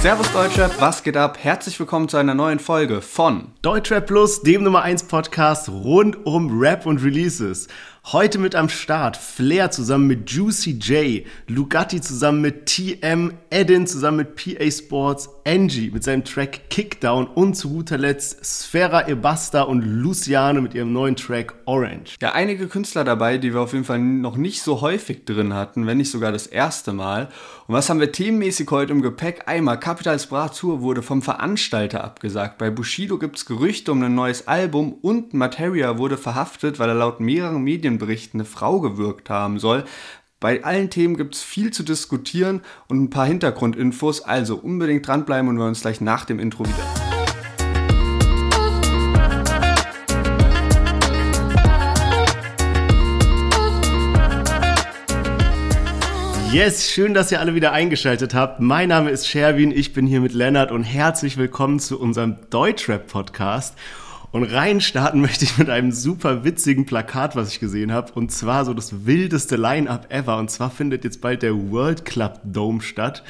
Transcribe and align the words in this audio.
Servus 0.00 0.32
Deutschrap, 0.32 0.80
was 0.80 1.02
geht 1.02 1.18
ab? 1.18 1.36
Herzlich 1.42 1.78
willkommen 1.78 2.08
zu 2.08 2.16
einer 2.16 2.34
neuen 2.34 2.58
Folge 2.58 3.02
von 3.02 3.48
Deutschrap 3.60 4.06
Plus, 4.06 4.40
dem 4.40 4.62
Nummer 4.62 4.80
1 4.80 5.02
Podcast 5.02 5.68
rund 5.68 6.24
um 6.24 6.58
Rap 6.58 6.86
und 6.86 7.04
Releases. 7.04 7.68
Heute 8.06 8.38
mit 8.38 8.54
am 8.54 8.70
Start 8.70 9.18
Flair 9.18 9.70
zusammen 9.70 10.06
mit 10.06 10.28
Juicy 10.30 10.78
J, 10.80 11.26
Lugatti 11.46 12.00
zusammen 12.00 12.40
mit 12.40 12.66
TM, 12.66 13.34
Edin 13.50 13.86
zusammen 13.86 14.16
mit 14.16 14.36
PA 14.36 14.68
Sports, 14.70 15.28
Angie 15.46 15.90
mit 15.92 16.02
seinem 16.02 16.24
Track 16.24 16.70
Kickdown 16.70 17.26
und 17.26 17.54
zu 17.54 17.68
guter 17.68 17.98
Letzt 17.98 18.44
Sfera 18.44 19.06
Ebasta 19.06 19.62
und 19.62 19.82
Luciano 19.82 20.60
mit 20.62 20.74
ihrem 20.74 20.92
neuen 20.92 21.14
Track 21.14 21.54
Orange. 21.66 22.16
Ja, 22.20 22.32
einige 22.32 22.68
Künstler 22.68 23.04
dabei, 23.04 23.38
die 23.38 23.52
wir 23.52 23.60
auf 23.60 23.74
jeden 23.74 23.84
Fall 23.84 24.00
noch 24.00 24.36
nicht 24.36 24.62
so 24.62 24.80
häufig 24.80 25.24
drin 25.26 25.54
hatten, 25.54 25.86
wenn 25.86 25.98
nicht 25.98 26.10
sogar 26.10 26.32
das 26.32 26.46
erste 26.46 26.92
Mal. 26.92 27.28
Und 27.68 27.74
was 27.74 27.90
haben 27.90 28.00
wir 28.00 28.10
themenmäßig 28.10 28.68
heute 28.70 28.92
im 28.92 29.02
Gepäck? 29.02 29.42
Einmal 29.46 29.78
Capitals 29.78 30.26
Bra 30.26 30.48
Tour 30.48 30.80
wurde 30.80 31.02
vom 31.02 31.22
Veranstalter 31.22 32.02
abgesagt. 32.02 32.58
Bei 32.58 32.70
Bushido 32.70 33.18
gibt 33.18 33.36
es 33.36 33.46
Gerüchte 33.46 33.92
um 33.92 34.02
ein 34.02 34.14
neues 34.14 34.48
Album 34.48 34.94
und 34.94 35.34
Materia 35.34 35.98
wurde 35.98 36.16
verhaftet, 36.16 36.78
weil 36.80 36.88
er 36.88 36.96
laut 36.96 37.20
mehreren 37.20 37.62
Medienberichten 37.62 37.99
eine 38.34 38.44
Frau 38.44 38.80
gewürgt 38.80 39.30
haben 39.30 39.58
soll. 39.58 39.84
Bei 40.40 40.64
allen 40.64 40.88
Themen 40.88 41.16
gibt 41.16 41.34
es 41.34 41.42
viel 41.42 41.70
zu 41.70 41.82
diskutieren 41.82 42.62
und 42.88 43.02
ein 43.02 43.10
paar 43.10 43.26
Hintergrundinfos, 43.26 44.22
also 44.22 44.56
unbedingt 44.56 45.06
dranbleiben 45.06 45.48
und 45.48 45.58
wir 45.58 45.66
uns 45.66 45.82
gleich 45.82 46.00
nach 46.00 46.24
dem 46.24 46.38
Intro 46.38 46.64
wieder. 46.64 47.10
Yes, 56.52 56.90
schön, 56.90 57.14
dass 57.14 57.30
ihr 57.30 57.38
alle 57.38 57.54
wieder 57.54 57.70
eingeschaltet 57.70 58.34
habt. 58.34 58.58
Mein 58.58 58.88
Name 58.88 59.10
ist 59.10 59.28
Sherwin, 59.28 59.70
ich 59.70 59.92
bin 59.92 60.08
hier 60.08 60.20
mit 60.20 60.32
Lennart 60.32 60.72
und 60.72 60.82
herzlich 60.82 61.36
willkommen 61.36 61.78
zu 61.78 62.00
unserem 62.00 62.38
Deutschrap-Podcast. 62.50 63.76
Und 64.32 64.44
reinstarten 64.44 65.20
möchte 65.20 65.44
ich 65.44 65.58
mit 65.58 65.70
einem 65.70 65.92
super 65.92 66.44
witzigen 66.44 66.86
Plakat, 66.86 67.36
was 67.36 67.52
ich 67.52 67.60
gesehen 67.60 67.92
habe. 67.92 68.12
Und 68.12 68.30
zwar 68.30 68.64
so 68.64 68.74
das 68.74 69.06
wildeste 69.06 69.56
Line-Up 69.56 70.12
ever. 70.12 70.38
Und 70.38 70.50
zwar 70.50 70.70
findet 70.70 71.04
jetzt 71.04 71.20
bald 71.20 71.42
der 71.42 71.54
World 71.54 72.04
Club 72.04 72.40
Dome 72.44 72.80
statt. 72.80 73.22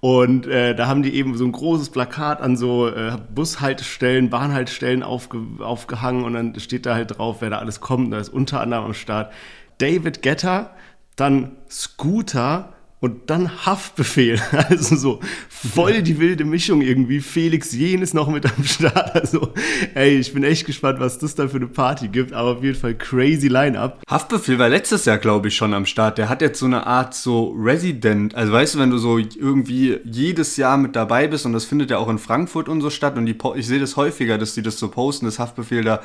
Und 0.00 0.46
äh, 0.46 0.74
da 0.74 0.86
haben 0.86 1.02
die 1.02 1.14
eben 1.14 1.36
so 1.36 1.44
ein 1.44 1.52
großes 1.52 1.90
Plakat 1.90 2.40
an 2.40 2.56
so 2.56 2.88
äh, 2.88 3.16
Bushaltestellen, 3.34 4.30
Bahnhaltestellen 4.30 5.02
aufge 5.02 5.40
aufgehangen. 5.60 6.24
Und 6.24 6.34
dann 6.34 6.58
steht 6.58 6.86
da 6.86 6.94
halt 6.94 7.18
drauf, 7.18 7.36
wer 7.40 7.50
da 7.50 7.58
alles 7.58 7.80
kommt. 7.80 8.12
Da 8.12 8.18
ist 8.18 8.28
unter 8.28 8.60
anderem 8.60 8.86
am 8.86 8.94
Start 8.94 9.32
David 9.78 10.22
Getter, 10.22 10.74
dann 11.16 11.56
Scooter, 11.70 12.74
und 13.00 13.30
dann 13.30 13.66
Haftbefehl. 13.66 14.40
Also 14.70 14.94
so 14.94 15.20
voll 15.48 16.02
die 16.02 16.18
wilde 16.18 16.44
Mischung 16.44 16.82
irgendwie. 16.82 17.20
Felix 17.20 17.72
Jenes 17.72 18.14
noch 18.14 18.28
mit 18.28 18.46
am 18.46 18.64
Start. 18.64 19.14
Also, 19.20 19.52
ey, 19.94 20.18
ich 20.18 20.32
bin 20.32 20.44
echt 20.44 20.66
gespannt, 20.66 21.00
was 21.00 21.18
das 21.18 21.34
da 21.34 21.48
für 21.48 21.56
eine 21.56 21.66
Party 21.66 22.08
gibt. 22.08 22.32
Aber 22.32 22.52
auf 22.52 22.62
jeden 22.62 22.78
Fall 22.78 22.94
crazy 22.94 23.48
Line-Up. 23.48 24.02
Haftbefehl 24.08 24.58
war 24.58 24.68
letztes 24.68 25.04
Jahr, 25.04 25.18
glaube 25.18 25.48
ich, 25.48 25.56
schon 25.56 25.74
am 25.74 25.86
Start. 25.86 26.18
Der 26.18 26.28
hat 26.28 26.42
jetzt 26.42 26.58
so 26.58 26.66
eine 26.66 26.86
Art 26.86 27.14
so 27.14 27.54
Resident. 27.58 28.34
Also 28.34 28.52
weißt 28.52 28.74
du, 28.74 28.78
wenn 28.78 28.90
du 28.90 28.98
so 28.98 29.18
irgendwie 29.18 29.98
jedes 30.04 30.56
Jahr 30.56 30.76
mit 30.76 30.94
dabei 30.94 31.26
bist 31.26 31.46
und 31.46 31.52
das 31.52 31.64
findet 31.64 31.90
ja 31.90 31.98
auch 31.98 32.08
in 32.08 32.18
Frankfurt 32.18 32.68
und 32.68 32.80
so 32.80 32.90
statt 32.90 33.16
und 33.16 33.26
die, 33.26 33.36
ich 33.56 33.66
sehe 33.66 33.80
das 33.80 33.96
häufiger, 33.96 34.38
dass 34.38 34.54
die 34.54 34.62
das 34.62 34.78
so 34.78 34.88
posten, 34.88 35.26
dass 35.26 35.38
Haftbefehl 35.38 35.82
da 35.84 36.00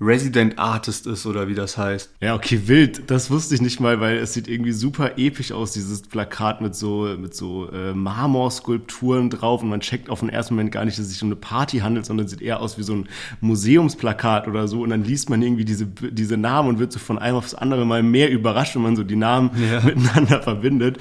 Resident 0.00 0.58
Artist 0.58 1.06
ist 1.06 1.26
oder 1.26 1.46
wie 1.46 1.54
das 1.54 1.76
heißt. 1.76 2.10
Ja, 2.20 2.34
okay, 2.34 2.62
wild. 2.64 3.10
Das 3.10 3.30
wusste 3.30 3.54
ich 3.54 3.60
nicht 3.60 3.80
mal, 3.80 4.00
weil 4.00 4.16
es 4.16 4.32
sieht 4.32 4.48
irgendwie 4.48 4.72
super 4.72 5.18
episch 5.18 5.52
aus, 5.52 5.72
dieses 5.72 6.02
Plakat 6.02 6.62
mit 6.62 6.74
so, 6.74 7.14
mit 7.18 7.34
so 7.34 7.70
äh, 7.70 7.92
Marmorskulpturen 7.92 9.28
drauf 9.28 9.62
und 9.62 9.68
man 9.68 9.80
checkt 9.80 10.08
auf 10.08 10.20
den 10.20 10.30
ersten 10.30 10.54
Moment 10.54 10.72
gar 10.72 10.86
nicht, 10.86 10.98
dass 10.98 11.04
es 11.04 11.12
sich 11.12 11.22
um 11.22 11.28
eine 11.28 11.36
Party 11.36 11.80
handelt, 11.80 12.06
sondern 12.06 12.28
sieht 12.28 12.40
eher 12.40 12.60
aus 12.60 12.78
wie 12.78 12.82
so 12.82 12.94
ein 12.94 13.08
Museumsplakat 13.42 14.48
oder 14.48 14.68
so 14.68 14.82
und 14.82 14.90
dann 14.90 15.04
liest 15.04 15.28
man 15.28 15.42
irgendwie 15.42 15.66
diese, 15.66 15.84
diese 15.86 16.38
Namen 16.38 16.70
und 16.70 16.78
wird 16.78 16.92
so 16.92 16.98
von 16.98 17.18
einem 17.18 17.36
aufs 17.36 17.54
andere 17.54 17.84
mal 17.84 18.02
mehr 18.02 18.30
überrascht, 18.30 18.76
wenn 18.76 18.82
man 18.82 18.96
so 18.96 19.04
die 19.04 19.16
Namen 19.16 19.50
ja. 19.70 19.80
miteinander 19.84 20.42
verbindet. 20.42 20.96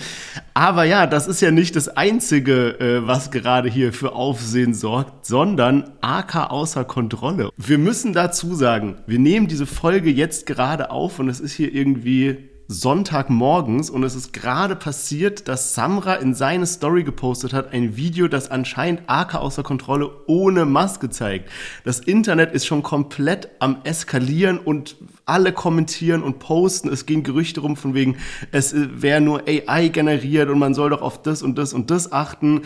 Aber 0.53 0.83
ja, 0.83 1.07
das 1.07 1.27
ist 1.27 1.39
ja 1.39 1.51
nicht 1.51 1.77
das 1.77 1.87
Einzige, 1.87 2.79
äh, 2.81 3.07
was 3.07 3.31
gerade 3.31 3.69
hier 3.69 3.93
für 3.93 4.11
Aufsehen 4.11 4.73
sorgt, 4.73 5.25
sondern 5.25 5.89
AK 6.01 6.51
außer 6.51 6.83
Kontrolle. 6.83 7.49
Wir 7.55 7.77
müssen 7.77 8.11
dazu 8.11 8.55
sagen, 8.55 8.88
wir 9.07 9.19
nehmen 9.19 9.47
diese 9.47 9.65
Folge 9.65 10.09
jetzt 10.09 10.45
gerade 10.45 10.91
auf 10.91 11.19
und 11.19 11.29
es 11.29 11.39
ist 11.39 11.53
hier 11.53 11.73
irgendwie 11.73 12.49
Sonntagmorgens 12.71 13.89
und 13.89 14.03
es 14.03 14.13
ist 14.13 14.31
gerade 14.31 14.75
passiert, 14.75 15.47
dass 15.47 15.73
Samra 15.73 16.13
in 16.13 16.35
seine 16.35 16.67
Story 16.67 17.03
gepostet 17.03 17.51
hat, 17.51 17.73
ein 17.73 17.97
Video, 17.97 18.27
das 18.27 18.51
anscheinend 18.51 19.01
AK 19.07 19.33
außer 19.35 19.63
Kontrolle 19.63 20.11
ohne 20.27 20.65
Maske 20.65 21.09
zeigt. 21.09 21.49
Das 21.83 21.99
Internet 21.99 22.51
ist 22.51 22.67
schon 22.67 22.83
komplett 22.83 23.49
am 23.57 23.77
eskalieren 23.85 24.59
und 24.59 24.97
alle 25.25 25.51
kommentieren 25.51 26.21
und 26.21 26.37
posten. 26.37 26.89
Es 26.89 27.07
gehen 27.07 27.23
Gerüchte 27.23 27.61
rum 27.61 27.75
von 27.75 27.95
wegen, 27.95 28.17
es 28.51 28.75
wäre 28.75 29.19
nur 29.19 29.45
AI 29.47 29.87
generiert 29.87 30.49
und 30.49 30.59
man 30.59 30.75
soll 30.75 30.91
doch 30.91 31.01
auf 31.01 31.23
das 31.23 31.41
und 31.41 31.57
das 31.57 31.73
und 31.73 31.89
das 31.89 32.11
achten. 32.11 32.61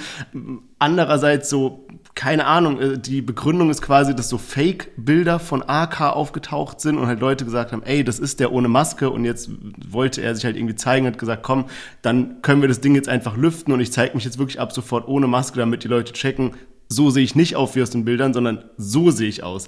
Andererseits 0.80 1.50
so 1.50 1.88
keine 2.16 2.46
Ahnung, 2.46 2.80
äh, 2.80 2.98
die 2.98 3.22
Begründung 3.22 3.70
ist 3.70 3.82
quasi, 3.82 4.16
dass 4.16 4.30
so 4.30 4.38
Fake-Bilder 4.38 5.40
von 5.40 5.64
AK 5.64 6.02
aufgetaucht 6.02 6.80
sind 6.80 6.98
und 6.98 7.08
halt 7.08 7.20
Leute 7.20 7.46
gesagt 7.46 7.72
haben, 7.72 7.84
ey, 7.84 8.04
das 8.04 8.20
ist 8.20 8.40
der 8.40 8.52
ohne 8.52 8.68
Maske 8.68 9.10
und 9.10 9.26
jetzt 9.26 9.50
wollte 9.88 10.22
er 10.22 10.36
sich 10.36 10.46
halt 10.46 10.56
irgendwie 10.56 10.76
zeigen, 10.76 11.08
hat 11.08 11.18
gesagt, 11.18 11.44
komm, 11.44 11.66
dann 12.02 12.42
können 12.42 12.62
wir 12.62 12.68
das 12.68 12.82
Ding 12.82 12.96
jetzt 12.96 13.10
einfach 13.10 13.36
lüften 13.36 13.74
und 13.74 13.80
ich 13.80 13.92
zeige 13.92 14.16
mich 14.16 14.26
jetzt 14.26 14.38
wirklich 14.38 14.60
ab 14.60 14.74
sofort 14.74 15.08
ohne 15.08 15.28
Maske, 15.28 15.60
damit 15.60 15.84
die 15.84 15.88
Leute 15.88 16.14
checken, 16.14 16.52
so 16.88 17.10
sehe 17.10 17.24
ich 17.24 17.36
nicht 17.36 17.56
auf 17.56 17.76
wie 17.76 17.82
aus 17.82 17.90
den 17.90 18.06
Bildern, 18.06 18.34
sondern 18.34 18.64
so 18.78 19.10
sehe 19.10 19.30
ich 19.30 19.44
aus. 19.44 19.68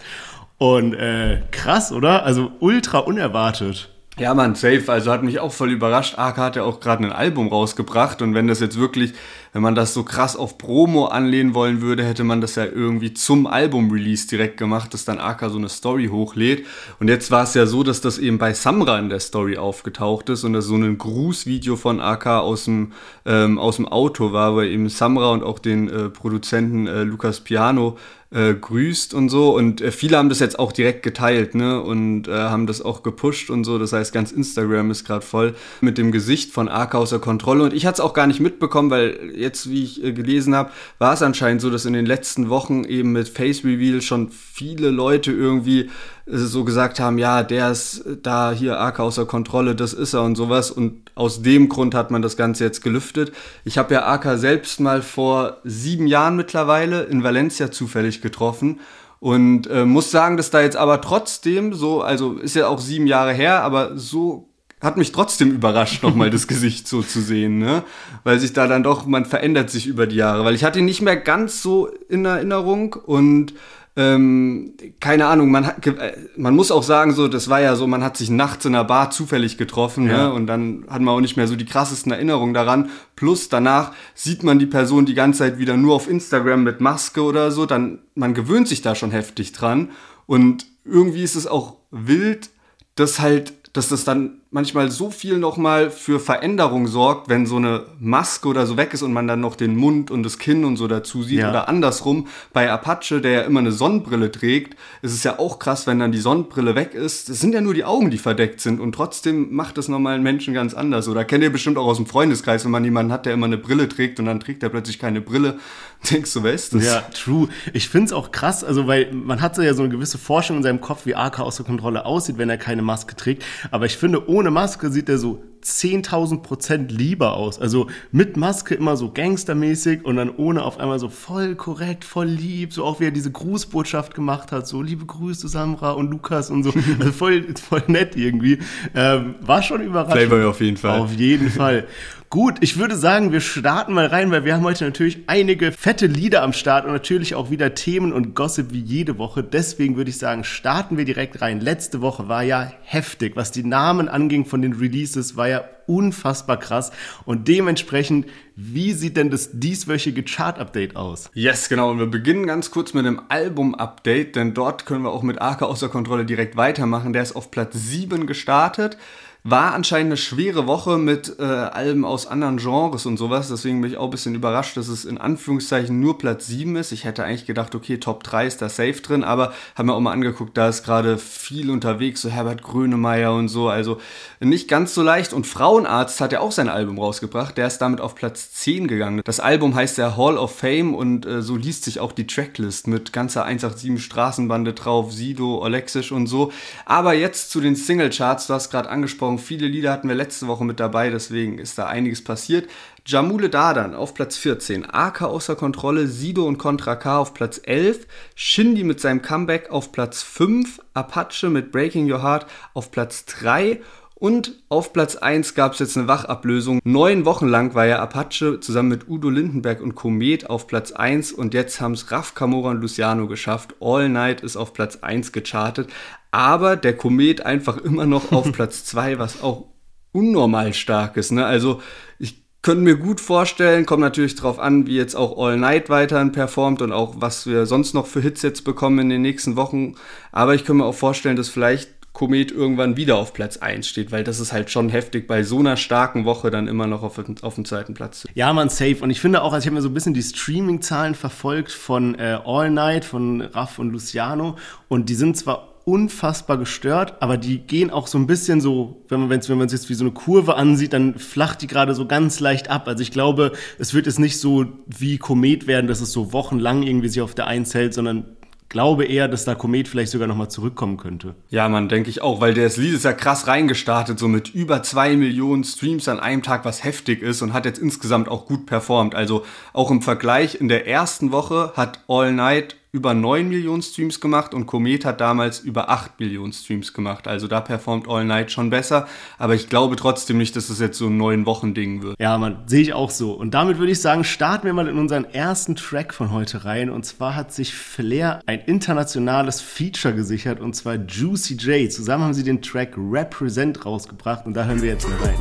Und 0.58 0.94
äh, 0.94 1.42
krass, 1.52 1.92
oder? 1.92 2.24
Also 2.24 2.52
ultra 2.60 3.00
unerwartet. 3.00 3.90
Ja, 4.18 4.34
man, 4.34 4.56
safe. 4.56 4.84
Also 4.88 5.12
hat 5.12 5.24
mich 5.24 5.40
auch 5.40 5.52
voll 5.52 5.72
überrascht. 5.72 6.18
AK 6.18 6.38
hat 6.38 6.56
ja 6.56 6.64
auch 6.64 6.80
gerade 6.80 7.04
ein 7.04 7.12
Album 7.12 7.50
rausgebracht 7.50 8.22
und 8.22 8.34
wenn 8.34 8.48
das 8.48 8.62
jetzt 8.62 8.80
wirklich, 8.80 9.14
wenn 9.56 9.62
man 9.62 9.74
das 9.74 9.94
so 9.94 10.04
krass 10.04 10.36
auf 10.36 10.58
Promo 10.58 11.06
anlehnen 11.06 11.54
wollen 11.54 11.82
würde, 11.82 12.04
hätte 12.04 12.26
man 12.26 12.42
das 12.42 12.56
ja 12.56 12.66
irgendwie 12.66 13.14
zum 13.14 13.48
Album-Release 13.48 14.28
direkt 14.28 14.58
gemacht, 14.58 14.94
dass 14.94 15.06
dann 15.06 15.18
AK 15.18 15.50
so 15.50 15.58
eine 15.58 15.70
Story 15.70 16.08
hochlädt. 16.08 16.66
Und 17.00 17.08
jetzt 17.08 17.32
war 17.32 17.44
es 17.44 17.54
ja 17.54 17.66
so, 17.66 17.82
dass 17.82 18.02
das 18.02 18.18
eben 18.18 18.38
bei 18.38 18.54
Samra 18.54 19.00
in 19.00 19.08
der 19.08 19.22
Story 19.22 19.56
aufgetaucht 19.56 20.28
ist 20.28 20.44
und 20.44 20.52
das 20.52 20.66
so 20.66 20.76
ein 20.76 20.98
Grußvideo 20.98 21.78
von 21.78 22.02
AK 22.02 22.28
aus 22.28 22.66
dem, 22.66 22.92
ähm, 23.26 23.58
aus 23.58 23.78
dem 23.78 23.88
Auto 23.88 24.34
war, 24.34 24.56
wo 24.56 24.62
eben 24.62 24.90
Samra 24.90 25.32
und 25.32 25.42
auch 25.42 25.60
den 25.60 25.88
äh, 25.88 26.10
Produzenten 26.10 26.88
äh, 26.88 27.04
Lukas 27.04 27.40
Piano 27.40 27.96
äh, 28.36 28.54
grüßt 28.54 29.14
und 29.14 29.30
so. 29.30 29.56
Und 29.56 29.82
äh, 29.82 29.92
viele 29.92 30.18
haben 30.18 30.30
das 30.30 30.40
jetzt 30.40 30.60
auch 30.60 30.72
direkt 30.72 31.04
geteilt, 31.04 31.56
ne? 31.56 31.82
Und 31.82 32.28
äh, 32.28 32.32
haben 32.32 32.68
das 32.68 32.82
auch 32.82 33.02
gepusht 33.02 33.50
und 33.50 33.64
so. 33.64 33.80
Das 33.80 33.94
heißt, 33.94 34.14
ganz 34.14 34.32
Instagram 34.32 34.92
ist 34.92 35.06
gerade 35.06 35.26
voll 35.26 35.56
mit 35.80 35.98
dem 35.98 36.12
Gesicht 36.12 36.52
von 36.52 36.68
AK 36.68 36.96
außer 36.96 37.20
Kontrolle. 37.20 37.64
Und 37.64 37.74
ich 37.74 37.86
hatte 37.86 37.96
es 37.96 38.00
auch 38.02 38.14
gar 38.14 38.28
nicht 38.28 38.42
mitbekommen, 38.42 38.90
weil 38.90 39.32
jetzt, 39.46 39.70
wie 39.70 39.84
ich 39.84 40.04
äh, 40.04 40.12
gelesen 40.12 40.56
habe, 40.56 40.72
war 41.00 41.14
es 41.14 41.22
anscheinend 41.22 41.62
so, 41.62 41.70
dass 41.70 41.86
in 41.86 41.94
den 41.94 42.06
letzten 42.06 42.50
Wochen 42.50 42.84
eben 42.84 43.14
mit 43.14 43.30
Face 43.30 43.64
Reveal 43.64 44.02
schon 44.02 44.30
viele 44.30 44.90
Leute 44.90 45.32
irgendwie 45.32 45.90
so 46.28 46.64
gesagt 46.64 47.00
haben, 47.00 47.18
ja, 47.18 47.44
der 47.44 47.72
ist 47.72 48.04
da 48.24 48.52
hier 48.52 48.80
AK 48.80 49.00
außer 49.00 49.26
Kontrolle, 49.26 49.76
das 49.76 49.94
ist 49.94 50.14
er 50.14 50.24
und 50.24 50.36
sowas. 50.36 50.72
Und 50.72 51.12
aus 51.14 51.42
dem 51.44 51.70
Grund 51.70 51.94
hat 51.94 52.10
man 52.12 52.22
das 52.22 52.36
Ganze 52.36 52.64
jetzt 52.64 52.82
gelüftet. 52.82 53.32
Ich 53.64 53.78
habe 53.78 53.94
ja 53.94 54.08
AK 54.08 54.38
selbst 54.38 54.80
mal 54.80 55.02
vor 55.02 55.58
sieben 55.64 56.08
Jahren 56.08 56.36
mittlerweile 56.36 57.04
in 57.04 57.24
Valencia 57.24 57.72
zufällig 57.72 58.22
getroffen. 58.22 58.80
Und 59.20 59.68
äh, 59.68 59.86
muss 59.86 60.12
sagen, 60.12 60.38
dass 60.38 60.52
da 60.52 60.62
jetzt 60.62 60.78
aber 60.78 61.02
trotzdem 61.02 61.74
so, 61.74 62.02
also 62.02 62.34
ist 62.34 62.56
ja 62.56 62.68
auch 62.68 62.80
sieben 62.80 63.08
Jahre 63.08 63.34
her, 63.34 63.64
aber 63.64 63.98
so 63.98 64.50
hat 64.86 64.98
mich 64.98 65.12
trotzdem 65.12 65.52
überrascht, 65.52 66.04
nochmal 66.04 66.30
das 66.32 66.48
Gesicht 66.48 66.88
so 66.88 67.02
zu 67.02 67.20
sehen, 67.20 67.58
ne? 67.58 67.84
Weil 68.24 68.40
sich 68.40 68.54
da 68.54 68.68
dann 68.68 68.84
doch, 68.84 69.06
man 69.06 69.26
verändert 69.26 69.70
sich 69.70 69.88
über 69.88 70.08
die 70.08 70.16
Jahre. 70.16 70.46
Weil 70.46 70.56
ich 70.56 70.64
hatte 70.64 70.80
ihn 70.80 70.86
nicht 70.86 71.02
mehr 71.02 71.18
ganz 71.18 71.62
so 71.62 71.88
in 72.08 72.24
Erinnerung 72.26 72.94
und 72.94 73.54
ähm, 73.98 74.74
keine 75.00 75.28
Ahnung, 75.28 75.52
man, 75.52 75.66
hat, 75.68 75.88
äh, 75.88 76.18
man 76.36 76.54
muss 76.54 76.70
auch 76.70 76.84
sagen, 76.84 77.14
so, 77.14 77.30
das 77.30 77.50
war 77.50 77.62
ja 77.62 77.78
so, 77.78 77.88
man 77.88 78.04
hat 78.04 78.18
sich 78.18 78.30
nachts 78.30 78.66
in 78.66 78.76
einer 78.76 78.84
Bar 78.84 79.10
zufällig 79.12 79.58
getroffen, 79.58 80.06
ne? 80.06 80.12
ja. 80.12 80.18
ne? 80.28 80.34
Und 80.34 80.48
dann 80.48 80.86
hat 80.90 81.02
man 81.02 81.16
auch 81.16 81.22
nicht 81.22 81.38
mehr 81.38 81.48
so 81.48 81.56
die 81.56 81.66
krassesten 81.66 82.12
Erinnerungen 82.12 82.54
daran. 82.54 82.90
Plus 83.16 83.48
danach 83.48 83.94
sieht 84.14 84.44
man 84.44 84.60
die 84.60 84.66
Person 84.66 85.06
die 85.06 85.14
ganze 85.14 85.40
Zeit 85.40 85.60
wieder 85.60 85.78
nur 85.78 85.96
auf 85.96 86.10
Instagram 86.10 86.64
mit 86.64 86.82
Maske 86.82 87.24
oder 87.24 87.52
so, 87.52 87.66
dann, 87.66 88.00
man 88.16 88.34
gewöhnt 88.34 88.68
sich 88.68 88.82
da 88.82 88.96
schon 88.96 89.12
heftig 89.12 89.54
dran. 89.54 89.92
Und 90.26 90.66
irgendwie 90.84 91.24
ist 91.24 91.36
es 91.36 91.48
auch 91.48 91.78
wild, 91.90 92.50
dass 92.96 93.20
halt, 93.20 93.54
dass 93.72 93.88
das 93.90 94.04
dann 94.04 94.42
manchmal 94.56 94.90
so 94.90 95.12
viel 95.12 95.38
nochmal 95.38 95.92
für 95.92 96.18
Veränderung 96.18 96.88
sorgt, 96.88 97.28
wenn 97.28 97.46
so 97.46 97.58
eine 97.58 97.88
Maske 98.00 98.48
oder 98.48 98.66
so 98.66 98.78
weg 98.78 98.94
ist 98.94 99.02
und 99.02 99.12
man 99.12 99.28
dann 99.28 99.42
noch 99.42 99.58
den 99.58 99.76
Mund 99.76 100.12
und 100.12 100.24
das 100.24 100.40
Kinn 100.40 100.64
und 100.64 100.78
so 100.78 100.88
dazu 100.88 101.24
sieht. 101.24 101.40
Ja. 101.40 101.50
Oder 101.50 101.68
andersrum, 101.68 102.28
bei 102.54 102.72
Apache, 102.72 103.20
der 103.20 103.32
ja 103.32 103.42
immer 103.42 103.60
eine 103.60 103.74
Sonnenbrille 103.74 104.32
trägt, 104.32 104.78
ist 105.02 105.12
es 105.12 105.26
ja 105.26 105.40
auch 105.40 105.60
krass, 105.60 105.88
wenn 105.88 106.00
dann 106.00 106.14
die 106.14 106.20
Sonnenbrille 106.20 106.74
weg 106.74 106.94
ist. 106.94 107.30
Es 107.30 107.42
sind 107.42 107.54
ja 107.54 107.60
nur 107.60 107.74
die 107.74 107.84
Augen, 107.84 108.12
die 108.12 108.18
verdeckt 108.18 108.62
sind 108.62 108.80
und 108.80 108.96
trotzdem 108.96 109.54
macht 109.54 109.78
es 109.78 109.90
nochmal 109.90 110.16
einen 110.16 110.24
Menschen 110.24 110.54
ganz 110.54 110.74
anders. 110.74 111.10
Oder 111.10 111.26
kennt 111.26 111.44
ihr 111.44 111.52
bestimmt 111.52 111.78
auch 111.78 111.88
aus 111.88 111.98
dem 111.98 112.06
Freundeskreis, 112.06 112.64
wenn 112.64 112.72
man 112.72 112.86
jemanden 112.86 113.12
hat, 113.12 113.26
der 113.26 113.34
immer 113.34 113.48
eine 113.48 113.58
Brille 113.58 113.90
trägt 113.90 114.22
und 114.22 114.26
dann 114.26 114.40
trägt 114.40 114.64
er 114.64 114.70
plötzlich 114.70 115.00
keine 115.00 115.20
Brille. 115.20 115.60
Denkst 116.12 116.34
du, 116.34 116.44
weißt 116.44 116.76
das? 116.76 116.86
Ja, 116.86 117.02
true. 117.14 117.50
Ich 117.74 117.90
finde 117.90 118.06
es 118.06 118.14
auch 118.14 118.32
krass, 118.32 118.64
also 118.64 118.88
weil 118.88 119.12
man 119.12 119.42
hat 119.42 119.56
so 119.56 119.62
ja 119.62 119.74
so 119.74 119.84
eine 119.84 119.92
gewisse 119.92 120.18
Forschung 120.18 120.58
in 120.58 120.64
seinem 120.64 120.80
Kopf, 120.80 121.06
wie 121.06 121.16
AK 121.16 121.40
außer 121.40 121.64
Kontrolle 121.64 122.06
aussieht, 122.06 122.38
wenn 122.38 122.50
er 122.50 122.58
keine 122.58 122.82
Maske 122.82 123.16
trägt. 123.16 123.44
Aber 123.72 123.86
ich 123.86 123.98
finde, 123.98 124.30
ohne 124.30 124.45
Maske 124.52 124.90
sieht 124.90 125.10
er 125.10 125.18
so 125.18 125.40
10.000 125.66 126.42
Prozent 126.42 126.92
lieber 126.92 127.34
aus. 127.34 127.60
Also 127.60 127.88
mit 128.12 128.38
Maske 128.38 128.76
immer 128.76 128.96
so 128.98 129.12
gangstermäßig 129.12 130.06
und 130.06 130.16
dann 130.18 130.30
ohne 130.30 130.64
auf 130.64 130.80
einmal 130.80 131.00
so 131.00 131.10
voll 131.10 131.56
korrekt, 131.56 132.06
voll 132.06 132.28
lieb, 132.28 132.74
so 132.74 132.84
auch 132.84 133.00
wie 133.00 133.06
er 133.06 133.12
diese 133.12 133.32
Grußbotschaft 133.32 134.14
gemacht 134.14 134.52
hat, 134.52 134.68
so 134.68 134.82
liebe 134.82 135.06
Grüße 135.06 135.48
Samra 135.48 135.92
und 135.92 136.12
Lukas 136.12 136.50
und 136.50 136.64
so. 136.64 136.74
Also 137.00 137.12
voll, 137.12 137.44
voll 137.56 137.84
nett 137.88 138.16
irgendwie. 138.16 138.60
Ähm, 138.94 139.36
war 139.42 139.62
schon 139.62 139.82
überraschend. 139.82 140.28
Flavor 140.28 140.50
auf 140.50 140.62
jeden 140.62 140.78
Fall. 140.78 141.00
Auf 141.00 141.14
jeden 141.14 141.50
Fall. 141.50 141.88
Gut, 142.36 142.58
ich 142.60 142.78
würde 142.78 142.98
sagen, 142.98 143.32
wir 143.32 143.40
starten 143.40 143.94
mal 143.94 144.08
rein, 144.08 144.30
weil 144.30 144.44
wir 144.44 144.56
haben 144.56 144.64
heute 144.64 144.84
natürlich 144.84 145.20
einige 145.28 145.72
fette 145.72 146.08
Lieder 146.08 146.44
am 146.44 146.52
Start 146.52 146.86
und 146.86 146.92
natürlich 146.92 147.34
auch 147.34 147.50
wieder 147.50 147.76
Themen 147.76 148.12
und 148.12 148.36
Gossip 148.36 148.74
wie 148.74 148.82
jede 148.82 149.18
Woche. 149.18 149.42
Deswegen 149.42 149.96
würde 149.96 150.10
ich 150.10 150.18
sagen, 150.18 150.44
starten 150.44 150.98
wir 150.98 151.06
direkt 151.06 151.42
rein. 151.42 151.62
Letzte 151.62 152.02
Woche 152.02 152.28
war 152.28 152.44
ja 152.44 152.74
heftig. 152.82 153.36
Was 153.36 153.52
die 153.52 153.64
Namen 153.64 154.10
anging 154.10 154.44
von 154.44 154.62
den 154.62 154.74
Releases, 154.74 155.38
war 155.38 155.48
ja 155.48 155.55
unfassbar 155.88 156.58
krass. 156.58 156.92
Und 157.26 157.48
dementsprechend, 157.48 158.28
wie 158.56 158.94
sieht 158.94 159.18
denn 159.18 159.30
das 159.30 159.52
dieswöchige 159.54 160.24
Chart-Update 160.24 160.96
aus? 160.96 161.30
Yes, 161.34 161.70
genau. 161.70 161.92
Und 161.92 162.00
wir 162.00 162.08
beginnen 162.08 162.48
ganz 162.48 162.72
kurz 162.72 162.94
mit 162.94 163.06
einem 163.06 163.22
Album-Update, 163.30 164.36
denn 164.36 164.54
dort 164.54 164.86
können 164.86 165.04
wir 165.04 165.12
auch 165.12 165.24
mit 165.24 165.42
Arke 165.42 165.66
außer 165.68 165.90
Kontrolle 165.90 166.26
direkt 166.26 166.56
weitermachen. 166.56 167.14
Der 167.14 167.24
ist 167.24 167.36
auf 167.36 167.52
Platz 167.52 167.76
7 167.76 168.28
gestartet. 168.28 168.98
War 169.48 169.76
anscheinend 169.76 170.08
eine 170.08 170.18
schwere 170.18 170.66
Woche 170.66 170.98
mit 170.98 171.36
äh, 171.38 171.44
Alben 171.44 172.04
aus 172.04 172.26
anderen 172.26 172.58
Genres 172.58 173.06
und 173.06 173.18
sowas. 173.18 173.50
Deswegen 173.50 173.80
bin 173.80 173.92
ich 173.92 173.98
auch 173.98 174.06
ein 174.06 174.10
bisschen 174.10 174.34
überrascht, 174.34 174.76
dass 174.76 174.88
es 174.88 175.06
in 175.06 175.20
Anführungszeichen 175.20 176.00
nur 176.00 176.18
Platz 176.18 176.48
7 176.48 176.76
ist. 176.78 176.92
Ich 176.92 177.04
hätte 177.04 177.24
eigentlich 177.24 177.46
gedacht, 177.46 177.76
okay, 177.76 178.00
Top 178.00 178.24
3 178.24 178.48
ist 178.48 178.64
da 178.64 178.70
safe 178.70 179.02
drin, 179.02 179.24
aber 179.24 179.54
haben 179.76 179.88
wir 179.88 179.94
auch 179.94 180.00
mal 180.00 180.14
angeguckt, 180.14 180.58
da 180.58 180.68
ist 180.68 180.82
gerade 180.82 181.20
viel 181.20 181.70
unterwegs, 181.70 182.24
so 182.24 182.30
Herbert 182.30 182.64
Grönemeyer 182.64 183.36
und 183.36 183.50
so. 183.50 183.70
Also 183.70 184.02
nicht 184.40 184.68
ganz 184.68 184.96
so 184.96 185.04
leicht. 185.04 185.32
Und 185.32 185.46
Frauenarzt 185.46 186.22
hat 186.22 186.32
ja 186.32 186.40
auch 186.40 186.52
sein 186.52 186.68
Album 186.68 186.98
rausgebracht. 186.98 187.56
Der 187.56 187.68
ist 187.68 187.78
damit 187.78 188.02
auf 188.02 188.16
Platz 188.16 188.52
10 188.52 188.88
gegangen. 188.88 189.22
Das 189.24 189.40
Album 189.40 189.76
heißt 189.76 190.00
ja 190.00 190.18
Hall 190.18 190.40
of 190.40 190.56
Fame 190.56 190.96
und 190.96 191.28
äh, 191.28 191.44
so 191.44 191.56
liest 191.56 191.84
sich 191.84 192.00
auch 192.00 192.14
die 192.14 192.26
Tracklist 192.26 192.88
mit 192.88 193.14
ganzer 193.14 193.46
187 193.46 194.04
Straßenbande 194.04 194.74
drauf, 194.74 195.14
Sido, 195.14 195.62
Olexisch 195.62 196.12
und 196.12 196.26
so. 196.26 196.52
Aber 196.86 197.14
jetzt 197.14 197.52
zu 197.52 197.62
den 197.62 197.76
Singlecharts. 197.76 198.48
Du 198.48 198.56
hast 198.56 198.72
gerade 198.72 198.90
angesprochen, 198.90 199.35
Song. 199.36 199.46
Viele 199.46 199.68
Lieder 199.68 199.92
hatten 199.92 200.08
wir 200.08 200.16
letzte 200.16 200.48
Woche 200.48 200.66
mit 200.66 200.80
dabei, 200.80 201.10
deswegen 201.10 201.58
ist 201.60 201.78
da 201.78 201.88
einiges 201.88 202.24
passiert. 202.24 202.70
Jamule 203.06 203.50
Dadan 203.50 203.94
auf 203.94 204.14
Platz 204.14 204.38
14, 204.38 204.86
AK 204.86 205.24
außer 205.24 205.56
Kontrolle, 205.56 206.08
Sido 206.08 206.46
und 206.48 206.58
Contra 206.58 206.96
K 206.96 207.20
auf 207.20 207.34
Platz 207.34 207.62
11, 207.64 208.08
Shindy 208.36 208.84
mit 208.84 209.00
seinem 209.00 209.22
Comeback 209.22 209.70
auf 209.70 209.92
Platz 209.92 210.24
5, 210.24 210.82
Apache 210.94 211.50
mit 211.50 211.72
Breaking 211.72 212.12
Your 212.12 212.24
Heart 212.24 212.48
auf 212.74 212.92
Platz 212.92 213.26
3 213.26 213.82
und 214.18 214.54
auf 214.70 214.94
Platz 214.94 215.18
1 215.18 215.56
gab 215.56 215.74
es 215.74 215.80
jetzt 215.80 215.98
eine 215.98 216.08
Wachablösung. 216.08 216.80
Neun 216.84 217.26
Wochen 217.26 217.48
lang 217.48 217.76
war 217.76 217.86
ja 217.86 218.00
Apache 218.00 218.60
zusammen 218.60 218.90
mit 218.90 219.10
Udo 219.10 219.30
Lindenberg 219.30 219.82
und 219.82 219.94
Komet 219.94 220.50
auf 220.50 220.68
Platz 220.68 220.94
1 220.94 221.34
und 221.34 221.54
jetzt 221.54 221.82
haben 221.82 221.94
es 221.94 222.12
Raf 222.12 222.34
Kamora 222.34 222.72
und 222.72 222.82
Luciano 222.82 223.28
geschafft. 223.28 223.76
All 223.82 224.10
Night 224.10 224.42
ist 224.42 224.56
auf 224.56 224.74
Platz 224.74 225.00
1 225.02 225.32
gechartet 225.32 225.90
aber 226.36 226.76
der 226.76 226.98
Komet 226.98 227.46
einfach 227.46 227.78
immer 227.78 228.06
noch 228.06 228.34
auf 228.34 228.52
Platz 228.52 228.84
2, 228.84 229.20
was 229.20 229.42
auch 229.42 229.68
unnormal 230.12 230.74
stark 230.74 231.16
ist. 231.16 231.32
Ne? 231.32 231.46
Also 231.46 231.82
ich 232.20 232.44
könnte 232.62 232.84
mir 232.84 232.98
gut 232.98 233.22
vorstellen, 233.22 233.86
kommt 233.86 234.02
natürlich 234.02 234.36
drauf 234.36 234.60
an, 234.60 234.86
wie 234.86 234.98
jetzt 234.98 235.16
auch 235.16 235.38
All 235.38 235.56
Night 235.56 235.90
weiterhin 235.90 236.34
performt 236.34 236.82
und 236.82 236.92
auch 236.92 237.16
was 237.20 237.48
wir 237.48 237.66
sonst 237.66 237.94
noch 237.94 238.06
für 238.06 238.20
Hits 238.20 238.42
jetzt 238.42 238.66
bekommen 238.66 239.00
in 239.00 239.10
den 239.10 239.22
nächsten 239.22 239.56
Wochen. 239.56 239.96
Aber 240.34 240.56
ich 240.56 240.66
könnte 240.66 240.84
mir 240.84 240.86
auch 240.86 240.96
vorstellen, 240.96 241.38
dass 241.38 241.48
vielleicht 241.48 241.90
Komet 242.12 242.52
irgendwann 242.52 242.98
wieder 242.98 243.16
auf 243.16 243.34
Platz 243.34 243.56
1 243.58 243.88
steht, 243.88 244.12
weil 244.12 244.26
das 244.26 244.42
ist 244.42 244.52
halt 244.52 244.70
schon 244.70 244.90
heftig, 244.90 245.28
bei 245.28 245.44
so 245.44 245.60
einer 245.60 245.78
starken 245.78 246.26
Woche 246.26 246.52
dann 246.52 246.68
immer 246.68 246.88
noch 246.88 247.04
auf, 247.04 247.18
auf 247.44 247.56
dem 247.56 247.64
zweiten 247.64 247.94
Platz 247.94 248.22
zu. 248.22 248.28
Ja, 248.34 248.52
man, 248.52 248.68
safe. 248.68 248.98
Und 249.02 249.10
ich 249.10 249.22
finde 249.22 249.42
auch, 249.42 249.54
also 249.54 249.64
ich 249.64 249.68
habe 249.68 249.76
mir 249.76 249.82
so 249.82 249.90
ein 249.90 249.94
bisschen 249.94 250.14
die 250.14 250.24
Streaming-Zahlen 250.24 251.16
verfolgt 251.16 251.72
von 251.72 252.16
äh, 252.16 252.40
All 252.44 252.72
Night, 252.72 253.06
von 253.06 253.40
Raff 253.40 253.80
und 253.80 253.92
Luciano 253.92 254.58
und 254.90 255.08
die 255.08 255.16
sind 255.16 255.38
zwar 255.38 255.75
unfassbar 255.86 256.58
gestört, 256.58 257.22
aber 257.22 257.38
die 257.38 257.60
gehen 257.60 257.92
auch 257.92 258.08
so 258.08 258.18
ein 258.18 258.26
bisschen 258.26 258.60
so, 258.60 259.04
wenn 259.08 259.28
man 259.28 259.40
es 259.40 259.50
wenn 259.50 259.60
man 259.60 259.70
jetzt 259.70 259.88
wie 259.88 259.94
so 259.94 260.04
eine 260.04 260.14
Kurve 260.14 260.56
ansieht, 260.56 260.94
dann 260.94 261.20
flacht 261.20 261.62
die 261.62 261.68
gerade 261.68 261.94
so 261.94 262.08
ganz 262.08 262.40
leicht 262.40 262.70
ab. 262.70 262.88
Also 262.88 263.04
ich 263.04 263.12
glaube, 263.12 263.52
es 263.78 263.94
wird 263.94 264.08
jetzt 264.08 264.20
nicht 264.20 264.40
so 264.40 264.66
wie 264.88 265.20
Komet 265.20 265.68
werden, 265.68 265.88
dass 265.88 266.02
es 266.02 266.12
so 266.12 266.34
wochenlang 266.34 266.82
irgendwie 266.82 267.08
sich 267.08 267.22
auf 267.22 267.36
der 267.36 267.46
Eins 267.46 267.76
hält, 267.76 267.94
sondern 267.94 268.26
glaube 268.68 269.06
eher, 269.06 269.28
dass 269.28 269.46
da 269.46 269.54
Komet 269.54 269.88
vielleicht 269.88 270.12
sogar 270.12 270.28
nochmal 270.28 270.50
zurückkommen 270.50 270.98
könnte. 270.98 271.36
Ja, 271.50 271.70
man, 271.70 271.88
denke 271.88 272.10
ich 272.10 272.22
auch, 272.22 272.42
weil 272.42 272.54
das 272.54 272.78
Lied 272.78 272.94
ist 272.94 273.06
ja 273.06 273.14
krass 273.14 273.48
reingestartet, 273.48 274.18
so 274.18 274.28
mit 274.28 274.50
über 274.50 274.82
zwei 274.84 275.16
Millionen 275.16 275.64
Streams 275.64 276.08
an 276.08 276.20
einem 276.20 276.42
Tag, 276.42 276.66
was 276.66 276.84
heftig 276.84 277.22
ist 277.22 277.42
und 277.42 277.54
hat 277.54 277.66
jetzt 277.66 277.80
insgesamt 277.80 278.28
auch 278.28 278.48
gut 278.48 278.66
performt. 278.66 279.14
Also 279.14 279.46
auch 279.72 279.92
im 279.92 280.02
Vergleich 280.02 280.60
in 280.60 280.68
der 280.68 280.88
ersten 280.88 281.32
Woche 281.32 281.74
hat 281.76 282.00
All 282.08 282.34
Night 282.34 282.76
über 282.96 283.14
9 283.14 283.50
Millionen 283.50 283.82
Streams 283.82 284.22
gemacht 284.22 284.54
und 284.54 284.68
Komet 284.68 285.04
hat 285.04 285.20
damals 285.20 285.60
über 285.60 285.90
8 285.90 286.18
Millionen 286.18 286.54
Streams 286.54 286.94
gemacht. 286.94 287.28
Also 287.28 287.50
da 287.50 287.60
performt 287.60 288.08
All 288.08 288.24
Night 288.24 288.52
schon 288.52 288.70
besser. 288.70 289.08
Aber 289.38 289.54
ich 289.54 289.68
glaube 289.68 289.98
trotzdem 289.98 290.38
nicht, 290.38 290.56
dass 290.56 290.70
es 290.70 290.80
jetzt 290.80 290.98
so 290.98 291.08
ein 291.08 291.18
neun 291.18 291.46
Wochen 291.46 291.74
Ding 291.74 292.02
wird. 292.02 292.16
Ja, 292.22 292.38
man, 292.38 292.64
sehe 292.68 292.82
ich 292.82 292.94
auch 292.94 293.10
so. 293.10 293.34
Und 293.34 293.54
damit 293.54 293.80
würde 293.80 293.92
ich 293.92 294.00
sagen, 294.00 294.24
starten 294.24 294.66
wir 294.66 294.74
mal 294.74 294.88
in 294.88 294.98
unseren 294.98 295.26
ersten 295.26 295.76
Track 295.76 296.14
von 296.14 296.32
heute 296.32 296.64
rein. 296.64 296.90
Und 296.90 297.06
zwar 297.06 297.36
hat 297.36 297.52
sich 297.52 297.74
Flair 297.74 298.40
ein 298.46 298.62
internationales 298.62 299.60
Feature 299.60 300.16
gesichert 300.16 300.62
und 300.62 300.74
zwar 300.74 300.96
Juicy 300.96 301.56
J. 301.56 301.92
Zusammen 301.92 302.24
haben 302.24 302.34
sie 302.34 302.44
den 302.44 302.62
Track 302.62 302.94
Represent 302.98 303.86
rausgebracht 303.86 304.46
und 304.46 304.54
da 304.54 304.64
hören 304.64 304.82
wir 304.82 304.90
jetzt 304.90 305.10
mal 305.10 305.18
rein. 305.18 305.36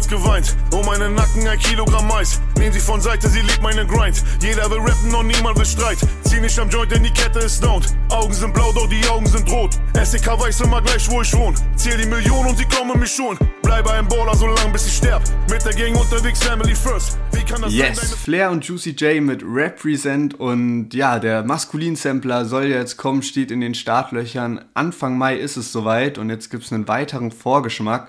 Niemals 0.00 0.08
geweint. 0.08 0.56
Um 0.72 0.84
meinen 0.86 1.14
Nacken 1.14 1.46
ein 1.46 1.58
Kilogramm 1.58 2.08
Mais. 2.08 2.40
Nehmen 2.58 2.72
sie 2.72 2.80
von 2.80 3.00
Seite, 3.00 3.28
sie 3.28 3.40
liebt 3.40 3.62
meinen 3.62 3.86
Grind. 3.86 4.22
Jeder 4.40 4.70
will 4.70 4.78
rappen 4.78 5.14
und 5.14 5.26
niemand 5.26 5.58
will 5.58 5.64
Streit. 5.64 5.98
Zieh 6.22 6.40
nicht 6.40 6.58
am 6.58 6.68
Joint, 6.68 6.90
denn 6.90 7.02
die 7.02 7.10
Kette 7.10 7.40
ist 7.40 7.62
down. 7.62 7.82
Augen 8.10 8.32
sind 8.32 8.52
blau, 8.54 8.72
doch 8.72 8.88
die 8.88 9.06
Augen 9.08 9.26
sind 9.26 9.50
rot. 9.50 9.78
SEK 10.02 10.26
weiß 10.38 10.62
immer 10.62 10.82
gleich, 10.82 11.10
wo 11.10 11.22
ich 11.22 11.32
wohne. 11.34 11.56
Zähl 11.76 11.96
die 11.96 12.06
Millionen 12.06 12.50
und 12.50 12.58
sie 12.58 12.64
kommen 12.64 12.98
mich 12.98 13.12
schon. 13.12 13.36
Bleibe 13.62 13.90
ein 13.92 14.06
Baller 14.08 14.34
so 14.34 14.46
lang, 14.46 14.72
bis 14.72 14.86
ich 14.86 14.96
sterb. 14.96 15.22
Mit 15.50 15.64
der 15.64 15.74
Gang 15.74 15.98
unterwegs, 15.98 16.42
Family 16.42 16.74
first. 16.74 17.18
Wie 17.32 17.44
kann 17.44 17.62
das 17.62 17.72
yes, 17.72 18.00
sein, 18.00 18.18
Flair 18.18 18.50
und 18.50 18.64
Juicy 18.64 18.90
J 18.90 19.22
mit 19.22 19.42
Represent 19.44 20.38
und 20.38 20.90
ja, 20.94 21.18
der 21.18 21.42
Maskulin-Sampler 21.44 22.44
soll 22.44 22.66
jetzt 22.66 22.96
kommen, 22.96 23.22
steht 23.22 23.50
in 23.50 23.60
den 23.60 23.74
Startlöchern. 23.74 24.64
Anfang 24.74 25.18
Mai 25.18 25.36
ist 25.36 25.56
es 25.56 25.72
soweit 25.72 26.18
und 26.18 26.30
jetzt 26.30 26.50
gibt 26.50 26.64
es 26.64 26.72
einen 26.72 26.88
weiteren 26.88 27.30
Vorgeschmack. 27.30 28.08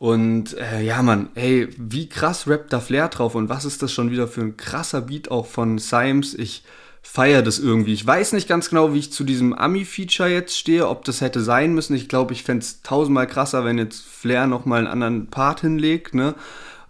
Und 0.00 0.56
äh, 0.56 0.80
ja, 0.80 1.02
Mann, 1.02 1.28
ey, 1.34 1.68
wie 1.76 2.08
krass 2.08 2.48
rappt 2.48 2.72
da 2.72 2.80
Flair 2.80 3.08
drauf 3.08 3.34
und 3.34 3.50
was 3.50 3.66
ist 3.66 3.82
das 3.82 3.92
schon 3.92 4.10
wieder 4.10 4.28
für 4.28 4.40
ein 4.40 4.56
krasser 4.56 5.02
Beat 5.02 5.30
auch 5.30 5.44
von 5.44 5.76
Symes? 5.76 6.32
Ich 6.32 6.64
feiere 7.02 7.42
das 7.42 7.58
irgendwie. 7.58 7.92
Ich 7.92 8.06
weiß 8.06 8.32
nicht 8.32 8.48
ganz 8.48 8.70
genau, 8.70 8.94
wie 8.94 8.98
ich 8.98 9.12
zu 9.12 9.24
diesem 9.24 9.52
Ami-Feature 9.52 10.30
jetzt 10.30 10.56
stehe, 10.56 10.88
ob 10.88 11.04
das 11.04 11.20
hätte 11.20 11.42
sein 11.42 11.74
müssen. 11.74 11.94
Ich 11.94 12.08
glaube, 12.08 12.32
ich 12.32 12.44
fände 12.44 12.64
es 12.64 12.80
tausendmal 12.80 13.26
krasser, 13.26 13.66
wenn 13.66 13.76
jetzt 13.76 14.02
Flair 14.02 14.46
nochmal 14.46 14.78
einen 14.78 14.86
anderen 14.86 15.26
Part 15.26 15.60
hinlegt, 15.60 16.14
ne? 16.14 16.34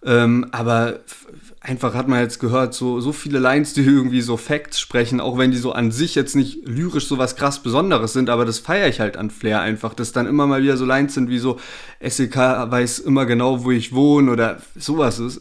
Ähm, 0.05 0.47
aber 0.53 1.01
einfach 1.61 1.95
hat 1.95 2.09
man 2.09 2.21
jetzt 2.21 2.41
gehört, 2.41 2.73
so, 2.73 3.01
so 3.01 3.13
viele 3.13 3.39
Lines, 3.39 3.75
die 3.75 3.83
irgendwie 3.85 4.23
so 4.23 4.37
Facts 4.37 4.81
sprechen, 4.81 5.21
auch 5.21 5.39
wenn 5.39 5.51
die 5.51 5.59
so 5.59 5.73
an 5.73 5.93
sich 5.93 6.15
jetzt 6.15 6.35
nicht 6.35 6.67
lyrisch 6.67 7.07
so 7.07 7.19
was 7.19 7.37
krass 7.37 7.63
Besonderes 7.63 8.13
sind, 8.13 8.31
aber 8.31 8.45
das 8.45 8.59
feiere 8.59 8.89
ich 8.89 9.01
halt 9.01 9.17
an 9.17 9.31
Flair 9.31 9.61
einfach, 9.61 9.95
dass 9.95 10.13
dann 10.13 10.27
immer 10.27 10.47
mal 10.47 10.63
wieder 10.63 10.77
so 10.77 10.85
Lines 10.85 11.15
sind 11.15 11.29
wie 11.29 11.39
so, 11.39 11.59
SEK 12.01 12.37
weiß 12.37 13.01
immer 13.01 13.27
genau, 13.27 13.65
wo 13.65 13.71
ich 13.71 13.93
wohne 13.93 14.31
oder 14.33 14.61
sowas. 14.75 15.19
Das 15.19 15.41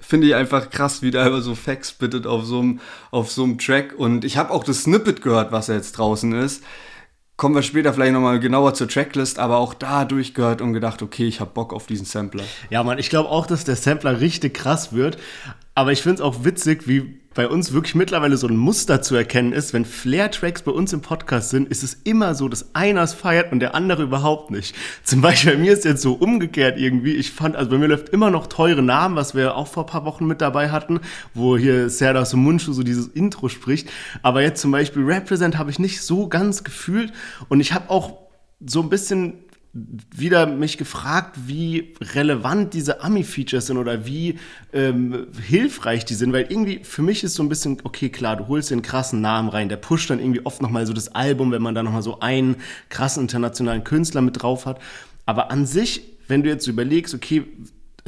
finde 0.00 0.28
ich 0.28 0.34
einfach 0.34 0.70
krass, 0.70 1.02
wie 1.02 1.10
da 1.10 1.26
immer 1.26 1.40
so 1.40 1.54
Facts 1.54 1.92
bittet 1.92 2.26
auf 2.26 2.44
so 2.44 2.60
einem, 2.60 2.80
auf 3.10 3.30
so 3.30 3.44
einem 3.44 3.58
Track 3.58 3.94
und 3.96 4.24
ich 4.24 4.36
habe 4.36 4.52
auch 4.52 4.64
das 4.64 4.84
Snippet 4.84 5.22
gehört, 5.22 5.50
was 5.50 5.66
jetzt 5.66 5.92
draußen 5.92 6.32
ist 6.32 6.62
kommen 7.38 7.54
wir 7.54 7.62
später 7.62 7.94
vielleicht 7.94 8.12
nochmal 8.12 8.40
genauer 8.40 8.74
zur 8.74 8.88
Tracklist, 8.88 9.38
aber 9.38 9.58
auch 9.58 9.72
da 9.72 10.04
durchgehört 10.04 10.60
und 10.60 10.72
gedacht, 10.72 11.02
okay, 11.02 11.26
ich 11.26 11.40
habe 11.40 11.52
Bock 11.54 11.72
auf 11.72 11.86
diesen 11.86 12.04
Sampler. 12.04 12.42
Ja, 12.68 12.82
Mann, 12.82 12.98
ich 12.98 13.10
glaube 13.10 13.30
auch, 13.30 13.46
dass 13.46 13.64
der 13.64 13.76
Sampler 13.76 14.20
richtig 14.20 14.54
krass 14.54 14.92
wird. 14.92 15.18
Aber 15.76 15.92
ich 15.92 16.02
finde 16.02 16.16
es 16.16 16.20
auch 16.20 16.44
witzig, 16.44 16.88
wie 16.88 17.20
bei 17.38 17.46
uns 17.46 17.72
wirklich 17.72 17.94
mittlerweile 17.94 18.36
so 18.36 18.48
ein 18.48 18.56
Muster 18.56 19.00
zu 19.00 19.14
erkennen 19.14 19.52
ist. 19.52 19.72
Wenn 19.72 19.84
Flair-Tracks 19.84 20.62
bei 20.62 20.72
uns 20.72 20.92
im 20.92 21.02
Podcast 21.02 21.50
sind, 21.50 21.68
ist 21.68 21.84
es 21.84 21.94
immer 22.02 22.34
so, 22.34 22.48
dass 22.48 22.74
einer 22.74 23.00
es 23.00 23.14
feiert 23.14 23.52
und 23.52 23.60
der 23.60 23.76
andere 23.76 24.02
überhaupt 24.02 24.50
nicht. 24.50 24.74
Zum 25.04 25.20
Beispiel 25.20 25.52
bei 25.52 25.58
mir 25.58 25.72
ist 25.72 25.84
jetzt 25.84 26.02
so 26.02 26.14
umgekehrt 26.14 26.80
irgendwie. 26.80 27.14
Ich 27.14 27.30
fand, 27.30 27.54
also 27.54 27.70
bei 27.70 27.78
mir 27.78 27.86
läuft 27.86 28.08
immer 28.08 28.32
noch 28.32 28.48
teure 28.48 28.82
Namen, 28.82 29.14
was 29.14 29.36
wir 29.36 29.54
auch 29.54 29.68
vor 29.68 29.84
ein 29.84 29.88
paar 29.88 30.04
Wochen 30.04 30.26
mit 30.26 30.40
dabei 30.40 30.70
hatten, 30.70 30.98
wo 31.32 31.56
hier 31.56 31.88
Serdar 31.90 32.26
Sumunchu 32.26 32.72
so 32.72 32.82
dieses 32.82 33.06
Intro 33.06 33.48
spricht. 33.48 33.88
Aber 34.22 34.42
jetzt 34.42 34.60
zum 34.60 34.72
Beispiel 34.72 35.04
Represent 35.04 35.58
habe 35.58 35.70
ich 35.70 35.78
nicht 35.78 36.02
so 36.02 36.26
ganz 36.26 36.64
gefühlt 36.64 37.12
und 37.48 37.60
ich 37.60 37.72
habe 37.72 37.88
auch 37.88 38.14
so 38.66 38.82
ein 38.82 38.88
bisschen 38.88 39.34
wieder 40.14 40.46
mich 40.46 40.78
gefragt, 40.78 41.36
wie 41.46 41.94
relevant 42.00 42.74
diese 42.74 43.02
Ami-Features 43.02 43.66
sind 43.66 43.76
oder 43.76 44.06
wie 44.06 44.38
ähm, 44.72 45.28
hilfreich 45.40 46.04
die 46.04 46.14
sind, 46.14 46.32
weil 46.32 46.46
irgendwie 46.48 46.80
für 46.82 47.02
mich 47.02 47.24
ist 47.24 47.34
so 47.34 47.42
ein 47.42 47.48
bisschen, 47.48 47.78
okay, 47.84 48.08
klar, 48.08 48.36
du 48.36 48.48
holst 48.48 48.70
den 48.70 48.82
krassen 48.82 49.20
Namen 49.20 49.48
rein, 49.48 49.68
der 49.68 49.76
pusht 49.76 50.10
dann 50.10 50.20
irgendwie 50.20 50.44
oft 50.44 50.62
nochmal 50.62 50.86
so 50.86 50.92
das 50.92 51.14
Album, 51.14 51.52
wenn 51.52 51.62
man 51.62 51.74
da 51.74 51.82
nochmal 51.82 52.02
so 52.02 52.20
einen 52.20 52.56
krassen 52.88 53.22
internationalen 53.22 53.84
Künstler 53.84 54.20
mit 54.20 54.42
drauf 54.42 54.66
hat. 54.66 54.80
Aber 55.26 55.50
an 55.50 55.66
sich, 55.66 56.02
wenn 56.26 56.42
du 56.42 56.48
jetzt 56.48 56.66
überlegst, 56.66 57.14
okay, 57.14 57.44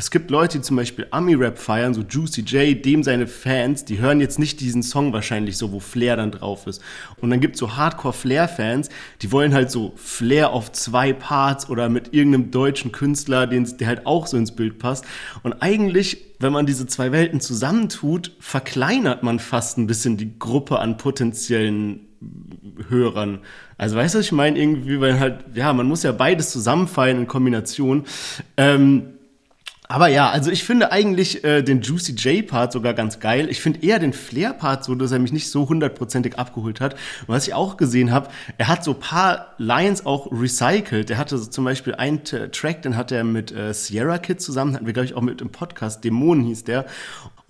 es 0.00 0.10
gibt 0.10 0.30
Leute, 0.30 0.56
die 0.56 0.62
zum 0.62 0.78
Beispiel 0.78 1.06
Ami-Rap 1.10 1.58
feiern, 1.58 1.92
so 1.92 2.00
Juicy 2.00 2.40
J, 2.40 2.82
dem 2.82 3.02
seine 3.02 3.26
Fans, 3.26 3.84
die 3.84 3.98
hören 3.98 4.18
jetzt 4.18 4.38
nicht 4.38 4.58
diesen 4.60 4.82
Song 4.82 5.12
wahrscheinlich 5.12 5.58
so, 5.58 5.72
wo 5.72 5.78
Flair 5.78 6.16
dann 6.16 6.30
drauf 6.30 6.66
ist. 6.66 6.80
Und 7.20 7.28
dann 7.28 7.38
gibt 7.40 7.56
es 7.56 7.60
so 7.60 7.76
Hardcore-Flair-Fans, 7.76 8.88
die 9.20 9.30
wollen 9.30 9.52
halt 9.52 9.70
so 9.70 9.92
Flair 9.96 10.54
auf 10.54 10.72
zwei 10.72 11.12
Parts 11.12 11.68
oder 11.68 11.90
mit 11.90 12.14
irgendeinem 12.14 12.50
deutschen 12.50 12.92
Künstler, 12.92 13.46
den, 13.46 13.76
der 13.76 13.88
halt 13.88 14.06
auch 14.06 14.26
so 14.26 14.38
ins 14.38 14.52
Bild 14.52 14.78
passt. 14.78 15.04
Und 15.42 15.60
eigentlich, 15.60 16.16
wenn 16.38 16.54
man 16.54 16.64
diese 16.64 16.86
zwei 16.86 17.12
Welten 17.12 17.42
zusammentut, 17.42 18.34
verkleinert 18.40 19.22
man 19.22 19.38
fast 19.38 19.76
ein 19.76 19.86
bisschen 19.86 20.16
die 20.16 20.38
Gruppe 20.38 20.78
an 20.78 20.96
potenziellen 20.96 22.06
Hörern. 22.88 23.40
Also 23.76 23.96
weißt 23.96 24.14
du, 24.14 24.20
ich 24.20 24.32
meine 24.32 24.58
irgendwie, 24.58 24.98
weil 24.98 25.20
halt, 25.20 25.44
ja, 25.52 25.74
man 25.74 25.86
muss 25.86 26.04
ja 26.04 26.12
beides 26.12 26.50
zusammenfallen 26.52 27.18
in 27.18 27.26
Kombination. 27.26 28.04
Ähm, 28.56 29.19
aber 29.90 30.06
ja, 30.06 30.30
also 30.30 30.52
ich 30.52 30.62
finde 30.62 30.92
eigentlich 30.92 31.42
äh, 31.42 31.62
den 31.62 31.82
Juicy 31.82 32.12
J-Part 32.12 32.70
sogar 32.70 32.94
ganz 32.94 33.18
geil. 33.18 33.48
Ich 33.50 33.60
finde 33.60 33.84
eher 33.84 33.98
den 33.98 34.12
Flair-Part 34.12 34.84
so, 34.84 34.94
dass 34.94 35.10
er 35.10 35.18
mich 35.18 35.32
nicht 35.32 35.50
so 35.50 35.68
hundertprozentig 35.68 36.38
abgeholt 36.38 36.80
hat. 36.80 36.94
Und 36.94 37.34
was 37.34 37.48
ich 37.48 37.54
auch 37.54 37.76
gesehen 37.76 38.12
habe, 38.12 38.28
er 38.56 38.68
hat 38.68 38.84
so 38.84 38.94
paar 38.94 39.54
Lines 39.58 40.06
auch 40.06 40.30
recycelt. 40.30 41.10
Er 41.10 41.18
hatte 41.18 41.36
so 41.38 41.46
zum 41.46 41.64
Beispiel 41.64 41.96
einen 41.96 42.22
Track, 42.22 42.82
den 42.82 42.96
hat 42.96 43.10
er 43.10 43.24
mit 43.24 43.50
äh, 43.50 43.74
Sierra 43.74 44.18
Kid 44.18 44.40
zusammen, 44.40 44.76
hatten 44.76 44.86
wir, 44.86 44.92
glaube 44.92 45.06
ich, 45.06 45.14
auch 45.14 45.22
mit 45.22 45.40
im 45.40 45.50
Podcast, 45.50 46.04
Dämonen 46.04 46.44
hieß 46.44 46.62
der. 46.62 46.86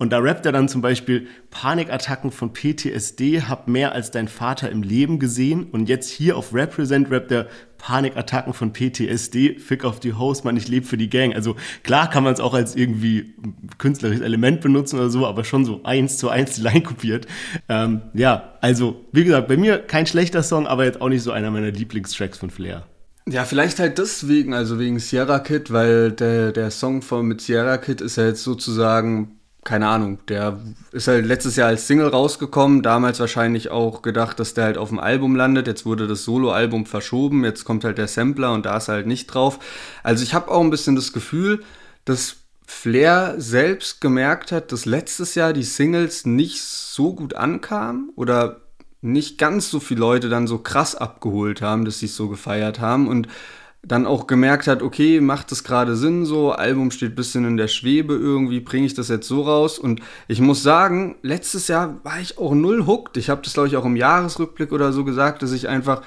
Und 0.01 0.09
da 0.09 0.17
rappt 0.17 0.47
er 0.47 0.51
dann 0.51 0.67
zum 0.67 0.81
Beispiel 0.81 1.27
Panikattacken 1.51 2.31
von 2.31 2.53
PTSD, 2.53 3.43
hab 3.43 3.67
mehr 3.67 3.91
als 3.91 4.09
dein 4.09 4.27
Vater 4.27 4.71
im 4.71 4.81
Leben 4.81 5.19
gesehen. 5.19 5.67
Und 5.71 5.89
jetzt 5.89 6.09
hier 6.09 6.37
auf 6.37 6.55
Represent 6.55 7.11
rappt 7.11 7.31
er 7.31 7.45
Panikattacken 7.77 8.55
von 8.55 8.73
PTSD, 8.73 9.59
Fick 9.59 9.85
auf 9.85 9.99
die 9.99 10.13
Host, 10.13 10.43
man, 10.43 10.57
ich 10.57 10.67
lebe 10.67 10.87
für 10.87 10.97
die 10.97 11.07
Gang. 11.07 11.35
Also 11.35 11.55
klar 11.83 12.09
kann 12.09 12.23
man 12.23 12.33
es 12.33 12.39
auch 12.39 12.55
als 12.55 12.75
irgendwie 12.75 13.35
künstlerisches 13.77 14.23
Element 14.23 14.61
benutzen 14.61 14.97
oder 14.97 15.11
so, 15.11 15.27
aber 15.27 15.43
schon 15.43 15.65
so 15.65 15.83
eins 15.83 16.17
zu 16.17 16.29
eins 16.29 16.55
die 16.55 16.61
Line 16.61 16.81
kopiert. 16.81 17.27
Ähm, 17.69 18.01
ja, 18.15 18.55
also 18.59 19.05
wie 19.11 19.23
gesagt, 19.23 19.49
bei 19.49 19.57
mir 19.57 19.77
kein 19.77 20.07
schlechter 20.07 20.41
Song, 20.41 20.65
aber 20.65 20.85
jetzt 20.85 20.99
auch 20.99 21.09
nicht 21.09 21.21
so 21.21 21.31
einer 21.31 21.51
meiner 21.51 21.69
Lieblingstracks 21.69 22.39
von 22.39 22.49
Flair. 22.49 22.87
Ja, 23.29 23.45
vielleicht 23.45 23.77
halt 23.77 23.99
deswegen, 23.99 24.55
also 24.55 24.79
wegen 24.79 24.97
Sierra 24.97 25.37
Kid, 25.37 25.71
weil 25.71 26.11
der, 26.11 26.53
der 26.53 26.71
Song 26.71 27.03
von 27.03 27.27
mit 27.27 27.41
Sierra 27.41 27.77
Kid 27.77 28.01
ist 28.01 28.15
ja 28.15 28.25
jetzt 28.25 28.41
sozusagen 28.41 29.37
keine 29.63 29.87
Ahnung, 29.87 30.17
der 30.27 30.59
ist 30.91 31.07
halt 31.07 31.25
letztes 31.25 31.55
Jahr 31.55 31.67
als 31.67 31.85
Single 31.85 32.07
rausgekommen, 32.07 32.81
damals 32.81 33.19
wahrscheinlich 33.19 33.69
auch 33.69 34.01
gedacht, 34.01 34.39
dass 34.39 34.55
der 34.55 34.63
halt 34.63 34.77
auf 34.77 34.89
dem 34.89 34.99
Album 34.99 35.35
landet. 35.35 35.67
Jetzt 35.67 35.85
wurde 35.85 36.07
das 36.07 36.23
Soloalbum 36.23 36.87
verschoben, 36.87 37.43
jetzt 37.43 37.63
kommt 37.63 37.83
halt 37.83 37.99
der 37.99 38.07
Sampler 38.07 38.53
und 38.53 38.65
da 38.65 38.77
ist 38.77 38.87
er 38.87 38.95
halt 38.95 39.07
nicht 39.07 39.27
drauf. 39.27 39.59
Also 40.01 40.23
ich 40.23 40.33
habe 40.33 40.49
auch 40.49 40.61
ein 40.61 40.71
bisschen 40.71 40.95
das 40.95 41.13
Gefühl, 41.13 41.63
dass 42.05 42.37
Flair 42.65 43.35
selbst 43.37 44.01
gemerkt 44.01 44.51
hat, 44.51 44.71
dass 44.71 44.85
letztes 44.85 45.35
Jahr 45.35 45.53
die 45.53 45.63
Singles 45.63 46.25
nicht 46.25 46.63
so 46.63 47.13
gut 47.13 47.35
ankamen 47.35 48.09
oder 48.15 48.61
nicht 49.01 49.37
ganz 49.37 49.69
so 49.69 49.79
viele 49.79 49.99
Leute 49.99 50.29
dann 50.29 50.47
so 50.47 50.59
krass 50.59 50.95
abgeholt 50.95 51.61
haben, 51.61 51.85
dass 51.85 51.99
sie 51.99 52.05
es 52.07 52.15
so 52.15 52.29
gefeiert 52.29 52.79
haben 52.79 53.07
und 53.07 53.27
dann 53.83 54.05
auch 54.05 54.27
gemerkt 54.27 54.67
hat, 54.67 54.83
okay, 54.83 55.21
macht 55.21 55.51
das 55.51 55.63
gerade 55.63 55.95
Sinn 55.95 56.25
so, 56.25 56.51
Album 56.51 56.91
steht 56.91 57.15
bisschen 57.15 57.45
in 57.45 57.57
der 57.57 57.67
Schwebe 57.67 58.13
irgendwie, 58.13 58.59
bringe 58.59 58.85
ich 58.85 58.93
das 58.93 59.09
jetzt 59.09 59.27
so 59.27 59.41
raus 59.41 59.79
und 59.79 60.01
ich 60.27 60.39
muss 60.39 60.61
sagen, 60.61 61.15
letztes 61.23 61.67
Jahr 61.67 61.99
war 62.03 62.19
ich 62.19 62.37
auch 62.37 62.53
null 62.53 62.85
hooked. 62.85 63.17
Ich 63.17 63.29
habe 63.29 63.41
das 63.41 63.53
glaube 63.53 63.69
ich 63.69 63.77
auch 63.77 63.85
im 63.85 63.95
Jahresrückblick 63.95 64.71
oder 64.71 64.93
so 64.93 65.03
gesagt, 65.03 65.41
dass 65.41 65.51
ich 65.51 65.67
einfach 65.67 66.03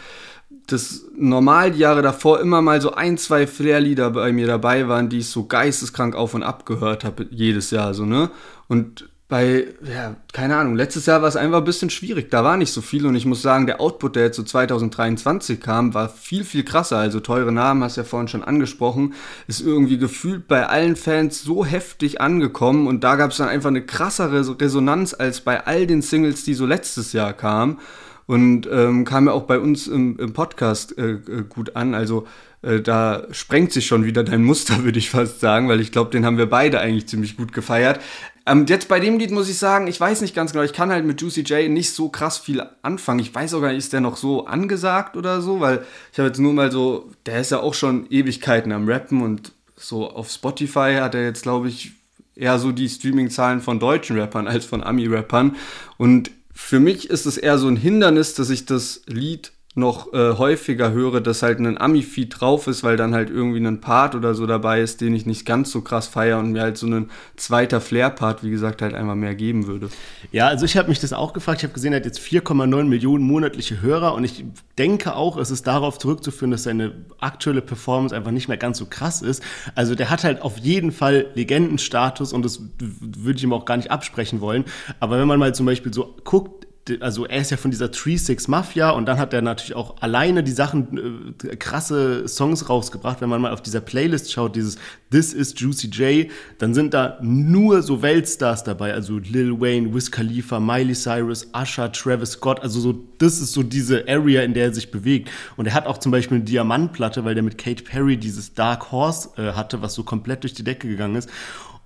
das 0.66 1.04
normal 1.16 1.72
die 1.72 1.80
Jahre 1.80 2.00
davor 2.00 2.40
immer 2.40 2.62
mal 2.62 2.80
so 2.80 2.92
ein, 2.94 3.18
zwei 3.18 3.46
Flair-Lieder 3.46 4.10
bei 4.10 4.32
mir 4.32 4.46
dabei 4.46 4.88
waren, 4.88 5.08
die 5.08 5.18
ich 5.18 5.28
so 5.28 5.46
geisteskrank 5.46 6.14
auf 6.14 6.32
und 6.34 6.42
ab 6.42 6.64
gehört 6.64 7.04
habe 7.04 7.26
jedes 7.30 7.70
Jahr 7.70 7.92
so, 7.92 8.06
ne? 8.06 8.30
Und 8.68 9.08
bei, 9.26 9.68
ja, 9.82 10.16
keine 10.34 10.56
Ahnung, 10.56 10.76
letztes 10.76 11.06
Jahr 11.06 11.22
war 11.22 11.28
es 11.28 11.36
einfach 11.36 11.58
ein 11.58 11.64
bisschen 11.64 11.88
schwierig. 11.88 12.30
Da 12.30 12.44
war 12.44 12.58
nicht 12.58 12.72
so 12.72 12.82
viel 12.82 13.06
und 13.06 13.16
ich 13.16 13.24
muss 13.24 13.40
sagen, 13.40 13.66
der 13.66 13.80
Output, 13.80 14.16
der 14.16 14.24
jetzt 14.24 14.36
so 14.36 14.42
2023 14.42 15.60
kam, 15.60 15.94
war 15.94 16.10
viel, 16.10 16.44
viel 16.44 16.62
krasser. 16.62 16.98
Also 16.98 17.20
teure 17.20 17.50
Namen, 17.50 17.82
hast 17.82 17.96
du 17.96 18.02
ja 18.02 18.06
vorhin 18.06 18.28
schon 18.28 18.44
angesprochen, 18.44 19.14
ist 19.46 19.62
irgendwie 19.62 19.96
gefühlt 19.96 20.46
bei 20.46 20.66
allen 20.66 20.94
Fans 20.94 21.42
so 21.42 21.64
heftig 21.64 22.20
angekommen 22.20 22.86
und 22.86 23.02
da 23.02 23.16
gab 23.16 23.30
es 23.30 23.38
dann 23.38 23.48
einfach 23.48 23.70
eine 23.70 23.86
krassere 23.86 24.60
Resonanz 24.60 25.14
als 25.18 25.40
bei 25.40 25.66
all 25.66 25.86
den 25.86 26.02
Singles, 26.02 26.44
die 26.44 26.54
so 26.54 26.66
letztes 26.66 27.12
Jahr 27.14 27.32
kamen. 27.32 27.78
Und 28.26 28.66
ähm, 28.72 29.04
kam 29.04 29.26
ja 29.26 29.32
auch 29.32 29.42
bei 29.42 29.58
uns 29.58 29.86
im, 29.86 30.18
im 30.18 30.32
Podcast 30.32 30.96
äh, 30.96 31.12
äh 31.12 31.44
gut 31.46 31.76
an. 31.76 31.94
Also 31.94 32.26
äh, 32.62 32.80
da 32.80 33.24
sprengt 33.32 33.72
sich 33.72 33.86
schon 33.86 34.04
wieder 34.04 34.24
dein 34.24 34.42
Muster, 34.42 34.82
würde 34.84 34.98
ich 34.98 35.10
fast 35.10 35.40
sagen, 35.40 35.68
weil 35.68 35.80
ich 35.80 35.92
glaube, 35.92 36.10
den 36.10 36.24
haben 36.24 36.38
wir 36.38 36.48
beide 36.48 36.80
eigentlich 36.80 37.06
ziemlich 37.06 37.36
gut 37.36 37.52
gefeiert. 37.52 38.00
Ähm, 38.46 38.66
jetzt 38.68 38.88
bei 38.88 39.00
dem 39.00 39.18
Lied 39.18 39.30
muss 39.30 39.48
ich 39.48 39.58
sagen, 39.58 39.86
ich 39.86 39.98
weiß 39.98 40.20
nicht 40.20 40.34
ganz 40.34 40.52
genau, 40.52 40.64
ich 40.64 40.74
kann 40.74 40.90
halt 40.90 41.06
mit 41.06 41.20
Juicy 41.20 41.42
J 41.42 41.70
nicht 41.70 41.92
so 41.92 42.10
krass 42.10 42.38
viel 42.38 42.62
anfangen. 42.82 43.20
Ich 43.20 43.34
weiß 43.34 43.54
auch 43.54 43.60
gar 43.60 43.68
nicht, 43.68 43.78
ist 43.78 43.92
der 43.92 44.02
noch 44.02 44.16
so 44.16 44.46
angesagt 44.46 45.16
oder 45.16 45.40
so, 45.40 45.60
weil 45.60 45.84
ich 46.12 46.18
habe 46.18 46.28
jetzt 46.28 46.38
nur 46.38 46.52
mal 46.52 46.70
so, 46.70 47.10
der 47.24 47.40
ist 47.40 47.50
ja 47.50 47.60
auch 47.60 47.74
schon 47.74 48.06
Ewigkeiten 48.10 48.72
am 48.72 48.86
Rappen 48.88 49.22
und 49.22 49.52
so 49.76 50.10
auf 50.10 50.30
Spotify 50.30 50.96
hat 51.00 51.14
er 51.14 51.24
jetzt, 51.24 51.42
glaube 51.42 51.68
ich, 51.68 51.92
eher 52.36 52.58
so 52.58 52.72
die 52.72 52.88
Streaming-Zahlen 52.88 53.60
von 53.60 53.80
deutschen 53.80 54.18
Rappern 54.18 54.46
als 54.46 54.64
von 54.64 54.82
Ami-Rappern. 54.82 55.56
Und 55.96 56.30
für 56.52 56.80
mich 56.80 57.10
ist 57.10 57.26
es 57.26 57.36
eher 57.36 57.58
so 57.58 57.68
ein 57.68 57.76
Hindernis, 57.76 58.34
dass 58.34 58.50
ich 58.50 58.66
das 58.66 59.02
Lied 59.06 59.52
noch 59.76 60.12
äh, 60.12 60.34
häufiger 60.38 60.92
höre, 60.92 61.20
dass 61.20 61.42
halt 61.42 61.58
ein 61.58 61.78
Ami-Feed 61.78 62.40
drauf 62.40 62.68
ist, 62.68 62.84
weil 62.84 62.96
dann 62.96 63.12
halt 63.12 63.28
irgendwie 63.28 63.58
ein 63.58 63.80
Part 63.80 64.14
oder 64.14 64.34
so 64.34 64.46
dabei 64.46 64.80
ist, 64.80 65.00
den 65.00 65.14
ich 65.14 65.26
nicht 65.26 65.44
ganz 65.44 65.72
so 65.72 65.80
krass 65.80 66.06
feiere 66.06 66.38
und 66.38 66.52
mir 66.52 66.62
halt 66.62 66.78
so 66.78 66.86
ein 66.86 67.10
zweiter 67.36 67.80
Flair-Part, 67.80 68.44
wie 68.44 68.50
gesagt, 68.50 68.82
halt 68.82 68.94
einmal 68.94 69.16
mehr 69.16 69.34
geben 69.34 69.66
würde. 69.66 69.88
Ja, 70.30 70.46
also 70.46 70.64
ich 70.64 70.76
habe 70.76 70.88
mich 70.88 71.00
das 71.00 71.12
auch 71.12 71.32
gefragt. 71.32 71.58
Ich 71.58 71.64
habe 71.64 71.74
gesehen, 71.74 71.92
er 71.92 71.96
hat 71.96 72.06
jetzt 72.06 72.20
4,9 72.20 72.84
Millionen 72.84 73.24
monatliche 73.24 73.82
Hörer 73.82 74.14
und 74.14 74.22
ich 74.22 74.44
denke 74.78 75.16
auch, 75.16 75.36
es 75.36 75.50
ist 75.50 75.66
darauf 75.66 75.98
zurückzuführen, 75.98 76.52
dass 76.52 76.62
seine 76.62 76.92
aktuelle 77.18 77.60
Performance 77.60 78.14
einfach 78.14 78.30
nicht 78.30 78.46
mehr 78.46 78.56
ganz 78.56 78.78
so 78.78 78.86
krass 78.86 79.22
ist. 79.22 79.42
Also 79.74 79.96
der 79.96 80.08
hat 80.08 80.22
halt 80.22 80.40
auf 80.42 80.58
jeden 80.58 80.92
Fall 80.92 81.26
Legendenstatus 81.34 82.32
und 82.32 82.44
das 82.44 82.60
würde 82.78 83.38
ich 83.38 83.42
ihm 83.42 83.52
auch 83.52 83.64
gar 83.64 83.76
nicht 83.76 83.90
absprechen 83.90 84.40
wollen. 84.40 84.64
Aber 85.00 85.18
wenn 85.18 85.26
man 85.26 85.40
mal 85.40 85.52
zum 85.52 85.66
Beispiel 85.66 85.92
so 85.92 86.14
guckt, 86.22 86.63
also 87.00 87.24
er 87.24 87.40
ist 87.40 87.50
ja 87.50 87.56
von 87.56 87.70
dieser 87.70 87.90
Tree 87.90 88.16
Six 88.16 88.46
Mafia 88.46 88.90
und 88.90 89.06
dann 89.06 89.18
hat 89.18 89.32
er 89.32 89.40
natürlich 89.40 89.74
auch 89.74 89.96
alleine 90.02 90.42
die 90.42 90.52
Sachen, 90.52 91.34
äh, 91.42 91.56
krasse 91.56 92.28
Songs 92.28 92.68
rausgebracht. 92.68 93.20
Wenn 93.20 93.30
man 93.30 93.40
mal 93.40 93.52
auf 93.52 93.62
dieser 93.62 93.80
Playlist 93.80 94.30
schaut, 94.30 94.54
dieses 94.54 94.76
This 95.10 95.32
is 95.32 95.54
Juicy 95.56 95.88
J, 95.88 96.30
dann 96.58 96.74
sind 96.74 96.92
da 96.92 97.18
nur 97.22 97.82
so 97.82 98.02
Weltstars 98.02 98.64
dabei, 98.64 98.92
also 98.92 99.18
Lil 99.18 99.60
Wayne, 99.60 99.94
Wiz 99.94 100.10
Khalifa, 100.10 100.60
Miley 100.60 100.94
Cyrus, 100.94 101.48
Usher, 101.54 101.90
Travis 101.90 102.32
Scott, 102.32 102.60
also 102.60 102.80
so, 102.80 102.94
das 103.18 103.40
ist 103.40 103.52
so 103.52 103.62
diese 103.62 104.06
Area, 104.06 104.42
in 104.42 104.52
der 104.52 104.64
er 104.64 104.74
sich 104.74 104.90
bewegt. 104.90 105.30
Und 105.56 105.66
er 105.66 105.74
hat 105.74 105.86
auch 105.86 105.98
zum 105.98 106.12
Beispiel 106.12 106.36
eine 106.36 106.44
Diamantplatte, 106.44 107.24
weil 107.24 107.34
der 107.34 107.42
mit 107.42 107.56
Kate 107.56 107.82
Perry 107.82 108.18
dieses 108.18 108.54
Dark 108.54 108.92
Horse 108.92 109.30
äh, 109.36 109.52
hatte, 109.52 109.80
was 109.80 109.94
so 109.94 110.02
komplett 110.02 110.42
durch 110.42 110.52
die 110.52 110.64
Decke 110.64 110.88
gegangen 110.88 111.16
ist. 111.16 111.30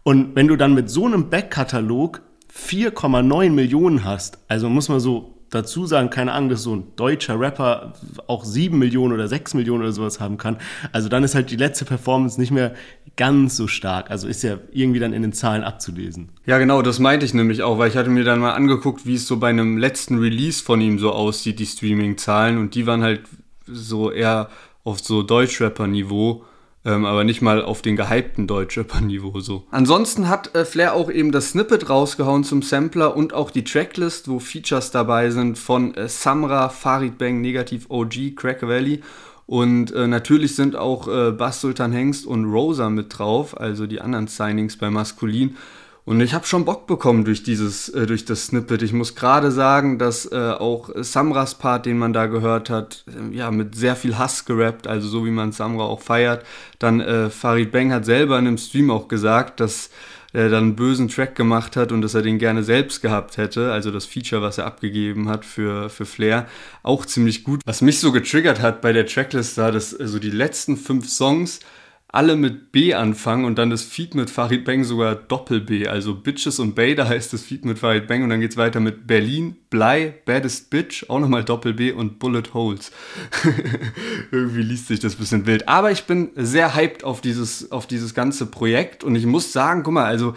Und 0.02 0.34
wenn 0.34 0.48
du 0.48 0.56
dann 0.56 0.74
mit 0.74 0.90
so 0.90 1.06
einem 1.06 1.30
Backkatalog 1.30 2.22
4,9 2.58 3.50
Millionen 3.50 4.04
hast, 4.04 4.38
also 4.48 4.68
muss 4.68 4.88
man 4.88 5.00
so 5.00 5.34
dazu 5.50 5.86
sagen, 5.86 6.10
keine 6.10 6.32
Ahnung, 6.32 6.50
dass 6.50 6.62
so 6.62 6.76
ein 6.76 6.84
deutscher 6.96 7.40
Rapper 7.40 7.94
auch 8.26 8.44
7 8.44 8.78
Millionen 8.78 9.14
oder 9.14 9.28
6 9.28 9.54
Millionen 9.54 9.82
oder 9.82 9.92
sowas 9.92 10.20
haben 10.20 10.36
kann. 10.36 10.58
Also 10.92 11.08
dann 11.08 11.24
ist 11.24 11.34
halt 11.34 11.50
die 11.50 11.56
letzte 11.56 11.84
Performance 11.84 12.38
nicht 12.38 12.50
mehr 12.50 12.74
ganz 13.16 13.56
so 13.56 13.66
stark. 13.66 14.10
Also 14.10 14.28
ist 14.28 14.42
ja 14.42 14.58
irgendwie 14.72 15.00
dann 15.00 15.12
in 15.12 15.22
den 15.22 15.32
Zahlen 15.32 15.64
abzulesen. 15.64 16.30
Ja, 16.46 16.58
genau, 16.58 16.82
das 16.82 16.98
meinte 16.98 17.24
ich 17.24 17.34
nämlich 17.34 17.62
auch, 17.62 17.78
weil 17.78 17.88
ich 17.88 17.96
hatte 17.96 18.10
mir 18.10 18.24
dann 18.24 18.40
mal 18.40 18.52
angeguckt, 18.52 19.06
wie 19.06 19.14
es 19.14 19.26
so 19.26 19.38
bei 19.38 19.48
einem 19.48 19.78
letzten 19.78 20.18
Release 20.18 20.62
von 20.62 20.80
ihm 20.80 20.98
so 20.98 21.12
aussieht, 21.12 21.58
die 21.58 21.66
Streaming-Zahlen. 21.66 22.58
Und 22.58 22.74
die 22.74 22.86
waren 22.86 23.02
halt 23.02 23.22
so 23.66 24.10
eher 24.10 24.50
auf 24.84 25.00
so 25.00 25.22
Deutschrapper-Niveau 25.22 26.44
ähm, 26.84 27.04
aber 27.04 27.24
nicht 27.24 27.42
mal 27.42 27.62
auf 27.62 27.82
den 27.82 27.96
gehypten 27.96 28.46
Deutschrapper-Niveau 28.46 29.40
so. 29.40 29.66
Ansonsten 29.70 30.28
hat 30.28 30.54
äh, 30.54 30.64
Flair 30.64 30.94
auch 30.94 31.10
eben 31.10 31.32
das 31.32 31.50
Snippet 31.50 31.90
rausgehauen 31.90 32.44
zum 32.44 32.62
Sampler 32.62 33.16
und 33.16 33.34
auch 33.34 33.50
die 33.50 33.64
Tracklist, 33.64 34.28
wo 34.28 34.38
Features 34.38 34.90
dabei 34.90 35.30
sind 35.30 35.58
von 35.58 35.94
äh, 35.94 36.08
Samra, 36.08 36.68
Farid 36.68 37.18
Bang, 37.18 37.40
Negativ 37.40 37.86
OG, 37.88 38.36
Crack 38.36 38.62
Valley 38.62 39.02
und 39.48 39.92
äh, 39.92 40.06
natürlich 40.06 40.54
sind 40.56 40.76
auch 40.76 41.08
äh, 41.08 41.32
Bass 41.32 41.62
Sultan 41.62 41.90
Hengst 41.90 42.26
und 42.26 42.44
Rosa 42.44 42.90
mit 42.90 43.18
drauf, 43.18 43.58
also 43.58 43.86
die 43.86 43.98
anderen 43.98 44.26
Signings 44.26 44.76
bei 44.76 44.90
Maskulin. 44.90 45.56
Und 46.08 46.22
ich 46.22 46.32
habe 46.32 46.46
schon 46.46 46.64
Bock 46.64 46.86
bekommen 46.86 47.26
durch 47.26 47.42
dieses, 47.42 47.90
äh, 47.90 48.06
durch 48.06 48.24
das 48.24 48.46
Snippet. 48.46 48.80
Ich 48.80 48.94
muss 48.94 49.14
gerade 49.14 49.50
sagen, 49.52 49.98
dass 49.98 50.24
äh, 50.32 50.52
auch 50.52 50.88
Samras 50.94 51.56
Part, 51.56 51.84
den 51.84 51.98
man 51.98 52.14
da 52.14 52.24
gehört 52.24 52.70
hat, 52.70 53.04
äh, 53.08 53.36
ja, 53.36 53.50
mit 53.50 53.74
sehr 53.74 53.94
viel 53.94 54.16
Hass 54.16 54.46
gerappt, 54.46 54.86
also 54.86 55.06
so 55.06 55.26
wie 55.26 55.30
man 55.30 55.52
Samra 55.52 55.84
auch 55.84 56.00
feiert. 56.00 56.46
Dann 56.78 57.00
äh, 57.00 57.28
Farid 57.28 57.72
Bang 57.72 57.92
hat 57.92 58.06
selber 58.06 58.38
in 58.38 58.46
einem 58.46 58.56
Stream 58.56 58.90
auch 58.90 59.08
gesagt, 59.08 59.60
dass 59.60 59.90
er 60.32 60.48
dann 60.48 60.64
einen 60.64 60.76
bösen 60.76 61.08
Track 61.08 61.34
gemacht 61.34 61.76
hat 61.76 61.92
und 61.92 62.00
dass 62.00 62.14
er 62.14 62.22
den 62.22 62.38
gerne 62.38 62.62
selbst 62.62 63.02
gehabt 63.02 63.36
hätte. 63.36 63.70
Also 63.70 63.90
das 63.90 64.06
Feature, 64.06 64.40
was 64.40 64.56
er 64.56 64.64
abgegeben 64.64 65.28
hat 65.28 65.44
für, 65.44 65.90
für 65.90 66.06
Flair, 66.06 66.46
auch 66.82 67.04
ziemlich 67.04 67.44
gut. 67.44 67.60
Was 67.66 67.82
mich 67.82 68.00
so 68.00 68.12
getriggert 68.12 68.62
hat 68.62 68.80
bei 68.80 68.94
der 68.94 69.04
Tracklist 69.06 69.58
da, 69.58 69.70
dass 69.70 69.94
also 69.94 70.18
die 70.18 70.30
letzten 70.30 70.78
fünf 70.78 71.06
Songs 71.06 71.60
alle 72.10 72.36
mit 72.36 72.72
B 72.72 72.94
anfangen 72.94 73.44
und 73.44 73.58
dann 73.58 73.68
das 73.68 73.82
Feed 73.82 74.14
mit 74.14 74.30
Farid 74.30 74.64
Bang 74.64 74.82
sogar 74.82 75.14
Doppel-B. 75.14 75.88
Also 75.88 76.14
Bitches 76.14 76.58
und 76.58 76.76
da 76.78 77.06
heißt 77.06 77.34
das 77.34 77.42
Feed 77.42 77.66
mit 77.66 77.78
Farid 77.78 78.06
Bang 78.06 78.22
und 78.22 78.30
dann 78.30 78.40
geht's 78.40 78.56
weiter 78.56 78.80
mit 78.80 79.06
Berlin, 79.06 79.56
Blei, 79.68 80.14
Baddest 80.24 80.70
Bitch, 80.70 81.04
auch 81.10 81.20
nochmal 81.20 81.44
Doppel-B 81.44 81.92
und 81.92 82.18
Bullet 82.18 82.54
Holes. 82.54 82.92
Irgendwie 84.32 84.62
liest 84.62 84.88
sich 84.88 85.00
das 85.00 85.16
bisschen 85.16 85.44
wild. 85.44 85.68
Aber 85.68 85.90
ich 85.90 86.04
bin 86.04 86.30
sehr 86.34 86.74
hyped 86.74 87.04
auf 87.04 87.20
dieses, 87.20 87.70
auf 87.70 87.86
dieses 87.86 88.14
ganze 88.14 88.46
Projekt 88.46 89.04
und 89.04 89.14
ich 89.14 89.26
muss 89.26 89.52
sagen, 89.52 89.82
guck 89.82 89.92
mal, 89.92 90.06
also 90.06 90.34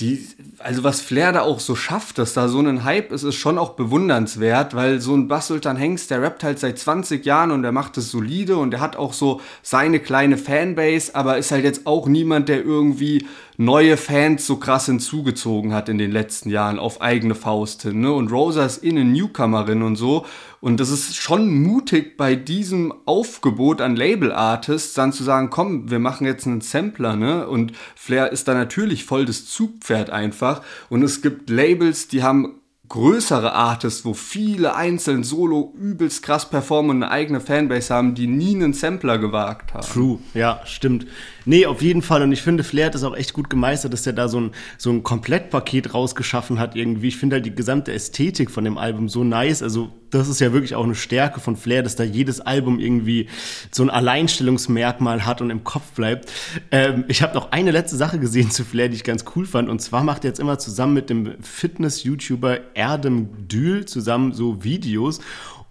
die, 0.00 0.28
also 0.58 0.84
was 0.84 1.00
Flair 1.00 1.32
da 1.32 1.42
auch 1.42 1.58
so 1.58 1.74
schafft, 1.74 2.18
dass 2.18 2.32
da 2.32 2.46
so 2.46 2.60
ein 2.60 2.84
Hype 2.84 3.10
ist, 3.10 3.24
ist 3.24 3.34
schon 3.34 3.58
auch 3.58 3.70
bewundernswert, 3.70 4.74
weil 4.74 5.00
so 5.00 5.14
ein 5.14 5.26
Bass 5.26 5.48
Sultan 5.48 5.76
Hengst, 5.76 6.10
der 6.10 6.22
rappt 6.22 6.44
halt 6.44 6.60
seit 6.60 6.78
20 6.78 7.26
Jahren 7.26 7.50
und 7.50 7.62
der 7.62 7.72
macht 7.72 7.96
es 7.98 8.12
solide 8.12 8.58
und 8.58 8.70
der 8.70 8.80
hat 8.80 8.94
auch 8.94 9.12
so 9.12 9.40
seine 9.62 9.98
kleine 9.98 10.38
Fanbase, 10.38 11.16
aber 11.16 11.38
ist 11.38 11.50
halt 11.50 11.64
jetzt 11.64 11.86
auch 11.86 12.06
niemand, 12.06 12.48
der 12.48 12.64
irgendwie 12.64 13.26
neue 13.56 13.96
Fans 13.96 14.46
so 14.46 14.56
krass 14.56 14.86
hinzugezogen 14.86 15.74
hat 15.74 15.88
in 15.88 15.98
den 15.98 16.12
letzten 16.12 16.48
Jahren 16.48 16.78
auf 16.78 17.02
eigene 17.02 17.34
Faust 17.34 17.82
hin. 17.82 18.00
Ne? 18.00 18.12
Und 18.12 18.30
Rosa 18.30 18.64
ist 18.64 18.84
eh 18.84 18.90
eine 18.90 19.04
Newcomerin 19.04 19.82
und 19.82 19.96
so. 19.96 20.24
Und 20.60 20.80
das 20.80 20.90
ist 20.90 21.16
schon 21.16 21.62
mutig 21.62 22.16
bei 22.16 22.34
diesem 22.34 22.92
Aufgebot 23.04 23.80
an 23.80 23.94
Label-Artists 23.94 24.94
dann 24.94 25.12
zu 25.12 25.22
sagen, 25.22 25.50
komm, 25.50 25.88
wir 25.90 26.00
machen 26.00 26.26
jetzt 26.26 26.46
einen 26.46 26.62
Sampler, 26.62 27.14
ne? 27.14 27.46
Und 27.46 27.72
Flair 27.94 28.32
ist 28.32 28.48
da 28.48 28.54
natürlich 28.54 29.04
voll 29.04 29.24
das 29.24 29.46
Zugpferd 29.88 30.10
einfach. 30.10 30.62
Und 30.90 31.02
es 31.02 31.22
gibt 31.22 31.50
Labels, 31.50 32.08
die 32.08 32.22
haben 32.22 32.60
größere 32.88 33.52
Artists, 33.52 34.06
wo 34.06 34.14
viele 34.14 34.74
einzeln 34.74 35.22
solo 35.22 35.74
übelst 35.78 36.22
krass 36.22 36.48
performen 36.48 36.90
und 36.90 37.02
eine 37.02 37.12
eigene 37.12 37.40
Fanbase 37.40 37.94
haben, 37.94 38.14
die 38.14 38.26
nie 38.26 38.54
einen 38.54 38.72
Sampler 38.72 39.18
gewagt 39.18 39.74
haben. 39.74 39.86
True, 39.86 40.18
ja, 40.32 40.62
stimmt. 40.64 41.06
Nee, 41.44 41.66
auf 41.66 41.82
jeden 41.82 42.00
Fall. 42.00 42.22
Und 42.22 42.32
ich 42.32 42.40
finde, 42.40 42.64
Flair 42.64 42.86
hat 42.86 42.94
das 42.94 43.04
auch 43.04 43.14
echt 43.14 43.34
gut 43.34 43.50
gemeistert, 43.50 43.92
dass 43.92 44.06
er 44.06 44.14
da 44.14 44.28
so 44.28 44.40
ein, 44.40 44.52
so 44.78 44.90
ein 44.90 45.02
Komplettpaket 45.02 45.92
rausgeschaffen 45.92 46.58
hat 46.58 46.76
irgendwie. 46.76 47.08
Ich 47.08 47.18
finde 47.18 47.36
halt 47.36 47.46
die 47.46 47.54
gesamte 47.54 47.92
Ästhetik 47.92 48.50
von 48.50 48.64
dem 48.64 48.78
Album 48.78 49.10
so 49.10 49.22
nice. 49.22 49.62
Also, 49.62 49.90
das 50.10 50.28
ist 50.28 50.40
ja 50.40 50.52
wirklich 50.52 50.74
auch 50.74 50.84
eine 50.84 50.94
Stärke 50.94 51.40
von 51.40 51.56
Flair, 51.56 51.82
dass 51.82 51.96
da 51.96 52.04
jedes 52.04 52.40
Album 52.40 52.78
irgendwie 52.78 53.28
so 53.70 53.82
ein 53.82 53.90
Alleinstellungsmerkmal 53.90 55.26
hat 55.26 55.40
und 55.40 55.50
im 55.50 55.64
Kopf 55.64 55.92
bleibt. 55.92 56.30
Ähm, 56.70 57.04
ich 57.08 57.22
habe 57.22 57.34
noch 57.34 57.52
eine 57.52 57.70
letzte 57.70 57.96
Sache 57.96 58.18
gesehen 58.18 58.50
zu 58.50 58.64
Flair, 58.64 58.88
die 58.88 58.96
ich 58.96 59.04
ganz 59.04 59.24
cool 59.36 59.46
fand. 59.46 59.68
Und 59.68 59.80
zwar 59.80 60.04
macht 60.04 60.24
er 60.24 60.30
jetzt 60.30 60.40
immer 60.40 60.58
zusammen 60.58 60.94
mit 60.94 61.10
dem 61.10 61.34
Fitness-YouTuber 61.42 62.74
Erdem 62.74 63.28
Dül 63.48 63.84
zusammen 63.86 64.32
so 64.32 64.64
Videos. 64.64 65.20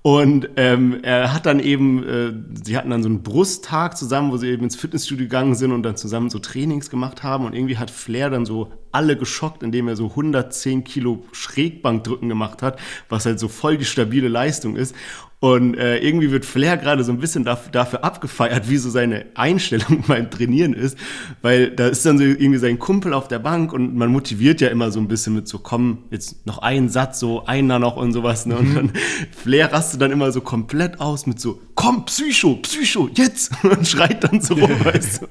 Und 0.07 0.51
ähm, 0.55 1.03
er 1.03 1.33
hat 1.33 1.45
dann 1.45 1.59
eben, 1.59 2.01
äh, 2.07 2.31
sie 2.63 2.77
hatten 2.77 2.91
dann 2.91 3.03
so 3.03 3.09
einen 3.09 3.23
Brusttag 3.23 3.97
zusammen, 3.97 4.31
wo 4.31 4.37
sie 4.37 4.47
eben 4.47 4.63
ins 4.63 4.77
Fitnessstudio 4.77 5.25
gegangen 5.25 5.53
sind 5.53 5.73
und 5.73 5.83
dann 5.83 5.97
zusammen 5.97 6.29
so 6.29 6.39
Trainings 6.39 6.89
gemacht 6.89 7.23
haben. 7.23 7.45
Und 7.45 7.53
irgendwie 7.53 7.75
hat 7.77 7.91
Flair 7.91 8.29
dann 8.29 8.45
so 8.45 8.71
alle 8.93 9.17
geschockt, 9.17 9.63
indem 9.63 9.89
er 9.89 9.97
so 9.97 10.05
110 10.05 10.85
Kilo 10.85 11.25
Schrägbankdrücken 11.33 12.29
gemacht 12.29 12.61
hat, 12.61 12.79
was 13.09 13.25
halt 13.25 13.37
so 13.37 13.49
voll 13.49 13.77
die 13.77 13.83
stabile 13.83 14.29
Leistung 14.29 14.77
ist. 14.77 14.95
Und 15.39 15.75
äh, 15.75 15.99
irgendwie 15.99 16.31
wird 16.31 16.45
Flair 16.45 16.77
gerade 16.77 17.03
so 17.03 17.11
ein 17.11 17.19
bisschen 17.19 17.43
dafür, 17.43 17.71
dafür 17.71 18.03
abgefeiert, 18.03 18.71
wie 18.71 18.77
so 18.77 18.89
seine 18.89 19.27
Einstellung 19.35 20.03
beim 20.07 20.31
Trainieren 20.31 20.73
ist. 20.73 20.97
Weil 21.43 21.69
da 21.69 21.87
ist 21.87 22.03
dann 22.07 22.17
so 22.17 22.23
irgendwie 22.23 22.57
sein 22.57 22.79
Kumpel 22.79 23.13
auf 23.13 23.27
der 23.27 23.37
Bank 23.37 23.71
und 23.71 23.95
man 23.95 24.11
motiviert 24.11 24.61
ja 24.61 24.69
immer 24.69 24.89
so 24.89 24.99
ein 24.99 25.07
bisschen 25.07 25.35
mit 25.35 25.47
so, 25.47 25.59
komm, 25.59 25.99
jetzt 26.09 26.47
noch 26.47 26.57
einen 26.57 26.89
Satz, 26.89 27.19
so 27.19 27.45
einer 27.45 27.77
noch 27.77 27.97
und 27.97 28.13
sowas. 28.13 28.47
Ne? 28.47 28.57
Und 28.57 28.75
dann 28.75 28.91
Flair 29.31 29.71
rastet 29.71 30.01
dann 30.01 30.09
immer 30.09 30.31
so 30.31 30.41
komplett 30.41 30.99
aus 30.99 31.27
mit 31.27 31.39
so, 31.39 31.61
komm, 31.75 32.05
Psycho, 32.05 32.55
Psycho, 32.55 33.07
jetzt! 33.13 33.51
Und 33.63 33.87
schreit 33.87 34.23
dann 34.23 34.41
so 34.41 34.55
rum, 34.55 34.83
weißt 34.83 35.21
du. 35.21 35.27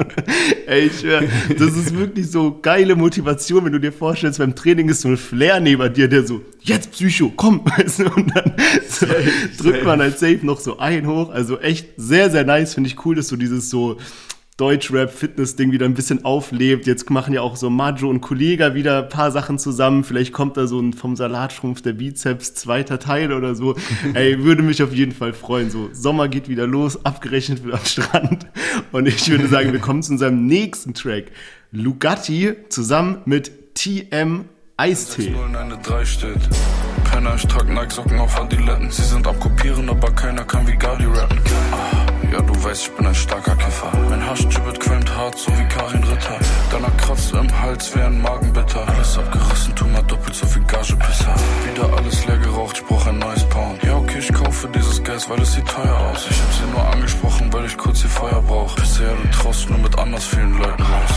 Ey, 0.66 0.86
ich 0.86 1.00
schwör, 1.00 1.22
das 1.58 1.76
ist 1.76 1.96
wirklich 1.96 2.30
so 2.30 2.58
geile 2.62 2.94
Motivation, 2.94 3.64
wenn 3.64 3.72
du 3.72 3.80
dir 3.80 3.92
vorstellst, 3.92 4.38
beim 4.38 4.54
Training 4.54 4.88
ist 4.88 5.00
so 5.00 5.08
ein 5.08 5.16
Flair 5.16 5.58
neben 5.58 5.92
dir, 5.92 6.08
der 6.08 6.24
so, 6.24 6.42
jetzt 6.68 6.92
Psycho, 6.92 7.32
komm, 7.34 7.60
und 8.16 8.36
dann 8.36 8.54
so, 8.88 9.06
drückt 9.58 9.84
man 9.84 10.00
halt 10.00 10.18
safe 10.18 10.40
noch 10.42 10.60
so 10.60 10.78
ein 10.78 11.06
hoch. 11.06 11.30
Also 11.30 11.58
echt 11.58 11.88
sehr, 11.96 12.30
sehr 12.30 12.44
nice, 12.44 12.74
finde 12.74 12.88
ich 12.88 13.04
cool, 13.04 13.14
dass 13.14 13.28
du 13.28 13.36
dieses 13.36 13.70
so 13.70 13.98
Deutschrap-Fitness-Ding 14.56 15.70
wieder 15.70 15.84
ein 15.84 15.92
bisschen 15.92 16.24
auflebt. 16.24 16.86
Jetzt 16.86 17.10
machen 17.10 17.34
ja 17.34 17.42
auch 17.42 17.56
so 17.56 17.68
Majo 17.68 18.08
und 18.08 18.22
Kollega 18.22 18.74
wieder 18.74 19.02
ein 19.02 19.08
paar 19.10 19.30
Sachen 19.30 19.58
zusammen. 19.58 20.02
Vielleicht 20.02 20.32
kommt 20.32 20.56
da 20.56 20.66
so 20.66 20.80
ein 20.80 20.94
vom 20.94 21.14
Salatschrumpf 21.14 21.82
der 21.82 21.92
Bizeps 21.92 22.54
zweiter 22.54 22.98
Teil 22.98 23.32
oder 23.32 23.54
so. 23.54 23.76
Ey, 24.14 24.42
würde 24.42 24.62
mich 24.62 24.82
auf 24.82 24.94
jeden 24.94 25.12
Fall 25.12 25.34
freuen. 25.34 25.70
So, 25.70 25.90
Sommer 25.92 26.28
geht 26.28 26.48
wieder 26.48 26.66
los, 26.66 27.04
abgerechnet 27.04 27.64
wird 27.64 27.74
am 27.74 27.84
Strand. 27.84 28.46
Und 28.92 29.06
ich 29.06 29.30
würde 29.30 29.46
sagen, 29.46 29.72
wir 29.72 29.80
kommen 29.80 30.02
zu 30.02 30.12
unserem 30.12 30.46
nächsten 30.46 30.94
Track. 30.94 31.26
Lugatti 31.70 32.54
zusammen 32.70 33.18
mit 33.26 33.74
TM 33.74 34.46
Eistee. 34.78 35.34
Penner, 37.10 37.34
ich 37.36 37.46
trag 37.46 37.66
Nike-Socken 37.66 38.18
auf 38.18 38.38
Adiletten. 38.38 38.90
Sie 38.90 39.04
sind 39.04 39.26
am 39.26 39.40
Kopieren, 39.40 39.88
aber 39.88 40.10
keiner 40.10 40.44
kann 40.44 40.66
wie 40.66 40.76
Gali 40.76 41.06
rappen. 41.06 41.40
Ah. 41.72 42.06
Ja, 42.30 42.42
du 42.42 42.52
weißt, 42.62 42.88
ich 42.88 42.92
bin 42.92 43.06
ein 43.06 43.14
starker 43.14 43.56
Kiffer. 43.56 43.90
Mein 44.10 44.26
Haschgibbet 44.26 44.78
qualmt 44.80 45.16
hart, 45.16 45.38
so 45.38 45.50
wie 45.52 45.64
Karin 45.68 46.02
Ritter. 46.04 46.38
Danach 46.70 46.96
kratzt 46.98 47.32
im 47.32 47.62
Hals 47.62 47.94
wie 47.94 48.00
ein 48.00 48.20
Magenbitter. 48.20 48.86
Alles 48.86 49.16
abgerissen, 49.16 49.74
tu 49.74 49.86
mal 49.86 50.02
doppelt 50.02 50.34
so 50.34 50.46
viel 50.46 50.62
Gagepisser. 50.64 51.34
Wieder 51.64 51.96
alles 51.96 52.26
leer 52.26 52.38
geraucht, 52.38 52.78
ich 52.78 52.84
brauch 52.84 53.06
ein 53.06 53.18
neues 53.18 53.44
Pound. 53.44 53.82
Ja, 53.82 53.96
okay, 53.96 54.18
ich 54.18 54.32
kaufe 54.32 54.68
dieses 54.74 55.02
Gas, 55.02 55.30
weil 55.30 55.40
es 55.40 55.54
sieht 55.54 55.66
teuer 55.66 55.98
aus. 56.10 56.26
Ich 56.28 56.38
hab 56.38 56.52
sie 56.52 56.70
nur 56.70 56.84
angesprochen, 56.92 57.15
ich 57.66 57.76
kurz 57.76 58.02
ihr 58.04 58.10
Feuer 58.10 58.42
brauch. 58.42 58.74
Bisher, 58.76 59.14
du 59.14 59.28
traust 59.30 59.68
nur 59.68 59.78
mit 59.78 59.98
anders 59.98 60.24
vielen 60.24 60.56
Leuten 60.58 60.82
raus. 60.82 61.10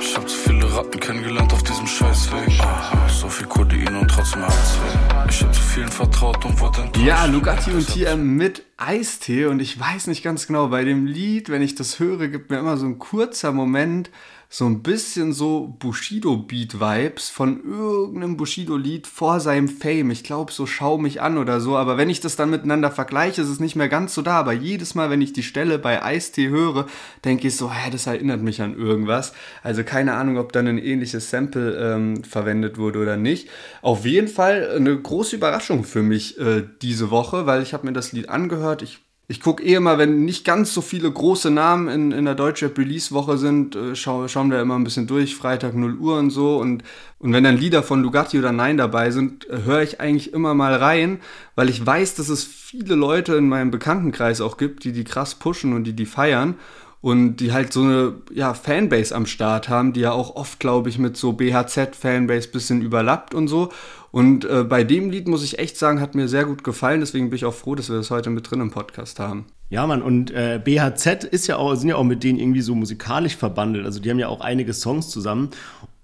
Ich 0.00 0.16
hab 0.16 0.28
zu 0.28 0.36
viele 0.36 0.76
Ratten 0.76 0.98
kennengelernt 0.98 1.52
auf 1.52 1.62
diesem 1.62 1.86
Scheißweg. 1.86 2.60
Ah, 2.60 3.08
so 3.08 3.28
viel 3.28 3.46
Kodein 3.46 3.94
und 3.96 4.08
trotzdem 4.08 4.42
Herzweh. 4.42 5.28
Ich 5.28 5.42
hab 5.42 5.54
zu 5.54 5.60
vielen 5.60 5.88
vertraut 5.88 6.44
und 6.44 6.52
enttäuscht. 6.52 6.96
Ja, 6.96 7.24
Lugatti 7.26 7.70
und 7.70 7.86
TM 7.86 8.36
mit 8.36 8.64
Eistee 8.76 9.46
und 9.46 9.60
ich 9.60 9.78
weiß 9.78 10.08
nicht 10.08 10.22
ganz 10.22 10.46
genau, 10.46 10.68
bei 10.68 10.84
dem 10.84 11.06
Lied, 11.06 11.48
wenn 11.48 11.62
ich 11.62 11.74
das 11.74 11.98
höre, 11.98 12.28
gibt 12.28 12.50
mir 12.50 12.58
immer 12.58 12.76
so 12.76 12.86
ein 12.86 12.98
kurzer 12.98 13.52
Moment, 13.52 14.10
so 14.56 14.66
ein 14.66 14.84
bisschen 14.84 15.32
so 15.32 15.74
Bushido-Beat-Vibes 15.80 17.28
von 17.28 17.64
irgendeinem 17.64 18.36
Bushido-Lied 18.36 19.08
vor 19.08 19.40
seinem 19.40 19.66
Fame. 19.66 20.12
Ich 20.12 20.22
glaube, 20.22 20.52
so 20.52 20.64
Schau 20.64 20.96
mich 20.96 21.20
an 21.20 21.38
oder 21.38 21.60
so. 21.60 21.76
Aber 21.76 21.96
wenn 21.96 22.08
ich 22.08 22.20
das 22.20 22.36
dann 22.36 22.50
miteinander 22.50 22.92
vergleiche, 22.92 23.42
ist 23.42 23.48
es 23.48 23.58
nicht 23.58 23.74
mehr 23.74 23.88
ganz 23.88 24.14
so 24.14 24.22
da. 24.22 24.38
Aber 24.38 24.52
jedes 24.52 24.94
Mal, 24.94 25.10
wenn 25.10 25.20
ich 25.22 25.32
die 25.32 25.42
Stelle 25.42 25.80
bei 25.80 26.04
Eistee 26.04 26.50
höre, 26.50 26.86
denke 27.24 27.48
ich 27.48 27.56
so, 27.56 27.72
hä, 27.72 27.90
das 27.90 28.06
erinnert 28.06 28.42
mich 28.42 28.62
an 28.62 28.78
irgendwas. 28.78 29.32
Also 29.64 29.82
keine 29.82 30.14
Ahnung, 30.14 30.38
ob 30.38 30.52
dann 30.52 30.68
ein 30.68 30.78
ähnliches 30.78 31.30
Sample 31.30 31.74
ähm, 31.76 32.22
verwendet 32.22 32.78
wurde 32.78 33.00
oder 33.00 33.16
nicht. 33.16 33.48
Auf 33.82 34.06
jeden 34.06 34.28
Fall 34.28 34.70
eine 34.76 34.96
große 34.96 35.34
Überraschung 35.34 35.82
für 35.82 36.04
mich 36.04 36.38
äh, 36.38 36.62
diese 36.80 37.10
Woche, 37.10 37.46
weil 37.46 37.60
ich 37.60 37.74
habe 37.74 37.88
mir 37.88 37.92
das 37.92 38.12
Lied 38.12 38.28
angehört. 38.28 38.82
Ich 38.82 39.00
ich 39.26 39.40
gucke 39.40 39.62
eh 39.64 39.74
immer, 39.74 39.96
wenn 39.96 40.24
nicht 40.26 40.44
ganz 40.44 40.74
so 40.74 40.82
viele 40.82 41.10
große 41.10 41.50
Namen 41.50 41.88
in, 41.88 42.12
in 42.12 42.26
der 42.26 42.34
Deutschrap 42.34 42.76
Release-Woche 42.76 43.38
sind, 43.38 43.74
äh, 43.74 43.96
schau, 43.96 44.28
schauen 44.28 44.50
wir 44.50 44.60
immer 44.60 44.76
ein 44.76 44.84
bisschen 44.84 45.06
durch, 45.06 45.34
Freitag 45.34 45.74
0 45.74 45.96
Uhr 45.96 46.18
und 46.18 46.30
so. 46.30 46.58
Und, 46.58 46.84
und 47.18 47.32
wenn 47.32 47.44
dann 47.44 47.56
Lieder 47.56 47.82
von 47.82 48.02
Lugatti 48.02 48.38
oder 48.38 48.52
Nein 48.52 48.76
dabei 48.76 49.10
sind, 49.10 49.48
äh, 49.48 49.62
höre 49.64 49.80
ich 49.80 50.00
eigentlich 50.00 50.34
immer 50.34 50.52
mal 50.52 50.74
rein, 50.74 51.20
weil 51.54 51.70
ich 51.70 51.84
weiß, 51.84 52.16
dass 52.16 52.28
es 52.28 52.44
viele 52.44 52.96
Leute 52.96 53.34
in 53.36 53.48
meinem 53.48 53.70
Bekanntenkreis 53.70 54.42
auch 54.42 54.58
gibt, 54.58 54.84
die 54.84 54.92
die 54.92 55.04
krass 55.04 55.36
pushen 55.36 55.72
und 55.72 55.84
die 55.84 55.94
die 55.94 56.06
feiern 56.06 56.56
und 57.00 57.36
die 57.36 57.52
halt 57.52 57.72
so 57.72 57.82
eine 57.82 58.14
ja, 58.30 58.52
Fanbase 58.52 59.14
am 59.14 59.24
Start 59.24 59.70
haben, 59.70 59.94
die 59.94 60.00
ja 60.00 60.12
auch 60.12 60.36
oft, 60.36 60.60
glaube 60.60 60.90
ich, 60.90 60.98
mit 60.98 61.16
so 61.16 61.32
BHZ-Fanbase 61.32 62.48
bisschen 62.48 62.82
überlappt 62.82 63.34
und 63.34 63.48
so. 63.48 63.70
Und 64.14 64.44
äh, 64.44 64.62
bei 64.62 64.84
dem 64.84 65.10
Lied 65.10 65.26
muss 65.26 65.42
ich 65.42 65.58
echt 65.58 65.76
sagen, 65.76 66.00
hat 66.00 66.14
mir 66.14 66.28
sehr 66.28 66.44
gut 66.44 66.62
gefallen, 66.62 67.00
deswegen 67.00 67.30
bin 67.30 67.36
ich 67.36 67.44
auch 67.46 67.52
froh, 67.52 67.74
dass 67.74 67.88
wir 67.88 67.96
das 67.96 68.12
heute 68.12 68.30
mit 68.30 68.48
drin 68.48 68.60
im 68.60 68.70
Podcast 68.70 69.18
haben. 69.18 69.46
Ja, 69.70 69.88
Mann, 69.88 70.02
und 70.02 70.30
äh, 70.30 70.60
BHZ 70.62 71.24
ist 71.24 71.48
ja 71.48 71.56
auch, 71.56 71.74
sind 71.74 71.88
ja 71.88 71.96
auch 71.96 72.04
mit 72.04 72.22
denen 72.22 72.38
irgendwie 72.38 72.60
so 72.60 72.76
musikalisch 72.76 73.34
verbandelt. 73.34 73.84
Also 73.84 73.98
die 73.98 74.08
haben 74.08 74.20
ja 74.20 74.28
auch 74.28 74.40
einige 74.40 74.72
Songs 74.72 75.08
zusammen. 75.08 75.50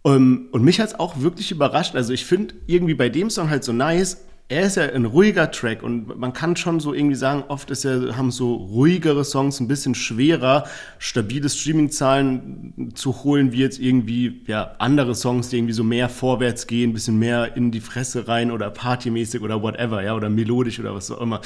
Um, 0.02 0.12
ähm, 0.12 0.48
und 0.50 0.64
mich 0.64 0.80
hat 0.80 0.88
es 0.88 0.98
auch 0.98 1.20
wirklich 1.20 1.52
überrascht. 1.52 1.94
Also 1.94 2.12
ich 2.12 2.26
finde 2.26 2.56
irgendwie 2.66 2.94
bei 2.94 3.10
dem 3.10 3.30
Song 3.30 3.48
halt 3.48 3.62
so 3.62 3.72
nice, 3.72 4.24
er 4.50 4.66
ist 4.66 4.76
ja 4.76 4.82
ein 4.82 5.04
ruhiger 5.04 5.52
Track 5.52 5.84
und 5.84 6.18
man 6.18 6.32
kann 6.32 6.56
schon 6.56 6.80
so 6.80 6.92
irgendwie 6.92 7.14
sagen, 7.14 7.44
oft 7.46 7.70
ist 7.70 7.84
ja, 7.84 8.16
haben 8.16 8.32
so 8.32 8.52
ruhigere 8.54 9.24
Songs 9.24 9.60
ein 9.60 9.68
bisschen 9.68 9.94
schwerer, 9.94 10.64
stabile 10.98 11.48
Streaming-Zahlen 11.48 12.92
zu 12.96 13.22
holen, 13.22 13.52
wie 13.52 13.58
jetzt 13.58 13.78
irgendwie, 13.78 14.42
ja, 14.48 14.74
andere 14.78 15.14
Songs, 15.14 15.50
die 15.50 15.58
irgendwie 15.58 15.72
so 15.72 15.84
mehr 15.84 16.08
vorwärts 16.08 16.66
gehen, 16.66 16.90
ein 16.90 16.92
bisschen 16.94 17.16
mehr 17.20 17.56
in 17.56 17.70
die 17.70 17.80
Fresse 17.80 18.26
rein 18.26 18.50
oder 18.50 18.70
partymäßig 18.70 19.40
oder 19.40 19.62
whatever, 19.62 20.02
ja, 20.02 20.16
oder 20.16 20.28
melodisch 20.28 20.80
oder 20.80 20.96
was 20.96 21.12
auch 21.12 21.20
immer. 21.20 21.40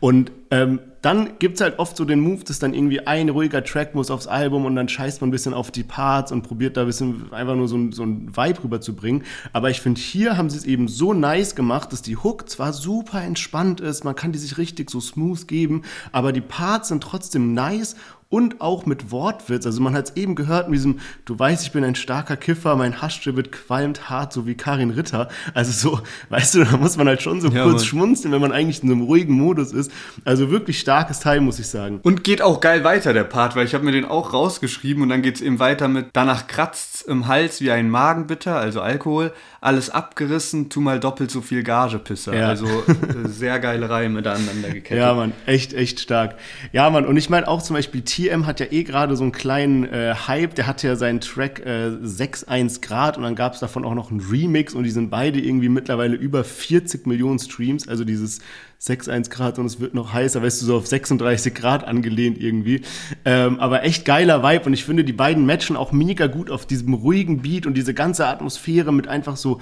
Und 0.00 0.32
ähm, 0.50 0.80
dann 1.02 1.38
gibt's 1.38 1.60
halt 1.60 1.78
oft 1.78 1.96
so 1.96 2.04
den 2.04 2.20
Move, 2.20 2.42
dass 2.42 2.58
dann 2.58 2.74
irgendwie 2.74 3.06
ein 3.06 3.28
ruhiger 3.28 3.62
Track 3.62 3.94
muss 3.94 4.10
aufs 4.10 4.26
Album 4.26 4.64
und 4.64 4.74
dann 4.74 4.88
scheißt 4.88 5.20
man 5.20 5.28
ein 5.28 5.30
bisschen 5.30 5.54
auf 5.54 5.70
die 5.70 5.84
Parts 5.84 6.32
und 6.32 6.42
probiert 6.42 6.76
da 6.76 6.82
ein 6.82 6.86
bisschen 6.86 7.32
einfach 7.32 7.54
nur 7.54 7.68
so 7.68 7.76
ein, 7.76 7.92
so 7.92 8.02
ein 8.02 8.36
Vibe 8.36 8.64
rüberzubringen. 8.64 9.24
Aber 9.52 9.70
ich 9.70 9.80
finde, 9.80 10.00
hier 10.00 10.36
haben 10.36 10.50
sie 10.50 10.58
es 10.58 10.64
eben 10.64 10.88
so 10.88 11.12
nice 11.12 11.54
gemacht, 11.54 11.92
dass 11.92 12.02
die 12.02 12.16
Hook 12.16 12.48
zwar 12.48 12.72
super 12.72 13.22
entspannt 13.22 13.80
ist, 13.80 14.04
man 14.04 14.16
kann 14.16 14.32
die 14.32 14.38
sich 14.38 14.58
richtig 14.58 14.90
so 14.90 15.00
smooth 15.00 15.46
geben, 15.46 15.82
aber 16.12 16.32
die 16.32 16.40
Parts 16.40 16.88
sind 16.88 17.02
trotzdem 17.02 17.54
nice 17.54 17.94
und 18.30 18.60
auch 18.60 18.84
mit 18.84 19.10
Wortwitz. 19.10 19.64
Also 19.64 19.80
man 19.80 19.94
hat 19.94 20.10
es 20.10 20.16
eben 20.16 20.34
gehört 20.34 20.68
mit 20.68 20.76
diesem, 20.76 21.00
du 21.24 21.38
weißt, 21.38 21.62
ich 21.62 21.72
bin 21.72 21.82
ein 21.82 21.94
starker 21.94 22.36
Kiffer, 22.36 22.76
mein 22.76 23.00
Haschtribbet 23.00 23.52
qualmt 23.52 24.10
hart, 24.10 24.34
so 24.34 24.46
wie 24.46 24.54
Karin 24.54 24.90
Ritter. 24.90 25.28
Also 25.54 25.72
so, 25.72 26.00
weißt 26.28 26.56
du, 26.56 26.64
da 26.64 26.76
muss 26.76 26.96
man 26.96 27.08
halt 27.08 27.22
schon 27.22 27.40
so 27.40 27.48
ja, 27.48 27.62
kurz 27.62 27.76
Mann. 27.76 27.84
schmunzeln, 27.84 28.32
wenn 28.32 28.40
man 28.40 28.52
eigentlich 28.52 28.82
in 28.82 28.90
einem 28.90 29.02
ruhigen 29.02 29.34
Modus 29.34 29.72
ist. 29.72 29.90
Also 30.24 30.50
wirklich 30.50 30.78
starkes 30.78 31.20
Teil, 31.20 31.40
muss 31.40 31.58
ich 31.58 31.68
sagen. 31.68 32.00
Und 32.02 32.22
geht 32.22 32.42
auch 32.42 32.60
geil 32.60 32.84
weiter, 32.84 33.14
der 33.14 33.24
Part, 33.24 33.56
weil 33.56 33.64
ich 33.64 33.74
habe 33.74 33.84
mir 33.84 33.92
den 33.92 34.04
auch 34.04 34.34
rausgeschrieben 34.34 35.02
und 35.02 35.08
dann 35.08 35.22
geht 35.22 35.36
es 35.36 35.40
eben 35.40 35.58
weiter 35.58 35.88
mit, 35.88 36.08
danach 36.12 36.46
kratzt 36.48 37.06
im 37.08 37.28
Hals 37.28 37.62
wie 37.62 37.70
ein 37.70 37.88
Magenbitter, 37.88 38.56
also 38.56 38.82
Alkohol, 38.82 39.32
alles 39.60 39.90
abgerissen, 39.90 40.68
tu 40.68 40.80
mal 40.80 41.00
doppelt 41.00 41.30
so 41.30 41.40
viel 41.40 41.62
Gagepisser. 41.62 42.36
Ja. 42.36 42.48
Also 42.48 42.66
äh, 42.66 42.94
sehr 43.28 43.58
geile 43.58 43.88
Reime 43.88 44.22
da 44.22 44.34
aneinander 44.34 44.68
gekettet. 44.68 44.98
Ja, 44.98 45.14
Mann, 45.14 45.32
echt, 45.46 45.72
echt 45.72 46.00
stark. 46.00 46.36
Ja, 46.72 46.90
Mann, 46.90 47.06
und 47.06 47.16
ich 47.16 47.30
meine 47.30 47.48
auch 47.48 47.62
zum 47.62 47.74
Beispiel 47.74 48.02
TM 48.18 48.46
hat 48.46 48.58
ja 48.58 48.66
eh 48.70 48.82
gerade 48.82 49.16
so 49.16 49.22
einen 49.22 49.30
kleinen 49.30 49.84
äh, 49.84 50.12
Hype, 50.26 50.56
der 50.56 50.66
hatte 50.66 50.88
ja 50.88 50.96
seinen 50.96 51.20
Track 51.20 51.64
äh, 51.64 51.90
6.1 52.02 52.80
Grad 52.80 53.16
und 53.16 53.22
dann 53.22 53.36
gab 53.36 53.54
es 53.54 53.60
davon 53.60 53.84
auch 53.84 53.94
noch 53.94 54.10
einen 54.10 54.20
Remix 54.20 54.74
und 54.74 54.82
die 54.82 54.90
sind 54.90 55.08
beide 55.08 55.38
irgendwie 55.38 55.68
mittlerweile 55.68 56.16
über 56.16 56.42
40 56.42 57.06
Millionen 57.06 57.38
Streams, 57.38 57.86
also 57.86 58.04
dieses 58.04 58.40
6,1 58.82 59.30
Grad 59.30 59.60
und 59.60 59.66
es 59.66 59.78
wird 59.78 59.94
noch 59.94 60.12
heißer, 60.12 60.42
weißt 60.42 60.62
du, 60.62 60.66
so 60.66 60.76
auf 60.78 60.88
36 60.88 61.54
Grad 61.54 61.84
angelehnt 61.84 62.42
irgendwie. 62.42 62.82
Ähm, 63.24 63.60
aber 63.60 63.84
echt 63.84 64.04
geiler 64.04 64.42
Vibe 64.42 64.64
und 64.64 64.72
ich 64.72 64.84
finde, 64.84 65.04
die 65.04 65.12
beiden 65.12 65.46
matchen 65.46 65.76
auch 65.76 65.92
mega 65.92 66.26
gut 66.26 66.50
auf 66.50 66.66
diesem 66.66 66.94
ruhigen 66.94 67.42
Beat 67.42 67.66
und 67.66 67.74
diese 67.74 67.94
ganze 67.94 68.26
Atmosphäre 68.26 68.92
mit 68.92 69.06
einfach 69.06 69.36
so 69.36 69.60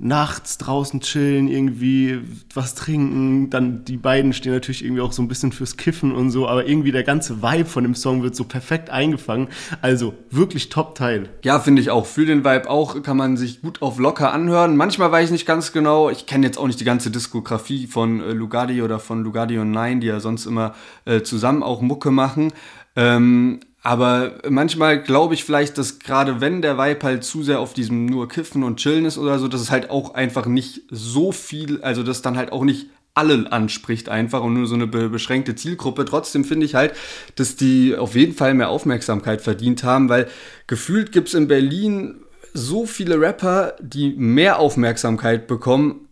nachts 0.00 0.56
draußen 0.56 1.00
chillen, 1.00 1.46
irgendwie 1.46 2.20
was 2.54 2.74
trinken. 2.74 3.50
Dann 3.50 3.84
die 3.84 3.98
beiden 3.98 4.32
stehen 4.32 4.52
natürlich 4.52 4.82
irgendwie 4.82 5.02
auch 5.02 5.12
so 5.12 5.22
ein 5.22 5.28
bisschen 5.28 5.52
fürs 5.52 5.76
Kiffen 5.76 6.12
und 6.12 6.30
so, 6.30 6.48
aber 6.48 6.66
irgendwie 6.66 6.90
der 6.90 7.04
ganze 7.04 7.42
Vibe 7.42 7.66
von 7.66 7.84
dem 7.84 7.94
Song 7.94 8.22
wird 8.22 8.34
so 8.34 8.44
perfekt 8.44 8.88
eingefangen. 8.88 9.48
Also 9.82 10.14
wirklich 10.30 10.70
Top-Teil. 10.70 11.28
Ja, 11.44 11.60
finde 11.60 11.82
ich 11.82 11.90
auch. 11.90 12.06
Für 12.06 12.24
den 12.24 12.44
Vibe 12.44 12.70
auch 12.70 13.02
kann 13.02 13.18
man 13.18 13.36
sich 13.36 13.60
gut 13.60 13.82
auf 13.82 13.98
locker 13.98 14.32
anhören. 14.32 14.76
Manchmal 14.76 15.12
weiß 15.12 15.26
ich 15.26 15.32
nicht 15.32 15.46
ganz 15.46 15.72
genau, 15.72 16.08
ich 16.08 16.26
kenne 16.26 16.46
jetzt 16.46 16.58
auch 16.58 16.66
nicht 16.66 16.80
die 16.80 16.84
ganze 16.84 17.10
Diskografie 17.10 17.86
von 17.86 18.20
äh, 18.20 18.32
Lugardi 18.32 18.80
oder 18.82 18.98
von 18.98 19.22
Lugardi 19.22 19.58
und 19.58 19.70
Nine, 19.70 20.00
die 20.00 20.06
ja 20.06 20.20
sonst 20.20 20.46
immer 20.46 20.74
äh, 21.04 21.20
zusammen 21.20 21.62
auch 21.62 21.82
Mucke 21.82 22.10
machen. 22.10 22.52
Ähm, 22.96 23.60
aber 23.82 24.38
manchmal 24.48 25.02
glaube 25.02 25.34
ich 25.34 25.44
vielleicht, 25.44 25.78
dass 25.78 25.98
gerade 25.98 26.40
wenn 26.40 26.60
der 26.60 26.76
Vibe 26.76 27.02
halt 27.02 27.24
zu 27.24 27.42
sehr 27.42 27.60
auf 27.60 27.72
diesem 27.72 28.06
nur 28.06 28.28
Kiffen 28.28 28.62
und 28.62 28.78
Chillen 28.78 29.06
ist 29.06 29.16
oder 29.16 29.38
so, 29.38 29.48
dass 29.48 29.60
es 29.60 29.70
halt 29.70 29.88
auch 29.88 30.14
einfach 30.14 30.46
nicht 30.46 30.82
so 30.90 31.32
viel, 31.32 31.80
also 31.82 32.02
das 32.02 32.20
dann 32.20 32.36
halt 32.36 32.52
auch 32.52 32.64
nicht 32.64 32.88
alle 33.14 33.50
anspricht 33.50 34.08
einfach 34.08 34.42
und 34.42 34.54
nur 34.54 34.66
so 34.66 34.74
eine 34.74 34.86
beschränkte 34.86 35.54
Zielgruppe. 35.54 36.04
Trotzdem 36.04 36.44
finde 36.44 36.66
ich 36.66 36.74
halt, 36.74 36.94
dass 37.36 37.56
die 37.56 37.96
auf 37.96 38.14
jeden 38.14 38.34
Fall 38.34 38.54
mehr 38.54 38.68
Aufmerksamkeit 38.68 39.40
verdient 39.40 39.82
haben, 39.82 40.08
weil 40.08 40.28
gefühlt 40.66 41.10
gibt 41.10 41.28
es 41.28 41.34
in 41.34 41.48
Berlin 41.48 42.20
so 42.52 42.86
viele 42.86 43.20
Rapper, 43.20 43.74
die 43.80 44.10
mehr 44.10 44.58
Aufmerksamkeit 44.58 45.46
bekommen 45.46 46.08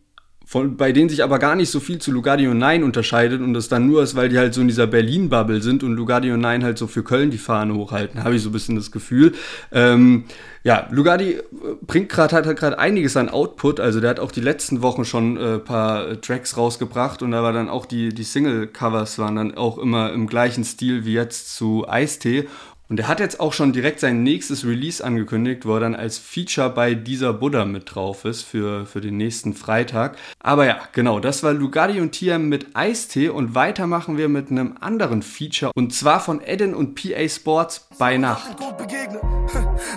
von, 0.48 0.78
bei 0.78 0.92
denen 0.92 1.10
sich 1.10 1.22
aber 1.22 1.38
gar 1.38 1.56
nicht 1.56 1.70
so 1.70 1.78
viel 1.78 1.98
zu 1.98 2.10
Lugardi 2.10 2.48
und 2.48 2.56
Nein 2.56 2.82
unterscheidet 2.82 3.42
und 3.42 3.52
das 3.52 3.68
dann 3.68 3.86
nur 3.86 4.02
ist, 4.02 4.16
weil 4.16 4.30
die 4.30 4.38
halt 4.38 4.54
so 4.54 4.62
in 4.62 4.68
dieser 4.68 4.86
Berlin-Bubble 4.86 5.60
sind 5.60 5.82
und 5.82 5.92
Lugardi 5.92 6.32
und 6.32 6.40
Nein 6.40 6.64
halt 6.64 6.78
so 6.78 6.86
für 6.86 7.02
Köln 7.02 7.30
die 7.30 7.36
Fahne 7.36 7.74
hochhalten, 7.74 8.24
habe 8.24 8.34
ich 8.34 8.42
so 8.42 8.48
ein 8.48 8.52
bisschen 8.52 8.74
das 8.74 8.90
Gefühl. 8.90 9.34
Ähm, 9.72 10.24
ja, 10.64 10.88
Lugardi 10.90 11.32
äh, 11.32 11.42
bringt 11.82 12.08
gerade 12.08 12.34
hat, 12.34 12.46
hat 12.46 12.56
gerade 12.56 12.78
einiges 12.78 13.14
an 13.18 13.28
Output, 13.28 13.78
also 13.78 14.00
der 14.00 14.08
hat 14.08 14.20
auch 14.20 14.32
die 14.32 14.40
letzten 14.40 14.80
Wochen 14.80 15.04
schon 15.04 15.36
äh, 15.36 15.58
paar 15.58 16.18
Tracks 16.22 16.56
rausgebracht 16.56 17.20
und 17.20 17.32
da 17.32 17.42
war 17.42 17.52
dann 17.52 17.68
auch 17.68 17.84
die, 17.84 18.08
die 18.08 18.24
Single-Covers 18.24 19.18
waren 19.18 19.36
dann 19.36 19.54
auch 19.54 19.76
immer 19.76 20.14
im 20.14 20.26
gleichen 20.26 20.64
Stil 20.64 21.04
wie 21.04 21.12
jetzt 21.12 21.54
zu 21.56 21.86
Eistee 21.86 22.48
und 22.88 23.00
er 23.00 23.08
hat 23.08 23.20
jetzt 23.20 23.40
auch 23.40 23.52
schon 23.52 23.72
direkt 23.72 24.00
sein 24.00 24.22
nächstes 24.22 24.64
Release 24.64 25.04
angekündigt, 25.04 25.66
wo 25.66 25.74
er 25.74 25.80
dann 25.80 25.94
als 25.94 26.18
Feature 26.18 26.70
bei 26.70 26.94
dieser 26.94 27.32
Buddha 27.32 27.64
mit 27.64 27.94
drauf 27.94 28.24
ist 28.24 28.42
für, 28.42 28.86
für 28.86 29.00
den 29.00 29.16
nächsten 29.16 29.54
Freitag. 29.54 30.16
Aber 30.40 30.66
ja, 30.66 30.78
genau, 30.92 31.20
das 31.20 31.42
war 31.42 31.52
Lugardi 31.52 32.00
und 32.00 32.12
Tiam 32.12 32.48
mit 32.48 32.74
Eistee 32.74 33.28
und 33.28 33.54
weiter 33.54 33.86
machen 33.86 34.16
wir 34.16 34.28
mit 34.28 34.50
einem 34.50 34.76
anderen 34.80 35.22
Feature 35.22 35.72
und 35.74 35.92
zwar 35.92 36.20
von 36.20 36.40
Eden 36.44 36.74
und 36.74 36.94
PA 36.94 37.28
Sports 37.28 37.88
bei 37.98 38.16
Nacht. 38.16 38.56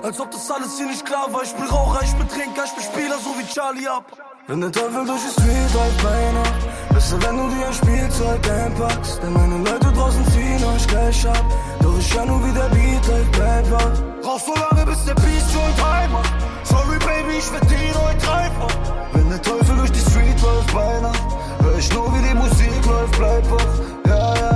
Als 0.03 0.19
ob 0.19 0.31
das 0.31 0.51
alles 0.51 0.77
hier 0.77 0.87
nicht 0.87 1.05
klar 1.05 1.31
war, 1.31 1.43
ich 1.43 1.53
bin 1.53 1.65
Raucher, 1.65 2.03
ich 2.03 2.13
bin 2.13 2.27
Trinker, 2.27 2.63
ich 2.65 2.73
bin 2.73 2.83
Spieler, 2.83 3.17
so 3.17 3.29
wie 3.39 3.53
Charlie 3.53 3.87
ab. 3.87 4.30
Wenn 4.47 4.59
der 4.59 4.71
Teufel 4.71 5.05
durch 5.05 5.21
die 5.21 5.41
Street 5.41 5.73
läuft 5.73 6.03
bei 6.03 6.31
Nacht, 6.33 6.93
besser 6.93 7.17
wenn 7.21 7.37
du 7.37 7.47
dir 7.55 7.67
ein 7.67 7.73
Spielzeug 7.73 8.49
einpackst, 8.49 9.21
denn 9.21 9.33
meine 9.33 9.57
Leute 9.57 9.91
draußen 9.93 10.25
ziehen 10.31 10.63
euch 10.65 10.87
gleich 10.87 11.27
ab. 11.27 11.45
Doch 11.81 11.97
ich 11.99 12.17
hör 12.17 12.25
nur 12.25 12.43
wie 12.45 12.51
der 12.51 12.69
Beat 12.69 13.07
läuft, 13.07 13.31
bleib 13.33 13.71
wach. 13.71 13.91
Brauchst 14.23 14.47
so 14.47 14.53
lange, 14.55 14.85
bis 14.87 15.05
der 15.05 15.13
Peace 15.13 15.53
Joint 15.53 15.85
heimat. 15.85 16.25
Sorry, 16.63 16.97
Baby, 16.97 17.37
ich 17.37 17.43
verdiene 17.43 17.93
heute 18.03 18.25
dreifach. 18.25 18.77
Wenn 19.13 19.29
der 19.29 19.41
Teufel 19.41 19.77
durch 19.77 19.91
die 19.91 19.99
Street 19.99 20.41
läuft 20.41 20.73
bei 20.73 20.99
Nacht, 21.01 21.27
hör 21.61 21.77
ich 21.77 21.93
nur, 21.93 22.07
wie 22.15 22.27
die 22.27 22.33
Musik 22.33 22.85
läuft, 22.87 23.17
bleib 23.17 23.51
wach. 23.51 23.75
Ja, 24.07 24.35
ja, 24.35 24.50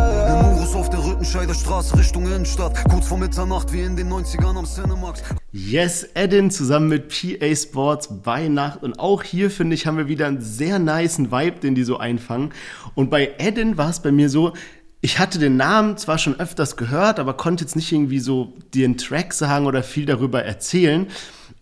ja. 1.34 1.42
Lemurus 1.42 1.46
auf 1.46 1.46
der 1.46 1.46
Rüttenscheider 1.46 1.54
Straße 1.54 1.98
Richtung 1.98 2.26
Innenstadt. 2.26 2.90
Kurz 2.90 3.08
vor 3.08 3.18
Mitternacht, 3.18 3.74
wie 3.74 3.82
in 3.82 3.96
den 3.96 4.12
90ern 4.12 4.58
am 4.58 4.66
Cinemax. 4.66 5.24
Yes, 5.52 6.04
Edin 6.14 6.52
zusammen 6.52 6.90
mit 6.90 7.10
PA 7.10 7.56
Sports 7.56 8.10
bei 8.24 8.48
Nacht. 8.48 8.84
Und 8.84 9.00
auch 9.00 9.24
hier, 9.24 9.50
finde 9.50 9.76
ich, 9.76 9.88
haben 9.88 9.98
wir 9.98 10.08
wieder 10.08 10.28
einen 10.28 10.42
sehr 10.42 10.80
niceen 10.80 11.32
Vibe, 11.32 11.60
den 11.60 11.76
die 11.76 11.84
so 11.84 11.98
einfangen. 11.98 12.54
Und 12.94 13.10
bei 13.10 13.34
Edin 13.38 13.78
war 13.78 13.90
es 13.90 14.02
bei 14.02 14.12
mir 14.12 14.30
so, 14.30 14.54
ich 15.02 15.20
hatte 15.20 15.40
den 15.40 15.58
Namen 15.58 15.98
zwar 15.98 16.18
schon 16.18 16.40
öfters 16.40 16.78
gehört, 16.78 17.20
aber 17.20 17.34
konnte 17.34 17.64
jetzt 17.64 17.76
nicht 17.76 17.92
irgendwie 17.92 18.20
so 18.20 18.54
den 18.74 18.98
Track 18.98 19.34
sagen 19.34 19.66
oder 19.66 19.84
viel 19.84 20.06
darüber 20.06 20.44
erzählen. 20.44 21.08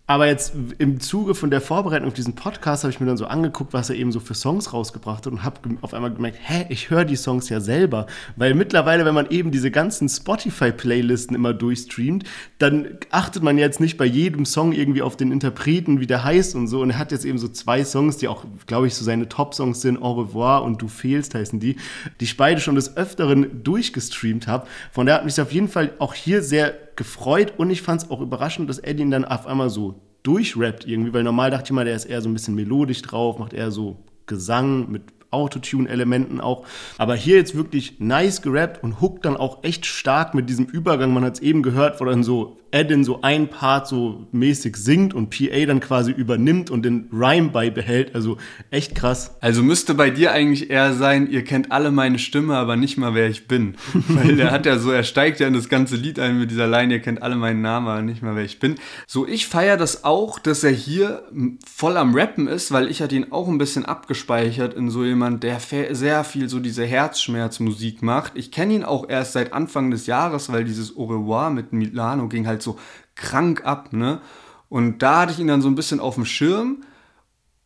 Aber 0.06 0.26
jetzt 0.26 0.52
im 0.76 1.00
Zuge 1.00 1.34
von 1.34 1.50
der 1.50 1.62
Vorbereitung 1.62 2.08
auf 2.08 2.14
diesen 2.14 2.34
Podcast 2.34 2.84
habe 2.84 2.92
ich 2.92 3.00
mir 3.00 3.06
dann 3.06 3.16
so 3.16 3.24
angeguckt, 3.24 3.72
was 3.72 3.88
er 3.88 3.96
eben 3.96 4.12
so 4.12 4.20
für 4.20 4.34
Songs 4.34 4.74
rausgebracht 4.74 5.24
hat 5.24 5.32
und 5.32 5.44
habe 5.44 5.60
auf 5.80 5.94
einmal 5.94 6.12
gemerkt, 6.12 6.36
hä, 6.42 6.66
ich 6.68 6.90
höre 6.90 7.06
die 7.06 7.16
Songs 7.16 7.48
ja 7.48 7.58
selber. 7.58 8.06
Weil 8.36 8.52
mittlerweile, 8.52 9.06
wenn 9.06 9.14
man 9.14 9.30
eben 9.30 9.50
diese 9.50 9.70
ganzen 9.70 10.10
Spotify-Playlisten 10.10 11.34
immer 11.34 11.54
durchstreamt, 11.54 12.24
dann 12.58 12.98
achtet 13.12 13.42
man 13.42 13.56
jetzt 13.56 13.80
nicht 13.80 13.96
bei 13.96 14.04
jedem 14.04 14.44
Song 14.44 14.72
irgendwie 14.72 15.00
auf 15.00 15.16
den 15.16 15.32
Interpreten, 15.32 16.00
wie 16.00 16.06
der 16.06 16.22
heißt 16.22 16.54
und 16.54 16.68
so. 16.68 16.82
Und 16.82 16.90
er 16.90 16.98
hat 16.98 17.10
jetzt 17.10 17.24
eben 17.24 17.38
so 17.38 17.48
zwei 17.48 17.82
Songs, 17.82 18.18
die 18.18 18.28
auch, 18.28 18.44
glaube 18.66 18.86
ich, 18.86 18.94
so 18.94 19.06
seine 19.06 19.30
Top-Songs 19.30 19.80
sind, 19.80 20.02
Au 20.02 20.20
revoir 20.20 20.64
und 20.64 20.82
Du 20.82 20.88
fehlst 20.88 21.34
heißen 21.34 21.60
die, 21.60 21.76
die 22.20 22.24
ich 22.24 22.36
beide 22.36 22.60
schon 22.60 22.74
des 22.74 22.94
Öfteren 22.98 23.64
durchgestreamt 23.64 24.48
habe. 24.48 24.66
Von 24.92 25.06
daher 25.06 25.20
hat 25.20 25.24
mich 25.24 25.40
auf 25.40 25.52
jeden 25.52 25.68
Fall 25.68 25.92
auch 25.98 26.12
hier 26.12 26.42
sehr 26.42 26.74
gefreut 26.96 27.54
und 27.56 27.70
ich 27.70 27.82
fand 27.82 28.02
es 28.02 28.10
auch 28.10 28.20
überraschend, 28.20 28.68
dass 28.68 28.78
Eddie 28.78 29.02
ihn 29.02 29.10
dann 29.10 29.24
auf 29.24 29.46
einmal 29.46 29.70
so 29.70 30.00
durchrappt 30.22 30.86
irgendwie, 30.86 31.12
weil 31.12 31.22
normal 31.22 31.50
dachte 31.50 31.66
ich 31.66 31.72
mal, 31.72 31.84
der 31.84 31.94
ist 31.94 32.06
eher 32.06 32.22
so 32.22 32.28
ein 32.28 32.32
bisschen 32.32 32.54
melodisch 32.54 33.02
drauf, 33.02 33.38
macht 33.38 33.52
eher 33.52 33.70
so 33.70 33.98
Gesang 34.26 34.90
mit 34.90 35.02
Autotune-Elementen 35.30 36.40
auch. 36.40 36.64
Aber 36.96 37.14
hier 37.14 37.36
jetzt 37.36 37.54
wirklich 37.54 37.98
nice 37.98 38.40
gerappt 38.40 38.82
und 38.82 39.00
hookt 39.00 39.24
dann 39.24 39.36
auch 39.36 39.62
echt 39.64 39.84
stark 39.84 40.34
mit 40.34 40.48
diesem 40.48 40.66
Übergang. 40.66 41.12
Man 41.12 41.24
hat 41.24 41.34
es 41.34 41.40
eben 41.40 41.62
gehört, 41.62 42.00
wo 42.00 42.04
dann 42.04 42.22
so 42.22 42.56
Adin 42.74 43.04
so 43.04 43.22
ein 43.22 43.48
Part 43.48 43.88
so 43.88 44.26
mäßig 44.32 44.76
singt 44.76 45.14
und 45.14 45.30
PA 45.30 45.66
dann 45.66 45.80
quasi 45.80 46.12
übernimmt 46.12 46.70
und 46.70 46.84
den 46.84 47.08
Rhyme 47.12 47.50
beibehält. 47.50 48.14
Also 48.14 48.36
echt 48.70 48.94
krass. 48.94 49.36
Also 49.40 49.62
müsste 49.62 49.94
bei 49.94 50.10
dir 50.10 50.32
eigentlich 50.32 50.70
eher 50.70 50.92
sein, 50.92 51.30
ihr 51.30 51.44
kennt 51.44 51.72
alle 51.72 51.90
meine 51.90 52.18
Stimme, 52.18 52.56
aber 52.56 52.76
nicht 52.76 52.98
mal 52.98 53.14
wer 53.14 53.28
ich 53.28 53.48
bin. 53.48 53.76
Weil 54.08 54.36
der 54.36 54.50
hat 54.50 54.66
ja 54.66 54.78
so, 54.78 54.90
er 54.90 55.04
steigt 55.04 55.40
ja 55.40 55.48
in 55.48 55.54
das 55.54 55.68
ganze 55.68 55.96
Lied 55.96 56.18
ein 56.18 56.38
mit 56.38 56.50
dieser 56.50 56.66
Line, 56.66 56.92
ihr 56.92 57.00
kennt 57.00 57.22
alle 57.22 57.36
meinen 57.36 57.62
Namen, 57.62 57.88
aber 57.88 58.02
nicht 58.02 58.22
mal 58.22 58.36
wer 58.36 58.44
ich 58.44 58.58
bin. 58.58 58.76
So, 59.06 59.26
ich 59.26 59.46
feiere 59.46 59.76
das 59.76 60.04
auch, 60.04 60.38
dass 60.38 60.64
er 60.64 60.72
hier 60.72 61.22
voll 61.66 61.96
am 61.96 62.14
Rappen 62.14 62.46
ist, 62.46 62.72
weil 62.72 62.90
ich 62.90 63.00
hatte 63.00 63.16
ihn 63.16 63.26
auch 63.30 63.48
ein 63.48 63.58
bisschen 63.58 63.84
abgespeichert 63.84 64.74
in 64.74 64.90
so 64.90 65.04
jemand 65.04 65.14
jemand, 65.14 65.42
der 65.42 65.60
sehr 65.94 66.24
viel 66.24 66.48
so 66.48 66.60
diese 66.60 66.84
Herzschmerzmusik 66.84 68.02
macht. 68.02 68.32
Ich 68.34 68.50
kenne 68.50 68.74
ihn 68.74 68.84
auch 68.84 69.08
erst 69.08 69.32
seit 69.32 69.52
Anfang 69.52 69.90
des 69.90 70.06
Jahres, 70.06 70.52
weil 70.52 70.64
dieses 70.64 70.96
Au 70.96 71.04
revoir 71.04 71.50
mit 71.50 71.72
Milano 71.72 72.28
ging 72.28 72.46
halt 72.46 72.62
so 72.64 72.78
krank 73.14 73.64
ab, 73.64 73.92
ne? 73.92 74.20
Und 74.68 75.02
da 75.02 75.20
hatte 75.20 75.32
ich 75.32 75.38
ihn 75.38 75.46
dann 75.46 75.62
so 75.62 75.68
ein 75.68 75.76
bisschen 75.76 76.00
auf 76.00 76.16
dem 76.16 76.24
Schirm. 76.24 76.82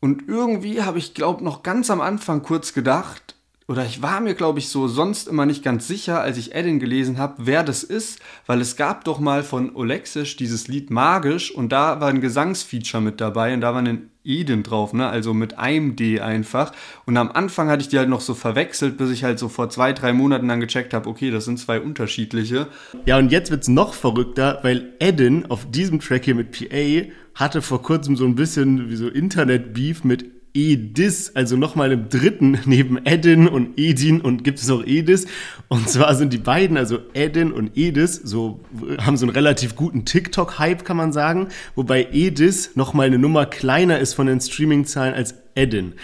Und 0.01 0.29
irgendwie 0.29 0.83
habe 0.83 0.99
ich, 0.99 1.15
glaube 1.15 1.43
noch 1.43 1.63
ganz 1.63 1.91
am 1.91 2.01
Anfang 2.01 2.43
kurz 2.43 2.75
gedacht, 2.75 3.35
oder 3.69 3.85
ich 3.85 4.01
war 4.01 4.21
mir, 4.21 4.35
glaube 4.35 4.59
ich, 4.61 4.71
so 4.71 4.89
sonst 4.89 5.29
immer 5.29 5.45
nicht 5.45 5.63
ganz 5.63 5.87
sicher, 5.87 6.23
als 6.23 6.39
ich 6.39 6.55
Edin 6.55 6.79
gelesen 6.79 7.19
habe, 7.19 7.35
wer 7.37 7.63
das 7.63 7.85
ist, 7.85 8.19
weil 8.47 8.63
es 8.63 8.77
gab 8.77 9.05
doch 9.05 9.21
mal 9.21 9.43
von 9.43 9.77
Olexisch 9.77 10.37
dieses 10.37 10.69
Lied 10.69 10.91
Magisch 10.91 11.51
und 11.55 11.71
da 11.71 12.01
war 12.01 12.09
ein 12.09 12.23
Gesangsfeature 12.23 13.03
mit 13.03 13.21
dabei 13.21 13.53
und 13.53 13.61
da 13.61 13.75
war 13.75 13.83
ein 13.83 14.09
Eden 14.25 14.63
drauf, 14.63 14.95
ne? 14.95 15.07
Also 15.07 15.35
mit 15.35 15.59
einem 15.59 15.97
D 15.97 16.21
einfach. 16.21 16.73
Und 17.05 17.19
am 17.19 17.31
Anfang 17.31 17.69
hatte 17.69 17.83
ich 17.83 17.89
die 17.89 17.99
halt 17.99 18.09
noch 18.09 18.23
so 18.23 18.35
verwechselt, 18.35 18.97
bis 18.97 19.11
ich 19.11 19.23
halt 19.23 19.39
so 19.39 19.49
vor 19.49 19.69
zwei, 19.69 19.93
drei 19.93 20.15
Monaten 20.15 20.49
dann 20.49 20.61
gecheckt 20.61 20.95
habe, 20.95 21.09
okay, 21.09 21.31
das 21.31 21.45
sind 21.45 21.59
zwei 21.59 21.79
unterschiedliche. 21.79 22.69
Ja, 23.05 23.19
und 23.19 23.31
jetzt 23.33 23.51
wird's 23.51 23.69
noch 23.69 23.93
verrückter, 23.93 24.61
weil 24.63 24.95
Eden 24.99 25.51
auf 25.51 25.71
diesem 25.71 26.01
Track 26.01 26.25
hier 26.25 26.35
mit 26.35 26.53
PA 26.53 27.11
hatte 27.35 27.61
vor 27.61 27.83
kurzem 27.83 28.17
so 28.17 28.25
ein 28.25 28.35
bisschen 28.35 28.89
wie 28.91 28.97
so 28.97 29.09
Internet-Beef 29.09 30.05
mit 30.05 30.38
Edis, 30.59 31.31
also 31.37 31.57
nochmal 31.57 31.93
im 31.93 32.09
dritten 32.09 32.59
neben 32.65 32.99
Edin 33.05 33.47
und 33.47 33.79
Edin 33.79 34.21
und 34.21 34.43
gibt 34.43 34.59
es 34.59 34.67
noch 34.67 34.85
Edis. 34.85 35.27
Und 35.69 35.89
zwar 35.89 36.17
sind 36.17 36.33
die 36.33 36.39
beiden, 36.39 36.77
also 36.77 36.99
Edin 37.15 37.53
und 37.53 37.77
Edis, 37.77 38.17
so 38.17 38.59
haben 39.01 39.17
so 39.17 39.27
einen 39.27 39.35
relativ 39.35 39.77
guten 39.77 40.05
TikTok-Hype, 40.05 40.85
kann 40.85 40.97
man 40.97 41.13
sagen, 41.13 41.49
wobei 41.77 42.09
Edis 42.13 42.75
nochmal 42.75 43.07
eine 43.07 43.19
Nummer 43.19 43.47
kleiner 43.47 44.01
ist 44.01 44.15
von 44.15 44.27
den 44.27 44.41
Streaming-Zahlen 44.41 45.15
als 45.15 45.37
Edin. 45.55 45.95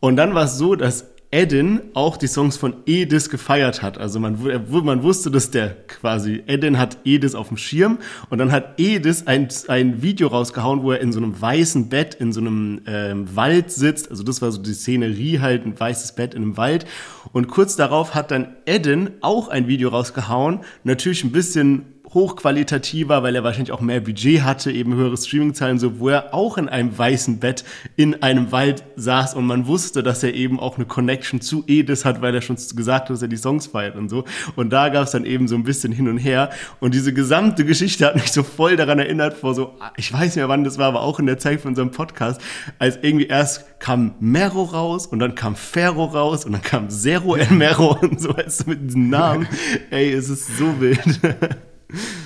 Und 0.00 0.16
dann 0.16 0.34
war 0.34 0.44
es 0.44 0.56
so, 0.56 0.74
dass 0.74 1.06
Edin 1.30 1.80
auch 1.92 2.16
die 2.16 2.26
Songs 2.26 2.56
von 2.56 2.74
Edis 2.86 3.28
gefeiert 3.28 3.82
hat. 3.82 3.98
Also 3.98 4.18
man, 4.18 4.38
man 4.70 5.02
wusste, 5.02 5.30
dass 5.30 5.50
der 5.50 5.76
quasi, 5.86 6.42
Edin 6.46 6.78
hat 6.78 6.98
Edis 7.04 7.34
auf 7.34 7.48
dem 7.48 7.58
Schirm 7.58 7.98
und 8.30 8.38
dann 8.38 8.50
hat 8.50 8.80
Edis 8.80 9.26
ein, 9.26 9.48
ein 9.68 10.00
Video 10.00 10.28
rausgehauen, 10.28 10.82
wo 10.82 10.92
er 10.92 11.00
in 11.00 11.12
so 11.12 11.20
einem 11.20 11.38
weißen 11.38 11.90
Bett 11.90 12.14
in 12.14 12.32
so 12.32 12.40
einem 12.40 12.80
ähm, 12.86 13.36
Wald 13.36 13.70
sitzt. 13.70 14.10
Also 14.10 14.22
das 14.22 14.40
war 14.40 14.50
so 14.52 14.62
die 14.62 14.72
Szenerie 14.72 15.40
halt, 15.40 15.66
ein 15.66 15.78
weißes 15.78 16.12
Bett 16.12 16.32
in 16.32 16.42
einem 16.42 16.56
Wald. 16.56 16.86
Und 17.32 17.48
kurz 17.48 17.76
darauf 17.76 18.14
hat 18.14 18.30
dann 18.30 18.56
Edin 18.64 19.10
auch 19.20 19.48
ein 19.48 19.68
Video 19.68 19.90
rausgehauen, 19.90 20.60
natürlich 20.82 21.24
ein 21.24 21.32
bisschen 21.32 21.97
hochqualitativer, 22.14 23.22
weil 23.22 23.36
er 23.36 23.44
wahrscheinlich 23.44 23.72
auch 23.72 23.80
mehr 23.80 24.00
Budget 24.00 24.42
hatte, 24.42 24.72
eben 24.72 24.94
höhere 24.94 25.16
Streamingzahlen, 25.16 25.78
so 25.78 25.98
wo 25.98 26.08
er 26.08 26.32
auch 26.34 26.56
in 26.56 26.68
einem 26.68 26.96
weißen 26.96 27.38
Bett 27.38 27.64
in 27.96 28.22
einem 28.22 28.50
Wald 28.50 28.84
saß 28.96 29.34
und 29.34 29.46
man 29.46 29.66
wusste, 29.66 30.02
dass 30.02 30.22
er 30.22 30.34
eben 30.34 30.58
auch 30.58 30.76
eine 30.76 30.86
Connection 30.86 31.40
zu 31.40 31.64
Edis 31.66 32.04
hat, 32.04 32.22
weil 32.22 32.34
er 32.34 32.40
schon 32.40 32.56
gesagt 32.56 33.04
hat, 33.04 33.10
dass 33.10 33.22
er 33.22 33.28
die 33.28 33.36
Songs 33.36 33.66
feiert 33.66 33.96
und 33.96 34.08
so. 34.08 34.24
Und 34.56 34.70
da 34.70 34.88
gab 34.88 35.04
es 35.04 35.10
dann 35.10 35.24
eben 35.24 35.48
so 35.48 35.54
ein 35.54 35.64
bisschen 35.64 35.92
hin 35.92 36.08
und 36.08 36.18
her. 36.18 36.50
Und 36.80 36.94
diese 36.94 37.12
gesamte 37.12 37.64
Geschichte 37.64 38.06
hat 38.06 38.14
mich 38.14 38.32
so 38.32 38.42
voll 38.42 38.76
daran 38.76 38.98
erinnert, 38.98 39.34
vor 39.34 39.54
so, 39.54 39.74
ich 39.96 40.12
weiß 40.12 40.22
nicht 40.22 40.36
mehr 40.36 40.48
wann 40.48 40.64
das 40.64 40.78
war, 40.78 40.88
aber 40.88 41.02
auch 41.02 41.18
in 41.18 41.26
der 41.26 41.38
Zeit 41.38 41.60
von 41.60 41.70
unserem 41.70 41.90
Podcast, 41.90 42.40
als 42.78 42.98
irgendwie 43.02 43.26
erst 43.26 43.80
kam 43.80 44.14
Mero 44.18 44.62
raus 44.64 45.06
und 45.06 45.18
dann 45.18 45.34
kam 45.34 45.54
Ferro 45.54 46.06
raus 46.06 46.44
und 46.44 46.52
dann 46.52 46.62
kam 46.62 46.90
Zero 46.90 47.36
El 47.36 47.50
Mero 47.50 47.98
und 48.00 48.20
so, 48.20 48.30
als 48.30 48.66
mit 48.66 48.82
diesem 48.82 49.10
Namen. 49.10 49.46
Ey, 49.90 50.12
es 50.12 50.28
ist 50.28 50.56
so 50.56 50.80
wild. 50.80 50.98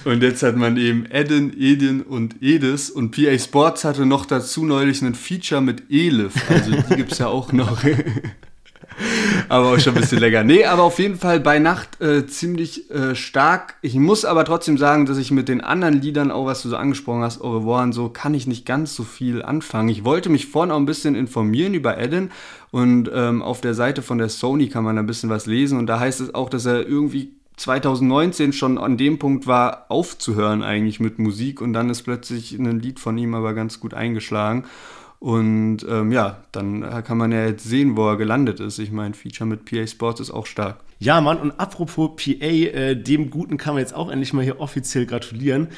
Und 0.05 0.22
jetzt 0.22 0.42
hat 0.42 0.57
man 0.57 0.77
eben 0.77 1.07
Eden, 1.11 1.53
Edin 1.57 2.03
und 2.03 2.42
Edis 2.42 2.90
und 2.90 3.12
PA 3.12 3.38
Sports 3.38 3.85
hatte 3.85 4.07
noch 4.07 4.27
dazu 4.27 4.64
neulich 4.64 5.03
ein 5.03 5.14
Feature 5.14 5.61
mit 5.61 5.85
Elif. 5.90 6.35
Also 6.51 6.72
die 6.72 6.96
gibt 6.96 7.12
es 7.12 7.18
ja 7.18 7.29
auch 7.29 7.53
noch. 7.53 7.79
aber 9.48 9.72
auch 9.72 9.79
schon 9.79 9.94
ein 9.94 10.01
bisschen 10.01 10.18
länger. 10.18 10.44
Nee, 10.44 10.64
aber 10.64 10.83
auf 10.83 10.98
jeden 10.98 11.16
Fall 11.16 11.40
bei 11.40 11.59
Nacht 11.59 12.01
äh, 12.01 12.27
ziemlich 12.27 12.90
äh, 12.90 13.14
stark. 13.14 13.75
Ich 13.83 13.94
muss 13.94 14.25
aber 14.25 14.44
trotzdem 14.44 14.79
sagen, 14.79 15.07
dass 15.07 15.18
ich 15.18 15.31
mit 15.31 15.48
den 15.48 15.61
anderen 15.61 16.01
Liedern, 16.01 16.31
auch 16.31 16.46
was 16.46 16.62
du 16.62 16.68
so 16.68 16.77
angesprochen 16.77 17.22
hast, 17.22 17.40
Au 17.40 17.59
revoir 17.59 17.83
und 17.83 17.92
so, 17.92 18.09
kann 18.09 18.35
ich 18.35 18.46
nicht 18.46 18.66
ganz 18.66 18.94
so 18.94 19.05
viel 19.05 19.42
anfangen. 19.42 19.88
Ich 19.88 20.05
wollte 20.05 20.29
mich 20.29 20.46
vorhin 20.46 20.72
auch 20.72 20.79
ein 20.79 20.87
bisschen 20.87 21.14
informieren 21.14 21.75
über 21.75 21.98
Eden 21.98 22.31
und 22.70 23.11
ähm, 23.12 23.42
auf 23.42 23.61
der 23.61 23.75
Seite 23.75 24.03
von 24.03 24.18
der 24.18 24.29
Sony 24.29 24.68
kann 24.68 24.85
man 24.85 24.98
ein 24.98 25.07
bisschen 25.07 25.31
was 25.31 25.46
lesen 25.46 25.79
und 25.79 25.87
da 25.87 26.01
heißt 26.01 26.20
es 26.20 26.35
auch, 26.35 26.48
dass 26.48 26.66
er 26.66 26.87
irgendwie 26.87 27.33
2019 27.56 28.52
schon 28.52 28.78
an 28.78 28.96
dem 28.96 29.18
Punkt 29.18 29.46
war, 29.46 29.86
aufzuhören 29.88 30.62
eigentlich 30.62 31.00
mit 31.00 31.18
Musik 31.18 31.60
und 31.60 31.72
dann 31.72 31.90
ist 31.90 32.02
plötzlich 32.02 32.52
ein 32.52 32.80
Lied 32.80 32.98
von 32.98 33.18
ihm 33.18 33.34
aber 33.34 33.54
ganz 33.54 33.80
gut 33.80 33.94
eingeschlagen. 33.94 34.64
Und 35.18 35.86
ähm, 35.88 36.10
ja, 36.10 36.38
dann 36.50 37.04
kann 37.04 37.16
man 37.16 37.30
ja 37.30 37.46
jetzt 37.46 37.62
sehen, 37.62 37.96
wo 37.96 38.08
er 38.08 38.16
gelandet 38.16 38.58
ist. 38.58 38.80
Ich 38.80 38.90
meine, 38.90 39.14
Feature 39.14 39.48
mit 39.48 39.64
PA 39.64 39.86
Sports 39.86 40.20
ist 40.20 40.32
auch 40.32 40.46
stark. 40.46 40.80
Ja, 40.98 41.20
Mann, 41.20 41.38
und 41.38 41.52
apropos 41.60 42.10
PA, 42.16 42.44
äh, 42.44 42.96
dem 42.96 43.30
Guten 43.30 43.56
kann 43.56 43.74
man 43.74 43.82
jetzt 43.82 43.94
auch 43.94 44.10
endlich 44.10 44.32
mal 44.32 44.42
hier 44.42 44.58
offiziell 44.58 45.06
gratulieren. 45.06 45.68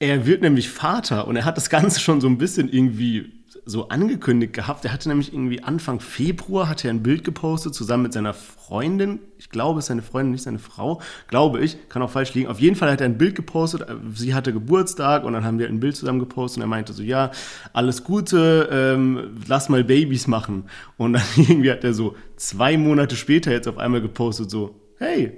Er 0.00 0.26
wird 0.26 0.42
nämlich 0.42 0.68
Vater 0.68 1.26
und 1.26 1.36
er 1.36 1.46
hat 1.46 1.56
das 1.56 1.70
Ganze 1.70 2.00
schon 2.00 2.20
so 2.20 2.26
ein 2.26 2.36
bisschen 2.36 2.68
irgendwie 2.70 3.32
so 3.64 3.88
angekündigt 3.88 4.52
gehabt. 4.52 4.84
Er 4.84 4.92
hatte 4.92 5.08
nämlich 5.08 5.32
irgendwie 5.32 5.62
Anfang 5.62 6.00
Februar 6.00 6.68
hatte 6.68 6.88
er 6.88 6.94
ein 6.94 7.02
Bild 7.02 7.24
gepostet 7.24 7.74
zusammen 7.74 8.04
mit 8.04 8.12
seiner 8.12 8.34
Freundin. 8.34 9.20
Ich 9.38 9.50
glaube, 9.50 9.78
es 9.78 9.84
ist 9.84 9.88
seine 9.88 10.02
Freundin, 10.02 10.32
nicht 10.32 10.44
seine 10.44 10.58
Frau. 10.58 11.00
Glaube 11.28 11.60
ich, 11.60 11.88
kann 11.88 12.02
auch 12.02 12.10
falsch 12.10 12.34
liegen. 12.34 12.48
Auf 12.48 12.60
jeden 12.60 12.76
Fall 12.76 12.90
hat 12.90 13.00
er 13.00 13.06
ein 13.06 13.18
Bild 13.18 13.34
gepostet. 13.34 13.86
Sie 14.14 14.34
hatte 14.34 14.52
Geburtstag 14.52 15.24
und 15.24 15.32
dann 15.32 15.44
haben 15.44 15.58
wir 15.58 15.68
ein 15.68 15.80
Bild 15.80 15.96
zusammen 15.96 16.20
gepostet 16.20 16.58
und 16.58 16.62
er 16.64 16.68
meinte 16.68 16.92
so, 16.92 17.02
ja, 17.02 17.30
alles 17.72 18.04
Gute, 18.04 18.68
ähm, 18.70 19.36
lass 19.46 19.68
mal 19.68 19.84
Babys 19.84 20.26
machen. 20.26 20.64
Und 20.96 21.14
dann 21.14 21.22
irgendwie 21.36 21.70
hat 21.70 21.84
er 21.84 21.94
so 21.94 22.16
zwei 22.36 22.76
Monate 22.76 23.16
später 23.16 23.52
jetzt 23.52 23.68
auf 23.68 23.78
einmal 23.78 24.00
gepostet 24.00 24.50
so, 24.50 24.74
hey, 24.98 25.32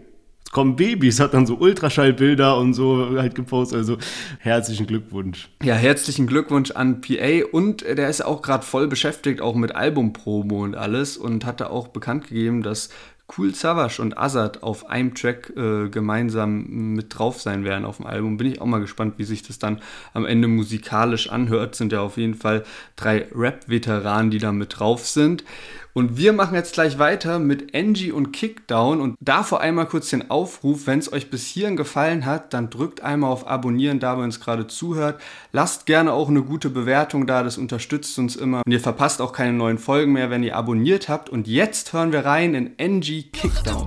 kommen 0.53 0.77
Babys, 0.77 1.19
hat 1.19 1.35
dann 1.35 1.47
so 1.47 1.57
Ultraschallbilder 1.57 2.57
und 2.59 2.75
so 2.75 3.19
halt 3.19 3.35
gepostet. 3.35 3.79
Also 3.79 3.99
herzlichen 4.39 4.87
Glückwunsch. 4.87 5.49
Ja, 5.63 5.75
herzlichen 5.75 6.29
Glückwunsch 6.29 6.71
an 6.71 7.01
PA 7.01 7.47
und 7.51 7.83
der 7.83 8.09
ist 8.09 8.25
auch 8.25 8.43
gerade 8.43 8.65
voll 8.65 8.87
beschäftigt, 8.87 9.41
auch 9.41 9.57
mit 9.57 9.75
Albumpromo 9.75 10.63
und 10.63 10.77
alles 10.77 11.17
und 11.17 11.45
hat 11.45 11.61
da 11.61 11.67
auch 11.67 11.89
bekannt 11.89 12.29
gegeben, 12.29 12.63
dass 12.63 12.91
Cool 13.37 13.55
Savage 13.55 14.03
und 14.03 14.19
Azad 14.19 14.63
auf 14.63 14.91
einem 14.91 15.15
Track 15.15 15.53
äh, 15.57 15.89
gemeinsam 15.89 16.67
mit 16.95 17.19
drauf 17.19 17.41
sein 17.41 17.65
werden 17.65 17.87
auf 17.87 17.97
dem 17.97 18.07
Album. 18.07 18.37
Bin 18.37 18.49
ich 18.49 18.61
auch 18.61 18.67
mal 18.67 18.81
gespannt, 18.81 19.15
wie 19.17 19.25
sich 19.25 19.43
das 19.43 19.59
dann 19.59 19.81
am 20.13 20.27
Ende 20.27 20.49
musikalisch 20.49 21.31
anhört. 21.31 21.75
Sind 21.75 21.93
ja 21.93 22.01
auf 22.01 22.19
jeden 22.19 22.35
Fall 22.35 22.65
drei 22.97 23.27
Rap-Veteranen, 23.35 24.31
die 24.31 24.39
da 24.39 24.53
mit 24.53 24.79
drauf 24.79 25.07
sind. 25.07 25.45
Und 25.95 26.17
wir 26.17 26.33
machen 26.33 26.55
jetzt 26.55 26.73
gleich 26.73 26.99
weiter 26.99 27.39
mit 27.39 27.75
Angie 27.75 28.13
und 28.13 28.33
Kickdown 28.33 29.01
und 29.01 29.15
davor 29.21 29.61
einmal 29.61 29.87
kurz 29.87 30.09
den 30.09 30.31
Aufruf, 30.31 30.87
wenn 30.87 30.99
es 30.99 31.13
euch 31.13 31.29
bis 31.29 31.47
hierhin 31.47 31.77
gefallen 31.77 32.25
hat, 32.25 32.55
dann 32.55 32.71
drückt 32.71 33.03
einmal 33.03 33.31
auf 33.31 33.47
Abonnieren, 33.47 34.01
da 34.01 34.17
ihr 34.17 34.25
uns 34.25 34.41
gerade 34.41 34.67
zuhört. 34.67 35.21
Lasst 35.53 35.85
gerne 35.85 36.15
auch 36.15 36.31
eine 36.31 36.43
gute 36.43 36.71
Bewertung 36.71 37.27
da, 37.27 37.43
das 37.43 37.59
unterstützt 37.59 38.19
uns 38.19 38.37
immer. 38.37 38.63
Und 38.65 38.73
ihr 38.73 38.81
verpasst 38.81 39.21
auch 39.21 39.35
keine 39.35 39.53
neuen 39.53 39.77
Folgen 39.77 40.13
mehr, 40.13 40.31
wenn 40.31 40.43
ihr 40.43 40.57
abonniert 40.57 41.11
habt. 41.11 41.29
Und 41.29 41.47
jetzt 41.47 41.93
hören 41.93 42.11
wir 42.11 42.25
rein 42.25 42.55
in 42.55 42.71
Angie 42.81 43.25
Kickdown. 43.25 43.87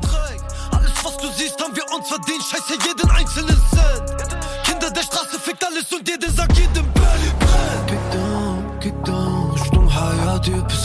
Alles 0.71 1.03
was 1.03 1.17
du 1.17 1.27
siehst, 1.35 1.59
haben 1.59 1.75
wir 1.75 1.85
uns 1.97 2.07
verdient, 2.07 2.43
scheiße 2.43 2.73
jeden 2.87 3.09
einzelnen 3.09 3.61
Cent. 3.71 4.35
Kinder 4.63 4.91
der 4.91 5.01
Straße 5.01 5.39
fickt 5.39 5.65
alles 5.65 5.91
und 5.91 6.07
jeder 6.07 6.29
sagt 6.29 6.55
jedem 6.55 6.85
Belly 6.93 7.31
Kickdown, 7.87 8.79
Kickdown, 8.79 9.57
Sturm, 9.57 9.95
Hayat, 9.95 10.67
Pisser. 10.67 10.84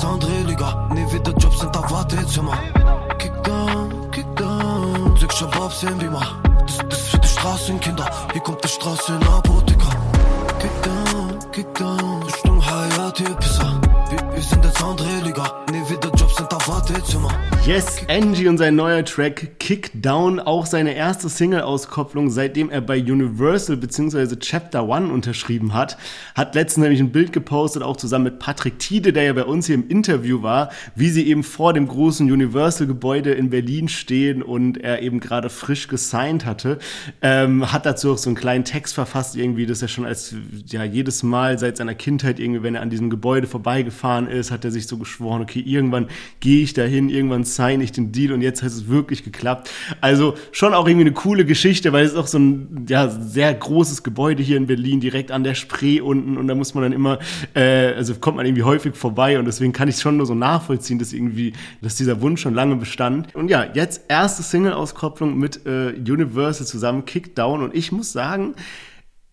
Wir 0.00 0.06
sind 0.06 0.16
jetzt 0.16 0.24
andere 0.24 0.42
Liga. 0.44 0.88
Nie 0.94 1.12
wieder 1.12 1.32
Jobs 1.32 1.58
sind 1.60 1.76
auf 1.76 1.90
Wartezimmer. 1.90 2.58
Kick 3.18 3.32
down, 3.42 4.10
kick 4.10 4.36
down. 4.36 5.14
Sechs 5.18 5.36
Shabab 5.36 5.72
sehen 5.72 6.00
wir 6.00 6.10
mal. 6.10 6.26
Das, 6.66 6.78
das 6.88 7.00
für 7.08 7.18
die 7.18 7.28
Straßenkinder. 7.28 8.10
Hier 8.32 8.40
kommt 8.40 8.64
die 8.64 8.68
Straßenapotheker. 8.68 9.90
Kick 10.58 10.82
down, 10.82 11.38
kick 11.52 11.74
down. 11.74 12.24
Sturm, 12.38 12.64
Hayat, 12.64 13.18
hier 13.18 13.34
Pisser. 13.36 13.80
Wir, 14.08 14.34
wir 14.34 14.42
sind 14.42 14.64
jetzt 14.64 14.82
andere 14.82 15.16
Liga. 15.22 15.52
Nie 15.69 15.69
Yes, 17.66 17.98
Angie 18.08 18.48
und 18.48 18.56
sein 18.56 18.74
neuer 18.74 19.04
Track 19.04 19.60
Kick 19.60 19.90
Down, 19.94 20.40
auch 20.40 20.64
seine 20.64 20.94
erste 20.94 21.28
Single-Auskopplung, 21.28 22.30
seitdem 22.30 22.70
er 22.70 22.80
bei 22.80 22.98
Universal 22.98 23.76
bzw. 23.76 24.36
Chapter 24.36 24.88
One 24.88 25.12
unterschrieben 25.12 25.74
hat. 25.74 25.98
Hat 26.34 26.54
letztens 26.54 26.84
nämlich 26.84 27.00
ein 27.00 27.12
Bild 27.12 27.34
gepostet, 27.34 27.82
auch 27.82 27.98
zusammen 27.98 28.24
mit 28.24 28.38
Patrick 28.38 28.78
Tiede, 28.78 29.12
der 29.12 29.24
ja 29.24 29.32
bei 29.34 29.44
uns 29.44 29.66
hier 29.66 29.74
im 29.74 29.86
Interview 29.88 30.42
war, 30.42 30.70
wie 30.96 31.10
sie 31.10 31.26
eben 31.28 31.42
vor 31.42 31.74
dem 31.74 31.86
großen 31.86 32.32
Universal-Gebäude 32.32 33.32
in 33.32 33.50
Berlin 33.50 33.88
stehen 33.88 34.42
und 34.42 34.78
er 34.78 35.02
eben 35.02 35.20
gerade 35.20 35.50
frisch 35.50 35.86
gesigned 35.86 36.46
hatte. 36.46 36.78
Ähm, 37.20 37.70
hat 37.70 37.84
dazu 37.84 38.12
auch 38.12 38.18
so 38.18 38.30
einen 38.30 38.36
kleinen 38.36 38.64
Text 38.64 38.94
verfasst, 38.94 39.36
irgendwie, 39.36 39.66
dass 39.66 39.82
er 39.82 39.88
schon 39.88 40.06
als 40.06 40.34
ja 40.66 40.82
jedes 40.82 41.22
Mal 41.22 41.58
seit 41.58 41.76
seiner 41.76 41.94
Kindheit 41.94 42.40
irgendwie, 42.40 42.62
wenn 42.62 42.74
er 42.74 42.80
an 42.80 42.90
diesem 42.90 43.10
Gebäude 43.10 43.46
vorbeigefahren 43.46 44.28
ist, 44.28 44.50
hat 44.50 44.64
er 44.64 44.70
sich 44.70 44.86
so 44.86 44.96
geschworen, 44.96 45.42
okay, 45.42 45.60
irgendwann 45.60 46.08
gehe 46.40 46.62
ich 46.62 46.72
dahin, 46.72 47.10
irgendwann 47.10 47.44
sign 47.54 47.80
ich 47.80 47.92
den 47.92 48.12
Deal 48.12 48.32
und 48.32 48.42
jetzt 48.42 48.62
hat 48.62 48.70
es 48.70 48.88
wirklich 48.88 49.24
geklappt. 49.24 49.70
Also 50.00 50.34
schon 50.52 50.74
auch 50.74 50.86
irgendwie 50.86 51.06
eine 51.06 51.14
coole 51.14 51.44
Geschichte, 51.44 51.92
weil 51.92 52.04
es 52.04 52.12
ist 52.12 52.18
auch 52.18 52.26
so 52.26 52.38
ein 52.38 52.86
ja, 52.88 53.08
sehr 53.08 53.52
großes 53.54 54.02
Gebäude 54.02 54.42
hier 54.42 54.56
in 54.56 54.66
Berlin, 54.66 55.00
direkt 55.00 55.30
an 55.30 55.44
der 55.44 55.54
Spree 55.54 56.00
unten 56.00 56.36
und 56.36 56.48
da 56.48 56.54
muss 56.54 56.74
man 56.74 56.82
dann 56.82 56.92
immer, 56.92 57.18
äh, 57.54 57.94
also 57.94 58.14
kommt 58.14 58.36
man 58.36 58.46
irgendwie 58.46 58.62
häufig 58.62 58.94
vorbei 58.94 59.38
und 59.38 59.44
deswegen 59.44 59.72
kann 59.72 59.88
ich 59.88 59.96
schon 59.96 60.16
nur 60.16 60.26
so 60.26 60.34
nachvollziehen, 60.34 60.98
dass 60.98 61.12
irgendwie, 61.12 61.52
dass 61.82 61.96
dieser 61.96 62.20
Wunsch 62.20 62.40
schon 62.40 62.54
lange 62.54 62.76
bestand. 62.76 63.34
Und 63.34 63.50
ja, 63.50 63.66
jetzt 63.74 64.02
erste 64.08 64.42
Single-Auskopplung 64.42 65.38
mit 65.38 65.66
äh, 65.66 65.92
Universal 65.98 66.66
zusammen, 66.66 67.04
Kickdown 67.04 67.62
und 67.62 67.74
ich 67.74 67.92
muss 67.92 68.12
sagen, 68.12 68.54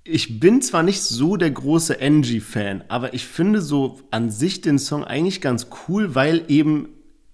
ich 0.09 0.39
bin 0.39 0.61
zwar 0.61 0.83
nicht 0.83 1.01
so 1.01 1.35
der 1.35 1.51
große 1.51 2.01
Angie-Fan, 2.01 2.85
aber 2.87 3.13
ich 3.13 3.25
finde 3.25 3.61
so 3.61 3.99
an 4.09 4.31
sich 4.31 4.61
den 4.61 4.79
Song 4.79 5.03
eigentlich 5.03 5.41
ganz 5.41 5.67
cool, 5.87 6.15
weil 6.15 6.43
eben 6.47 6.87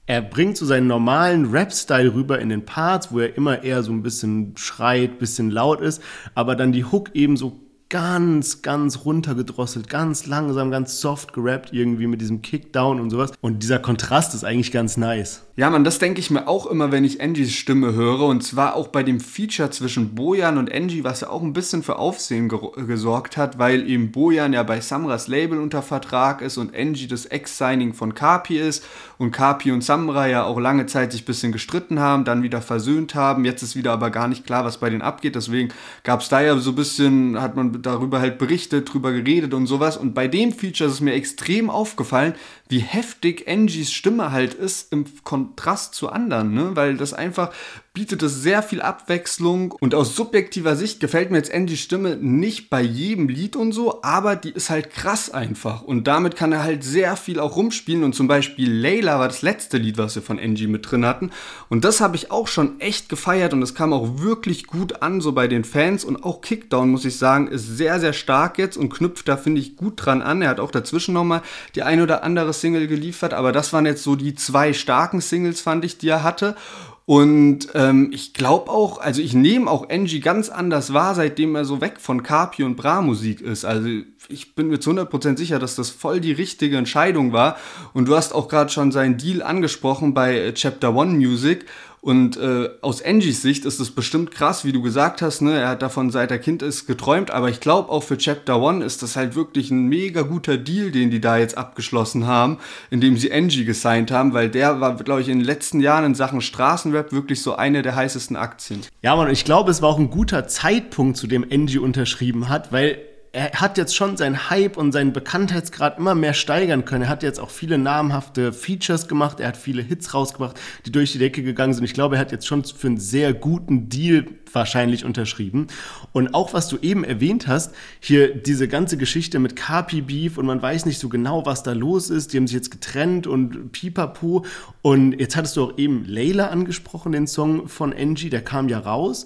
er 0.05 0.21
bringt 0.21 0.57
so 0.57 0.65
seinen 0.65 0.87
normalen 0.87 1.51
Rap-Style 1.51 2.13
rüber 2.13 2.39
in 2.39 2.49
den 2.49 2.65
Parts, 2.65 3.11
wo 3.11 3.19
er 3.19 3.37
immer 3.37 3.63
eher 3.63 3.83
so 3.83 3.91
ein 3.91 4.03
bisschen 4.03 4.53
schreit, 4.57 5.19
bisschen 5.19 5.49
laut 5.49 5.81
ist, 5.81 6.01
aber 6.35 6.55
dann 6.55 6.71
die 6.71 6.83
Hook 6.83 7.11
eben 7.13 7.37
so 7.37 7.59
ganz, 7.93 8.63
ganz 8.63 9.05
runtergedrosselt, 9.05 9.87
ganz 9.87 10.25
langsam, 10.25 10.71
ganz 10.71 10.99
soft 10.99 11.31
gerappt, 11.31 11.73
irgendwie 11.73 12.07
mit 12.07 12.21
diesem 12.21 12.41
Kickdown 12.41 12.99
und 12.99 13.11
sowas. 13.11 13.31
Und 13.39 13.61
dieser 13.61 13.77
Kontrast 13.77 14.33
ist 14.33 14.43
eigentlich 14.43 14.71
ganz 14.71 14.97
nice. 14.97 15.45
Ja, 15.55 15.69
man, 15.69 15.83
das 15.83 15.99
denke 15.99 16.19
ich 16.19 16.31
mir 16.31 16.47
auch 16.47 16.65
immer, 16.65 16.91
wenn 16.91 17.03
ich 17.03 17.21
Angies 17.21 17.53
Stimme 17.53 17.93
höre. 17.93 18.21
Und 18.21 18.41
zwar 18.41 18.75
auch 18.75 18.87
bei 18.87 19.03
dem 19.03 19.19
Feature 19.19 19.69
zwischen 19.69 20.15
Bojan 20.15 20.57
und 20.57 20.73
Angie, 20.73 21.03
was 21.03 21.21
ja 21.21 21.29
auch 21.29 21.43
ein 21.43 21.53
bisschen 21.53 21.83
für 21.83 21.97
Aufsehen 21.99 22.49
gesorgt 22.87 23.37
hat, 23.37 23.59
weil 23.59 23.87
eben 23.87 24.11
Bojan 24.11 24.53
ja 24.53 24.63
bei 24.63 24.81
Samras 24.81 25.27
Label 25.27 25.59
unter 25.59 25.83
Vertrag 25.83 26.41
ist 26.41 26.57
und 26.57 26.75
Angie 26.75 27.05
das 27.05 27.27
Ex-Signing 27.27 27.93
von 27.93 28.15
Kapi 28.15 28.57
ist. 28.57 28.83
Und 29.19 29.29
Kapi 29.29 29.71
und 29.71 29.83
Samra 29.83 30.25
ja 30.25 30.43
auch 30.43 30.59
lange 30.59 30.87
Zeit 30.87 31.11
sich 31.11 31.21
ein 31.21 31.25
bisschen 31.25 31.51
gestritten 31.51 31.99
haben, 31.99 32.25
dann 32.25 32.41
wieder 32.41 32.63
versöhnt 32.63 33.13
haben. 33.13 33.45
Jetzt 33.45 33.61
ist 33.61 33.75
wieder 33.75 33.91
aber 33.91 34.09
gar 34.09 34.27
nicht 34.27 34.47
klar, 34.47 34.65
was 34.65 34.79
bei 34.79 34.89
denen 34.89 35.03
abgeht. 35.03 35.35
Deswegen 35.35 35.69
gab 36.03 36.21
es 36.21 36.29
da 36.29 36.41
ja 36.41 36.57
so 36.57 36.71
ein 36.71 36.75
bisschen, 36.75 37.39
hat 37.39 37.55
man 37.55 37.79
darüber 37.83 38.19
halt 38.19 38.39
berichtet, 38.39 38.91
drüber 38.91 39.11
geredet 39.11 39.53
und 39.53 39.67
sowas. 39.67 39.97
Und 39.97 40.15
bei 40.15 40.27
dem 40.27 40.51
Feature 40.51 40.87
ist 40.87 40.95
es 40.95 41.01
mir 41.01 41.13
extrem 41.13 41.69
aufgefallen, 41.69 42.33
wie 42.69 42.79
heftig 42.79 43.47
Angies 43.47 43.91
Stimme 43.91 44.31
halt 44.31 44.53
ist 44.53 44.91
im 44.91 45.05
Kontrast 45.23 45.95
zu 45.95 46.09
anderen, 46.09 46.53
ne? 46.53 46.75
Weil 46.75 46.97
das 46.97 47.13
einfach 47.13 47.53
bietet 47.93 48.23
es 48.23 48.41
sehr 48.41 48.63
viel 48.63 48.81
Abwechslung 48.81 49.71
und 49.71 49.93
aus 49.93 50.15
subjektiver 50.15 50.75
Sicht 50.75 50.99
gefällt 50.99 51.29
mir 51.29 51.37
jetzt 51.37 51.53
Angies 51.53 51.79
Stimme 51.79 52.17
nicht 52.17 52.71
bei 52.71 52.81
jedem 52.81 53.29
Lied 53.29 53.55
und 53.55 53.71
so, 53.71 54.01
aber 54.01 54.35
die 54.35 54.49
ist 54.49 54.71
halt 54.71 54.89
krass 54.89 55.29
einfach 55.29 55.83
und 55.83 56.07
damit 56.07 56.35
kann 56.35 56.51
er 56.51 56.63
halt 56.63 56.83
sehr 56.83 57.15
viel 57.15 57.39
auch 57.39 57.55
rumspielen 57.55 58.03
und 58.03 58.15
zum 58.15 58.27
Beispiel 58.27 58.71
Layla 58.73 59.19
war 59.19 59.27
das 59.27 59.43
letzte 59.43 59.77
Lied, 59.77 59.99
was 59.99 60.15
wir 60.15 60.23
von 60.23 60.39
Angie 60.39 60.65
mit 60.65 60.89
drin 60.89 61.05
hatten 61.05 61.29
und 61.69 61.85
das 61.85 62.01
habe 62.01 62.15
ich 62.15 62.31
auch 62.31 62.47
schon 62.47 62.79
echt 62.79 63.09
gefeiert 63.09 63.53
und 63.53 63.61
es 63.61 63.75
kam 63.75 63.93
auch 63.93 64.17
wirklich 64.17 64.65
gut 64.65 65.03
an 65.03 65.21
so 65.21 65.31
bei 65.31 65.47
den 65.47 65.63
Fans 65.63 66.03
und 66.03 66.23
auch 66.23 66.41
Kickdown 66.41 66.89
muss 66.89 67.05
ich 67.05 67.17
sagen 67.19 67.47
ist 67.47 67.77
sehr 67.77 67.99
sehr 67.99 68.13
stark 68.13 68.57
jetzt 68.57 68.75
und 68.75 68.89
knüpft 68.89 69.27
da 69.27 69.37
finde 69.37 69.61
ich 69.61 69.75
gut 69.75 69.93
dran 69.97 70.23
an. 70.23 70.41
Er 70.41 70.49
hat 70.49 70.59
auch 70.59 70.71
dazwischen 70.71 71.13
nochmal 71.13 71.43
die 71.75 71.83
ein 71.83 72.01
oder 72.01 72.23
andere 72.23 72.53
Single 72.53 72.87
geliefert, 72.87 73.33
aber 73.33 73.51
das 73.51 73.71
waren 73.71 73.85
jetzt 73.85 74.03
so 74.03 74.15
die 74.15 74.33
zwei 74.33 74.73
starken 74.73 75.21
Singles 75.21 75.61
fand 75.61 75.85
ich, 75.85 75.99
die 75.99 76.09
er 76.09 76.23
hatte 76.23 76.55
und 77.05 77.67
ähm, 77.73 78.11
ich 78.13 78.33
glaube 78.33 78.71
auch, 78.71 78.97
also 78.97 79.21
ich 79.21 79.33
nehme 79.33 79.69
auch 79.69 79.89
Angie 79.89 80.21
ganz 80.21 80.49
anders 80.49 80.93
wahr, 80.93 81.15
seitdem 81.15 81.55
er 81.55 81.65
so 81.65 81.81
weg 81.81 81.99
von 81.99 82.23
Carpi 82.23 82.63
und 82.63 82.77
Bra 82.77 83.01
Musik 83.01 83.41
ist. 83.41 83.65
Also 83.65 83.89
ich 84.29 84.55
bin 84.55 84.67
mir 84.67 84.79
zu 84.79 84.91
100% 84.91 85.37
sicher, 85.37 85.59
dass 85.59 85.75
das 85.75 85.89
voll 85.89 86.19
die 86.19 86.31
richtige 86.31 86.77
Entscheidung 86.77 87.33
war. 87.33 87.57
Und 87.93 88.07
du 88.07 88.15
hast 88.15 88.33
auch 88.33 88.47
gerade 88.47 88.69
schon 88.69 88.91
seinen 88.91 89.17
Deal 89.17 89.41
angesprochen 89.41 90.13
bei 90.13 90.37
äh, 90.37 90.53
Chapter 90.53 90.95
One 90.95 91.13
Music. 91.13 91.65
Und 92.03 92.35
äh, 92.35 92.67
aus 92.81 93.01
Angies 93.01 93.41
Sicht 93.41 93.63
ist 93.63 93.79
es 93.79 93.91
bestimmt 93.91 94.31
krass, 94.31 94.65
wie 94.65 94.73
du 94.73 94.81
gesagt 94.81 95.21
hast, 95.21 95.39
ne? 95.39 95.57
Er 95.57 95.69
hat 95.69 95.81
davon 95.81 96.11
seit 96.11 96.31
er 96.31 96.37
Kind 96.37 96.61
ist 96.61 96.85
geträumt, 96.85 97.31
aber 97.31 97.47
ich 97.47 97.61
glaube 97.61 97.89
auch 97.89 98.03
für 98.03 98.17
Chapter 98.17 98.61
One 98.61 98.83
ist 98.83 99.03
das 99.03 99.15
halt 99.15 99.35
wirklich 99.35 99.71
ein 99.71 99.87
mega 99.87 100.23
guter 100.23 100.57
Deal, 100.57 100.91
den 100.91 101.11
die 101.11 101.21
da 101.21 101.37
jetzt 101.37 101.57
abgeschlossen 101.57 102.27
haben, 102.27 102.57
indem 102.89 103.15
sie 103.15 103.31
Angie 103.31 103.63
gesigned 103.63 104.11
haben, 104.11 104.33
weil 104.33 104.49
der 104.49 104.81
war, 104.81 104.97
glaube 104.97 105.21
ich, 105.21 105.29
in 105.29 105.39
den 105.39 105.45
letzten 105.45 105.79
Jahren 105.79 106.03
in 106.03 106.13
Sachen 106.13 106.41
Straßenrap 106.41 107.13
wirklich 107.13 107.41
so 107.41 107.55
eine 107.55 107.83
der 107.83 107.95
heißesten 107.95 108.35
Aktien. 108.35 108.81
Ja, 109.01 109.15
man, 109.15 109.31
ich 109.31 109.45
glaube, 109.45 109.71
es 109.71 109.81
war 109.81 109.87
auch 109.87 109.99
ein 109.99 110.09
guter 110.09 110.45
Zeitpunkt, 110.45 111.15
zu 111.15 111.25
dem 111.25 111.45
Angie 111.49 111.77
unterschrieben 111.77 112.49
hat, 112.49 112.73
weil 112.73 112.97
er 113.35 113.51
hat 113.53 113.79
jetzt 113.79 113.95
schon 113.95 114.15
seinen 114.15 114.51
Hype 114.51 114.77
und 114.77 114.91
seinen 114.91 115.11
Bekanntheitsgrad 115.11 115.97
immer 115.97 116.13
mehr 116.13 116.35
steigern 116.35 116.85
können. 116.85 117.05
Er 117.05 117.09
hat 117.09 117.23
jetzt 117.23 117.39
auch 117.39 117.49
viele 117.49 117.79
namhafte 117.79 118.53
Features 118.53 119.07
gemacht, 119.07 119.39
er 119.39 119.47
hat 119.47 119.57
viele 119.57 119.81
Hits 119.81 120.13
rausgebracht, 120.13 120.59
die 120.85 120.91
durch 120.91 121.13
die 121.13 121.17
Decke 121.17 121.41
gegangen 121.41 121.73
sind. 121.73 121.83
Ich 121.83 121.95
glaube, 121.95 122.15
er 122.15 122.21
hat 122.21 122.31
jetzt 122.31 122.45
schon 122.45 122.63
für 122.63 122.85
einen 122.85 122.99
sehr 122.99 123.33
guten 123.33 123.89
Deal 123.89 124.27
wahrscheinlich 124.51 125.03
unterschrieben. 125.03 125.65
Und 126.11 126.35
auch 126.35 126.53
was 126.53 126.67
du 126.67 126.77
eben 126.83 127.03
erwähnt 127.03 127.47
hast, 127.47 127.73
hier 127.99 128.35
diese 128.35 128.67
ganze 128.67 128.97
Geschichte 128.97 129.39
mit 129.39 129.55
Carpi 129.55 130.01
Beef 130.01 130.37
und 130.37 130.45
man 130.45 130.61
weiß 130.61 130.85
nicht 130.85 130.99
so 130.99 131.09
genau, 131.09 131.43
was 131.43 131.63
da 131.63 131.73
los 131.73 132.11
ist. 132.11 132.33
Die 132.33 132.37
haben 132.37 132.45
sich 132.45 132.55
jetzt 132.55 132.69
getrennt 132.69 133.25
und 133.25 133.71
pipapo. 133.71 134.45
Und 134.83 135.19
jetzt 135.19 135.35
hattest 135.35 135.57
du 135.57 135.63
auch 135.63 135.77
eben 135.79 136.05
Layla 136.05 136.49
angesprochen, 136.49 137.11
den 137.11 137.25
Song 137.25 137.67
von 137.67 137.93
Angie, 137.93 138.29
der 138.29 138.43
kam 138.43 138.69
ja 138.69 138.77
raus. 138.77 139.25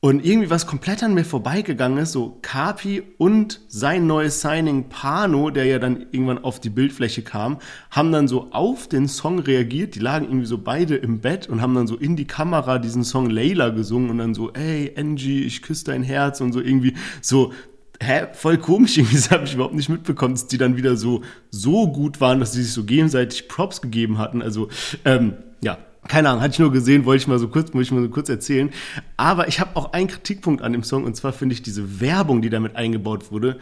Und 0.00 0.24
irgendwie 0.24 0.48
was 0.48 0.68
komplett 0.68 1.02
an 1.02 1.14
mir 1.14 1.24
vorbeigegangen 1.24 1.98
ist, 1.98 2.12
so 2.12 2.38
Kapi 2.40 3.02
und 3.18 3.60
sein 3.66 4.06
neues 4.06 4.40
Signing 4.40 4.88
Pano, 4.88 5.50
der 5.50 5.64
ja 5.64 5.80
dann 5.80 6.06
irgendwann 6.12 6.38
auf 6.38 6.60
die 6.60 6.70
Bildfläche 6.70 7.22
kam, 7.22 7.58
haben 7.90 8.12
dann 8.12 8.28
so 8.28 8.52
auf 8.52 8.86
den 8.86 9.08
Song 9.08 9.40
reagiert. 9.40 9.96
Die 9.96 9.98
lagen 9.98 10.26
irgendwie 10.26 10.46
so 10.46 10.58
beide 10.58 10.94
im 10.94 11.18
Bett 11.18 11.48
und 11.48 11.60
haben 11.62 11.74
dann 11.74 11.88
so 11.88 11.96
in 11.96 12.14
die 12.14 12.28
Kamera 12.28 12.78
diesen 12.78 13.02
Song 13.02 13.28
Layla 13.28 13.70
gesungen 13.70 14.10
und 14.10 14.18
dann 14.18 14.34
so, 14.34 14.52
ey, 14.52 14.94
Angie, 14.96 15.42
ich 15.42 15.62
küsse 15.62 15.86
dein 15.86 16.04
Herz 16.04 16.40
und 16.40 16.52
so 16.52 16.60
irgendwie 16.60 16.94
so 17.20 17.52
hä, 18.00 18.28
voll 18.34 18.58
komisch, 18.58 18.96
irgendwie, 18.98 19.16
das 19.16 19.32
habe 19.32 19.46
ich 19.46 19.54
überhaupt 19.54 19.74
nicht 19.74 19.88
mitbekommen, 19.88 20.34
dass 20.34 20.46
die 20.46 20.58
dann 20.58 20.76
wieder 20.76 20.96
so, 20.96 21.22
so 21.50 21.90
gut 21.90 22.20
waren, 22.20 22.38
dass 22.38 22.52
sie 22.52 22.62
sich 22.62 22.72
so 22.72 22.84
gegenseitig 22.84 23.48
Props 23.48 23.80
gegeben 23.80 24.18
hatten. 24.18 24.42
Also, 24.42 24.68
ähm, 25.04 25.34
ja, 25.60 25.78
keine 26.08 26.30
Ahnung, 26.30 26.42
hatte 26.42 26.52
ich 26.52 26.58
nur 26.58 26.72
gesehen, 26.72 27.04
wollte 27.04 27.22
ich 27.22 27.28
mal 27.28 27.38
so 27.38 27.48
kurz, 27.48 27.72
wollte 27.74 27.82
ich 27.82 27.92
mal 27.92 28.02
so 28.02 28.08
kurz 28.08 28.28
erzählen. 28.28 28.70
Aber 29.16 29.48
ich 29.48 29.60
habe 29.60 29.76
auch 29.76 29.92
einen 29.92 30.08
Kritikpunkt 30.08 30.62
an 30.62 30.72
dem 30.72 30.82
Song 30.82 31.04
und 31.04 31.14
zwar 31.14 31.32
finde 31.32 31.52
ich 31.52 31.62
diese 31.62 32.00
Werbung, 32.00 32.42
die 32.42 32.50
damit 32.50 32.76
eingebaut 32.76 33.30
wurde, 33.30 33.58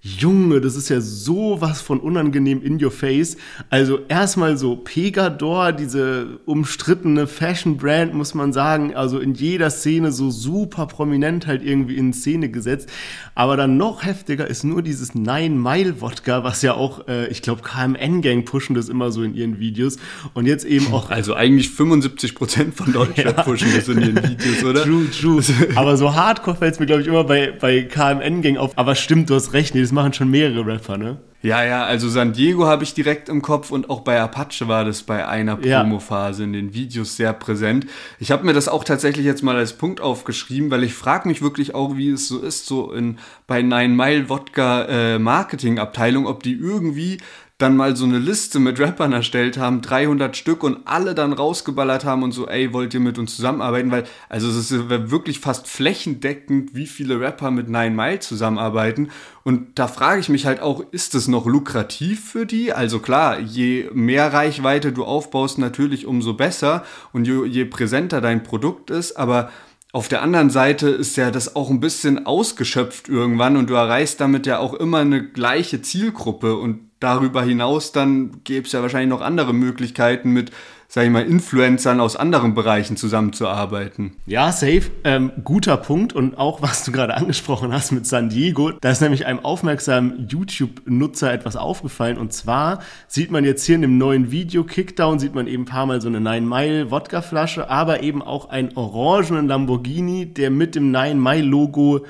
Junge, 0.00 0.60
das 0.60 0.76
ist 0.76 0.90
ja 0.90 1.00
sowas 1.00 1.80
von 1.80 1.98
unangenehm 1.98 2.62
in 2.62 2.82
your 2.82 2.92
face. 2.92 3.36
Also 3.68 3.98
erstmal 4.06 4.56
so 4.56 4.76
Pegador, 4.76 5.72
diese 5.72 6.38
umstrittene 6.44 7.26
Fashion-Brand, 7.26 8.14
muss 8.14 8.32
man 8.32 8.52
sagen, 8.52 8.94
also 8.94 9.18
in 9.18 9.34
jeder 9.34 9.70
Szene 9.70 10.12
so 10.12 10.30
super 10.30 10.86
prominent 10.86 11.48
halt 11.48 11.64
irgendwie 11.64 11.96
in 11.96 12.12
Szene 12.12 12.48
gesetzt. 12.48 12.88
Aber 13.34 13.56
dann 13.56 13.76
noch 13.76 14.04
heftiger 14.04 14.46
ist 14.46 14.62
nur 14.62 14.82
dieses 14.82 15.16
Nine-Mile-Wodka, 15.16 16.44
was 16.44 16.62
ja 16.62 16.74
auch, 16.74 17.08
äh, 17.08 17.26
ich 17.26 17.42
glaube, 17.42 17.62
KMN-Gang 17.62 18.44
pushen 18.44 18.76
das 18.76 18.88
immer 18.88 19.10
so 19.10 19.24
in 19.24 19.34
ihren 19.34 19.58
Videos. 19.58 19.96
Und 20.32 20.46
jetzt 20.46 20.64
eben 20.64 20.92
auch... 20.92 21.10
Also 21.18 21.34
eigentlich 21.34 21.70
75 21.70 22.36
Prozent 22.36 22.74
von 22.76 22.92
Deutschland 22.92 23.36
ja. 23.36 23.42
pushen 23.42 23.68
das 23.74 23.88
in 23.88 24.00
ihren 24.00 24.22
Videos, 24.22 24.62
oder? 24.62 24.84
True, 24.84 25.10
true. 25.10 25.42
Aber 25.74 25.96
so 25.96 26.14
hardcore 26.14 26.56
fällt 26.56 26.74
es 26.74 26.80
mir, 26.80 26.86
glaube 26.86 27.02
ich, 27.02 27.08
immer 27.08 27.24
bei, 27.24 27.50
bei 27.50 27.82
KMN-Gang 27.82 28.56
auf. 28.56 28.78
Aber 28.78 28.94
stimmt, 28.94 29.30
du 29.30 29.34
hast 29.34 29.52
recht, 29.54 29.74
nee, 29.74 29.87
das 29.88 29.92
machen 29.94 30.12
schon 30.12 30.30
mehrere 30.30 30.66
Rapper, 30.66 30.98
ne? 30.98 31.16
Ja, 31.40 31.64
ja, 31.64 31.84
also 31.84 32.08
San 32.08 32.32
Diego 32.32 32.66
habe 32.66 32.82
ich 32.82 32.94
direkt 32.94 33.28
im 33.28 33.42
Kopf 33.42 33.70
und 33.70 33.90
auch 33.90 34.00
bei 34.00 34.20
Apache 34.20 34.66
war 34.66 34.84
das 34.84 35.04
bei 35.04 35.26
einer 35.26 35.56
Promophase 35.56 36.42
in 36.42 36.52
den 36.52 36.74
Videos 36.74 37.16
sehr 37.16 37.32
präsent. 37.32 37.86
Ich 38.18 38.32
habe 38.32 38.44
mir 38.44 38.52
das 38.52 38.66
auch 38.66 38.82
tatsächlich 38.82 39.24
jetzt 39.24 39.44
mal 39.44 39.54
als 39.54 39.74
Punkt 39.74 40.00
aufgeschrieben, 40.00 40.70
weil 40.70 40.82
ich 40.82 40.94
frage 40.94 41.28
mich 41.28 41.40
wirklich 41.40 41.76
auch, 41.76 41.96
wie 41.96 42.10
es 42.10 42.26
so 42.26 42.40
ist, 42.40 42.66
so 42.66 42.92
in 42.92 43.18
bei 43.46 43.62
Nine 43.62 43.94
Mile 43.94 44.28
Wodka 44.28 44.84
äh, 44.86 45.18
Marketing 45.20 45.78
Abteilung, 45.78 46.26
ob 46.26 46.42
die 46.42 46.54
irgendwie 46.54 47.18
dann 47.58 47.76
mal 47.76 47.96
so 47.96 48.04
eine 48.04 48.20
Liste 48.20 48.60
mit 48.60 48.78
Rappern 48.78 49.12
erstellt 49.12 49.58
haben, 49.58 49.82
300 49.82 50.36
Stück 50.36 50.62
und 50.62 50.78
alle 50.84 51.16
dann 51.16 51.32
rausgeballert 51.32 52.04
haben 52.04 52.22
und 52.22 52.30
so, 52.30 52.46
ey, 52.46 52.72
wollt 52.72 52.94
ihr 52.94 53.00
mit 53.00 53.18
uns 53.18 53.34
zusammenarbeiten? 53.34 53.90
Weil, 53.90 54.04
also 54.28 54.48
es 54.48 54.70
ist 54.70 54.88
wirklich 54.88 55.40
fast 55.40 55.66
flächendeckend, 55.66 56.76
wie 56.76 56.86
viele 56.86 57.18
Rapper 57.18 57.50
mit 57.50 57.68
Nine 57.68 57.90
Mile 57.90 58.20
zusammenarbeiten. 58.20 59.10
Und 59.42 59.76
da 59.76 59.88
frage 59.88 60.20
ich 60.20 60.28
mich 60.28 60.46
halt 60.46 60.60
auch, 60.60 60.84
ist 60.92 61.16
es 61.16 61.26
noch 61.26 61.46
lukrativ 61.46 62.30
für 62.30 62.46
die? 62.46 62.72
Also 62.72 63.00
klar, 63.00 63.40
je 63.40 63.90
mehr 63.92 64.32
Reichweite 64.32 64.92
du 64.92 65.04
aufbaust, 65.04 65.58
natürlich 65.58 66.06
umso 66.06 66.34
besser 66.34 66.84
und 67.12 67.26
je, 67.26 67.44
je 67.44 67.64
präsenter 67.64 68.20
dein 68.20 68.44
Produkt 68.44 68.90
ist, 68.90 69.16
aber 69.16 69.50
auf 69.90 70.06
der 70.06 70.22
anderen 70.22 70.50
Seite 70.50 70.90
ist 70.90 71.16
ja 71.16 71.32
das 71.32 71.56
auch 71.56 71.70
ein 71.70 71.80
bisschen 71.80 72.24
ausgeschöpft 72.24 73.08
irgendwann 73.08 73.56
und 73.56 73.68
du 73.68 73.74
erreichst 73.74 74.20
damit 74.20 74.46
ja 74.46 74.58
auch 74.58 74.74
immer 74.74 74.98
eine 74.98 75.26
gleiche 75.26 75.82
Zielgruppe 75.82 76.56
und 76.56 76.87
darüber 77.00 77.42
hinaus 77.42 77.92
dann 77.92 78.42
gäbe 78.44 78.66
es 78.66 78.72
ja 78.72 78.82
wahrscheinlich 78.82 79.10
noch 79.10 79.20
andere 79.20 79.52
Möglichkeiten 79.52 80.30
mit 80.32 80.50
sag 80.90 81.04
ich 81.04 81.10
mal, 81.10 81.26
Influencern 81.26 82.00
aus 82.00 82.16
anderen 82.16 82.54
Bereichen 82.54 82.96
zusammenzuarbeiten. 82.96 84.16
Ja, 84.24 84.50
safe. 84.52 84.84
Ähm, 85.04 85.32
guter 85.44 85.76
Punkt. 85.76 86.14
Und 86.14 86.38
auch, 86.38 86.62
was 86.62 86.82
du 86.84 86.92
gerade 86.92 87.14
angesprochen 87.14 87.74
hast 87.74 87.92
mit 87.92 88.06
San 88.06 88.30
Diego, 88.30 88.70
da 88.70 88.90
ist 88.90 89.02
nämlich 89.02 89.26
einem 89.26 89.40
aufmerksamen 89.40 90.28
YouTube-Nutzer 90.28 91.30
etwas 91.30 91.56
aufgefallen. 91.56 92.16
Und 92.16 92.32
zwar 92.32 92.80
sieht 93.06 93.30
man 93.30 93.44
jetzt 93.44 93.66
hier 93.66 93.74
in 93.74 93.82
dem 93.82 93.98
neuen 93.98 94.30
Video 94.30 94.64
Kickdown, 94.64 95.18
sieht 95.18 95.34
man 95.34 95.46
eben 95.46 95.64
ein 95.64 95.66
paar 95.66 95.84
Mal 95.84 96.00
so 96.00 96.08
eine 96.08 96.22
Nine 96.22 96.46
Mile 96.46 96.90
Wodkaflasche, 96.90 97.68
aber 97.68 98.02
eben 98.02 98.22
auch 98.22 98.48
einen 98.48 98.74
orangenen 98.74 99.46
Lamborghini, 99.46 100.32
der 100.32 100.50
mit 100.50 100.74
dem 100.74 100.90
Nine 100.90 101.16
Mile 101.16 101.44
Logo 101.44 102.06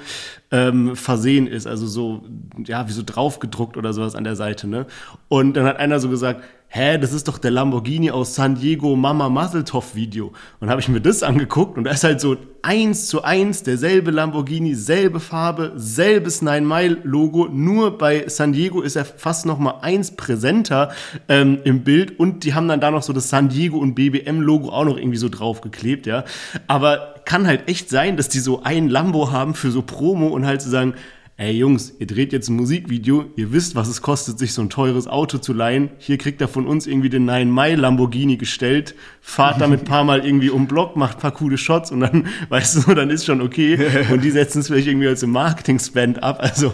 ähm, 0.50 0.94
versehen 0.96 1.46
ist, 1.46 1.66
also 1.66 1.86
so, 1.86 2.22
ja, 2.64 2.88
wie 2.88 2.92
so 2.92 3.02
draufgedruckt 3.04 3.76
oder 3.76 3.92
sowas 3.92 4.14
an 4.14 4.24
der 4.24 4.36
Seite, 4.36 4.66
ne? 4.66 4.86
Und 5.28 5.54
dann 5.54 5.66
hat 5.66 5.78
einer 5.78 6.00
so 6.00 6.08
gesagt, 6.08 6.42
hä, 6.70 6.98
das 6.98 7.14
ist 7.14 7.28
doch 7.28 7.38
der 7.38 7.50
Lamborghini 7.50 8.10
aus 8.10 8.34
San 8.34 8.54
Diego 8.54 8.94
Mama 8.94 9.30
Mazeltov 9.30 9.94
Video. 9.94 10.32
Und 10.60 10.68
habe 10.68 10.80
ich 10.80 10.88
mir 10.88 11.00
das 11.00 11.22
angeguckt 11.22 11.78
und 11.78 11.84
da 11.84 11.92
ist 11.92 12.04
halt 12.04 12.20
so 12.20 12.36
eins 12.60 13.06
zu 13.06 13.22
eins 13.22 13.62
derselbe 13.62 14.10
Lamborghini, 14.10 14.74
selbe 14.74 15.18
Farbe, 15.18 15.72
selbes 15.76 16.42
Nine 16.42 16.62
Mile 16.62 16.98
Logo. 17.04 17.48
Nur 17.50 17.96
bei 17.96 18.28
San 18.28 18.52
Diego 18.52 18.82
ist 18.82 18.96
er 18.96 19.06
fast 19.06 19.46
noch 19.46 19.58
mal 19.58 19.78
eins 19.80 20.14
präsenter 20.14 20.90
ähm, 21.28 21.58
im 21.64 21.84
Bild 21.84 22.18
und 22.20 22.44
die 22.44 22.52
haben 22.52 22.68
dann 22.68 22.80
da 22.80 22.90
noch 22.90 23.02
so 23.02 23.14
das 23.14 23.30
San 23.30 23.48
Diego 23.48 23.78
und 23.78 23.94
BBM 23.94 24.40
Logo 24.40 24.68
auch 24.68 24.84
noch 24.84 24.98
irgendwie 24.98 25.18
so 25.18 25.30
draufgeklebt, 25.30 26.06
ja. 26.06 26.24
Aber 26.66 27.14
kann 27.24 27.46
halt 27.46 27.68
echt 27.68 27.88
sein, 27.88 28.16
dass 28.18 28.28
die 28.28 28.40
so 28.40 28.62
ein 28.62 28.88
Lambo 28.88 29.32
haben 29.32 29.54
für 29.54 29.70
so 29.70 29.80
Promo 29.82 30.28
und 30.28 30.44
halt 30.44 30.60
zu 30.60 30.68
so 30.68 30.72
sagen, 30.72 30.94
ey 31.38 31.52
Jungs, 31.52 31.94
ihr 32.00 32.06
dreht 32.08 32.32
jetzt 32.32 32.48
ein 32.48 32.56
Musikvideo, 32.56 33.26
ihr 33.36 33.52
wisst, 33.52 33.76
was 33.76 33.86
es 33.86 34.02
kostet, 34.02 34.40
sich 34.40 34.52
so 34.52 34.60
ein 34.60 34.70
teures 34.70 35.06
Auto 35.06 35.38
zu 35.38 35.52
leihen. 35.52 35.90
Hier 35.98 36.18
kriegt 36.18 36.40
er 36.40 36.48
von 36.48 36.66
uns 36.66 36.88
irgendwie 36.88 37.10
den 37.10 37.26
9 37.26 37.48
Mai 37.48 37.76
Lamborghini 37.76 38.36
gestellt, 38.36 38.96
fahrt 39.20 39.60
damit 39.60 39.84
paar 39.84 40.02
Mal 40.02 40.26
irgendwie 40.26 40.50
um 40.50 40.66
Block, 40.66 40.96
macht 40.96 41.20
paar 41.20 41.30
coole 41.30 41.56
Shots 41.56 41.92
und 41.92 42.00
dann, 42.00 42.26
weißt 42.48 42.88
du, 42.88 42.94
dann 42.94 43.10
ist 43.10 43.24
schon 43.24 43.40
okay. 43.40 43.78
Und 44.10 44.24
die 44.24 44.32
setzen 44.32 44.58
es 44.58 44.66
vielleicht 44.66 44.88
irgendwie 44.88 45.06
als 45.06 45.24
Marketing-Spend 45.24 46.24
ab. 46.24 46.40
Also 46.40 46.72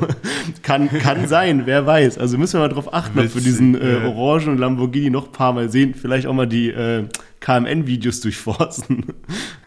kann, 0.63 0.89
kann 0.89 1.29
sein, 1.29 1.67
wer 1.67 1.85
weiß. 1.85 2.17
Also 2.17 2.39
müssen 2.39 2.55
wir 2.55 2.61
mal 2.61 2.73
drauf 2.73 2.95
achten, 2.95 3.19
ob 3.19 3.35
wir 3.35 3.43
diesen 3.43 3.75
äh, 3.75 4.01
orangen 4.07 4.57
Lamborghini 4.57 5.11
noch 5.11 5.31
paar 5.31 5.53
Mal 5.53 5.69
sehen. 5.69 5.95
Vielleicht 5.95 6.27
auch 6.27 6.33
mal 6.33 6.47
die 6.47 6.71
äh, 6.71 7.05
KMN-Videos 7.45 8.21
durchforsten. 8.21 9.05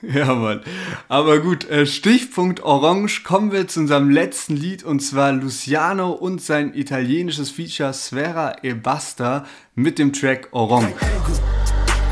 Ja, 0.04 0.36
Mann. 0.36 0.62
Aber 1.10 1.40
gut, 1.40 1.70
äh, 1.70 1.86
Stichpunkt 1.86 2.64
Orange, 2.64 3.24
kommen 3.24 3.52
wir 3.52 3.68
zu 3.68 3.82
unserem 3.82 4.10
letzten 4.10 4.56
Lied 4.56 4.84
und 4.84 5.02
zwar 5.02 5.34
Luciano 5.34 6.12
und 6.12 6.42
sein 6.42 6.74
italienisches 6.74 7.50
Feature 7.50 7.94
Sfera 7.94 8.56
e 8.62 8.74
Basta 8.74 9.46
mit 9.76 10.00
dem 10.00 10.14
Track 10.14 10.48
Orange. 10.52 10.94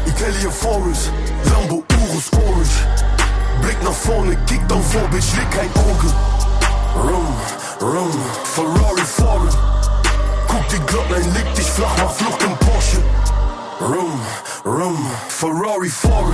Italian 0.07 0.51
Forest, 0.51 1.11
Lambo 1.45 1.86
Urus 2.09 2.34
Orange. 2.34 2.76
Blick 3.61 3.82
nach 3.84 3.93
vorne, 3.93 4.36
kick 4.47 4.68
down 4.68 4.84
Vorbild, 4.84 5.24
schlägt 5.24 5.51
kein 5.51 5.70
Auge. 5.76 6.13
Rum, 6.95 7.28
rum, 7.82 8.11
Ferrari 8.43 9.05
fahren. 9.05 9.49
Guck 10.47 10.68
die 10.70 10.86
Glocklein, 10.86 11.34
leg 11.34 11.53
dich 11.55 11.66
flach, 11.66 11.95
mach 11.97 12.11
Flucht 12.11 12.43
im 12.43 12.57
Porsche. 12.57 13.24
Rum, 13.80 14.21
rum, 14.63 14.97
Ferrari 15.28 15.89
fahren. 15.89 16.34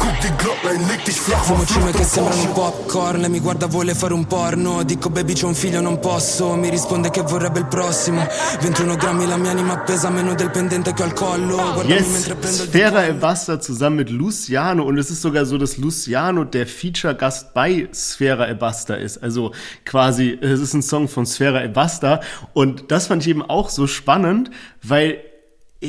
Guck 0.00 0.36
Glockline, 0.38 0.98
dich 1.04 1.20
flach 1.20 1.92
che 1.92 2.02
sembrano 2.02 2.52
popcorn 2.52 3.20
Lei 3.20 3.30
mi 3.30 3.38
guarda 3.38 3.66
vuole 3.66 3.94
fare 3.94 4.12
un 4.12 4.26
porno. 4.26 4.82
Dico 4.82 5.08
baby 5.08 5.34
c'ho 5.34 5.46
un 5.46 5.54
figlio 5.54 5.80
non 5.80 6.00
posso. 6.00 6.56
Mi 6.56 6.68
risponde 6.68 7.10
che 7.10 7.22
vorrebbe 7.22 7.60
il 7.60 7.66
prossimo. 7.66 8.26
21 8.60 8.96
grammi 8.96 9.26
la 9.26 9.36
mia 9.36 9.52
anima 9.52 9.78
pesa 9.78 10.10
meno 10.10 10.34
del 10.34 10.50
pendente 10.50 10.92
che 10.92 11.02
ho 11.02 11.04
al 11.04 11.12
collo. 11.12 11.54
Guardami 11.54 11.92
yes. 11.92 12.08
mentre 12.08 12.34
prendo 12.34 12.62
il 12.64 12.68
Sfera 12.68 13.06
e 13.06 13.14
Basta 13.14 13.60
zusammen 13.60 13.98
mit 13.98 14.10
Luciano. 14.10 14.82
Und 14.82 14.98
es 14.98 15.10
ist 15.10 15.20
sogar 15.20 15.44
so, 15.44 15.56
dass 15.56 15.76
Luciano 15.76 16.42
der 16.42 16.66
Feature-Gast 16.66 17.54
bei 17.54 17.88
Sfera 17.92 18.48
e 18.48 18.54
Basta 18.54 18.94
ist. 18.94 19.22
Also 19.22 19.52
quasi, 19.84 20.36
es 20.40 20.58
ist 20.58 20.74
ein 20.74 20.82
Song 20.82 21.06
von 21.06 21.24
Sfera 21.24 21.62
e 21.62 21.68
Basta 21.68 22.20
und 22.52 22.90
das 22.90 23.06
fand 23.06 23.22
ich 23.22 23.28
eben 23.28 23.42
auch 23.42 23.68
so 23.68 23.86
spannend, 23.86 24.50
weil 24.82 25.31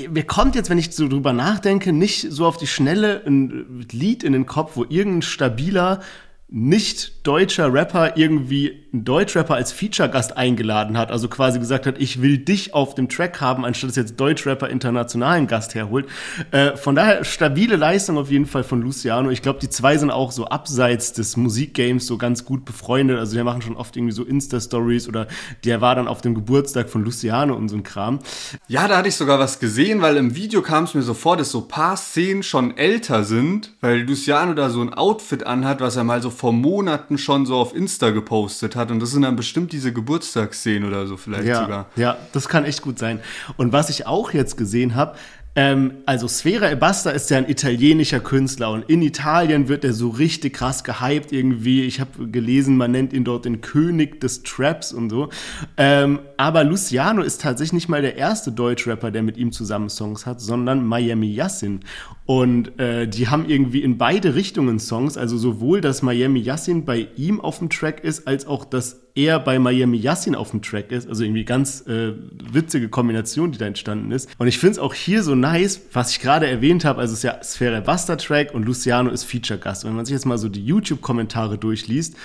mir 0.10 0.24
kommt 0.24 0.56
jetzt, 0.56 0.70
wenn 0.70 0.78
ich 0.78 0.92
so 0.92 1.08
drüber 1.08 1.34
nachdenke, 1.34 1.94
nicht 1.94 2.32
so 2.32 2.46
auf 2.46 2.58
die 2.58 2.68
Schnelle 2.68 3.24
ein 3.26 3.86
Lied 3.92 4.24
in 4.24 4.34
den 4.34 4.46
Kopf, 4.46 4.72
wo 4.76 4.86
irgendein 4.88 5.22
stabiler 5.22 6.02
nicht 6.48 7.13
deutscher 7.24 7.74
Rapper 7.74 8.18
irgendwie 8.18 8.84
einen 8.94 9.06
Deutschrapper 9.06 9.56
als 9.56 9.72
Feature-Gast 9.72 10.38
eingeladen 10.38 10.98
hat, 10.98 11.10
also 11.10 11.28
quasi 11.28 11.58
gesagt 11.58 11.88
hat, 11.88 11.96
ich 12.00 12.22
will 12.22 12.38
dich 12.38 12.74
auf 12.74 12.94
dem 12.94 13.10
Track 13.10 13.42
haben, 13.42 13.66
anstatt 13.66 13.90
dass 13.90 13.96
jetzt 13.96 14.20
Deutschrapper 14.20 14.70
internationalen 14.70 15.48
Gast 15.48 15.74
herholt. 15.74 16.06
Äh, 16.52 16.78
von 16.78 16.96
daher 16.96 17.24
stabile 17.24 17.76
Leistung 17.76 18.18
auf 18.18 18.30
jeden 18.30 18.46
Fall 18.46 18.64
von 18.64 18.82
Luciano. 18.82 19.32
Ich 19.32 19.42
glaube, 19.42 19.60
die 19.60 19.70
zwei 19.70 19.98
sind 19.98 20.12
auch 20.12 20.32
so 20.32 20.46
abseits 20.46 21.14
des 21.14 21.38
Musikgames 21.38 22.06
so 22.06 22.18
ganz 22.18 22.46
gut 22.46 22.66
befreundet. 22.66 23.18
Also 23.18 23.36
die 23.36 23.44
machen 23.44 23.62
schon 23.62 23.78
oft 23.78 23.96
irgendwie 23.98 24.14
so 24.14 24.24
Insta-Stories 24.24 25.08
oder 25.08 25.28
der 25.64 25.82
war 25.82 25.96
dann 25.96 26.08
auf 26.08 26.22
dem 26.22 26.36
Geburtstag 26.36 26.90
von 26.90 27.04
Luciano 27.04 27.56
und 27.56 27.70
so 27.70 27.78
ein 27.78 27.84
Kram. 27.84 28.20
Ja, 28.68 28.88
da 28.88 28.98
hatte 28.98 29.08
ich 29.08 29.16
sogar 29.16 29.40
was 29.40 29.60
gesehen, 29.60 30.02
weil 30.02 30.18
im 30.18 30.36
Video 30.36 30.62
kam 30.62 30.84
es 30.84 30.94
mir 30.94 31.02
so 31.02 31.14
vor, 31.14 31.38
dass 31.38 31.52
so 31.52 31.62
paar 31.62 31.98
Szenen 31.98 32.44
schon 32.44 32.78
älter 32.78 33.24
sind, 33.24 33.72
weil 33.82 34.02
Luciano 34.02 34.54
da 34.54 34.70
so 34.70 34.82
ein 34.82 34.94
Outfit 34.94 35.46
anhat, 35.46 35.82
was 35.82 35.96
er 35.96 36.04
mal 36.04 36.22
so 36.22 36.30
vor 36.30 36.54
Monaten 36.54 37.13
schon 37.18 37.46
so 37.46 37.56
auf 37.56 37.76
Insta 37.76 38.12
gepostet 38.12 38.76
hat. 38.76 38.92
Und 38.92 39.00
das 39.00 39.12
sind 39.12 39.24
dann 39.24 39.36
bestimmt 39.36 39.72
diese 39.72 39.94
Geburtstagsszenen 39.94 40.88
oder 40.88 41.08
so 41.08 41.18
vielleicht 41.18 41.46
ja, 41.46 41.62
sogar. 41.62 41.88
Ja, 41.96 42.18
das 42.32 42.48
kann 42.48 42.66
echt 42.66 42.82
gut 42.82 43.00
sein. 43.00 43.20
Und 43.58 43.72
was 43.74 43.90
ich 43.90 44.08
auch 44.08 44.34
jetzt 44.34 44.58
gesehen 44.58 44.96
habe, 44.96 45.16
ähm, 45.56 46.00
also 46.08 46.28
Sfera 46.28 46.72
Ebasta 46.72 47.12
ist 47.12 47.30
ja 47.30 47.38
ein 47.38 47.48
italienischer 47.48 48.20
Künstler 48.20 48.72
und 48.72 48.90
in 48.90 49.04
Italien 49.04 49.68
wird 49.68 49.84
er 49.84 49.94
so 49.94 50.10
richtig 50.10 50.54
krass 50.54 50.84
gehypt 50.84 51.32
irgendwie. 51.32 51.84
Ich 51.84 52.00
habe 52.00 52.28
gelesen, 52.28 52.76
man 52.76 52.92
nennt 52.92 53.14
ihn 53.14 53.24
dort 53.24 53.46
den 53.46 53.62
König 53.62 54.20
des 54.20 54.42
Traps 54.42 54.92
und 54.92 55.12
so. 55.12 55.30
Ähm, 55.78 56.20
aber 56.38 56.64
Luciano 56.64 57.22
ist 57.22 57.42
tatsächlich 57.42 57.74
nicht 57.74 57.90
mal 57.90 58.02
der 58.02 58.16
erste 58.16 58.52
Deutschrapper, 58.52 59.12
der 59.12 59.22
mit 59.22 59.38
ihm 59.38 59.52
zusammen 59.52 59.90
Songs 59.90 60.26
hat, 60.26 60.42
sondern 60.42 60.86
Miami 60.88 61.32
Yassin. 61.32 61.82
Und 62.26 62.80
äh, 62.80 63.08
die 63.08 63.28
haben 63.28 63.48
irgendwie 63.48 63.84
in 63.84 64.00
beide 64.00 64.34
Richtungen 64.34 64.80
Songs, 64.80 65.18
also 65.18 65.38
sowohl, 65.38 65.82
dass 65.82 66.02
Miami 66.02 66.40
Yassin 66.40 66.84
bei 66.84 67.10
ihm 67.16 67.40
auf 67.40 67.60
dem 67.60 67.70
Track 67.70 68.04
ist, 68.04 68.28
als 68.28 68.48
auch, 68.48 68.66
dass 68.66 69.03
er 69.16 69.40
bei 69.40 69.60
Miami 69.60 69.98
Yassin 69.98 70.36
auf 70.36 70.52
dem 70.52 70.62
Track 70.62 70.92
ist. 70.92 71.08
Also 71.08 71.24
irgendwie 71.24 71.46
ganz 71.46 71.86
äh, 71.88 72.14
witzige 72.52 72.90
Kombination, 72.90 73.52
die 73.52 73.58
da 73.58 73.66
entstanden 73.66 74.12
ist. 74.12 74.30
Und 74.38 74.48
ich 74.48 74.58
finde 74.58 74.74
es 74.74 74.80
auch 74.80 74.94
hier 74.94 75.24
so 75.24 75.36
nice, 75.36 75.82
was 75.94 76.12
ich 76.12 76.20
gerade 76.20 76.48
erwähnt 76.48 76.84
habe. 76.84 77.00
Also 77.00 77.14
es 77.14 77.20
ist 77.20 77.24
ja 77.24 77.44
Sphäre 77.44 77.82
Buster 77.82 78.18
Track 78.18 78.54
und 78.54 78.66
Luciano 78.66 79.10
ist 79.10 79.24
Feature-Gast. 79.26 79.86
Wenn 79.86 79.96
man 79.96 80.06
sich 80.06 80.14
jetzt 80.14 80.26
mal 80.26 80.38
so 80.38 80.50
die 80.50 80.66
YouTube-Kommentare 80.66 81.58
durchliest, 81.58 82.16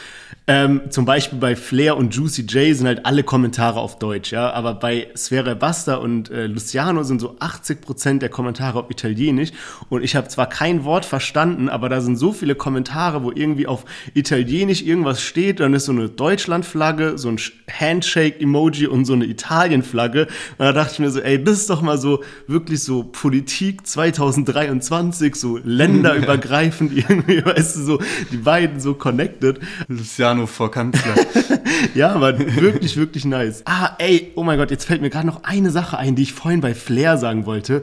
ähm, 0.47 0.83
zum 0.89 1.05
Beispiel 1.05 1.39
bei 1.39 1.57
Flair 1.57 1.97
und 1.99 2.15
Juicy 2.15 2.43
J 2.43 2.75
sind 2.75 2.87
halt 2.87 3.05
alle 3.05 3.23
Kommentare 3.23 3.81
auf 3.81 3.99
Deutsch, 3.99 4.33
ja. 4.33 4.51
Aber 4.51 4.75
bei 4.75 5.09
Sphäre 5.15 5.55
Buster 5.55 6.01
und 6.01 6.31
äh, 6.31 6.47
Luciano 6.47 7.03
sind 7.03 7.21
so 7.21 7.37
80 7.39 7.83
Prozent 7.83 8.23
der 8.23 8.31
Kommentare 8.31 8.79
auf 8.79 8.91
Italienisch. 8.91 9.51
Und 9.91 10.03
ich 10.03 10.17
habe 10.17 10.29
zwar 10.29 10.49
kein 10.49 10.85
Wort 10.85 11.05
verstanden, 11.05 11.69
aber 11.69 11.91
da 11.91 12.01
sind 12.01 12.17
so 12.17 12.33
viele 12.33 12.55
Kommentare, 12.55 13.23
wo 13.23 13.31
irgendwie 13.31 13.67
auf 13.67 13.85
Italienisch 14.15 14.83
irgendwas 14.83 15.21
steht, 15.21 15.61
dann 15.61 15.75
ist 15.75 15.85
so 15.85 15.93
eine 15.93 16.09
Deutschlandflagge, 16.09 16.78
so 17.19 17.29
ein 17.29 17.39
Handshake-Emoji 17.71 18.87
und 18.87 19.05
so 19.05 19.13
eine 19.13 19.27
Italien-Flagge. 19.27 20.23
Und 20.23 20.65
da 20.65 20.73
dachte 20.73 20.95
ich 20.95 20.99
mir 20.99 21.11
so, 21.11 21.21
ey, 21.21 21.43
das 21.43 21.59
ist 21.59 21.71
doch 21.71 21.83
mal 21.83 21.99
so 21.99 22.23
wirklich 22.47 22.83
so 22.83 23.03
Politik 23.03 23.87
2023, 23.87 25.35
so 25.35 25.59
länderübergreifend 25.63 26.93
irgendwie, 26.97 27.45
weißt 27.45 27.77
du, 27.77 27.81
so 27.83 28.01
die 28.31 28.37
beiden 28.37 28.81
so 28.81 28.95
connected. 28.95 29.61
Luciano 29.89 30.47
vor 30.47 30.71
Kanzler. 30.71 31.15
ja, 31.95 32.13
aber 32.13 32.39
wirklich, 32.39 32.97
wirklich 32.97 33.25
nice. 33.25 33.63
Ah, 33.65 33.97
ey, 33.99 34.33
oh 34.35 34.43
mein 34.43 34.59
Gott, 34.59 34.71
jetzt 34.71 34.85
fällt 34.85 35.01
mir 35.01 35.11
gerade 35.11 35.27
noch 35.27 35.45
eine 35.45 35.71
Sache 35.71 35.99
ein, 35.99 36.15
die 36.15 36.23
ich 36.23 36.33
vorhin 36.33 36.61
bei 36.61 36.75
Flair 36.75 37.19
sagen 37.19 37.47
wollte. 37.47 37.83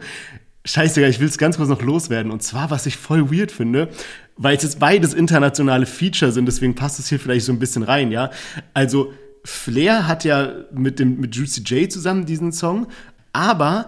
Scheiße, 0.66 1.06
ich 1.06 1.20
will 1.20 1.28
es 1.28 1.38
ganz 1.38 1.58
kurz 1.58 1.70
noch 1.70 1.84
loswerden. 1.84 2.32
Und 2.32 2.42
zwar, 2.42 2.72
was 2.72 2.88
ich 2.88 2.98
voll 2.98 3.32
weird 3.32 3.52
finde, 3.52 3.90
weil 4.38 4.58
es 4.58 4.64
jetzt 4.64 4.80
beides 4.80 5.14
internationale 5.14 5.86
Feature 5.86 6.32
sind, 6.32 6.46
deswegen 6.46 6.76
passt 6.76 7.00
es 7.00 7.08
hier 7.08 7.20
vielleicht 7.20 7.46
so 7.46 7.54
ein 7.54 7.60
bisschen 7.60 7.84
rein, 7.84 8.12
ja. 8.12 8.32
Also, 8.74 9.14
Flair 9.44 10.08
hat 10.08 10.24
ja 10.24 10.52
mit 10.74 11.00
dem, 11.00 11.20
mit 11.20 11.36
Juicy 11.36 11.62
J 11.62 11.92
zusammen 11.92 12.26
diesen 12.26 12.52
Song, 12.52 12.88
aber 13.32 13.88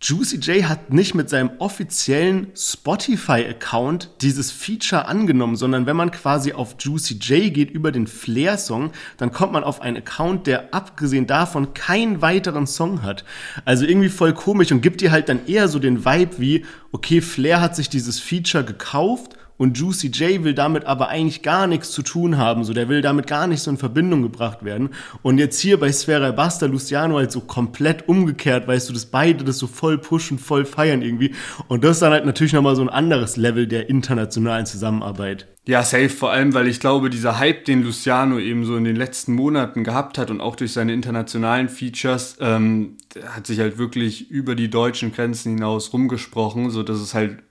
Juicy 0.00 0.36
J 0.36 0.68
hat 0.68 0.92
nicht 0.92 1.16
mit 1.16 1.28
seinem 1.28 1.50
offiziellen 1.58 2.52
Spotify-Account 2.54 4.10
dieses 4.20 4.52
Feature 4.52 5.06
angenommen, 5.06 5.56
sondern 5.56 5.86
wenn 5.86 5.96
man 5.96 6.12
quasi 6.12 6.52
auf 6.52 6.76
Juicy 6.78 7.14
J 7.14 7.52
geht 7.52 7.72
über 7.72 7.90
den 7.90 8.06
Flair-Song, 8.06 8.92
dann 9.16 9.32
kommt 9.32 9.52
man 9.52 9.64
auf 9.64 9.80
einen 9.80 9.96
Account, 9.96 10.46
der 10.46 10.72
abgesehen 10.72 11.26
davon 11.26 11.74
keinen 11.74 12.22
weiteren 12.22 12.68
Song 12.68 13.02
hat. 13.02 13.24
Also 13.64 13.86
irgendwie 13.86 14.08
voll 14.08 14.34
komisch 14.34 14.70
und 14.70 14.82
gibt 14.82 15.00
dir 15.00 15.10
halt 15.10 15.28
dann 15.28 15.46
eher 15.46 15.66
so 15.66 15.80
den 15.80 16.04
Vibe 16.04 16.38
wie, 16.38 16.64
okay, 16.92 17.20
Flair 17.20 17.60
hat 17.60 17.74
sich 17.74 17.88
dieses 17.88 18.20
Feature 18.20 18.62
gekauft 18.62 19.37
und 19.58 19.76
Juicy 19.76 20.08
J 20.08 20.42
will 20.44 20.54
damit 20.54 20.86
aber 20.86 21.08
eigentlich 21.08 21.42
gar 21.42 21.66
nichts 21.66 21.90
zu 21.90 22.02
tun 22.02 22.38
haben, 22.38 22.64
so 22.64 22.72
der 22.72 22.88
will 22.88 23.02
damit 23.02 23.26
gar 23.26 23.46
nicht 23.46 23.60
so 23.60 23.70
in 23.70 23.76
Verbindung 23.76 24.22
gebracht 24.22 24.64
werden 24.64 24.90
und 25.22 25.36
jetzt 25.36 25.60
hier 25.60 25.78
bei 25.78 25.92
Sfera 25.92 26.30
Basta 26.30 26.64
Luciano 26.64 27.16
halt 27.16 27.30
so 27.30 27.40
komplett 27.40 28.08
umgekehrt, 28.08 28.66
weißt 28.66 28.88
du, 28.88 28.94
dass 28.94 29.06
beide 29.06 29.44
das 29.44 29.58
so 29.58 29.66
voll 29.66 29.98
pushen, 29.98 30.38
voll 30.38 30.64
feiern 30.64 31.02
irgendwie 31.02 31.34
und 31.68 31.84
das 31.84 31.96
ist 31.96 32.02
dann 32.02 32.12
halt 32.12 32.24
natürlich 32.24 32.54
nochmal 32.54 32.76
so 32.76 32.82
ein 32.82 32.88
anderes 32.88 33.36
Level 33.36 33.66
der 33.66 33.90
internationalen 33.90 34.64
Zusammenarbeit. 34.64 35.46
Ja, 35.68 35.82
safe, 35.82 36.08
vor 36.08 36.30
allem, 36.30 36.54
weil 36.54 36.66
ich 36.66 36.80
glaube, 36.80 37.10
dieser 37.10 37.38
Hype, 37.38 37.66
den 37.66 37.82
Luciano 37.82 38.38
eben 38.38 38.64
so 38.64 38.74
in 38.78 38.84
den 38.84 38.96
letzten 38.96 39.34
Monaten 39.34 39.84
gehabt 39.84 40.16
hat 40.16 40.30
und 40.30 40.40
auch 40.40 40.56
durch 40.56 40.72
seine 40.72 40.94
internationalen 40.94 41.68
Features, 41.68 42.38
ähm, 42.40 42.96
hat 43.26 43.46
sich 43.46 43.60
halt 43.60 43.76
wirklich 43.76 44.30
über 44.30 44.54
die 44.54 44.70
deutschen 44.70 45.12
Grenzen 45.12 45.56
hinaus 45.56 45.92
rumgesprochen, 45.92 46.70
so 46.70 46.82
dass 46.82 46.96
es 47.00 47.12
halt 47.12 47.42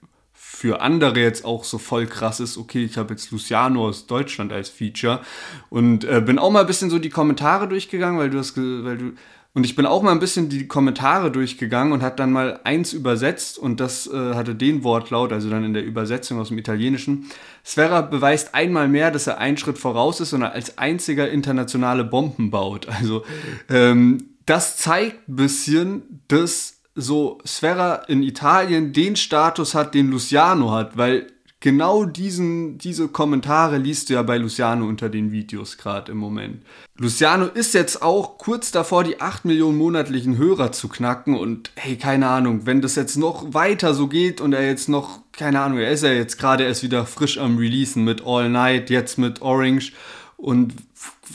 für 0.58 0.80
andere 0.80 1.20
jetzt 1.20 1.44
auch 1.44 1.62
so 1.62 1.78
voll 1.78 2.06
krass 2.06 2.40
ist, 2.40 2.58
okay, 2.58 2.82
ich 2.84 2.96
habe 2.96 3.14
jetzt 3.14 3.30
Luciano 3.30 3.86
aus 3.86 4.08
Deutschland 4.08 4.52
als 4.52 4.68
Feature 4.68 5.20
und 5.70 6.02
äh, 6.02 6.20
bin 6.20 6.36
auch 6.40 6.50
mal 6.50 6.62
ein 6.62 6.66
bisschen 6.66 6.90
so 6.90 6.98
die 6.98 7.10
Kommentare 7.10 7.68
durchgegangen, 7.68 8.18
weil 8.18 8.28
du 8.28 8.38
hast, 8.38 8.56
weil 8.56 8.98
du 8.98 9.12
und 9.54 9.64
ich 9.64 9.76
bin 9.76 9.86
auch 9.86 10.02
mal 10.02 10.10
ein 10.10 10.18
bisschen 10.18 10.48
die 10.48 10.66
Kommentare 10.66 11.30
durchgegangen 11.30 11.92
und 11.92 12.02
hat 12.02 12.18
dann 12.18 12.32
mal 12.32 12.58
eins 12.64 12.92
übersetzt 12.92 13.56
und 13.56 13.78
das 13.78 14.08
äh, 14.08 14.34
hatte 14.34 14.56
den 14.56 14.82
Wortlaut, 14.82 15.32
also 15.32 15.48
dann 15.48 15.62
in 15.62 15.74
der 15.74 15.84
Übersetzung 15.84 16.40
aus 16.40 16.48
dem 16.48 16.58
Italienischen. 16.58 17.30
Sverra 17.64 18.00
beweist 18.00 18.52
einmal 18.52 18.88
mehr, 18.88 19.12
dass 19.12 19.28
er 19.28 19.38
einen 19.38 19.58
Schritt 19.58 19.78
voraus 19.78 20.20
ist 20.20 20.32
und 20.32 20.42
er 20.42 20.52
als 20.52 20.76
einziger 20.76 21.30
internationale 21.30 22.02
Bomben 22.02 22.50
baut. 22.50 22.88
Also 22.88 23.24
ähm, 23.70 24.30
das 24.44 24.76
zeigt 24.76 25.28
ein 25.28 25.36
bisschen, 25.36 26.22
dass 26.26 26.77
so 26.98 27.38
Sverra 27.46 28.02
in 28.08 28.22
Italien 28.22 28.92
den 28.92 29.16
Status 29.16 29.74
hat, 29.74 29.94
den 29.94 30.10
Luciano 30.10 30.72
hat, 30.72 30.96
weil 30.96 31.28
genau 31.60 32.04
diesen, 32.04 32.78
diese 32.78 33.08
Kommentare 33.08 33.78
liest 33.78 34.08
du 34.08 34.14
ja 34.14 34.22
bei 34.22 34.38
Luciano 34.38 34.86
unter 34.86 35.08
den 35.08 35.32
Videos 35.32 35.78
gerade 35.78 36.12
im 36.12 36.18
Moment. 36.18 36.62
Luciano 36.96 37.46
ist 37.46 37.74
jetzt 37.74 38.02
auch 38.02 38.38
kurz 38.38 38.70
davor, 38.70 39.04
die 39.04 39.20
8 39.20 39.44
Millionen 39.44 39.78
monatlichen 39.78 40.36
Hörer 40.36 40.72
zu 40.72 40.88
knacken 40.88 41.36
und 41.36 41.70
hey, 41.76 41.96
keine 41.96 42.28
Ahnung, 42.28 42.66
wenn 42.66 42.80
das 42.80 42.96
jetzt 42.96 43.16
noch 43.16 43.54
weiter 43.54 43.94
so 43.94 44.08
geht 44.08 44.40
und 44.40 44.52
er 44.52 44.66
jetzt 44.66 44.88
noch, 44.88 45.20
keine 45.32 45.60
Ahnung, 45.60 45.78
er 45.78 45.92
ist 45.92 46.02
ja 46.02 46.12
jetzt 46.12 46.38
gerade 46.38 46.64
erst 46.64 46.82
wieder 46.82 47.06
frisch 47.06 47.38
am 47.38 47.58
Releasen 47.58 48.04
mit 48.04 48.24
All 48.26 48.48
Night, 48.48 48.90
jetzt 48.90 49.18
mit 49.18 49.40
Orange 49.42 49.92
und 50.36 50.74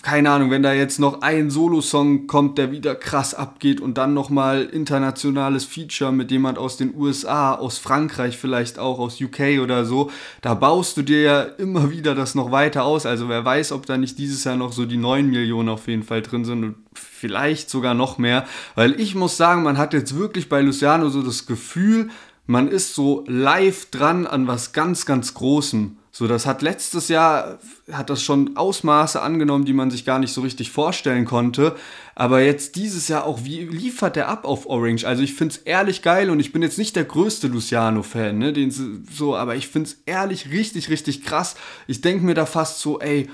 keine 0.04 0.32
Ahnung, 0.32 0.51
wenn 0.51 0.64
da 0.64 0.74
jetzt 0.74 0.99
noch 0.99 1.22
ein 1.22 1.49
Solo-Song 1.49 2.28
kommt, 2.28 2.58
der 2.58 2.72
wieder 2.72 2.93
krass 2.93 3.34
abgeht 3.34 3.80
und 3.80 3.97
dann 3.97 4.14
nochmal 4.14 4.66
internationales 4.66 5.64
Feature 5.64 6.12
mit 6.12 6.30
jemand 6.30 6.58
aus 6.58 6.76
den 6.76 6.93
USA, 6.93 7.56
aus 7.56 7.78
Frankreich 7.78 8.38
vielleicht 8.38 8.80
auch, 8.80 8.99
aus 8.99 9.22
UK 9.22 9.62
oder 9.64 9.86
so, 9.86 10.12
da 10.41 10.56
baust 10.56 10.97
du 10.97 11.04
dir 11.04 11.22
ja 11.22 11.41
immer 11.41 11.89
wieder 11.89 12.16
das 12.16 12.36
noch 12.36 12.51
weiter 12.51 12.84
aus. 12.84 13.06
Also 13.06 13.30
wer 13.30 13.45
weiß, 13.45 13.72
ob 13.72 13.86
da 13.86 13.97
nicht 13.97 14.20
dieses 14.20 14.43
Jahr 14.43 14.58
noch 14.58 14.74
so 14.74 14.86
die 14.86 14.97
9 14.97 15.30
Millionen 15.30 15.70
auf 15.70 15.88
jeden 15.88 16.04
Fall 16.04 16.22
drin 16.22 16.43
sind 16.43 16.64
und 16.66 16.76
vielleicht 16.93 17.70
sogar 17.70 17.93
noch 17.93 18.18
mehr. 18.18 18.45
Weil 18.76 18.99
ich 18.99 19.16
muss 19.16 19.38
sagen, 19.38 19.64
man 19.64 19.78
hat 19.78 19.93
jetzt 19.93 20.18
wirklich 20.18 20.49
bei 20.49 20.62
Luciano 20.62 21.08
so 21.08 21.22
das 21.22 21.45
Gefühl, 21.45 22.10
man 22.45 22.68
ist 22.68 22.93
so 22.93 23.24
live 23.26 23.89
dran 23.89 24.28
an 24.28 24.47
was 24.47 24.74
ganz, 24.74 25.06
ganz 25.06 25.34
Großem. 25.34 25.95
So, 26.16 26.28
das 26.28 26.45
hat 26.45 26.61
letztes 26.61 27.07
Jahr, 27.07 27.57
hat 27.91 28.11
das 28.11 28.22
schon 28.22 28.55
Ausmaße 28.55 29.20
angenommen, 29.20 29.66
die 29.66 29.74
man 29.74 29.89
sich 29.89 30.05
gar 30.05 30.20
nicht 30.20 30.32
so 30.32 30.41
richtig 30.41 30.70
vorstellen 30.70 31.26
konnte. 31.26 31.76
Aber 32.14 32.39
jetzt 32.39 32.76
dieses 32.76 33.07
Jahr 33.07 33.26
auch, 33.26 33.45
wie 33.45 33.61
liefert 33.61 34.16
der 34.16 34.30
ab 34.30 34.45
auf 34.45 34.68
Orange? 34.68 35.05
Also 35.05 35.24
ich 35.24 35.34
find's 35.34 35.57
ehrlich 35.57 36.03
geil 36.03 36.30
und 36.30 36.39
ich 36.39 36.53
bin 36.53 36.61
jetzt 36.61 36.78
nicht 36.78 36.95
der 36.95 37.05
größte 37.05 37.47
Luciano-Fan, 37.47 38.38
ne, 38.38 38.53
den 38.53 38.70
so, 39.11 39.36
aber 39.36 39.55
ich 39.55 39.70
find's 39.70 40.03
ehrlich 40.05 40.51
richtig, 40.51 40.91
richtig 40.91 41.26
krass. 41.26 41.55
Ich 41.88 42.01
denk 42.01 42.22
mir 42.22 42.36
da 42.36 42.45
fast 42.45 42.80
so, 42.80 42.99
ey, 42.99 43.28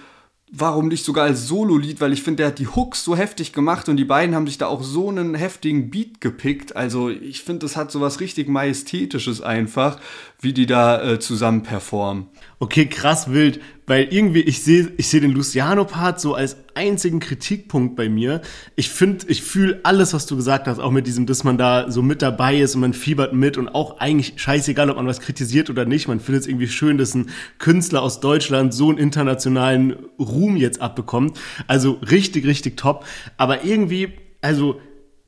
warum 0.52 0.88
nicht 0.88 1.06
sogar 1.06 1.26
als 1.26 1.48
Solo-Lied, 1.48 2.02
weil 2.02 2.14
ich 2.14 2.24
finde, 2.24 2.38
der 2.38 2.48
hat 2.48 2.60
die 2.60 2.68
Hooks 2.68 3.04
so 3.04 3.16
heftig 3.16 3.54
gemacht 3.54 3.88
und 3.90 3.98
die 3.98 4.06
beiden 4.06 4.34
haben 4.34 4.48
sich 4.48 4.58
da 4.58 4.68
auch 4.68 4.84
so 4.84 5.10
einen 5.10 5.36
heftigen 5.36 5.90
Beat 5.90 6.22
gepickt. 6.22 6.76
Also 6.76 7.10
ich 7.10 7.44
finde, 7.44 7.60
das 7.60 7.76
hat 7.76 7.92
so 7.92 8.02
was 8.02 8.20
richtig 8.20 8.48
Majestätisches 8.48 9.42
einfach, 9.42 10.00
wie 10.42 10.54
die 10.54 10.66
da 10.66 11.04
äh, 11.04 11.20
zusammen 11.20 11.64
performen. 11.64 12.28
Okay, 12.60 12.86
krass 12.86 13.32
wild, 13.32 13.60
weil 13.88 14.08
irgendwie 14.10 14.40
ich 14.40 14.64
sehe 14.64 14.92
ich 14.96 15.08
sehe 15.08 15.20
den 15.20 15.32
Luciano 15.32 15.84
Part 15.84 16.22
so 16.22 16.34
als 16.34 16.56
einzigen 16.76 17.20
Kritikpunkt 17.20 17.98
bei 17.98 18.08
mir. 18.08 18.42
Ich 18.78 18.90
finde, 18.90 19.26
ich 19.28 19.44
fühle 19.44 19.82
alles, 19.84 20.14
was 20.14 20.28
du 20.28 20.38
gesagt 20.38 20.68
hast, 20.68 20.80
auch 20.80 20.92
mit 20.92 21.08
diesem, 21.08 21.26
dass 21.26 21.44
man 21.44 21.58
da 21.58 21.92
so 21.92 22.02
mit 22.02 22.22
dabei 22.22 22.58
ist 22.58 22.76
und 22.76 22.82
man 22.82 22.94
fiebert 22.94 23.34
mit 23.34 23.58
und 23.58 23.68
auch 23.68 24.00
eigentlich 24.00 24.34
scheißegal, 24.38 24.90
ob 24.90 24.96
man 24.96 25.08
was 25.08 25.20
kritisiert 25.20 25.70
oder 25.70 25.84
nicht. 25.84 26.08
Man 26.08 26.22
findet 26.22 26.44
es 26.44 26.48
irgendwie 26.48 26.70
schön, 26.70 26.98
dass 26.98 27.16
ein 27.16 27.30
Künstler 27.58 28.02
aus 28.02 28.22
Deutschland 28.22 28.74
so 28.74 28.90
einen 28.90 28.98
internationalen 28.98 29.98
Ruhm 30.18 30.56
jetzt 30.56 30.82
abbekommt. 30.82 31.38
Also 31.68 32.00
richtig, 32.10 32.46
richtig 32.46 32.78
top. 32.78 33.06
Aber 33.36 33.66
irgendwie, 33.66 34.14
also 34.42 34.80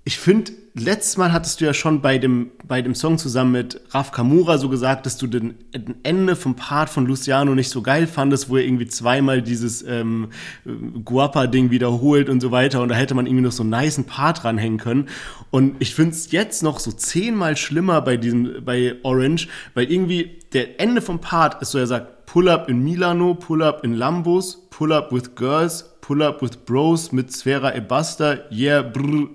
ich 0.04 0.18
finde, 0.18 0.52
letztes 0.74 1.18
Mal 1.18 1.32
hattest 1.32 1.62
du 1.62 1.66
ja 1.66 1.76
schon 1.76 2.02
bei 2.02 2.18
dem, 2.18 2.50
bei 2.68 2.82
dem 2.82 2.96
Song 2.96 3.20
zusammen 3.20 3.52
mit 3.52 3.82
Raf 3.92 4.12
Kamura 4.12 4.58
so 4.58 4.68
gesagt, 4.68 5.06
dass 5.06 5.18
du 5.18 5.28
den, 5.28 5.56
den 5.76 5.96
Ende 6.04 6.36
vom 6.36 6.56
Part 6.56 6.90
von 6.90 7.06
Luciano 7.06 7.54
nicht 7.54 7.70
so 7.70 7.84
geil 7.84 8.08
fandest, 8.08 8.50
wo 8.50 8.58
er 8.58 8.64
irgendwie 8.64 8.88
zweimal 8.88 9.44
dieses 9.44 9.84
ähm, 9.84 10.30
Guapa-Ding 11.06 11.70
wiederholt 11.70 12.30
und 12.30 12.42
so 12.42 12.50
weiter. 12.50 12.82
Und 12.82 12.90
da 12.90 12.96
hätte 12.96 13.14
man 13.14 13.28
irgendwie 13.28 13.44
noch 13.44 13.52
so 13.52 13.62
einen 13.62 13.70
niceen 13.70 14.06
Part 14.06 14.44
ranhängen 14.44 14.80
können. 14.80 15.08
Und 15.52 15.76
ich 15.80 15.94
finde 15.94 16.12
es 16.12 16.32
jetzt 16.32 16.64
noch 16.64 16.80
so 16.80 16.92
zehnmal 16.92 17.56
schlimmer 17.56 18.02
bei 18.02 18.18
diesem, 18.18 18.66
bei 18.66 18.96
Orange, 19.04 19.50
weil 19.76 19.92
irgendwie 19.92 20.40
der 20.54 20.80
Ende 20.80 21.02
vom 21.02 21.20
Part 21.20 21.62
ist 21.62 21.72
so, 21.72 21.78
er 21.78 21.88
sagt, 21.88 22.26
Pull 22.26 22.48
up 22.48 22.70
in 22.70 22.82
Milano, 22.82 23.34
pull 23.34 23.62
up 23.62 23.84
in 23.84 23.94
Lambos, 23.94 24.68
pull 24.70 24.94
up 24.94 25.12
with 25.12 25.36
girls, 25.36 25.98
pull 26.00 26.24
up 26.24 26.42
with 26.42 26.66
bros 26.66 27.12
mit 27.12 27.30
Sfera 27.30 27.76
Ebasta, 27.76 28.40
yeah, 28.50 28.82
brr, 28.82 29.28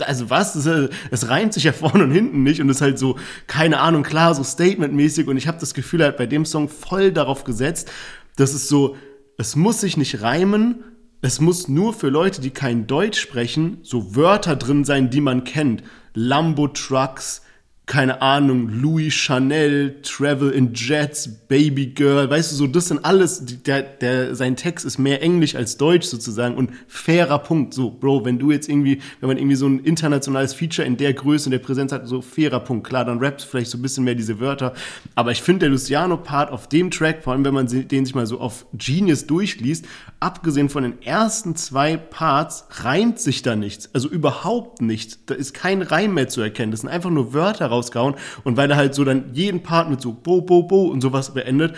also 0.00 0.30
was, 0.30 0.54
es 0.54 1.28
reimt 1.28 1.52
sich 1.54 1.64
ja 1.64 1.72
vorne 1.72 2.04
und 2.04 2.12
hinten 2.12 2.42
nicht 2.42 2.60
und 2.60 2.68
ist 2.68 2.80
halt 2.80 2.98
so, 2.98 3.16
keine 3.46 3.80
Ahnung, 3.80 4.02
klar, 4.02 4.34
so 4.34 4.44
statementmäßig 4.44 5.26
und 5.28 5.36
ich 5.36 5.48
habe 5.48 5.58
das 5.58 5.74
Gefühl 5.74 6.02
halt 6.02 6.16
bei 6.16 6.26
dem 6.26 6.44
Song 6.44 6.68
voll 6.68 7.12
darauf 7.12 7.44
gesetzt, 7.44 7.90
dass 8.36 8.54
es 8.54 8.68
so, 8.68 8.96
es 9.38 9.56
muss 9.56 9.80
sich 9.80 9.96
nicht 9.96 10.22
reimen, 10.22 10.84
es 11.22 11.40
muss 11.40 11.68
nur 11.68 11.92
für 11.92 12.08
Leute, 12.08 12.40
die 12.40 12.50
kein 12.50 12.86
Deutsch 12.86 13.20
sprechen, 13.20 13.78
so 13.82 14.16
Wörter 14.16 14.56
drin 14.56 14.84
sein, 14.84 15.10
die 15.10 15.20
man 15.20 15.44
kennt. 15.44 15.82
Lambo 16.14 16.68
Trucks, 16.68 17.42
keine 17.90 18.22
Ahnung, 18.22 18.68
Louis 18.68 19.12
Chanel, 19.12 19.96
Travel 20.02 20.50
in 20.50 20.74
Jets, 20.74 21.28
Baby 21.48 21.86
Girl, 21.86 22.30
weißt 22.30 22.52
du, 22.52 22.54
so, 22.54 22.66
das 22.68 22.86
sind 22.86 23.04
alles, 23.04 23.44
der, 23.66 23.82
der, 23.82 24.36
sein 24.36 24.54
Text 24.54 24.86
ist 24.86 24.98
mehr 24.98 25.20
Englisch 25.20 25.56
als 25.56 25.76
Deutsch 25.76 26.06
sozusagen 26.06 26.54
und 26.54 26.70
fairer 26.86 27.40
Punkt, 27.40 27.74
so, 27.74 27.90
Bro, 27.90 28.24
wenn 28.24 28.38
du 28.38 28.52
jetzt 28.52 28.68
irgendwie, 28.68 29.00
wenn 29.18 29.26
man 29.26 29.38
irgendwie 29.38 29.56
so 29.56 29.66
ein 29.66 29.80
internationales 29.80 30.54
Feature 30.54 30.86
in 30.86 30.98
der 30.98 31.14
Größe, 31.14 31.46
in 31.46 31.50
der 31.50 31.58
Präsenz 31.58 31.90
hat, 31.90 32.06
so 32.06 32.22
fairer 32.22 32.60
Punkt, 32.60 32.86
klar, 32.86 33.04
dann 33.04 33.18
rappst 33.18 33.44
du 33.44 33.50
vielleicht 33.50 33.72
so 33.72 33.78
ein 33.78 33.82
bisschen 33.82 34.04
mehr 34.04 34.14
diese 34.14 34.38
Wörter, 34.38 34.72
aber 35.16 35.32
ich 35.32 35.42
finde 35.42 35.66
der 35.66 35.70
Luciano-Part 35.70 36.52
auf 36.52 36.68
dem 36.68 36.92
Track, 36.92 37.24
vor 37.24 37.32
allem 37.32 37.44
wenn 37.44 37.54
man 37.54 37.66
den 37.66 38.06
sich 38.06 38.14
mal 38.14 38.24
so 38.24 38.38
auf 38.38 38.66
Genius 38.72 39.26
durchliest, 39.26 39.84
abgesehen 40.20 40.68
von 40.68 40.84
den 40.84 41.02
ersten 41.02 41.56
zwei 41.56 41.96
Parts, 41.96 42.66
reimt 42.70 43.18
sich 43.18 43.42
da 43.42 43.56
nichts, 43.56 43.90
also 43.92 44.08
überhaupt 44.08 44.80
nichts, 44.80 45.18
da 45.26 45.34
ist 45.34 45.54
kein 45.54 45.82
Reim 45.82 46.14
mehr 46.14 46.28
zu 46.28 46.40
erkennen, 46.40 46.70
das 46.70 46.82
sind 46.82 46.90
einfach 46.90 47.10
nur 47.10 47.34
Wörter 47.34 47.66
raus 47.66 47.79
rausgehauen. 47.80 48.14
Und 48.44 48.56
weil 48.56 48.70
er 48.70 48.76
halt 48.76 48.94
so 48.94 49.04
dann 49.04 49.32
jeden 49.32 49.62
Part 49.62 49.90
mit 49.90 50.00
so 50.00 50.12
Bo, 50.12 50.42
Bo, 50.42 50.62
Bo 50.62 50.86
und 50.86 51.00
sowas 51.00 51.34
beendet, 51.34 51.74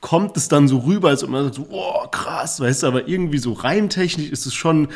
kommt 0.00 0.36
es 0.36 0.48
dann 0.48 0.68
so 0.68 0.78
rüber, 0.78 1.08
als 1.08 1.24
ob 1.24 1.30
man 1.30 1.44
sagt 1.44 1.56
so, 1.56 1.66
oh, 1.70 2.06
krass, 2.10 2.60
weißt 2.60 2.82
du, 2.82 2.86
aber 2.86 3.08
irgendwie 3.08 3.38
so 3.38 3.52
reimtechnisch 3.52 4.30
ist 4.30 4.46
es 4.46 4.54
schon 4.54 4.88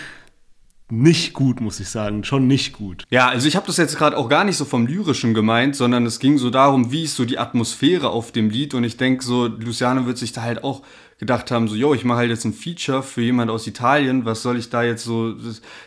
nicht 0.90 1.32
gut, 1.32 1.60
muss 1.60 1.80
ich 1.80 1.88
sagen, 1.88 2.24
schon 2.24 2.46
nicht 2.46 2.74
gut. 2.74 3.04
Ja, 3.10 3.28
also 3.28 3.48
ich 3.48 3.56
habe 3.56 3.66
das 3.66 3.78
jetzt 3.78 3.96
gerade 3.96 4.16
auch 4.16 4.28
gar 4.28 4.44
nicht 4.44 4.56
so 4.56 4.64
vom 4.64 4.86
lyrischen 4.86 5.32
gemeint, 5.32 5.76
sondern 5.76 6.04
es 6.04 6.18
ging 6.18 6.36
so 6.36 6.50
darum, 6.50 6.92
wie 6.92 7.04
ist 7.04 7.16
so 7.16 7.24
die 7.24 7.38
Atmosphäre 7.38 8.10
auf 8.10 8.32
dem 8.32 8.50
Lied. 8.50 8.74
Und 8.74 8.84
ich 8.84 8.96
denke 8.96 9.24
so, 9.24 9.46
Luciano 9.46 10.06
wird 10.06 10.18
sich 10.18 10.32
da 10.32 10.42
halt 10.42 10.62
auch 10.62 10.82
gedacht 11.18 11.50
haben, 11.50 11.68
so, 11.68 11.74
yo, 11.74 11.94
ich 11.94 12.04
mache 12.04 12.18
halt 12.18 12.30
jetzt 12.30 12.44
ein 12.44 12.52
Feature 12.52 13.02
für 13.02 13.22
jemand 13.22 13.50
aus 13.50 13.66
Italien, 13.66 14.24
was 14.24 14.42
soll 14.42 14.58
ich 14.58 14.68
da 14.68 14.82
jetzt 14.82 15.04
so, 15.04 15.34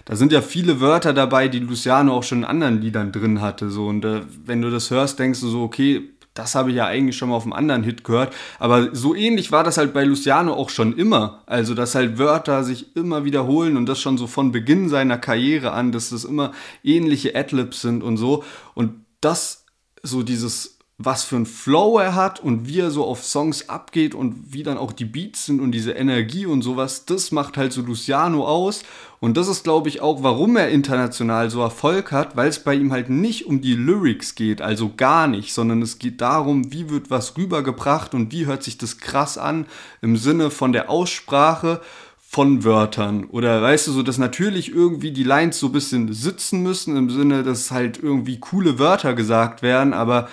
da 0.05 0.15
sind 0.15 0.31
ja 0.31 0.41
viele 0.41 0.79
Wörter 0.79 1.13
dabei, 1.13 1.47
die 1.47 1.59
Luciano 1.59 2.15
auch 2.15 2.23
schon 2.23 2.39
in 2.39 2.45
anderen 2.45 2.81
Liedern 2.81 3.11
drin 3.11 3.41
hatte, 3.41 3.69
so, 3.69 3.87
und 3.87 4.05
äh, 4.05 4.21
wenn 4.45 4.61
du 4.61 4.71
das 4.71 4.89
hörst, 4.89 5.19
denkst 5.19 5.41
du 5.41 5.49
so, 5.49 5.63
okay, 5.63 6.09
das 6.37 6.55
habe 6.55 6.69
ich 6.69 6.75
ja 6.75 6.85
eigentlich 6.85 7.17
schon 7.17 7.29
mal 7.29 7.35
auf 7.35 7.43
einem 7.43 7.53
anderen 7.53 7.83
Hit 7.83 8.03
gehört. 8.03 8.33
Aber 8.59 8.93
so 8.95 9.15
ähnlich 9.15 9.51
war 9.51 9.63
das 9.63 9.77
halt 9.77 9.93
bei 9.93 10.03
Luciano 10.03 10.53
auch 10.53 10.69
schon 10.69 10.95
immer. 10.97 11.43
Also, 11.45 11.73
dass 11.73 11.95
halt 11.95 12.17
Wörter 12.17 12.63
sich 12.63 12.95
immer 12.95 13.25
wiederholen 13.25 13.77
und 13.77 13.87
das 13.87 13.99
schon 13.99 14.17
so 14.17 14.27
von 14.27 14.51
Beginn 14.51 14.89
seiner 14.89 15.17
Karriere 15.17 15.71
an, 15.71 15.91
dass 15.91 16.09
das 16.09 16.23
immer 16.23 16.51
ähnliche 16.83 17.35
Adlibs 17.35 17.81
sind 17.81 18.03
und 18.03 18.17
so. 18.17 18.43
Und 18.75 19.05
das, 19.21 19.65
so 20.03 20.23
dieses 20.23 20.76
was 20.99 21.23
für 21.23 21.35
ein 21.35 21.45
Flow 21.45 21.99
er 21.99 22.15
hat 22.15 22.39
und 22.39 22.67
wie 22.67 22.79
er 22.79 22.89
so 22.89 23.05
auf 23.05 23.23
Songs 23.23 23.69
abgeht 23.69 24.15
und 24.15 24.51
wie 24.51 24.63
dann 24.63 24.79
auch 24.79 24.91
die 24.91 25.05
Beats 25.05 25.45
sind 25.45 25.61
und 25.61 25.71
diese 25.71 25.91
Energie 25.91 26.47
und 26.47 26.63
sowas, 26.63 27.05
das 27.05 27.31
macht 27.31 27.55
halt 27.55 27.71
so 27.71 27.83
Luciano 27.83 28.47
aus. 28.47 28.83
Und 29.19 29.37
das 29.37 29.47
ist, 29.47 29.63
glaube 29.63 29.89
ich, 29.89 30.01
auch, 30.01 30.23
warum 30.23 30.57
er 30.57 30.69
international 30.69 31.51
so 31.51 31.61
Erfolg 31.61 32.11
hat, 32.11 32.35
weil 32.35 32.49
es 32.49 32.59
bei 32.59 32.73
ihm 32.73 32.91
halt 32.91 33.09
nicht 33.09 33.45
um 33.45 33.61
die 33.61 33.75
Lyrics 33.75 34.33
geht, 34.33 34.59
also 34.61 34.91
gar 34.95 35.27
nicht, 35.27 35.53
sondern 35.53 35.83
es 35.83 35.99
geht 35.99 36.19
darum, 36.19 36.71
wie 36.71 36.89
wird 36.89 37.11
was 37.11 37.37
rübergebracht 37.37 38.15
und 38.15 38.31
wie 38.31 38.47
hört 38.47 38.63
sich 38.63 38.79
das 38.79 38.97
krass 38.97 39.37
an 39.37 39.67
im 40.01 40.17
Sinne 40.17 40.49
von 40.49 40.71
der 40.71 40.89
Aussprache 40.89 41.79
von 42.27 42.63
Wörtern. 42.63 43.25
Oder 43.25 43.61
weißt 43.61 43.87
du, 43.87 43.91
so 43.91 44.01
dass 44.01 44.17
natürlich 44.17 44.73
irgendwie 44.73 45.11
die 45.11 45.23
Lines 45.23 45.59
so 45.59 45.67
ein 45.67 45.73
bisschen 45.73 46.11
sitzen 46.11 46.63
müssen, 46.63 46.97
im 46.97 47.11
Sinne, 47.11 47.43
dass 47.43 47.69
halt 47.69 48.01
irgendwie 48.01 48.39
coole 48.39 48.79
Wörter 48.79 49.13
gesagt 49.13 49.61
werden, 49.61 49.93
aber 49.93 50.27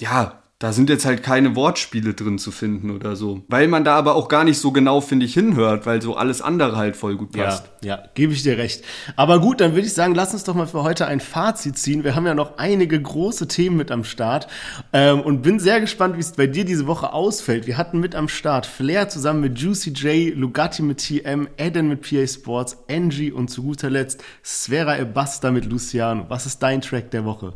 ja, 0.00 0.42
da 0.60 0.72
sind 0.72 0.88
jetzt 0.88 1.04
halt 1.04 1.22
keine 1.22 1.56
Wortspiele 1.56 2.14
drin 2.14 2.38
zu 2.38 2.50
finden 2.50 2.90
oder 2.90 3.16
so. 3.16 3.42
Weil 3.48 3.68
man 3.68 3.84
da 3.84 3.96
aber 3.96 4.14
auch 4.14 4.28
gar 4.28 4.44
nicht 4.44 4.58
so 4.58 4.72
genau, 4.72 5.02
finde 5.02 5.26
ich, 5.26 5.34
hinhört, 5.34 5.84
weil 5.84 6.00
so 6.00 6.16
alles 6.16 6.40
andere 6.40 6.76
halt 6.76 6.96
voll 6.96 7.16
gut 7.16 7.32
passt. 7.32 7.66
Ja, 7.82 7.96
ja, 7.96 8.02
gebe 8.14 8.32
ich 8.32 8.44
dir 8.44 8.56
recht. 8.56 8.82
Aber 9.14 9.40
gut, 9.40 9.60
dann 9.60 9.72
würde 9.72 9.86
ich 9.86 9.92
sagen, 9.92 10.14
lass 10.14 10.32
uns 10.32 10.44
doch 10.44 10.54
mal 10.54 10.66
für 10.66 10.82
heute 10.82 11.06
ein 11.06 11.20
Fazit 11.20 11.76
ziehen. 11.76 12.02
Wir 12.02 12.14
haben 12.14 12.24
ja 12.24 12.34
noch 12.34 12.56
einige 12.56 12.98
große 12.98 13.46
Themen 13.46 13.76
mit 13.76 13.90
am 13.90 14.04
Start 14.04 14.46
ähm, 14.94 15.20
und 15.20 15.42
bin 15.42 15.58
sehr 15.58 15.80
gespannt, 15.80 16.16
wie 16.16 16.20
es 16.20 16.32
bei 16.32 16.46
dir 16.46 16.64
diese 16.64 16.86
Woche 16.86 17.12
ausfällt. 17.12 17.66
Wir 17.66 17.76
hatten 17.76 18.00
mit 18.00 18.14
am 18.14 18.28
Start 18.28 18.64
Flair 18.64 19.10
zusammen 19.10 19.40
mit 19.40 19.58
Juicy 19.58 19.90
J, 19.90 20.34
Lugatti 20.34 20.82
mit 20.82 20.98
TM, 20.98 21.48
Eden 21.58 21.88
mit 21.88 22.08
PA 22.08 22.26
Sports, 22.26 22.78
Angie 22.88 23.32
und 23.32 23.48
zu 23.48 23.64
guter 23.64 23.90
Letzt 23.90 24.24
Sfera 24.42 24.98
Ebasta 24.98 25.50
mit 25.50 25.66
Luciano. 25.66 26.24
Was 26.28 26.46
ist 26.46 26.62
dein 26.62 26.80
Track 26.80 27.10
der 27.10 27.26
Woche? 27.26 27.52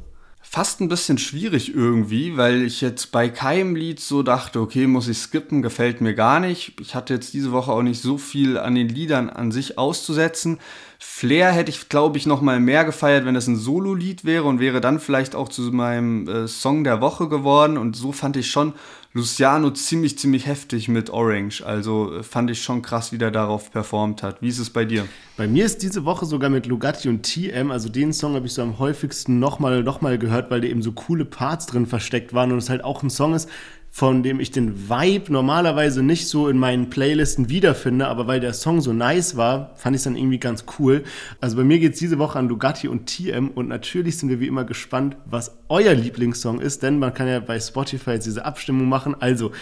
Fast 0.51 0.81
ein 0.81 0.89
bisschen 0.89 1.19
schwierig 1.19 1.75
irgendwie, 1.75 2.39
weil 2.39 2.63
ich 2.63 2.81
jetzt 2.81 3.13
bei 3.13 3.29
keinem 3.29 3.77
Lied 3.77 4.01
so 4.01 4.23
dachte, 4.23 4.61
okay, 4.61 4.87
muss 4.87 5.07
ich 5.07 5.19
skippen, 5.19 5.61
gefällt 5.61 6.01
mir 6.01 6.15
gar 6.15 6.41
nicht. 6.41 6.81
Ich 6.81 6.95
hatte 6.95 7.13
jetzt 7.13 7.35
diese 7.35 7.53
Woche 7.53 7.71
auch 7.71 7.83
nicht 7.83 8.01
so 8.01 8.17
viel 8.17 8.57
an 8.57 8.75
den 8.75 8.89
Liedern 8.89 9.29
an 9.29 9.53
sich 9.53 9.77
auszusetzen. 9.77 10.59
Flair 10.99 11.53
hätte 11.53 11.71
ich, 11.71 11.91
glaube 11.91 12.17
ich, 12.17 12.25
noch 12.25 12.41
mal 12.41 12.61
mehr 12.61 12.87
gefeiert, 12.87 13.27
wenn 13.27 13.37
es 13.37 13.47
ein 13.47 13.57
Solo-Lied 13.57 14.25
wäre 14.25 14.45
und 14.45 14.59
wäre 14.59 14.81
dann 14.81 15.01
vielleicht 15.01 15.35
auch 15.35 15.51
zu 15.51 15.63
meinem 15.63 16.27
äh, 16.27 16.49
Song 16.49 16.83
der 16.83 17.03
Woche 17.03 17.29
geworden. 17.29 17.77
Und 17.77 17.95
so 17.95 18.13
fand 18.13 18.37
ich 18.39 18.51
schon 18.51 18.73
Luciano 19.19 19.71
ziemlich, 19.73 20.17
ziemlich 20.17 20.47
heftig 20.47 20.89
mit 20.89 21.11
Orange. 21.11 21.63
Also 21.65 22.15
äh, 22.15 22.23
fand 22.23 22.51
ich 22.51 22.63
schon 22.63 22.83
krass, 22.83 23.13
wie 23.13 23.19
der 23.19 23.31
darauf 23.31 23.71
performt 23.71 24.23
hat. 24.23 24.41
Wie 24.41 24.49
ist 24.49 24.61
es 24.61 24.71
bei 24.71 24.85
dir? 24.85 25.07
Bei 25.37 25.47
mir 25.49 25.67
ist 25.67 25.83
diese 25.83 26.05
Woche 26.05 26.25
sogar 26.25 26.51
mit 26.51 26.67
Lugatti 26.67 27.09
und 27.09 27.23
TM, 27.23 27.71
also 27.71 27.89
den 27.89 28.13
Song 28.13 28.35
habe 28.35 28.47
ich 28.47 28.53
so 28.53 28.63
am 28.63 28.79
häufigsten 28.79 29.39
nochmal 29.39 29.83
noch 29.83 30.01
mal 30.01 30.19
gehört, 30.19 30.51
weil 30.51 30.61
da 30.61 30.69
eben 30.69 30.83
so 30.83 30.93
coole 30.93 31.25
Parts 31.25 31.67
drin 31.67 31.87
versteckt 31.87 32.33
waren 32.33 32.53
und 32.53 32.59
es 32.59 32.71
halt 32.71 32.83
auch 32.85 33.03
ein 33.03 33.11
Song 33.11 33.35
ist, 33.35 33.49
von 33.91 34.23
dem 34.23 34.39
ich 34.39 34.51
den 34.51 34.89
Vibe 34.89 35.33
normalerweise 35.33 36.03
nicht 36.03 36.29
so 36.29 36.49
in 36.49 36.59
meinen 36.59 36.91
Playlisten 36.91 37.49
wiederfinde, 37.49 38.07
aber 38.07 38.27
weil 38.27 38.41
der 38.41 38.53
Song 38.53 38.81
so 38.81 38.93
nice 38.93 39.37
war, 39.37 39.73
fand 39.77 39.97
ich 39.97 40.01
es 40.01 40.05
dann 40.05 40.17
irgendwie 40.17 40.39
ganz 40.39 40.65
cool. 40.79 41.05
Also 41.41 41.57
bei 41.57 41.65
mir 41.65 41.79
geht 41.79 41.95
es 41.95 41.99
diese 41.99 42.19
Woche 42.19 42.39
an 42.39 42.49
Lugatti 42.49 42.89
und 42.89 43.07
TM 43.07 43.49
und 43.49 43.69
natürlich 43.69 44.19
sind 44.19 44.29
wir 44.29 44.41
wie 44.41 44.47
immer 44.47 44.65
gespannt, 44.65 45.17
was 45.25 45.59
euer 45.69 45.95
Lieblingssong 45.95 46.61
ist, 46.61 46.83
denn 46.83 46.99
man 46.99 47.13
kann 47.15 47.29
ja 47.29 47.41
bei 47.41 47.59
Spotify 47.59 48.13
jetzt 48.13 48.27
diese 48.27 48.45
Abstimmung 48.45 48.89
machen. 48.89 49.17
Also 49.19 49.53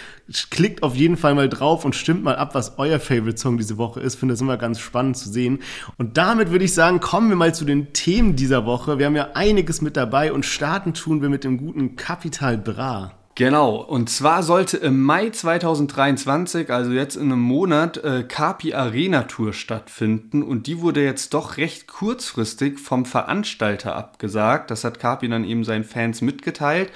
klickt 0.51 0.83
auf 0.83 0.95
jeden 0.95 1.17
Fall 1.17 1.35
mal 1.35 1.49
drauf 1.49 1.85
und 1.85 1.95
stimmt 1.95 2.23
mal 2.23 2.37
ab, 2.37 2.55
was 2.55 2.79
euer 2.79 3.01
Favorite 3.01 3.39
Song 3.39 3.59
diese 3.59 3.79
Woche 3.79 4.01
ist. 4.01 4.17
Finde 4.17 4.35
das 4.35 4.41
immer 4.41 4.57
ganz 4.57 4.81
spannend 4.81 5.17
zu 5.17 5.31
sehen. 5.31 5.61
Und 5.99 6.17
damit 6.19 6.51
würde 6.51 6.65
ich 6.65 6.75
sagen, 6.75 7.01
kommen 7.01 7.29
wir 7.29 7.37
mal 7.37 7.55
zu 7.55 7.65
den 7.65 7.93
Themen 7.93 8.37
dieser 8.37 8.67
Woche. 8.67 8.99
Wir 8.99 9.07
haben 9.07 9.17
ja 9.17 9.31
einiges 9.35 9.81
mit 9.81 9.97
dabei 9.97 10.33
und 10.33 10.45
starten 10.45 10.95
tun 10.95 11.23
wir 11.23 11.29
mit 11.29 11.45
dem 11.45 11.59
guten 11.59 11.97
Capital 11.97 12.59
Bra. 12.59 13.13
Genau, 13.39 13.77
und 13.77 14.09
zwar 14.09 14.43
sollte 14.43 14.79
im 14.79 15.03
Mai 15.03 15.29
2023, 15.29 16.71
also 16.71 16.93
jetzt 16.93 17.17
in 17.17 17.25
einem 17.31 17.43
Monat, 17.43 17.99
äh, 17.99 18.25
Arena 18.73 19.25
Tour 19.25 19.53
stattfinden 19.53 20.43
und 20.43 20.67
die 20.67 20.81
wurde 20.81 21.05
jetzt 21.05 21.35
doch 21.35 21.59
recht 21.59 21.87
kurzfristig 21.87 22.79
vom 22.79 23.05
Veranstalter 23.05 23.95
abgesagt. 23.95 24.71
Das 24.71 24.85
hat 24.85 24.99
Capi 24.99 25.29
dann 25.29 25.45
eben 25.45 25.65
seinen 25.65 25.85
Fans 25.85 26.23
mitgeteilt. 26.23 26.91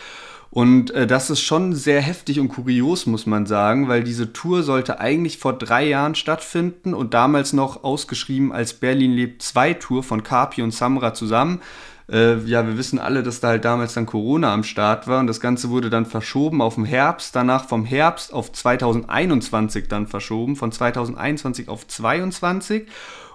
Und 0.49 0.91
äh, 0.93 1.07
das 1.07 1.29
ist 1.29 1.43
schon 1.43 1.75
sehr 1.75 2.01
heftig 2.01 2.41
und 2.41 2.49
kurios, 2.49 3.05
muss 3.05 3.27
man 3.27 3.45
sagen, 3.45 3.89
weil 3.89 4.03
diese 4.03 4.33
Tour 4.33 4.63
sollte 4.63 4.99
eigentlich 4.99 5.37
vor 5.37 5.53
drei 5.53 5.87
Jahren 5.87 6.15
stattfinden 6.15 6.95
und 6.95 7.13
damals 7.13 7.53
noch 7.53 7.85
ausgeschrieben 7.85 8.51
als 8.51 8.73
Berlin 8.73 9.13
lebt 9.13 9.43
2 9.43 9.75
Tour 9.75 10.03
von 10.03 10.23
Capi 10.23 10.63
und 10.63 10.73
Samra 10.73 11.13
zusammen. 11.13 11.61
Äh, 12.11 12.39
ja, 12.41 12.67
wir 12.67 12.77
wissen 12.77 12.99
alle, 12.99 13.23
dass 13.23 13.41
da 13.41 13.49
halt 13.49 13.65
damals 13.65 13.95
dann 13.95 14.07
Corona 14.07 14.53
am 14.53 14.65
Start 14.65 15.07
war 15.07 15.21
und 15.21 15.27
das 15.27 15.41
Ganze 15.41 15.71
wurde 15.71 15.91
dann 15.91 16.07
verschoben 16.07 16.61
auf 16.61 16.75
den 16.75 16.85
Herbst, 16.85 17.37
danach 17.37 17.67
vom 17.67 17.85
Herbst 17.85 18.33
auf 18.33 18.53
2021 18.53 19.89
dann 19.89 20.09
verschoben, 20.09 20.57
von 20.57 20.73
2021 20.73 21.69
auf 21.69 21.87
22. 21.87 22.87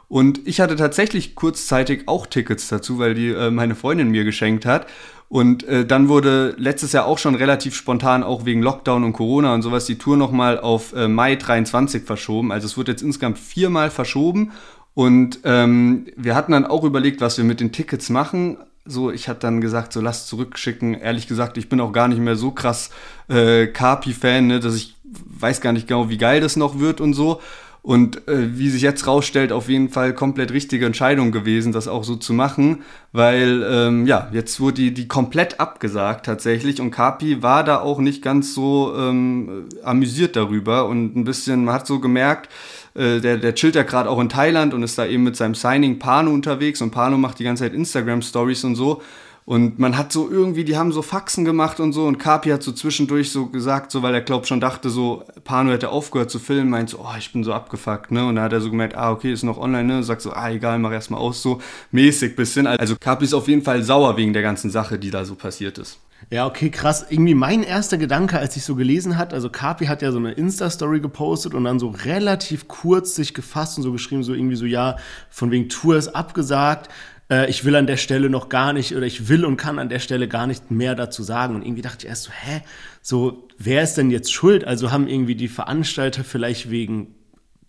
Und 0.07 0.45
ich 0.45 0.59
hatte 0.61 0.75
tatsächlich 0.75 1.35
kurzzeitig 1.35 2.03
auch 2.07 2.27
Tickets 2.27 2.67
dazu, 2.67 2.99
weil 2.99 3.15
die 3.15 3.29
äh, 3.29 3.49
meine 3.49 3.75
Freundin 3.75 4.11
mir 4.11 4.23
geschenkt 4.23 4.65
hat. 4.65 4.87
Und 5.27 5.63
äh, 5.63 5.85
dann 5.85 6.07
wurde 6.07 6.53
letztes 6.57 6.91
Jahr 6.91 7.07
auch 7.07 7.17
schon 7.17 7.33
relativ 7.33 7.75
spontan, 7.75 8.23
auch 8.23 8.45
wegen 8.45 8.61
Lockdown 8.61 9.03
und 9.03 9.13
Corona 9.13 9.55
und 9.55 9.63
sowas, 9.63 9.85
die 9.85 9.97
Tour 9.97 10.17
nochmal 10.17 10.59
auf 10.59 10.93
äh, 10.93 11.07
Mai 11.07 11.35
23 11.35 12.03
verschoben. 12.03 12.51
Also 12.51 12.67
es 12.67 12.77
wurde 12.77 12.91
jetzt 12.91 13.01
insgesamt 13.01 13.39
viermal 13.39 13.89
verschoben. 13.89 14.51
Und 14.95 15.39
ähm, 15.43 16.07
wir 16.15 16.35
hatten 16.35 16.53
dann 16.53 16.65
auch 16.65 16.83
überlegt, 16.83 17.21
was 17.21 17.37
wir 17.37 17.43
mit 17.43 17.59
den 17.59 17.71
Tickets 17.71 18.09
machen. 18.09 18.57
So, 18.85 19.11
ich 19.11 19.27
hatte 19.27 19.41
dann 19.41 19.61
gesagt, 19.61 19.93
so 19.93 19.99
lass 20.01 20.25
zurückschicken. 20.25 20.95
Ehrlich 20.95 21.27
gesagt, 21.27 21.57
ich 21.57 21.69
bin 21.69 21.81
auch 21.81 21.91
gar 21.91 22.07
nicht 22.07 22.19
mehr 22.19 22.37
so 22.37 22.51
krass 22.51 22.89
äh, 23.27 23.67
Carpi-Fan, 23.67 24.47
ne, 24.47 24.59
dass 24.59 24.75
ich 24.75 24.95
weiß 25.03 25.61
gar 25.61 25.73
nicht 25.73 25.87
genau, 25.87 26.09
wie 26.09 26.17
geil 26.17 26.41
das 26.41 26.55
noch 26.55 26.79
wird 26.79 27.01
und 27.01 27.13
so. 27.13 27.41
Und 27.81 28.27
äh, 28.27 28.57
wie 28.57 28.69
sich 28.69 28.81
jetzt 28.81 29.05
rausstellt, 29.05 29.51
auf 29.51 29.69
jeden 29.69 29.89
Fall 29.89 30.15
komplett 30.15 30.51
richtige 30.51 30.87
Entscheidung 30.87 31.31
gewesen, 31.31 31.71
das 31.71 31.87
auch 31.87 32.03
so 32.03 32.15
zu 32.15 32.33
machen, 32.33 32.81
weil 33.11 33.63
ähm, 33.69 34.07
ja, 34.07 34.27
jetzt 34.31 34.59
wurde 34.59 34.75
die, 34.75 34.93
die 34.93 35.07
komplett 35.07 35.59
abgesagt 35.59 36.25
tatsächlich 36.25 36.81
und 36.81 36.89
Kapi 36.89 37.43
war 37.43 37.63
da 37.63 37.81
auch 37.81 37.99
nicht 37.99 38.23
ganz 38.23 38.55
so 38.55 38.91
ähm, 38.97 39.67
amüsiert 39.83 40.35
darüber 40.35 40.87
und 40.87 41.15
ein 41.15 41.25
bisschen, 41.25 41.63
man 41.65 41.75
hat 41.75 41.85
so 41.85 41.99
gemerkt, 41.99 42.49
äh, 42.95 43.19
der, 43.19 43.37
der 43.37 43.55
chillt 43.55 43.75
ja 43.75 43.83
gerade 43.83 44.09
auch 44.09 44.19
in 44.19 44.29
Thailand 44.29 44.73
und 44.73 44.83
ist 44.83 44.97
da 44.97 45.05
eben 45.05 45.23
mit 45.23 45.35
seinem 45.35 45.55
Signing 45.55 45.99
Pano 45.99 46.31
unterwegs 46.31 46.81
und 46.81 46.91
Pano 46.91 47.17
macht 47.17 47.39
die 47.39 47.43
ganze 47.43 47.63
Zeit 47.63 47.73
Instagram-Stories 47.73 48.63
und 48.63 48.75
so. 48.75 49.01
Und 49.47 49.77
man 49.77 49.95
hat 49.95 50.11
so 50.11 50.27
irgendwie, 50.27 50.63
die 50.63 50.75
haben 50.75 50.91
so 50.91 51.03
Faxen 51.03 51.45
gemacht 51.45 51.79
und 51.79 51.93
so 51.93 52.07
und 52.07 52.17
Kapi 52.17 52.49
hat 52.49 52.63
so 52.63 52.71
zwischendurch 52.71 53.31
so 53.31 53.45
gesagt, 53.45 53.91
so 53.91 54.01
weil 54.01 54.15
er 54.15 54.21
glaubt 54.21 54.47
schon 54.47 54.59
dachte, 54.59 54.89
so 54.89 55.23
Pano 55.43 55.71
hätte 55.71 55.89
aufgehört 55.89 56.31
zu 56.31 56.39
filmen, 56.39 56.71
meint 56.71 56.89
so, 56.89 56.97
oh, 57.01 57.15
ich 57.15 57.31
bin 57.31 57.43
so 57.43 57.53
abgefuckt, 57.53 58.11
ne? 58.11 58.25
Und 58.25 58.37
dann 58.37 58.45
hat 58.45 58.53
er 58.53 58.61
so 58.61 58.71
gemerkt, 58.71 58.95
ah, 58.95 59.11
okay, 59.11 59.31
ist 59.31 59.43
noch 59.43 59.59
online, 59.59 59.83
ne? 59.83 60.03
Sagt 60.03 60.23
so, 60.23 60.31
ah, 60.31 60.49
egal, 60.49 60.79
mach 60.79 60.91
erstmal 60.91 61.19
aus, 61.21 61.43
so 61.43 61.61
mäßig 61.91 62.35
bisschen. 62.35 62.65
Also 62.65 62.95
Kapi 62.99 63.25
ist 63.25 63.35
auf 63.35 63.47
jeden 63.47 63.61
Fall 63.61 63.83
sauer 63.83 64.17
wegen 64.17 64.33
der 64.33 64.41
ganzen 64.41 64.71
Sache, 64.71 64.97
die 64.97 65.11
da 65.11 65.25
so 65.25 65.35
passiert 65.35 65.77
ist. 65.77 65.99
Ja, 66.31 66.47
okay, 66.47 66.71
krass. 66.71 67.05
Irgendwie 67.07 67.35
mein 67.35 67.61
erster 67.61 67.99
Gedanke, 67.99 68.39
als 68.39 68.55
ich 68.55 68.63
so 68.63 68.73
gelesen 68.73 69.15
hat, 69.15 69.31
also 69.31 69.51
Kapi 69.51 69.85
hat 69.85 70.01
ja 70.01 70.11
so 70.11 70.17
eine 70.17 70.31
Insta-Story 70.31 71.01
gepostet 71.01 71.53
und 71.53 71.65
dann 71.65 71.77
so 71.77 71.89
relativ 71.89 72.67
kurz 72.67 73.13
sich 73.13 73.35
gefasst 73.35 73.77
und 73.77 73.83
so 73.83 73.91
geschrieben, 73.91 74.23
so 74.23 74.33
irgendwie 74.33 74.55
so, 74.55 74.65
ja, 74.65 74.95
von 75.29 75.51
wegen 75.51 75.69
Tour 75.69 75.97
ist 75.97 76.15
abgesagt 76.15 76.89
äh, 77.29 77.49
ich 77.49 77.65
will 77.65 77.75
an 77.75 77.87
der 77.87 77.97
Stelle 77.97 78.29
noch 78.29 78.49
gar 78.49 78.73
nicht 78.73 78.95
oder 78.95 79.05
ich 79.05 79.27
will 79.27 79.45
und 79.45 79.57
kann 79.57 79.79
an 79.79 79.89
der 79.89 79.99
Stelle 79.99 80.27
gar 80.27 80.47
nicht 80.47 80.71
mehr 80.71 80.95
dazu 80.95 81.23
sagen. 81.23 81.55
Und 81.55 81.63
irgendwie 81.63 81.81
dachte 81.81 82.05
ich 82.05 82.09
erst 82.09 82.23
so, 82.23 82.31
hä, 82.31 82.61
so, 83.01 83.47
wer 83.57 83.83
ist 83.83 83.95
denn 83.95 84.11
jetzt 84.11 84.31
schuld? 84.31 84.65
Also 84.65 84.91
haben 84.91 85.07
irgendwie 85.07 85.35
die 85.35 85.47
Veranstalter 85.47 86.23
vielleicht 86.23 86.69
wegen 86.69 87.15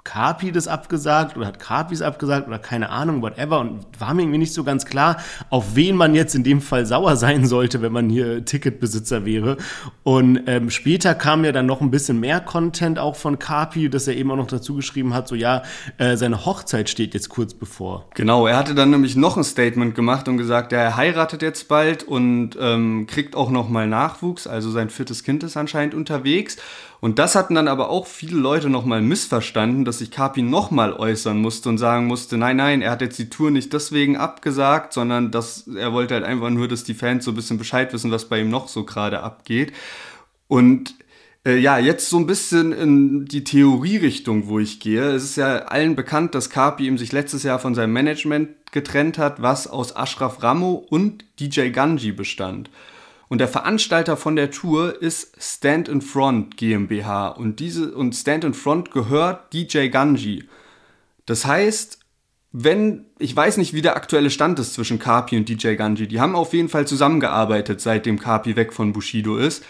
Kapi 0.06 0.52
das 0.52 0.68
abgesagt 0.68 1.36
oder 1.36 1.46
hat 1.48 1.58
Kapi 1.58 1.92
es 1.92 2.00
abgesagt 2.00 2.46
oder 2.46 2.60
keine 2.60 2.90
Ahnung, 2.90 3.22
whatever. 3.22 3.58
Und 3.58 3.84
war 3.98 4.14
mir 4.14 4.22
irgendwie 4.22 4.38
nicht 4.38 4.54
so 4.54 4.62
ganz 4.62 4.86
klar, 4.86 5.16
auf 5.50 5.74
wen 5.74 5.96
man 5.96 6.14
jetzt 6.14 6.36
in 6.36 6.44
dem 6.44 6.60
Fall 6.60 6.86
sauer 6.86 7.16
sein 7.16 7.44
sollte, 7.44 7.82
wenn 7.82 7.92
man 7.92 8.08
hier 8.08 8.44
Ticketbesitzer 8.44 9.24
wäre. 9.26 9.56
Und 10.04 10.42
ähm, 10.46 10.70
später 10.70 11.16
kam 11.16 11.44
ja 11.44 11.50
dann 11.50 11.66
noch 11.66 11.80
ein 11.80 11.90
bisschen 11.90 12.20
mehr 12.20 12.40
Content 12.40 13.00
auch 13.00 13.16
von 13.16 13.40
Kapi, 13.40 13.90
dass 13.90 14.06
er 14.06 14.14
eben 14.14 14.30
auch 14.30 14.36
noch 14.36 14.46
dazu 14.46 14.76
geschrieben 14.76 15.12
hat, 15.12 15.26
so 15.26 15.34
ja, 15.34 15.64
äh, 15.98 16.16
seine 16.16 16.46
Hochzeit 16.46 16.88
steht 16.88 17.12
jetzt 17.12 17.28
kurz 17.28 17.52
bevor. 17.52 18.08
Genau, 18.14 18.46
er 18.46 18.56
hatte 18.56 18.76
dann 18.76 18.90
nämlich 18.90 19.16
noch 19.16 19.36
ein 19.36 19.44
Statement 19.44 19.96
gemacht 19.96 20.28
und 20.28 20.36
gesagt, 20.36 20.70
ja, 20.70 20.78
er 20.78 20.96
heiratet 20.96 21.42
jetzt 21.42 21.66
bald 21.66 22.04
und 22.04 22.50
ähm, 22.60 23.08
kriegt 23.08 23.34
auch 23.34 23.50
noch 23.50 23.68
mal 23.68 23.88
Nachwuchs, 23.88 24.46
also 24.46 24.70
sein 24.70 24.88
viertes 24.88 25.24
Kind 25.24 25.42
ist 25.42 25.56
anscheinend 25.56 25.94
unterwegs. 25.94 26.58
Und 27.00 27.18
das 27.18 27.34
hatten 27.34 27.54
dann 27.54 27.68
aber 27.68 27.90
auch 27.90 28.06
viele 28.06 28.36
Leute 28.36 28.70
nochmal 28.70 29.02
missverstanden, 29.02 29.84
dass 29.84 29.98
sich 29.98 30.10
Kapi 30.10 30.42
nochmal 30.42 30.92
äußern 30.92 31.38
musste 31.38 31.68
und 31.68 31.78
sagen 31.78 32.06
musste, 32.06 32.36
nein, 32.36 32.56
nein, 32.56 32.82
er 32.82 32.90
hat 32.90 33.02
jetzt 33.02 33.18
die 33.18 33.28
Tour 33.28 33.50
nicht 33.50 33.72
deswegen 33.72 34.16
abgesagt, 34.16 34.92
sondern 34.92 35.30
dass 35.30 35.68
er 35.68 35.92
wollte 35.92 36.14
halt 36.14 36.24
einfach 36.24 36.50
nur, 36.50 36.68
dass 36.68 36.84
die 36.84 36.94
Fans 36.94 37.24
so 37.24 37.32
ein 37.32 37.36
bisschen 37.36 37.58
Bescheid 37.58 37.92
wissen, 37.92 38.10
was 38.10 38.28
bei 38.28 38.40
ihm 38.40 38.50
noch 38.50 38.68
so 38.68 38.84
gerade 38.84 39.20
abgeht. 39.20 39.72
Und 40.48 40.94
äh, 41.46 41.58
ja, 41.58 41.78
jetzt 41.78 42.10
so 42.10 42.18
ein 42.18 42.26
bisschen 42.26 42.72
in 42.72 43.24
die 43.26 43.44
Theorierichtung, 43.44 44.48
wo 44.48 44.58
ich 44.58 44.80
gehe. 44.80 45.12
Es 45.12 45.22
ist 45.22 45.36
ja 45.36 45.58
allen 45.66 45.94
bekannt, 45.94 46.34
dass 46.34 46.50
Kapi 46.50 46.86
ihm 46.86 46.98
sich 46.98 47.12
letztes 47.12 47.44
Jahr 47.44 47.58
von 47.58 47.74
seinem 47.74 47.92
Management 47.92 48.50
getrennt 48.72 49.16
hat, 49.16 49.40
was 49.40 49.68
aus 49.68 49.94
Ashraf 49.94 50.42
Ramo 50.42 50.74
und 50.74 51.24
DJ 51.38 51.68
Ganji 51.68 52.12
bestand. 52.12 52.68
Und 53.28 53.38
der 53.38 53.48
Veranstalter 53.48 54.16
von 54.16 54.36
der 54.36 54.50
Tour 54.50 55.02
ist 55.02 55.34
Stand 55.38 55.88
in 55.88 56.00
Front 56.00 56.56
GmbH 56.56 57.28
und 57.28 57.58
diese 57.58 57.92
und 57.94 58.14
Stand 58.14 58.44
in 58.44 58.54
Front 58.54 58.92
gehört 58.92 59.52
DJ 59.52 59.88
Ganji. 59.88 60.48
Das 61.24 61.44
heißt, 61.44 61.98
wenn 62.52 63.06
ich 63.18 63.34
weiß 63.34 63.56
nicht, 63.56 63.74
wie 63.74 63.82
der 63.82 63.96
aktuelle 63.96 64.30
Stand 64.30 64.58
ist 64.58 64.74
zwischen 64.74 64.98
Kapi 64.98 65.36
und 65.36 65.48
DJ 65.48 65.74
Ganji. 65.74 66.06
Die 66.06 66.20
haben 66.20 66.36
auf 66.36 66.52
jeden 66.52 66.68
Fall 66.68 66.86
zusammengearbeitet, 66.86 67.80
seitdem 67.80 68.18
Kapi 68.18 68.56
weg 68.56 68.72
von 68.72 68.92
Bushido 68.92 69.36
ist. 69.36 69.64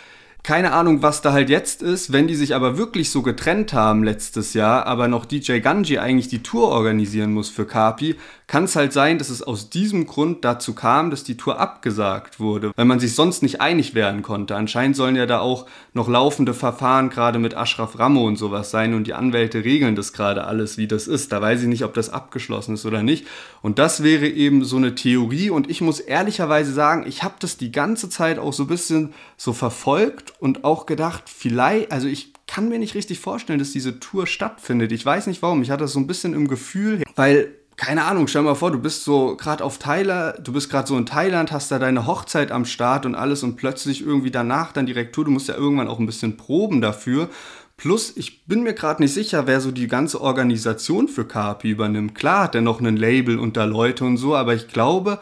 Keine 0.46 0.74
Ahnung, 0.74 1.02
was 1.02 1.22
da 1.22 1.32
halt 1.32 1.50
jetzt 1.50 1.82
ist. 1.82 2.12
Wenn 2.12 2.28
die 2.28 2.36
sich 2.36 2.54
aber 2.54 2.78
wirklich 2.78 3.10
so 3.10 3.22
getrennt 3.22 3.72
haben 3.72 4.04
letztes 4.04 4.54
Jahr, 4.54 4.86
aber 4.86 5.08
noch 5.08 5.24
DJ 5.24 5.58
Ganji 5.58 5.98
eigentlich 5.98 6.28
die 6.28 6.44
Tour 6.44 6.68
organisieren 6.68 7.32
muss 7.32 7.48
für 7.48 7.66
Kapi, 7.66 8.14
kann 8.46 8.62
es 8.62 8.76
halt 8.76 8.92
sein, 8.92 9.18
dass 9.18 9.28
es 9.28 9.42
aus 9.42 9.70
diesem 9.70 10.06
Grund 10.06 10.44
dazu 10.44 10.72
kam, 10.72 11.10
dass 11.10 11.24
die 11.24 11.36
Tour 11.36 11.58
abgesagt 11.58 12.38
wurde, 12.38 12.70
weil 12.76 12.84
man 12.84 13.00
sich 13.00 13.16
sonst 13.16 13.42
nicht 13.42 13.60
einig 13.60 13.96
werden 13.96 14.22
konnte. 14.22 14.54
Anscheinend 14.54 14.94
sollen 14.94 15.16
ja 15.16 15.26
da 15.26 15.40
auch 15.40 15.66
noch 15.94 16.06
laufende 16.06 16.54
Verfahren 16.54 17.10
gerade 17.10 17.40
mit 17.40 17.56
Ashraf 17.56 17.98
Ramo 17.98 18.24
und 18.24 18.36
sowas 18.36 18.70
sein 18.70 18.94
und 18.94 19.08
die 19.08 19.14
Anwälte 19.14 19.64
regeln 19.64 19.96
das 19.96 20.12
gerade 20.12 20.44
alles, 20.44 20.78
wie 20.78 20.86
das 20.86 21.08
ist. 21.08 21.32
Da 21.32 21.42
weiß 21.42 21.62
ich 21.62 21.68
nicht, 21.68 21.82
ob 21.82 21.94
das 21.94 22.08
abgeschlossen 22.08 22.74
ist 22.74 22.86
oder 22.86 23.02
nicht. 23.02 23.26
Und 23.62 23.80
das 23.80 24.04
wäre 24.04 24.28
eben 24.28 24.62
so 24.62 24.76
eine 24.76 24.94
Theorie 24.94 25.50
und 25.50 25.68
ich 25.68 25.80
muss 25.80 25.98
ehrlicherweise 25.98 26.72
sagen, 26.72 27.04
ich 27.08 27.24
habe 27.24 27.34
das 27.40 27.56
die 27.56 27.72
ganze 27.72 28.08
Zeit 28.10 28.38
auch 28.38 28.52
so 28.52 28.62
ein 28.62 28.68
bisschen 28.68 29.12
so 29.36 29.52
verfolgt 29.52 30.34
und 30.38 30.64
auch 30.64 30.86
gedacht, 30.86 31.24
vielleicht, 31.26 31.92
also 31.92 32.08
ich 32.08 32.32
kann 32.46 32.68
mir 32.68 32.78
nicht 32.78 32.94
richtig 32.94 33.18
vorstellen, 33.20 33.58
dass 33.58 33.72
diese 33.72 33.98
Tour 34.00 34.26
stattfindet. 34.26 34.92
Ich 34.92 35.04
weiß 35.04 35.26
nicht 35.26 35.42
warum. 35.42 35.62
Ich 35.62 35.70
hatte 35.70 35.84
das 35.84 35.92
so 35.92 36.00
ein 36.00 36.06
bisschen 36.06 36.34
im 36.34 36.48
Gefühl, 36.48 37.02
weil 37.16 37.52
keine 37.76 38.04
Ahnung, 38.04 38.26
stell 38.26 38.42
mal 38.42 38.54
vor, 38.54 38.70
du 38.70 38.78
bist 38.78 39.04
so 39.04 39.36
gerade 39.36 39.62
auf 39.62 39.78
Thailand, 39.78 40.38
du 40.42 40.52
bist 40.52 40.70
gerade 40.70 40.88
so 40.88 40.96
in 40.96 41.04
Thailand, 41.04 41.52
hast 41.52 41.70
da 41.70 41.78
deine 41.78 42.06
Hochzeit 42.06 42.50
am 42.50 42.64
Start 42.64 43.04
und 43.04 43.14
alles 43.14 43.42
und 43.42 43.56
plötzlich 43.56 44.00
irgendwie 44.04 44.30
danach 44.30 44.72
dann 44.72 44.86
direkt 44.86 45.14
Tour. 45.14 45.26
Du 45.26 45.30
musst 45.30 45.48
ja 45.48 45.56
irgendwann 45.56 45.88
auch 45.88 45.98
ein 45.98 46.06
bisschen 46.06 46.38
proben 46.38 46.80
dafür. 46.80 47.28
Plus, 47.76 48.16
ich 48.16 48.46
bin 48.46 48.62
mir 48.62 48.72
gerade 48.72 49.02
nicht 49.02 49.12
sicher, 49.12 49.46
wer 49.46 49.60
so 49.60 49.70
die 49.70 49.88
ganze 49.88 50.22
Organisation 50.22 51.08
für 51.08 51.26
Carpi 51.26 51.68
übernimmt. 51.68 52.14
Klar 52.14 52.44
hat 52.44 52.54
er 52.54 52.62
noch 52.62 52.80
ein 52.80 52.96
Label 52.96 53.38
und 53.38 53.58
da 53.58 53.64
Leute 53.64 54.06
und 54.06 54.16
so, 54.16 54.34
aber 54.34 54.54
ich 54.54 54.68
glaube, 54.68 55.20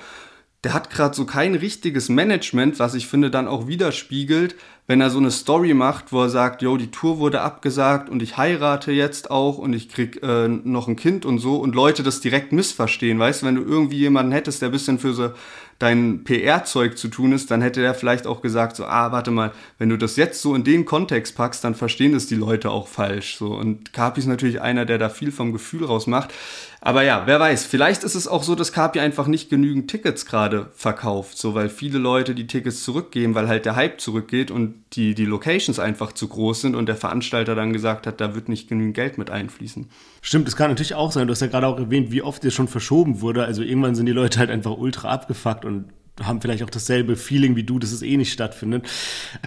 der 0.64 0.74
hat 0.74 0.90
gerade 0.90 1.14
so 1.14 1.26
kein 1.26 1.54
richtiges 1.54 2.08
Management, 2.08 2.78
was 2.78 2.94
ich 2.94 3.06
finde 3.06 3.30
dann 3.30 3.46
auch 3.46 3.66
widerspiegelt, 3.66 4.56
wenn 4.86 5.00
er 5.00 5.10
so 5.10 5.18
eine 5.18 5.30
Story 5.30 5.72
macht, 5.72 6.12
wo 6.12 6.22
er 6.22 6.28
sagt, 6.28 6.60
yo, 6.62 6.76
die 6.76 6.90
Tour 6.90 7.18
wurde 7.18 7.40
abgesagt 7.40 8.10
und 8.10 8.22
ich 8.22 8.36
heirate 8.36 8.92
jetzt 8.92 9.30
auch 9.30 9.58
und 9.58 9.72
ich 9.72 9.88
krieg 9.88 10.22
äh, 10.22 10.48
noch 10.48 10.88
ein 10.88 10.96
Kind 10.96 11.24
und 11.24 11.38
so 11.38 11.56
und 11.56 11.74
Leute 11.74 12.02
das 12.02 12.20
direkt 12.20 12.52
missverstehen, 12.52 13.18
weißt 13.18 13.42
du, 13.42 13.46
wenn 13.46 13.54
du 13.54 13.62
irgendwie 13.62 13.98
jemanden 13.98 14.32
hättest, 14.32 14.60
der 14.62 14.70
bisschen 14.70 14.98
für 14.98 15.14
so 15.14 15.30
dein 15.78 16.24
PR-Zeug 16.24 16.96
zu 16.96 17.08
tun 17.08 17.32
ist, 17.32 17.50
dann 17.50 17.60
hätte 17.60 17.80
der 17.80 17.94
vielleicht 17.94 18.26
auch 18.26 18.42
gesagt, 18.42 18.76
so, 18.76 18.84
ah, 18.84 19.12
warte 19.12 19.30
mal, 19.30 19.52
wenn 19.78 19.88
du 19.88 19.98
das 19.98 20.16
jetzt 20.16 20.40
so 20.40 20.54
in 20.54 20.64
den 20.64 20.84
Kontext 20.84 21.36
packst, 21.36 21.64
dann 21.64 21.74
verstehen 21.74 22.12
das 22.12 22.26
die 22.26 22.36
Leute 22.36 22.70
auch 22.70 22.86
falsch. 22.86 23.36
So. 23.36 23.54
Und 23.54 23.92
Kapi 23.92 24.20
ist 24.20 24.26
natürlich 24.26 24.60
einer, 24.60 24.84
der 24.84 24.98
da 24.98 25.08
viel 25.08 25.32
vom 25.32 25.52
Gefühl 25.52 25.84
raus 25.84 26.06
macht. 26.06 26.32
Aber 26.86 27.02
ja, 27.02 27.22
wer 27.24 27.40
weiß, 27.40 27.64
vielleicht 27.64 28.04
ist 28.04 28.14
es 28.14 28.28
auch 28.28 28.42
so, 28.42 28.54
dass 28.54 28.70
Kapi 28.70 29.00
einfach 29.00 29.26
nicht 29.26 29.48
genügend 29.48 29.90
Tickets 29.90 30.26
gerade 30.26 30.68
verkauft, 30.74 31.38
so 31.38 31.54
weil 31.54 31.70
viele 31.70 31.96
Leute 31.96 32.34
die 32.34 32.46
Tickets 32.46 32.84
zurückgeben, 32.84 33.34
weil 33.34 33.48
halt 33.48 33.64
der 33.64 33.74
Hype 33.74 34.02
zurückgeht 34.02 34.50
und 34.50 34.84
die, 34.92 35.14
die 35.14 35.24
Locations 35.24 35.78
einfach 35.78 36.12
zu 36.12 36.28
groß 36.28 36.60
sind 36.60 36.74
und 36.74 36.84
der 36.84 36.96
Veranstalter 36.96 37.54
dann 37.54 37.72
gesagt 37.72 38.06
hat, 38.06 38.20
da 38.20 38.34
wird 38.34 38.50
nicht 38.50 38.68
genügend 38.68 38.94
Geld 38.94 39.16
mit 39.16 39.30
einfließen. 39.30 39.88
Stimmt, 40.20 40.46
das 40.46 40.56
kann 40.56 40.68
natürlich 40.68 40.94
auch 40.94 41.10
sein. 41.10 41.26
Du 41.26 41.30
hast 41.30 41.40
ja 41.40 41.46
gerade 41.46 41.66
auch 41.68 41.78
erwähnt, 41.78 42.10
wie 42.10 42.20
oft 42.20 42.44
es 42.44 42.52
schon 42.52 42.68
verschoben 42.68 43.22
wurde. 43.22 43.46
Also 43.46 43.62
irgendwann 43.62 43.94
sind 43.94 44.04
die 44.04 44.12
Leute 44.12 44.38
halt 44.38 44.50
einfach 44.50 44.76
ultra 44.76 45.08
abgefuckt 45.08 45.64
und 45.64 45.86
haben 46.22 46.40
vielleicht 46.40 46.62
auch 46.62 46.70
dasselbe 46.70 47.16
Feeling 47.16 47.56
wie 47.56 47.64
du, 47.64 47.78
dass 47.78 47.90
es 47.90 48.02
eh 48.02 48.16
nicht 48.16 48.32
stattfindet. 48.32 48.86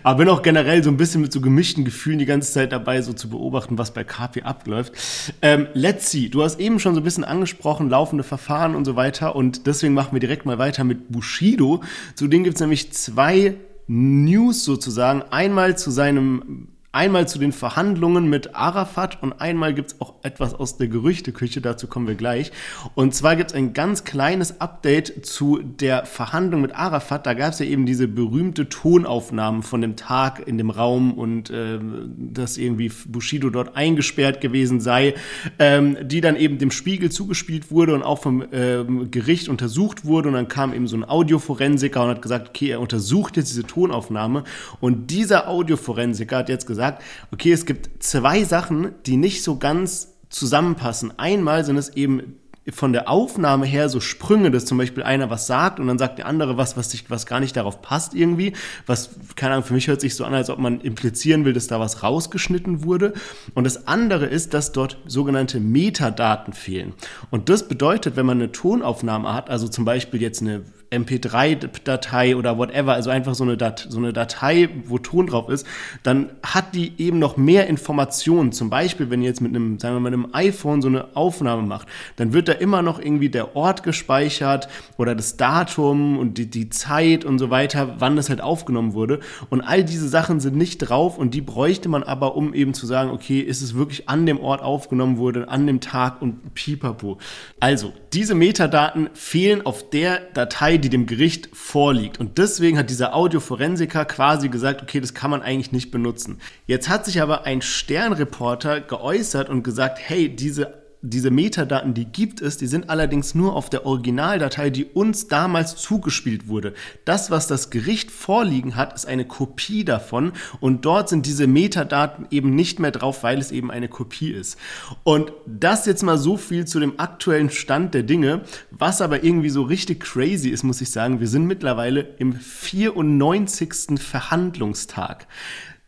Aber 0.03 0.19
bin 0.19 0.29
auch 0.29 0.41
generell 0.41 0.83
so 0.83 0.89
ein 0.89 0.97
bisschen 0.97 1.21
mit 1.21 1.31
so 1.31 1.39
gemischten 1.39 1.85
Gefühlen 1.85 2.19
die 2.19 2.25
ganze 2.25 2.51
Zeit 2.51 2.71
dabei, 2.73 3.01
so 3.01 3.13
zu 3.13 3.29
beobachten, 3.29 3.77
was 3.77 3.93
bei 3.93 4.03
KP 4.03 4.43
abläuft. 4.43 4.93
Ähm, 5.41 5.67
let's 5.73 6.11
see, 6.11 6.27
du 6.27 6.43
hast 6.43 6.59
eben 6.59 6.79
schon 6.79 6.93
so 6.93 6.99
ein 6.99 7.03
bisschen 7.03 7.23
angesprochen, 7.23 7.89
laufende 7.89 8.23
Verfahren 8.23 8.75
und 8.75 8.83
so 8.83 8.95
weiter. 8.95 9.35
Und 9.35 9.65
deswegen 9.65 9.93
machen 9.93 10.11
wir 10.11 10.19
direkt 10.19 10.45
mal 10.45 10.57
weiter 10.57 10.83
mit 10.83 11.09
Bushido. 11.09 11.83
Zu 12.15 12.27
denen 12.27 12.43
gibt 12.43 12.55
es 12.55 12.61
nämlich 12.61 12.91
zwei 12.91 13.55
News 13.87 14.65
sozusagen. 14.65 15.23
Einmal 15.31 15.77
zu 15.77 15.89
seinem 15.89 16.67
Einmal 16.97 17.27
zu 17.27 17.37
den 17.37 17.51
Verhandlungen 17.51 18.27
mit 18.27 18.55
Arafat 18.55 19.21
und 19.21 19.33
einmal 19.33 19.75
gibt 19.75 19.91
es 19.91 20.01
auch 20.01 20.15
etwas 20.23 20.55
aus 20.55 20.77
der 20.77 20.87
Gerüchteküche, 20.87 21.61
dazu 21.61 21.85
kommen 21.85 22.07
wir 22.07 22.15
gleich. 22.15 22.51
Und 22.95 23.13
zwar 23.13 23.35
gibt 23.35 23.51
es 23.51 23.55
ein 23.55 23.73
ganz 23.73 24.03
kleines 24.03 24.59
Update 24.61 25.23
zu 25.23 25.59
der 25.61 26.07
Verhandlung 26.07 26.61
mit 26.61 26.73
Arafat. 26.73 27.27
Da 27.27 27.35
gab 27.35 27.53
es 27.53 27.59
ja 27.59 27.67
eben 27.67 27.85
diese 27.85 28.07
berühmte 28.07 28.67
Tonaufnahmen 28.67 29.61
von 29.61 29.81
dem 29.81 29.95
Tag 29.95 30.47
in 30.47 30.57
dem 30.57 30.71
Raum 30.71 31.13
und 31.13 31.51
äh, 31.51 31.77
dass 32.17 32.57
irgendwie 32.57 32.91
Bushido 33.05 33.51
dort 33.51 33.75
eingesperrt 33.75 34.41
gewesen 34.41 34.81
sei, 34.81 35.13
ähm, 35.59 35.97
die 36.01 36.19
dann 36.19 36.35
eben 36.35 36.57
dem 36.57 36.71
Spiegel 36.71 37.11
zugespielt 37.11 37.69
wurde 37.69 37.93
und 37.93 38.01
auch 38.01 38.23
vom 38.23 38.43
ähm, 38.51 39.11
Gericht 39.11 39.49
untersucht 39.49 40.03
wurde. 40.05 40.29
Und 40.29 40.33
dann 40.33 40.47
kam 40.47 40.73
eben 40.73 40.87
so 40.87 40.97
ein 40.97 41.07
Audioforensiker 41.07 42.01
und 42.01 42.09
hat 42.09 42.23
gesagt, 42.23 42.49
okay, 42.49 42.71
er 42.71 42.81
untersucht 42.81 43.37
jetzt 43.37 43.51
diese 43.51 43.67
Tonaufnahme. 43.67 44.45
Und 44.79 45.11
dieser 45.11 45.47
Audioforensiker 45.47 46.37
hat 46.37 46.49
jetzt 46.49 46.65
gesagt, 46.65 46.86
gesagt, 46.87 47.03
okay, 47.31 47.51
es 47.51 47.65
gibt 47.65 48.03
zwei 48.03 48.43
Sachen, 48.43 48.93
die 49.05 49.17
nicht 49.17 49.43
so 49.43 49.57
ganz 49.57 50.13
zusammenpassen. 50.29 51.17
Einmal 51.17 51.63
sind 51.63 51.77
es 51.77 51.89
eben 51.89 52.37
von 52.69 52.91
der 52.91 53.09
Aufnahme 53.09 53.65
her 53.65 53.87
so 53.87 54.01
Sprünge, 54.01 54.51
dass 54.51 54.65
zum 54.65 54.77
Beispiel 54.77 55.01
einer 55.01 55.29
was 55.29 55.47
sagt 55.47 55.79
und 55.79 55.87
dann 55.87 55.97
sagt 55.97 56.17
der 56.17 56.25
andere 56.25 56.57
was, 56.57 56.75
was, 56.75 56.91
sich, 56.91 57.09
was 57.09 57.25
gar 57.25 57.39
nicht 57.39 57.55
darauf 57.55 57.81
passt 57.81 58.13
irgendwie. 58.13 58.53
Was, 58.85 59.11
keine 59.37 59.53
Ahnung, 59.53 59.63
für 59.65 59.73
mich 59.73 59.87
hört 59.87 60.01
sich 60.01 60.15
so 60.15 60.25
an, 60.25 60.33
als 60.33 60.49
ob 60.49 60.59
man 60.59 60.81
implizieren 60.81 61.45
will, 61.45 61.53
dass 61.53 61.67
da 61.67 61.79
was 61.79 62.03
rausgeschnitten 62.03 62.83
wurde. 62.83 63.13
Und 63.53 63.63
das 63.63 63.87
andere 63.87 64.25
ist, 64.25 64.53
dass 64.53 64.73
dort 64.73 64.97
sogenannte 65.05 65.61
Metadaten 65.61 66.51
fehlen. 66.51 66.93
Und 67.31 67.47
das 67.47 67.69
bedeutet, 67.69 68.17
wenn 68.17 68.25
man 68.25 68.39
eine 68.39 68.51
Tonaufnahme 68.51 69.33
hat, 69.33 69.49
also 69.49 69.69
zum 69.69 69.85
Beispiel 69.85 70.21
jetzt 70.21 70.41
eine 70.41 70.63
MP3-Datei 70.91 72.35
oder 72.35 72.57
whatever, 72.57 72.93
also 72.93 73.09
einfach 73.09 73.35
so 73.35 73.43
eine, 73.43 73.57
Dat 73.57 73.87
so 73.89 73.97
eine 73.97 74.13
Datei, 74.13 74.69
wo 74.85 74.97
Ton 74.97 75.27
drauf 75.27 75.49
ist, 75.49 75.67
dann 76.03 76.29
hat 76.43 76.75
die 76.75 76.93
eben 76.97 77.19
noch 77.19 77.37
mehr 77.37 77.67
Informationen. 77.67 78.51
Zum 78.51 78.69
Beispiel, 78.69 79.09
wenn 79.09 79.21
ihr 79.21 79.27
jetzt 79.27 79.41
mit 79.41 79.53
einem, 79.53 79.79
sagen 79.79 79.95
wir 79.95 79.99
mal, 79.99 80.07
einem 80.07 80.29
iPhone 80.33 80.81
so 80.81 80.87
eine 80.87 81.15
Aufnahme 81.15 81.63
macht, 81.63 81.87
dann 82.15 82.33
wird 82.33 82.47
da 82.47 82.53
immer 82.53 82.81
noch 82.81 82.99
irgendwie 82.99 83.29
der 83.29 83.55
Ort 83.55 83.83
gespeichert 83.83 84.69
oder 84.97 85.15
das 85.15 85.37
Datum 85.37 86.17
und 86.17 86.37
die, 86.37 86.45
die 86.49 86.69
Zeit 86.69 87.25
und 87.25 87.39
so 87.39 87.49
weiter, 87.49 87.95
wann 87.99 88.15
das 88.15 88.29
halt 88.29 88.41
aufgenommen 88.41 88.93
wurde. 88.93 89.19
Und 89.49 89.61
all 89.61 89.83
diese 89.83 90.07
Sachen 90.07 90.39
sind 90.39 90.55
nicht 90.55 90.77
drauf 90.77 91.17
und 91.17 91.33
die 91.33 91.41
bräuchte 91.41 91.89
man 91.89 92.03
aber, 92.03 92.35
um 92.35 92.53
eben 92.53 92.73
zu 92.73 92.85
sagen, 92.85 93.11
okay, 93.11 93.39
ist 93.39 93.61
es 93.61 93.75
wirklich 93.75 94.07
an 94.07 94.25
dem 94.25 94.39
Ort 94.39 94.61
aufgenommen 94.61 95.17
wurde, 95.17 95.49
an 95.49 95.67
dem 95.67 95.81
Tag 95.81 96.21
und 96.21 96.53
pipapo. 96.53 97.17
Also, 97.59 97.93
diese 98.13 98.35
Metadaten 98.35 99.09
fehlen 99.13 99.65
auf 99.65 99.89
der 99.89 100.21
Datei, 100.33 100.76
die 100.79 100.89
dem 100.89 101.05
Gericht 101.05 101.49
vorliegt. 101.53 102.19
Und 102.19 102.37
deswegen 102.37 102.77
hat 102.77 102.89
dieser 102.89 103.15
Audioforensiker 103.15 104.05
quasi 104.05 104.49
gesagt, 104.49 104.81
okay, 104.81 104.99
das 104.99 105.13
kann 105.13 105.31
man 105.31 105.41
eigentlich 105.41 105.71
nicht 105.71 105.91
benutzen. 105.91 106.39
Jetzt 106.65 106.89
hat 106.89 107.05
sich 107.05 107.21
aber 107.21 107.45
ein 107.45 107.61
Sternreporter 107.61 108.81
geäußert 108.81 109.49
und 109.49 109.63
gesagt, 109.63 109.99
hey, 110.01 110.33
diese 110.35 110.86
diese 111.01 111.29
Metadaten, 111.29 111.93
die 111.93 112.05
gibt 112.05 112.41
es, 112.41 112.57
die 112.57 112.65
sind 112.67 112.89
allerdings 112.89 113.35
nur 113.35 113.55
auf 113.55 113.69
der 113.69 113.85
Originaldatei, 113.85 114.69
die 114.71 114.85
uns 114.85 115.27
damals 115.27 115.75
zugespielt 115.75 116.47
wurde. 116.47 116.73
Das, 117.05 117.29
was 117.29 117.47
das 117.47 117.69
Gericht 117.69 118.09
vorliegen 118.09 118.75
hat, 118.75 118.93
ist 118.93 119.05
eine 119.05 119.25
Kopie 119.25 119.85
davon 119.85 120.33
und 120.59 120.85
dort 120.85 121.09
sind 121.09 121.25
diese 121.25 121.45
Metadaten 121.45 122.27
eben 122.31 122.55
nicht 122.55 122.79
mehr 122.79 122.91
drauf, 122.91 123.23
weil 123.23 123.37
es 123.37 123.51
eben 123.51 123.69
eine 123.69 123.89
Kopie 123.89 124.31
ist. 124.31 124.57
Und 125.03 125.31
das 125.45 125.85
jetzt 125.85 126.03
mal 126.03 126.17
so 126.17 126.35
viel 126.35 126.65
zu 126.65 126.79
dem 126.79 126.99
aktuellen 126.99 127.51
Stand 127.51 127.93
der 127.93 128.03
Dinge, 128.03 128.41
was 128.71 129.01
aber 129.01 129.23
irgendwie 129.23 129.49
so 129.49 129.61
richtig 129.61 129.99
crazy 129.99 130.49
ist, 130.49 130.63
muss 130.63 130.81
ich 130.81 130.89
sagen. 130.89 131.19
Wir 131.19 131.27
sind 131.27 131.45
mittlerweile 131.45 132.01
im 132.17 132.33
94. 132.33 133.99
Verhandlungstag. 133.99 135.27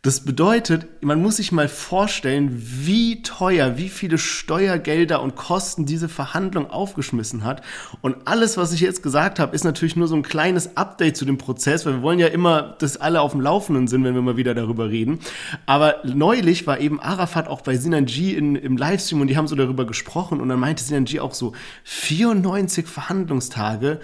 Das 0.02 0.24
bedeutet, 0.24 0.86
man 1.02 1.20
muss 1.20 1.36
sich 1.36 1.52
mal 1.52 1.68
vorstellen, 1.68 2.48
wie 2.54 3.20
teuer, 3.20 3.76
wie 3.76 3.90
viele 3.90 4.16
Steuergelder 4.16 5.20
und 5.20 5.36
Kosten 5.36 5.84
diese 5.84 6.08
Verhandlung 6.08 6.70
aufgeschmissen 6.70 7.44
hat. 7.44 7.60
Und 8.00 8.16
alles, 8.24 8.56
was 8.56 8.72
ich 8.72 8.80
jetzt 8.80 9.02
gesagt 9.02 9.38
habe, 9.38 9.54
ist 9.54 9.62
natürlich 9.62 9.96
nur 9.96 10.08
so 10.08 10.16
ein 10.16 10.22
kleines 10.22 10.74
Update 10.78 11.18
zu 11.18 11.26
dem 11.26 11.36
Prozess, 11.36 11.84
weil 11.84 11.96
wir 11.96 12.02
wollen 12.02 12.18
ja 12.18 12.28
immer, 12.28 12.76
dass 12.78 12.96
alle 12.96 13.20
auf 13.20 13.32
dem 13.32 13.42
Laufenden 13.42 13.88
sind, 13.88 14.02
wenn 14.04 14.14
wir 14.14 14.22
mal 14.22 14.38
wieder 14.38 14.54
darüber 14.54 14.88
reden. 14.88 15.20
Aber 15.66 15.96
neulich 16.02 16.66
war 16.66 16.80
eben 16.80 16.98
Arafat 16.98 17.48
auch 17.48 17.60
bei 17.60 17.76
Sinanji 17.76 18.32
in, 18.32 18.56
im 18.56 18.78
Livestream 18.78 19.20
und 19.20 19.26
die 19.26 19.36
haben 19.36 19.48
so 19.48 19.56
darüber 19.56 19.84
gesprochen 19.84 20.40
und 20.40 20.48
dann 20.48 20.60
meinte 20.60 20.82
Sinanji 20.82 21.20
auch 21.20 21.34
so 21.34 21.52
94 21.84 22.86
Verhandlungstage 22.86 24.00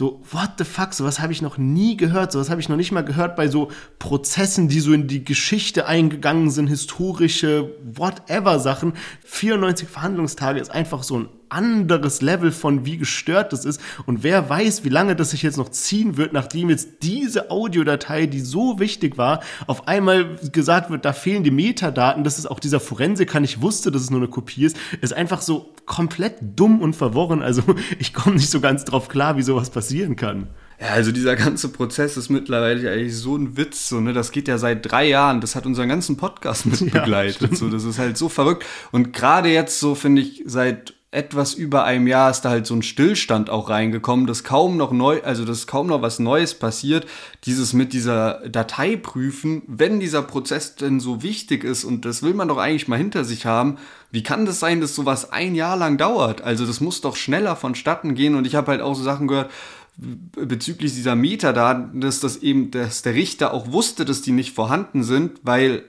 so, 0.00 0.18
what 0.30 0.52
the 0.56 0.64
fuck, 0.64 0.94
sowas 0.94 1.20
habe 1.20 1.34
ich 1.34 1.42
noch 1.42 1.58
nie 1.58 1.94
gehört, 1.94 2.32
sowas 2.32 2.48
habe 2.48 2.58
ich 2.58 2.70
noch 2.70 2.78
nicht 2.78 2.90
mal 2.90 3.04
gehört 3.04 3.36
bei 3.36 3.48
so 3.48 3.68
Prozessen, 3.98 4.66
die 4.66 4.80
so 4.80 4.94
in 4.94 5.08
die 5.08 5.26
Geschichte 5.26 5.86
eingegangen 5.86 6.50
sind, 6.50 6.68
historische, 6.68 7.74
whatever 7.84 8.58
Sachen. 8.60 8.94
94 9.26 9.86
Verhandlungstage 9.86 10.58
ist 10.58 10.70
einfach 10.70 11.02
so 11.02 11.18
ein 11.18 11.28
anderes 11.50 12.22
Level 12.22 12.52
von 12.52 12.84
wie 12.84 12.96
gestört 12.96 13.52
das 13.52 13.64
ist. 13.64 13.80
Und 14.06 14.22
wer 14.22 14.48
weiß, 14.48 14.84
wie 14.84 14.88
lange 14.88 15.16
das 15.16 15.30
sich 15.30 15.42
jetzt 15.42 15.58
noch 15.58 15.68
ziehen 15.68 16.16
wird, 16.16 16.32
nachdem 16.32 16.70
jetzt 16.70 17.02
diese 17.02 17.50
Audiodatei, 17.50 18.26
die 18.26 18.40
so 18.40 18.78
wichtig 18.78 19.18
war, 19.18 19.42
auf 19.66 19.88
einmal 19.88 20.36
gesagt 20.52 20.90
wird, 20.90 21.04
da 21.04 21.12
fehlen 21.12 21.44
die 21.44 21.50
Metadaten. 21.50 22.24
Das 22.24 22.38
ist 22.38 22.46
auch 22.46 22.60
dieser 22.60 22.80
Forensiker 22.80 23.40
nicht 23.40 23.60
wusste, 23.62 23.90
dass 23.90 24.02
es 24.02 24.10
nur 24.10 24.20
eine 24.20 24.28
Kopie 24.28 24.64
ist. 24.64 24.76
Ist 25.00 25.12
einfach 25.12 25.42
so 25.42 25.74
komplett 25.86 26.36
dumm 26.56 26.80
und 26.80 26.94
verworren. 26.94 27.42
Also 27.42 27.62
ich 27.98 28.14
komme 28.14 28.36
nicht 28.36 28.50
so 28.50 28.60
ganz 28.60 28.84
drauf 28.84 29.08
klar, 29.08 29.36
wie 29.36 29.42
sowas 29.42 29.70
passieren 29.70 30.16
kann. 30.16 30.48
Ja, 30.80 30.88
also 30.88 31.12
dieser 31.12 31.36
ganze 31.36 31.68
Prozess 31.68 32.16
ist 32.16 32.30
mittlerweile 32.30 32.90
eigentlich 32.90 33.14
so 33.14 33.36
ein 33.36 33.58
Witz, 33.58 33.90
so, 33.90 34.00
ne? 34.00 34.14
Das 34.14 34.32
geht 34.32 34.48
ja 34.48 34.56
seit 34.56 34.90
drei 34.90 35.08
Jahren. 35.08 35.42
Das 35.42 35.54
hat 35.54 35.66
unseren 35.66 35.90
ganzen 35.90 36.16
Podcast 36.16 36.64
mit 36.64 36.80
ja, 36.94 37.00
begleitet. 37.00 37.54
So, 37.56 37.68
das 37.68 37.84
ist 37.84 37.98
halt 37.98 38.16
so 38.16 38.30
verrückt. 38.30 38.64
Und 38.90 39.12
gerade 39.12 39.50
jetzt, 39.50 39.78
so 39.78 39.94
finde 39.94 40.22
ich, 40.22 40.42
seit 40.46 40.94
etwas 41.12 41.54
über 41.54 41.84
einem 41.84 42.06
Jahr 42.06 42.30
ist 42.30 42.42
da 42.42 42.50
halt 42.50 42.66
so 42.66 42.74
ein 42.74 42.82
Stillstand 42.82 43.50
auch 43.50 43.68
reingekommen, 43.68 44.28
dass 44.28 44.44
kaum 44.44 44.76
noch 44.76 44.92
neu, 44.92 45.20
also 45.24 45.44
dass 45.44 45.66
kaum 45.66 45.88
noch 45.88 46.02
was 46.02 46.20
Neues 46.20 46.54
passiert. 46.54 47.04
Dieses 47.44 47.72
mit 47.72 47.92
dieser 47.92 48.48
Datei 48.48 48.96
prüfen, 48.96 49.62
wenn 49.66 49.98
dieser 49.98 50.22
Prozess 50.22 50.76
denn 50.76 51.00
so 51.00 51.22
wichtig 51.24 51.64
ist 51.64 51.82
und 51.82 52.04
das 52.04 52.22
will 52.22 52.34
man 52.34 52.46
doch 52.46 52.58
eigentlich 52.58 52.86
mal 52.86 52.96
hinter 52.96 53.24
sich 53.24 53.44
haben. 53.44 53.78
Wie 54.12 54.22
kann 54.22 54.46
das 54.46 54.60
sein, 54.60 54.80
dass 54.80 54.94
sowas 54.94 55.32
ein 55.32 55.56
Jahr 55.56 55.76
lang 55.76 55.98
dauert? 55.98 56.42
Also 56.42 56.64
das 56.64 56.80
muss 56.80 57.00
doch 57.00 57.16
schneller 57.16 57.56
vonstatten 57.56 58.14
gehen 58.14 58.36
und 58.36 58.46
ich 58.46 58.54
habe 58.54 58.70
halt 58.70 58.80
auch 58.80 58.94
so 58.94 59.02
Sachen 59.02 59.26
gehört, 59.26 59.50
bezüglich 59.96 60.94
dieser 60.94 61.16
Metadaten, 61.16 62.00
dass 62.00 62.20
das 62.20 62.36
eben, 62.38 62.70
dass 62.70 63.02
der 63.02 63.14
Richter 63.14 63.52
auch 63.52 63.72
wusste, 63.72 64.04
dass 64.04 64.22
die 64.22 64.32
nicht 64.32 64.54
vorhanden 64.54 65.02
sind, 65.02 65.40
weil 65.42 65.82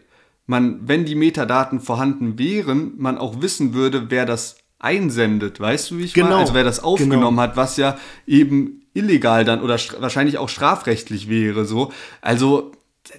man, 0.47 0.87
wenn 0.87 1.05
die 1.05 1.15
Metadaten 1.15 1.79
vorhanden 1.79 2.37
wären, 2.37 2.93
man 2.97 3.17
auch 3.17 3.41
wissen 3.41 3.73
würde, 3.73 4.09
wer 4.09 4.25
das 4.25 4.57
einsendet, 4.81 5.59
weißt 5.59 5.91
du, 5.91 5.97
wie 5.97 6.03
ich 6.03 6.13
genau. 6.13 6.29
meine? 6.29 6.39
Also 6.41 6.53
wer 6.53 6.63
das 6.63 6.81
aufgenommen 6.81 7.37
genau. 7.37 7.41
hat, 7.41 7.55
was 7.55 7.77
ja 7.77 7.97
eben 8.27 8.81
illegal 8.93 9.45
dann 9.45 9.61
oder 9.61 9.77
wahrscheinlich 9.99 10.37
auch 10.37 10.49
strafrechtlich 10.49 11.29
wäre, 11.29 11.65
so. 11.65 11.91
Also 12.21 12.71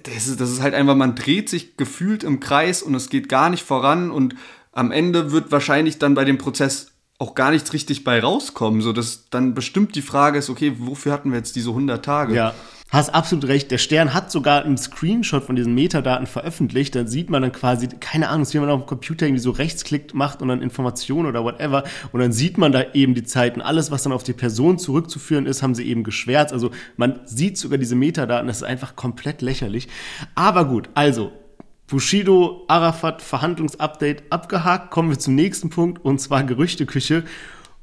das 0.03 0.27
ist, 0.27 0.39
das 0.39 0.49
ist 0.49 0.61
halt 0.61 0.73
einfach, 0.73 0.95
man 0.95 1.15
dreht 1.15 1.49
sich 1.49 1.77
gefühlt 1.77 2.23
im 2.23 2.39
Kreis 2.39 2.83
und 2.83 2.95
es 2.95 3.09
geht 3.09 3.29
gar 3.29 3.49
nicht 3.49 3.63
voran 3.63 4.11
und 4.11 4.35
am 4.71 4.91
Ende 4.91 5.31
wird 5.31 5.51
wahrscheinlich 5.51 5.99
dann 5.99 6.13
bei 6.13 6.25
dem 6.25 6.37
Prozess 6.37 6.91
auch 7.19 7.35
gar 7.35 7.51
nichts 7.51 7.73
richtig 7.73 8.03
bei 8.03 8.19
rauskommen, 8.19 8.81
so 8.81 8.91
dass 8.91 9.29
dann 9.29 9.53
bestimmt 9.53 9.95
die 9.95 10.01
Frage 10.01 10.39
ist, 10.39 10.49
okay, 10.49 10.73
wofür 10.79 11.11
hatten 11.11 11.31
wir 11.31 11.37
jetzt 11.37 11.55
diese 11.55 11.69
100 11.69 12.03
Tage? 12.03 12.35
Ja. 12.35 12.53
Hast 12.93 13.09
absolut 13.09 13.47
recht. 13.47 13.71
Der 13.71 13.79
Stern 13.79 14.13
hat 14.13 14.31
sogar 14.31 14.63
einen 14.63 14.77
Screenshot 14.77 15.43
von 15.43 15.55
diesen 15.55 15.73
Metadaten 15.73 16.27
veröffentlicht. 16.27 16.93
Dann 16.93 17.07
sieht 17.07 17.27
man 17.27 17.41
dann 17.41 17.51
quasi, 17.51 17.87
keine 17.87 18.29
Ahnung, 18.29 18.45
wie 18.53 18.59
man 18.59 18.69
auf 18.69 18.81
dem 18.81 18.85
Computer 18.85 19.25
irgendwie 19.25 19.41
so 19.41 19.49
rechtsklickt 19.49 20.13
macht 20.13 20.43
und 20.43 20.49
dann 20.49 20.61
Informationen 20.61 21.27
oder 21.27 21.43
whatever. 21.43 21.85
Und 22.11 22.19
dann 22.19 22.31
sieht 22.31 22.59
man 22.59 22.71
da 22.71 22.83
eben 22.93 23.15
die 23.15 23.23
Zeiten. 23.23 23.61
Alles, 23.61 23.89
was 23.89 24.03
dann 24.03 24.13
auf 24.13 24.21
die 24.21 24.33
Person 24.33 24.77
zurückzuführen 24.77 25.47
ist, 25.47 25.63
haben 25.63 25.73
sie 25.73 25.87
eben 25.87 26.03
geschwärzt. 26.03 26.53
Also 26.53 26.69
man 26.95 27.21
sieht 27.25 27.57
sogar 27.57 27.79
diese 27.79 27.95
Metadaten. 27.95 28.45
Das 28.45 28.57
ist 28.57 28.63
einfach 28.63 28.95
komplett 28.95 29.41
lächerlich. 29.41 29.87
Aber 30.35 30.65
gut, 30.65 30.87
also 30.93 31.31
Bushido, 31.87 32.63
Arafat, 32.67 33.23
Verhandlungsupdate 33.23 34.21
abgehakt. 34.29 34.91
Kommen 34.91 35.09
wir 35.09 35.17
zum 35.17 35.33
nächsten 35.33 35.71
Punkt 35.71 36.05
und 36.05 36.21
zwar 36.21 36.43
Gerüchteküche. 36.43 37.23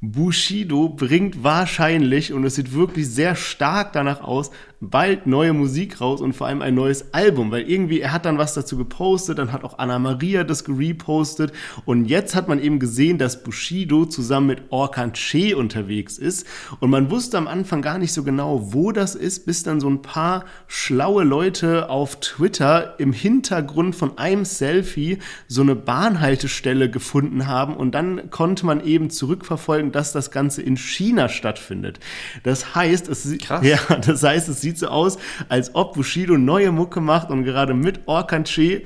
Bushido 0.03 0.89
bringt 0.89 1.43
wahrscheinlich, 1.43 2.33
und 2.33 2.43
es 2.43 2.55
sieht 2.55 2.73
wirklich 2.73 3.07
sehr 3.07 3.35
stark 3.35 3.93
danach 3.93 4.21
aus, 4.21 4.49
bald 4.81 5.27
neue 5.27 5.53
Musik 5.53 6.01
raus 6.01 6.21
und 6.21 6.33
vor 6.33 6.47
allem 6.47 6.61
ein 6.61 6.73
neues 6.73 7.13
Album, 7.13 7.51
weil 7.51 7.69
irgendwie 7.69 8.01
er 8.01 8.11
hat 8.11 8.25
dann 8.25 8.39
was 8.39 8.55
dazu 8.55 8.77
gepostet, 8.77 9.37
dann 9.37 9.51
hat 9.51 9.63
auch 9.63 9.77
Anna 9.77 9.99
Maria 9.99 10.43
das 10.43 10.63
gerepostet 10.63 11.53
und 11.85 12.05
jetzt 12.05 12.35
hat 12.35 12.47
man 12.47 12.59
eben 12.59 12.79
gesehen, 12.79 13.19
dass 13.19 13.43
Bushido 13.43 14.05
zusammen 14.05 14.47
mit 14.47 14.63
Orkan 14.71 15.13
Che 15.13 15.53
unterwegs 15.53 16.17
ist 16.17 16.47
und 16.79 16.89
man 16.89 17.11
wusste 17.11 17.37
am 17.37 17.47
Anfang 17.47 17.83
gar 17.83 17.99
nicht 17.99 18.11
so 18.11 18.23
genau, 18.23 18.73
wo 18.73 18.91
das 18.91 19.13
ist, 19.13 19.45
bis 19.45 19.61
dann 19.61 19.79
so 19.79 19.87
ein 19.87 20.01
paar 20.01 20.45
schlaue 20.67 21.23
Leute 21.23 21.89
auf 21.89 22.19
Twitter 22.19 22.95
im 22.99 23.13
Hintergrund 23.13 23.95
von 23.95 24.17
einem 24.17 24.45
Selfie 24.45 25.19
so 25.47 25.61
eine 25.61 25.75
Bahnhaltestelle 25.75 26.89
gefunden 26.89 27.45
haben 27.45 27.75
und 27.75 27.93
dann 27.93 28.31
konnte 28.31 28.65
man 28.65 28.83
eben 28.83 29.11
zurückverfolgen, 29.11 29.91
dass 29.91 30.11
das 30.11 30.31
Ganze 30.31 30.63
in 30.63 30.75
China 30.75 31.29
stattfindet. 31.29 31.99
Das 32.43 32.73
heißt, 32.73 33.07
es, 33.07 33.37
Krass. 33.37 33.65
Ja, 33.71 33.77
das 33.95 34.23
heißt, 34.23 34.49
es 34.49 34.61
sieht 34.61 34.70
sieht 34.71 34.79
so 34.79 34.87
aus, 34.87 35.17
als 35.49 35.75
ob 35.75 35.93
Bushido 35.93 36.37
neue 36.37 36.71
Mucke 36.71 37.01
macht 37.01 37.29
und 37.29 37.43
gerade 37.43 37.73
mit 37.73 38.07
Orkan 38.07 38.45
Che, 38.45 38.85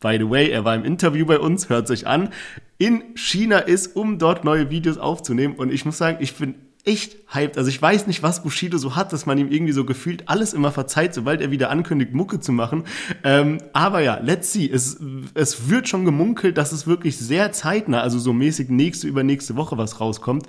by 0.00 0.16
the 0.18 0.28
way, 0.28 0.50
er 0.50 0.64
war 0.64 0.74
im 0.74 0.84
Interview 0.84 1.24
bei 1.24 1.38
uns, 1.38 1.68
hört 1.68 1.86
sich 1.86 2.06
an, 2.06 2.30
in 2.78 3.14
China 3.14 3.58
ist, 3.58 3.94
um 3.94 4.18
dort 4.18 4.44
neue 4.44 4.70
Videos 4.70 4.98
aufzunehmen. 4.98 5.54
Und 5.54 5.72
ich 5.72 5.84
muss 5.84 5.98
sagen, 5.98 6.18
ich 6.20 6.34
bin 6.34 6.56
echt 6.84 7.16
hyped. 7.32 7.56
Also 7.56 7.70
ich 7.70 7.80
weiß 7.80 8.08
nicht, 8.08 8.24
was 8.24 8.42
Bushido 8.42 8.76
so 8.76 8.96
hat, 8.96 9.12
dass 9.12 9.24
man 9.24 9.38
ihm 9.38 9.48
irgendwie 9.48 9.72
so 9.72 9.84
gefühlt 9.84 10.28
alles 10.28 10.52
immer 10.52 10.72
verzeiht, 10.72 11.14
sobald 11.14 11.40
er 11.40 11.52
wieder 11.52 11.70
ankündigt, 11.70 12.12
Mucke 12.12 12.40
zu 12.40 12.50
machen. 12.50 12.84
Ähm, 13.22 13.58
aber 13.72 14.00
ja, 14.00 14.18
let's 14.20 14.52
see. 14.52 14.68
Es, 14.68 14.98
es 15.34 15.68
wird 15.68 15.88
schon 15.88 16.04
gemunkelt, 16.04 16.58
dass 16.58 16.72
es 16.72 16.86
wirklich 16.88 17.16
sehr 17.18 17.52
zeitnah, 17.52 18.00
also 18.00 18.18
so 18.18 18.32
mäßig 18.32 18.68
nächste, 18.68 19.06
übernächste 19.06 19.54
Woche 19.54 19.78
was 19.78 20.00
rauskommt. 20.00 20.46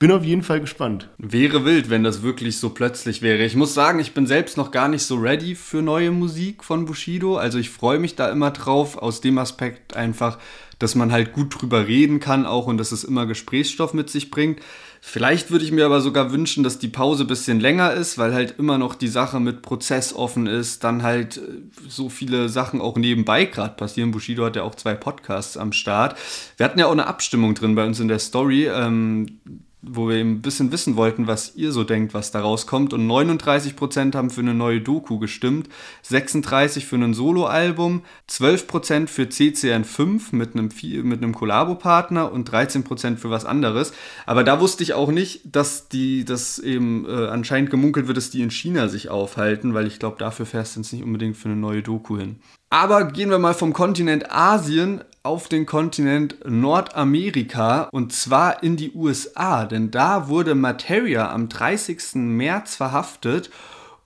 Bin 0.00 0.10
auf 0.10 0.24
jeden 0.24 0.42
Fall 0.42 0.60
gespannt. 0.60 1.08
Wäre 1.18 1.64
wild, 1.64 1.90
wenn 1.90 2.02
das 2.02 2.22
wirklich 2.22 2.58
so 2.58 2.70
plötzlich 2.70 3.22
wäre. 3.22 3.44
Ich 3.44 3.54
muss 3.54 3.72
sagen, 3.72 4.00
ich 4.00 4.14
bin 4.14 4.26
selbst 4.26 4.56
noch 4.56 4.72
gar 4.72 4.88
nicht 4.88 5.04
so 5.04 5.14
ready 5.14 5.54
für 5.54 5.80
neue 5.80 6.10
Musik 6.10 6.64
von 6.64 6.86
Bushido. 6.86 7.36
Also 7.36 7.58
ich 7.58 7.70
freue 7.70 8.00
mich 8.00 8.16
da 8.16 8.30
immer 8.30 8.50
drauf, 8.50 8.98
aus 8.98 9.20
dem 9.20 9.38
Aspekt 9.38 9.94
einfach, 9.94 10.38
dass 10.80 10.96
man 10.96 11.12
halt 11.12 11.32
gut 11.32 11.60
drüber 11.60 11.86
reden 11.86 12.18
kann 12.18 12.46
auch 12.46 12.66
und 12.66 12.78
dass 12.78 12.90
es 12.90 13.04
immer 13.04 13.26
Gesprächsstoff 13.26 13.94
mit 13.94 14.10
sich 14.10 14.30
bringt. 14.30 14.60
Vielleicht 15.00 15.50
würde 15.50 15.64
ich 15.64 15.72
mir 15.72 15.86
aber 15.86 16.00
sogar 16.00 16.32
wünschen, 16.32 16.64
dass 16.64 16.78
die 16.78 16.88
Pause 16.88 17.24
ein 17.24 17.28
bisschen 17.28 17.60
länger 17.60 17.92
ist, 17.92 18.18
weil 18.18 18.34
halt 18.34 18.58
immer 18.58 18.78
noch 18.78 18.94
die 18.94 19.08
Sache 19.08 19.40
mit 19.40 19.62
Prozess 19.62 20.12
offen 20.12 20.46
ist, 20.46 20.84
dann 20.84 21.02
halt 21.02 21.38
äh, 21.38 21.40
so 21.88 22.08
viele 22.08 22.48
Sachen 22.48 22.80
auch 22.80 22.96
nebenbei 22.96 23.44
gerade 23.44 23.74
passieren. 23.74 24.10
Bushido 24.10 24.44
hat 24.44 24.56
ja 24.56 24.62
auch 24.62 24.74
zwei 24.74 24.94
Podcasts 24.94 25.56
am 25.56 25.72
Start. 25.72 26.18
Wir 26.56 26.64
hatten 26.64 26.78
ja 26.78 26.86
auch 26.86 26.92
eine 26.92 27.06
Abstimmung 27.06 27.54
drin 27.54 27.74
bei 27.74 27.86
uns 27.86 28.00
in 28.00 28.08
der 28.08 28.18
Story. 28.18 28.66
Ähm, 28.66 29.40
wo 29.80 30.08
wir 30.08 30.16
eben 30.16 30.32
ein 30.32 30.42
bisschen 30.42 30.72
wissen 30.72 30.96
wollten, 30.96 31.28
was 31.28 31.54
ihr 31.54 31.70
so 31.70 31.84
denkt, 31.84 32.12
was 32.12 32.32
da 32.32 32.40
rauskommt. 32.40 32.92
Und 32.92 33.06
39% 33.06 34.14
haben 34.14 34.30
für 34.30 34.40
eine 34.40 34.54
neue 34.54 34.80
Doku 34.80 35.18
gestimmt, 35.18 35.68
36% 36.04 36.80
für 36.80 36.96
ein 36.96 37.14
Soloalbum, 37.14 38.02
12% 38.28 39.06
für 39.06 39.22
CCN5 39.22 40.34
mit 40.34 40.54
einem, 40.54 40.70
mit 41.08 41.22
einem 41.22 41.34
Kollabo-Partner 41.34 42.32
und 42.32 42.50
13% 42.50 43.16
für 43.16 43.30
was 43.30 43.44
anderes. 43.44 43.92
Aber 44.26 44.42
da 44.42 44.60
wusste 44.60 44.82
ich 44.82 44.94
auch 44.94 45.12
nicht, 45.12 45.42
dass 45.44 45.88
die, 45.88 46.24
dass 46.24 46.58
eben 46.58 47.06
äh, 47.06 47.28
anscheinend 47.28 47.70
gemunkelt 47.70 48.08
wird, 48.08 48.16
dass 48.16 48.30
die 48.30 48.42
in 48.42 48.50
China 48.50 48.88
sich 48.88 49.10
aufhalten, 49.10 49.74
weil 49.74 49.86
ich 49.86 50.00
glaube, 50.00 50.16
dafür 50.18 50.46
fährst 50.46 50.74
du 50.74 50.80
jetzt 50.80 50.92
nicht 50.92 51.04
unbedingt 51.04 51.36
für 51.36 51.48
eine 51.48 51.56
neue 51.56 51.82
Doku 51.82 52.18
hin. 52.18 52.40
Aber 52.70 53.04
gehen 53.04 53.30
wir 53.30 53.38
mal 53.38 53.54
vom 53.54 53.72
Kontinent 53.72 54.30
Asien 54.30 55.02
auf 55.28 55.46
den 55.46 55.66
Kontinent 55.66 56.38
Nordamerika 56.46 57.90
und 57.92 58.14
zwar 58.14 58.62
in 58.62 58.78
die 58.78 58.92
USA, 58.94 59.66
denn 59.66 59.90
da 59.90 60.28
wurde 60.28 60.54
Materia 60.54 61.30
am 61.30 61.50
30. 61.50 62.14
März 62.14 62.76
verhaftet 62.76 63.50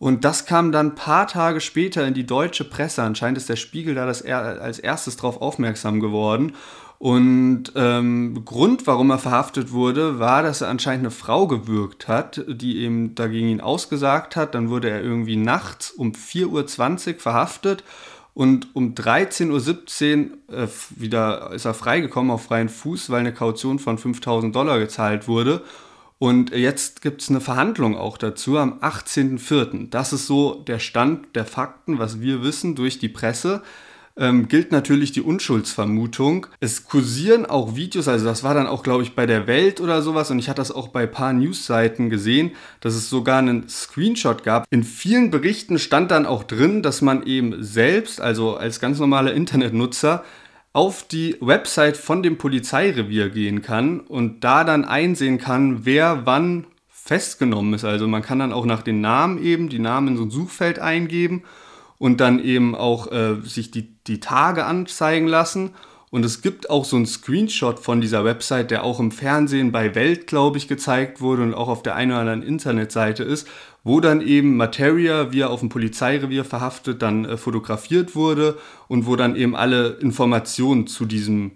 und 0.00 0.24
das 0.24 0.46
kam 0.46 0.72
dann 0.72 0.88
ein 0.88 0.94
paar 0.96 1.28
Tage 1.28 1.60
später 1.60 2.04
in 2.04 2.12
die 2.12 2.26
deutsche 2.26 2.64
Presse. 2.64 3.04
Anscheinend 3.04 3.38
ist 3.38 3.48
der 3.48 3.54
Spiegel 3.54 3.94
da 3.94 4.10
er 4.10 4.60
als 4.60 4.80
erstes 4.80 5.16
darauf 5.16 5.40
aufmerksam 5.40 6.00
geworden. 6.00 6.54
Und 6.98 7.72
ähm, 7.76 8.44
Grund, 8.44 8.88
warum 8.88 9.10
er 9.10 9.18
verhaftet 9.18 9.70
wurde, 9.70 10.18
war, 10.18 10.42
dass 10.42 10.60
er 10.60 10.70
anscheinend 10.70 11.04
eine 11.04 11.12
Frau 11.12 11.46
gewürgt 11.46 12.08
hat, 12.08 12.44
die 12.48 12.78
eben 12.78 13.14
dagegen 13.14 13.46
ihn 13.46 13.60
ausgesagt 13.60 14.34
hat. 14.34 14.56
Dann 14.56 14.70
wurde 14.70 14.90
er 14.90 15.02
irgendwie 15.02 15.36
nachts 15.36 15.92
um 15.92 16.10
4.20 16.10 17.14
Uhr 17.14 17.20
verhaftet 17.20 17.84
und 18.34 18.74
um 18.74 18.94
13.17 18.94 20.30
Uhr 20.48 20.56
äh, 20.56 20.68
wieder 20.96 21.50
ist 21.52 21.66
er 21.66 21.74
freigekommen 21.74 22.30
auf 22.30 22.44
freien 22.44 22.68
Fuß, 22.68 23.10
weil 23.10 23.20
eine 23.20 23.34
Kaution 23.34 23.78
von 23.78 23.98
5000 23.98 24.54
Dollar 24.54 24.78
gezahlt 24.78 25.28
wurde. 25.28 25.62
Und 26.18 26.50
jetzt 26.50 27.02
gibt 27.02 27.20
es 27.20 27.30
eine 27.30 27.40
Verhandlung 27.40 27.96
auch 27.96 28.16
dazu 28.16 28.56
am 28.56 28.78
18.04. 28.78 29.90
Das 29.90 30.12
ist 30.12 30.26
so 30.26 30.54
der 30.54 30.78
Stand 30.78 31.34
der 31.34 31.44
Fakten, 31.44 31.98
was 31.98 32.20
wir 32.20 32.42
wissen 32.42 32.74
durch 32.74 32.98
die 32.98 33.08
Presse 33.08 33.62
ähm, 34.16 34.48
gilt 34.48 34.72
natürlich 34.72 35.12
die 35.12 35.22
Unschuldsvermutung. 35.22 36.46
Es 36.60 36.84
kursieren 36.84 37.46
auch 37.46 37.76
Videos, 37.76 38.08
also 38.08 38.24
das 38.24 38.44
war 38.44 38.54
dann 38.54 38.66
auch, 38.66 38.82
glaube 38.82 39.02
ich, 39.02 39.14
bei 39.14 39.26
der 39.26 39.46
Welt 39.46 39.80
oder 39.80 40.02
sowas 40.02 40.30
und 40.30 40.38
ich 40.38 40.48
hatte 40.48 40.60
das 40.60 40.72
auch 40.72 40.88
bei 40.88 41.02
ein 41.02 41.10
paar 41.10 41.32
Newsseiten 41.32 42.10
gesehen, 42.10 42.52
dass 42.80 42.94
es 42.94 43.08
sogar 43.08 43.38
einen 43.38 43.68
Screenshot 43.68 44.44
gab. 44.44 44.66
In 44.70 44.84
vielen 44.84 45.30
Berichten 45.30 45.78
stand 45.78 46.10
dann 46.10 46.26
auch 46.26 46.44
drin, 46.44 46.82
dass 46.82 47.00
man 47.00 47.24
eben 47.24 47.62
selbst, 47.62 48.20
also 48.20 48.56
als 48.56 48.80
ganz 48.80 48.98
normaler 48.98 49.32
Internetnutzer, 49.32 50.24
auf 50.74 51.06
die 51.06 51.36
Website 51.40 51.96
von 51.98 52.22
dem 52.22 52.38
Polizeirevier 52.38 53.28
gehen 53.28 53.60
kann 53.60 54.00
und 54.00 54.42
da 54.42 54.64
dann 54.64 54.84
einsehen 54.86 55.38
kann, 55.38 55.84
wer 55.84 56.24
wann 56.24 56.66
festgenommen 56.88 57.74
ist. 57.74 57.84
Also 57.84 58.08
man 58.08 58.22
kann 58.22 58.38
dann 58.38 58.52
auch 58.52 58.64
nach 58.64 58.82
den 58.82 59.00
Namen 59.00 59.42
eben 59.42 59.68
die 59.68 59.80
Namen 59.80 60.08
in 60.08 60.16
so 60.16 60.22
ein 60.22 60.30
Suchfeld 60.30 60.78
eingeben 60.78 61.42
und 62.02 62.20
dann 62.20 62.42
eben 62.42 62.74
auch 62.74 63.12
äh, 63.12 63.36
sich 63.44 63.70
die, 63.70 63.94
die 64.08 64.18
Tage 64.18 64.64
anzeigen 64.64 65.28
lassen. 65.28 65.70
Und 66.10 66.24
es 66.24 66.42
gibt 66.42 66.68
auch 66.68 66.84
so 66.84 66.96
einen 66.96 67.06
Screenshot 67.06 67.78
von 67.78 68.00
dieser 68.00 68.24
Website, 68.24 68.72
der 68.72 68.82
auch 68.82 68.98
im 68.98 69.12
Fernsehen 69.12 69.70
bei 69.70 69.94
Welt, 69.94 70.26
glaube 70.26 70.58
ich, 70.58 70.66
gezeigt 70.66 71.20
wurde 71.20 71.44
und 71.44 71.54
auch 71.54 71.68
auf 71.68 71.84
der 71.84 71.94
einen 71.94 72.10
oder 72.10 72.22
anderen 72.22 72.42
Internetseite 72.42 73.22
ist, 73.22 73.46
wo 73.84 74.00
dann 74.00 74.20
eben 74.20 74.56
Materia, 74.56 75.30
wie 75.30 75.42
er 75.42 75.50
auf 75.50 75.60
dem 75.60 75.68
Polizeirevier 75.68 76.44
verhaftet, 76.44 77.02
dann 77.02 77.24
äh, 77.24 77.36
fotografiert 77.36 78.16
wurde 78.16 78.58
und 78.88 79.06
wo 79.06 79.14
dann 79.14 79.36
eben 79.36 79.54
alle 79.54 79.90
Informationen 80.00 80.88
zu 80.88 81.06
diesem 81.06 81.52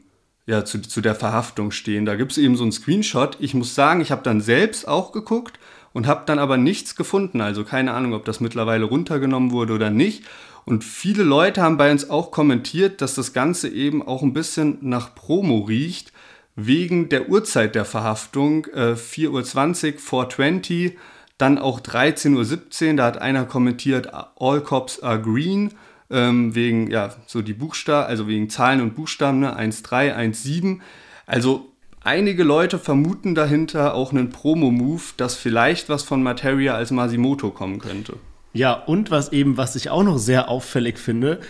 ja, 0.47 0.65
zu, 0.65 0.81
zu 0.81 1.01
der 1.01 1.17
Verhaftung 1.17 1.73
stehen. 1.73 2.07
Da 2.07 2.15
gibt 2.15 2.31
es 2.31 2.39
eben 2.39 2.57
so 2.57 2.63
einen 2.63 2.71
Screenshot. 2.71 3.37
Ich 3.41 3.55
muss 3.55 3.75
sagen, 3.75 4.01
ich 4.01 4.13
habe 4.13 4.23
dann 4.23 4.41
selbst 4.41 4.87
auch 4.87 5.11
geguckt 5.11 5.59
und 5.97 6.07
habe 6.07 6.25
dann 6.27 6.39
aber 6.39 6.59
nichts 6.59 6.95
gefunden. 6.95 7.41
Also 7.41 7.65
keine 7.65 7.95
Ahnung, 7.95 8.13
ob 8.13 8.27
das 8.27 8.41
mittlerweile 8.41 8.85
runtergenommen 8.85 9.51
wurde 9.51 9.73
oder 9.73 9.89
nicht. 9.89 10.25
Und 10.67 10.85
viele 10.85 11.23
Leute 11.23 11.63
haben 11.63 11.79
bei 11.79 11.91
uns 11.91 12.11
auch 12.11 12.31
kommentiert, 12.31 13.01
dass 13.01 13.15
das 13.15 13.33
Ganze 13.33 13.71
eben 13.71 14.07
auch 14.07 14.21
ein 14.21 14.35
bisschen 14.35 14.77
nach 14.83 15.15
Promo 15.15 15.61
riecht, 15.61 16.13
wegen 16.55 17.09
der 17.09 17.31
Uhrzeit 17.31 17.75
der 17.75 17.87
Verhaftung. 17.87 18.67
Äh, 18.75 18.93
4.20 18.93 19.31
Uhr, 19.31 19.99
420, 19.99 20.99
dann 21.39 21.57
auch 21.57 21.81
13.17 21.81 22.91
Uhr, 22.91 22.97
da 22.97 23.07
hat 23.07 23.17
einer 23.17 23.47
kommentiert, 23.47 24.11
All 24.39 24.61
Cops 24.61 25.03
are 25.03 25.19
green, 25.19 25.73
ähm, 26.11 26.55
wegen, 26.55 26.91
ja, 26.91 27.15
so 27.27 27.41
die 27.41 27.55
Buchstaben, 27.55 28.07
also 28.07 28.29
wegen 28.29 28.51
Zahlen 28.51 28.83
und 28.83 28.97
Buchstaben, 28.97 29.41
ne, 29.41 29.59
1.3, 29.59 30.15
1.7. 30.15 30.81
Also 31.25 31.73
einige 32.07 32.45
Leute 32.45 32.79
vermuten 32.79 33.35
dahinter 33.35 33.95
auch 33.95 34.13
einen 34.13 34.31
Promo-Move, 34.31 35.03
dass 35.17 35.35
vielleicht 35.35 35.89
was 35.89 36.03
von 36.03 36.23
Materia 36.23 36.75
als 36.75 36.91
Masimoto 36.91 37.51
kommen 37.51 37.79
könnte. 37.79 38.15
Ja, 38.53 38.73
und 38.73 39.11
was 39.11 39.33
eben, 39.33 39.57
was 39.57 39.77
ich 39.77 39.91
auch 39.91 40.03
noch 40.03 40.17
sehr 40.17 40.49
auffällig 40.49 40.99
finde, 40.99 41.41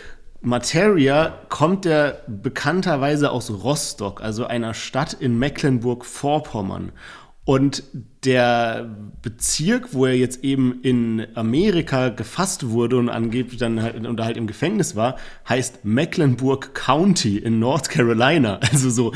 Materia 0.40 1.34
kommt 1.48 1.84
ja 1.84 2.14
bekannterweise 2.26 3.30
aus 3.30 3.50
Rostock, 3.50 4.22
also 4.22 4.46
einer 4.46 4.74
Stadt 4.74 5.12
in 5.12 5.38
Mecklenburg-Vorpommern. 5.38 6.92
Und 7.44 7.84
der 8.24 8.90
Bezirk, 9.22 9.94
wo 9.94 10.06
er 10.06 10.16
jetzt 10.16 10.42
eben 10.42 10.80
in 10.82 11.28
Amerika 11.36 12.08
gefasst 12.08 12.70
wurde 12.70 12.96
und 12.96 13.08
angeblich 13.08 13.58
dann 13.58 13.80
halt, 13.80 14.04
und 14.04 14.20
halt 14.20 14.36
im 14.36 14.48
Gefängnis 14.48 14.96
war, 14.96 15.16
heißt 15.48 15.84
Mecklenburg 15.84 16.74
County 16.74 17.38
in 17.38 17.60
North 17.60 17.88
Carolina. 17.88 18.58
Also 18.72 18.90
so, 18.90 19.12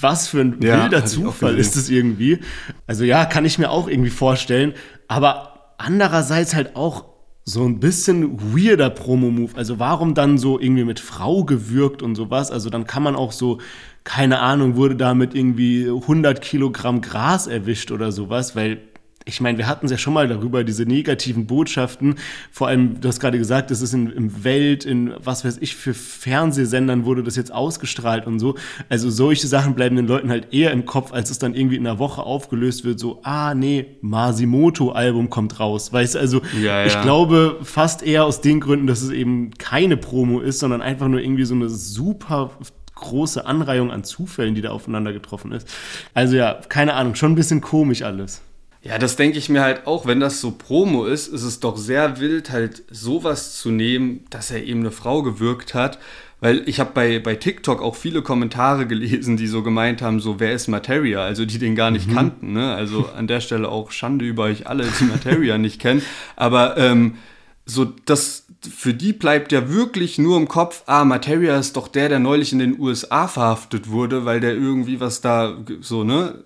was 0.00 0.28
für 0.28 0.40
ein 0.40 0.60
ja, 0.62 0.82
wilder 0.82 1.04
Zufall 1.04 1.58
ist 1.58 1.76
es 1.76 1.88
irgendwie. 1.88 2.40
Also 2.86 3.04
ja, 3.04 3.24
kann 3.24 3.44
ich 3.44 3.58
mir 3.58 3.70
auch 3.70 3.88
irgendwie 3.88 4.10
vorstellen. 4.10 4.74
Aber 5.08 5.74
andererseits 5.78 6.54
halt 6.54 6.76
auch 6.76 7.06
so 7.44 7.64
ein 7.64 7.78
bisschen 7.78 8.54
weirder 8.54 8.90
Promo-Move. 8.90 9.52
Also 9.56 9.78
warum 9.78 10.14
dann 10.14 10.38
so 10.38 10.58
irgendwie 10.58 10.84
mit 10.84 10.98
Frau 10.98 11.44
gewürgt 11.44 12.02
und 12.02 12.14
sowas? 12.14 12.50
Also 12.50 12.70
dann 12.70 12.86
kann 12.86 13.02
man 13.02 13.16
auch 13.16 13.32
so, 13.32 13.58
keine 14.02 14.40
Ahnung, 14.40 14.76
wurde 14.76 14.96
damit 14.96 15.34
irgendwie 15.34 15.86
100 15.86 16.40
Kilogramm 16.40 17.02
Gras 17.02 17.46
erwischt 17.46 17.90
oder 17.90 18.12
sowas, 18.12 18.56
weil 18.56 18.80
ich 19.26 19.40
meine, 19.40 19.56
wir 19.56 19.66
hatten 19.66 19.86
es 19.86 19.92
ja 19.92 19.96
schon 19.96 20.12
mal 20.12 20.28
darüber, 20.28 20.64
diese 20.64 20.84
negativen 20.84 21.46
Botschaften. 21.46 22.16
Vor 22.52 22.68
allem, 22.68 23.00
du 23.00 23.08
hast 23.08 23.20
gerade 23.20 23.38
gesagt, 23.38 23.70
es 23.70 23.80
ist 23.80 23.94
in, 23.94 24.10
im 24.10 24.44
Welt, 24.44 24.84
in 24.84 25.14
was 25.18 25.46
weiß 25.46 25.58
ich, 25.62 25.76
für 25.76 25.94
Fernsehsendern 25.94 27.06
wurde 27.06 27.22
das 27.22 27.34
jetzt 27.34 27.50
ausgestrahlt 27.50 28.26
und 28.26 28.38
so. 28.38 28.56
Also 28.90 29.08
solche 29.08 29.46
Sachen 29.46 29.74
bleiben 29.74 29.96
den 29.96 30.06
Leuten 30.06 30.28
halt 30.28 30.52
eher 30.52 30.72
im 30.72 30.84
Kopf, 30.84 31.12
als 31.12 31.30
es 31.30 31.38
dann 31.38 31.54
irgendwie 31.54 31.76
in 31.76 31.86
einer 31.86 31.98
Woche 31.98 32.22
aufgelöst 32.22 32.84
wird, 32.84 33.00
so, 33.00 33.20
ah 33.22 33.54
nee, 33.54 33.86
Masimoto-Album 34.02 35.30
kommt 35.30 35.58
raus. 35.58 35.90
Weißt 35.90 36.16
du, 36.16 36.18
also 36.18 36.42
ja, 36.60 36.80
ja. 36.80 36.86
ich 36.86 37.00
glaube 37.00 37.60
fast 37.62 38.02
eher 38.02 38.26
aus 38.26 38.42
den 38.42 38.60
Gründen, 38.60 38.86
dass 38.86 39.00
es 39.00 39.10
eben 39.10 39.52
keine 39.56 39.96
Promo 39.96 40.40
ist, 40.40 40.58
sondern 40.58 40.82
einfach 40.82 41.08
nur 41.08 41.20
irgendwie 41.20 41.44
so 41.44 41.54
eine 41.54 41.70
super 41.70 42.50
große 42.94 43.46
Anreihung 43.46 43.90
an 43.90 44.04
Zufällen, 44.04 44.54
die 44.54 44.60
da 44.60 44.70
aufeinander 44.70 45.14
getroffen 45.14 45.52
ist. 45.52 45.66
Also 46.12 46.36
ja, 46.36 46.60
keine 46.68 46.92
Ahnung, 46.92 47.14
schon 47.14 47.32
ein 47.32 47.36
bisschen 47.36 47.62
komisch 47.62 48.02
alles. 48.02 48.42
Ja, 48.84 48.98
das 48.98 49.16
denke 49.16 49.38
ich 49.38 49.48
mir 49.48 49.62
halt 49.62 49.86
auch, 49.86 50.04
wenn 50.04 50.20
das 50.20 50.42
so 50.42 50.50
Promo 50.50 51.06
ist, 51.06 51.26
ist 51.28 51.42
es 51.42 51.58
doch 51.58 51.78
sehr 51.78 52.20
wild, 52.20 52.50
halt 52.50 52.82
sowas 52.90 53.56
zu 53.56 53.70
nehmen, 53.70 54.26
dass 54.28 54.50
er 54.50 54.62
eben 54.62 54.80
eine 54.80 54.90
Frau 54.90 55.22
gewirkt 55.22 55.72
hat. 55.72 55.98
Weil 56.40 56.68
ich 56.68 56.80
habe 56.80 56.90
bei, 56.92 57.18
bei 57.18 57.36
TikTok 57.36 57.80
auch 57.80 57.96
viele 57.96 58.20
Kommentare 58.20 58.86
gelesen, 58.86 59.38
die 59.38 59.46
so 59.46 59.62
gemeint 59.62 60.02
haben, 60.02 60.20
so 60.20 60.38
wer 60.38 60.52
ist 60.52 60.68
Materia, 60.68 61.24
also 61.24 61.46
die 61.46 61.58
den 61.58 61.74
gar 61.74 61.90
nicht 61.90 62.08
mhm. 62.08 62.14
kannten. 62.14 62.52
Ne? 62.52 62.74
Also 62.74 63.08
an 63.16 63.26
der 63.26 63.40
Stelle 63.40 63.70
auch 63.70 63.90
Schande 63.90 64.26
über 64.26 64.44
euch 64.44 64.66
alle, 64.66 64.86
die 65.00 65.04
Materia 65.04 65.56
nicht 65.56 65.80
kennen. 65.80 66.02
Aber 66.36 66.76
ähm, 66.76 67.16
so 67.64 67.86
das 68.04 68.44
für 68.60 68.92
die 68.92 69.14
bleibt 69.14 69.52
ja 69.52 69.70
wirklich 69.70 70.18
nur 70.18 70.36
im 70.36 70.48
Kopf, 70.48 70.82
ah, 70.86 71.04
Materia 71.04 71.58
ist 71.58 71.76
doch 71.76 71.88
der, 71.88 72.10
der 72.10 72.18
neulich 72.18 72.52
in 72.52 72.58
den 72.58 72.78
USA 72.78 73.28
verhaftet 73.28 73.88
wurde, 73.90 74.26
weil 74.26 74.40
der 74.40 74.52
irgendwie 74.52 75.00
was 75.00 75.22
da 75.22 75.56
so, 75.80 76.04
ne? 76.04 76.44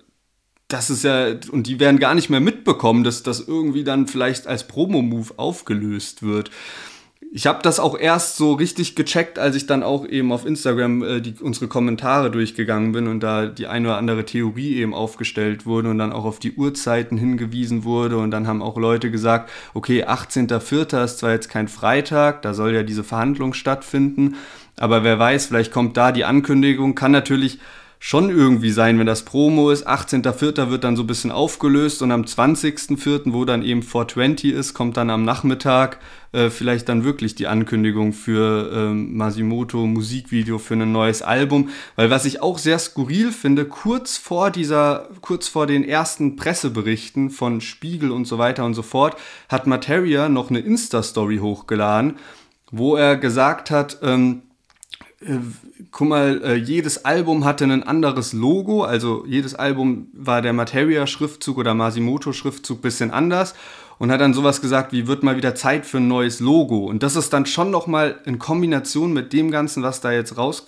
Das 0.69 0.91
ist 0.91 1.03
ja, 1.03 1.29
und 1.51 1.65
die 1.65 1.79
werden 1.79 1.99
gar 1.99 2.13
nicht 2.13 2.29
mehr 2.29 2.39
mitbekommen, 2.39 3.03
dass 3.03 3.23
das 3.23 3.45
irgendwie 3.45 3.83
dann 3.83 4.07
vielleicht 4.07 4.45
als 4.47 4.67
Promo-Move 4.67 5.33
aufgelöst 5.37 6.21
wird. 6.21 6.51
Ich 7.31 7.47
habe 7.47 7.59
das 7.61 7.79
auch 7.79 7.97
erst 7.97 8.37
so 8.37 8.53
richtig 8.53 8.95
gecheckt, 8.95 9.37
als 9.37 9.55
ich 9.55 9.65
dann 9.65 9.83
auch 9.83 10.07
eben 10.07 10.31
auf 10.31 10.45
Instagram 10.45 11.03
äh, 11.03 11.21
die, 11.21 11.35
unsere 11.41 11.67
Kommentare 11.67 12.31
durchgegangen 12.31 12.91
bin 12.91 13.07
und 13.07 13.21
da 13.21 13.47
die 13.47 13.67
eine 13.67 13.89
oder 13.89 13.97
andere 13.97 14.25
Theorie 14.25 14.77
eben 14.77 14.93
aufgestellt 14.93 15.65
wurde 15.65 15.89
und 15.89 15.97
dann 15.97 16.13
auch 16.13 16.25
auf 16.25 16.39
die 16.39 16.53
Uhrzeiten 16.53 17.17
hingewiesen 17.17 17.83
wurde 17.83 18.17
und 18.17 18.31
dann 18.31 18.47
haben 18.47 18.61
auch 18.61 18.77
Leute 18.77 19.11
gesagt, 19.11 19.51
okay, 19.73 20.05
18.04. 20.05 21.03
ist 21.03 21.19
zwar 21.19 21.31
jetzt 21.31 21.49
kein 21.49 21.67
Freitag, 21.67 22.43
da 22.43 22.53
soll 22.53 22.73
ja 22.73 22.83
diese 22.83 23.03
Verhandlung 23.03 23.53
stattfinden, 23.53 24.35
aber 24.75 25.03
wer 25.03 25.17
weiß, 25.17 25.47
vielleicht 25.47 25.71
kommt 25.71 25.97
da 25.97 26.11
die 26.11 26.25
Ankündigung, 26.25 26.95
kann 26.95 27.11
natürlich 27.11 27.59
schon 28.01 28.29
irgendwie 28.29 28.71
sein, 28.71 28.97
wenn 28.97 29.05
das 29.05 29.23
Promo 29.23 29.71
ist. 29.71 29.85
18.04. 29.85 30.69
wird 30.69 30.85
dann 30.85 30.95
so 30.95 31.03
ein 31.03 31.07
bisschen 31.07 31.31
aufgelöst 31.31 32.01
und 32.01 32.13
am 32.13 32.21
20.04., 32.21 33.33
wo 33.33 33.43
dann 33.43 33.61
eben 33.61 33.83
420 33.83 34.53
ist, 34.53 34.73
kommt 34.73 34.95
dann 34.95 35.09
am 35.09 35.25
Nachmittag 35.25 35.99
äh, 36.31 36.49
vielleicht 36.49 36.87
dann 36.87 37.03
wirklich 37.03 37.35
die 37.35 37.47
Ankündigung 37.47 38.13
für 38.13 38.71
äh, 38.71 38.93
Masimoto 38.93 39.85
Musikvideo 39.85 40.59
für 40.59 40.75
ein 40.75 40.91
neues 40.93 41.21
Album. 41.21 41.69
Weil 41.97 42.09
was 42.09 42.23
ich 42.23 42.41
auch 42.41 42.57
sehr 42.57 42.79
skurril 42.79 43.33
finde, 43.33 43.65
kurz 43.65 44.17
vor 44.17 44.49
dieser, 44.49 45.09
kurz 45.19 45.49
vor 45.49 45.67
den 45.67 45.83
ersten 45.83 46.37
Presseberichten 46.37 47.29
von 47.29 47.59
Spiegel 47.59 48.11
und 48.11 48.25
so 48.25 48.37
weiter 48.37 48.63
und 48.63 48.75
so 48.75 48.81
fort, 48.81 49.17
hat 49.49 49.67
Materia 49.67 50.29
noch 50.29 50.49
eine 50.49 50.59
Insta-Story 50.59 51.39
hochgeladen, 51.39 52.15
wo 52.71 52.95
er 52.95 53.17
gesagt 53.17 53.71
hat, 53.71 53.97
ähm, 54.03 54.43
äh, 55.19 55.39
guck 55.91 56.07
mal, 56.07 56.41
äh, 56.43 56.55
jedes 56.55 57.05
Album 57.05 57.45
hatte 57.45 57.65
ein 57.65 57.83
anderes 57.83 58.33
Logo, 58.33 58.83
also 58.83 59.25
jedes 59.25 59.55
Album 59.55 60.07
war 60.13 60.41
der 60.41 60.53
Materia-Schriftzug 60.53 61.57
oder 61.57 61.73
Masimoto-Schriftzug 61.73 62.81
bisschen 62.81 63.11
anders 63.11 63.55
und 63.97 64.11
hat 64.11 64.21
dann 64.21 64.33
sowas 64.33 64.61
gesagt 64.61 64.91
wie, 64.91 65.07
wird 65.07 65.23
mal 65.23 65.37
wieder 65.37 65.55
Zeit 65.55 65.85
für 65.85 65.97
ein 65.97 66.07
neues 66.07 66.39
Logo. 66.39 66.85
Und 66.85 67.03
das 67.03 67.15
ist 67.15 67.31
dann 67.31 67.45
schon 67.45 67.71
nochmal 67.71 68.19
in 68.25 68.39
Kombination 68.39 69.13
mit 69.13 69.33
dem 69.33 69.51
Ganzen, 69.51 69.83
was 69.83 70.01
da 70.01 70.11
jetzt 70.11 70.37
raus 70.37 70.65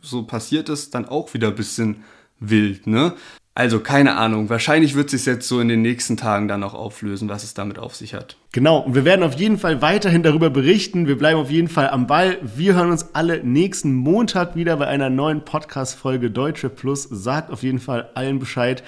so 0.00 0.22
passiert 0.22 0.68
ist, 0.68 0.94
dann 0.94 1.06
auch 1.06 1.34
wieder 1.34 1.50
bisschen 1.50 2.04
wild, 2.40 2.86
ne? 2.86 3.14
Also 3.58 3.80
keine 3.80 4.14
Ahnung. 4.14 4.50
Wahrscheinlich 4.50 4.94
wird 4.94 5.10
sich 5.10 5.26
jetzt 5.26 5.48
so 5.48 5.58
in 5.58 5.66
den 5.66 5.82
nächsten 5.82 6.16
Tagen 6.16 6.46
dann 6.46 6.62
auch 6.62 6.74
auflösen, 6.74 7.28
was 7.28 7.42
es 7.42 7.54
damit 7.54 7.76
auf 7.80 7.96
sich 7.96 8.14
hat. 8.14 8.36
Genau. 8.52 8.78
Und 8.78 8.94
wir 8.94 9.04
werden 9.04 9.24
auf 9.24 9.34
jeden 9.34 9.58
Fall 9.58 9.82
weiterhin 9.82 10.22
darüber 10.22 10.48
berichten. 10.48 11.08
Wir 11.08 11.18
bleiben 11.18 11.40
auf 11.40 11.50
jeden 11.50 11.66
Fall 11.66 11.90
am 11.90 12.06
Ball. 12.06 12.38
Wir 12.40 12.76
hören 12.76 12.92
uns 12.92 13.16
alle 13.16 13.42
nächsten 13.42 13.92
Montag 13.94 14.54
wieder 14.54 14.76
bei 14.76 14.86
einer 14.86 15.10
neuen 15.10 15.44
Podcast-Folge 15.44 16.30
Deutsche 16.30 16.68
Plus. 16.68 17.02
Sagt 17.10 17.50
auf 17.50 17.64
jeden 17.64 17.80
Fall 17.80 18.10
allen 18.14 18.38
Bescheid. 18.38 18.84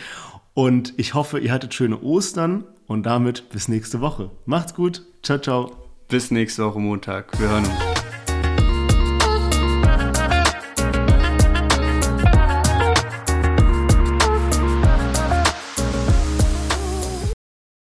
Und 0.55 0.95
ich 0.99 1.15
hoffe, 1.15 1.41
ihr 1.41 1.51
hattet 1.51 1.75
schöne 1.75 2.01
Ostern. 2.01 2.63
Und 2.87 3.07
damit 3.07 3.49
bis 3.51 3.67
nächste 3.67 4.01
Woche. 4.01 4.31
Macht's 4.47 4.77
gut. 4.77 5.03
Ciao, 5.25 5.39
ciao. 5.39 5.73
Bis 6.07 6.31
nächste 6.31 6.65
Woche 6.65 6.79
Montag. 6.79 7.37
Wir 7.41 7.49
hören 7.49 7.65
uns. 7.65 8.00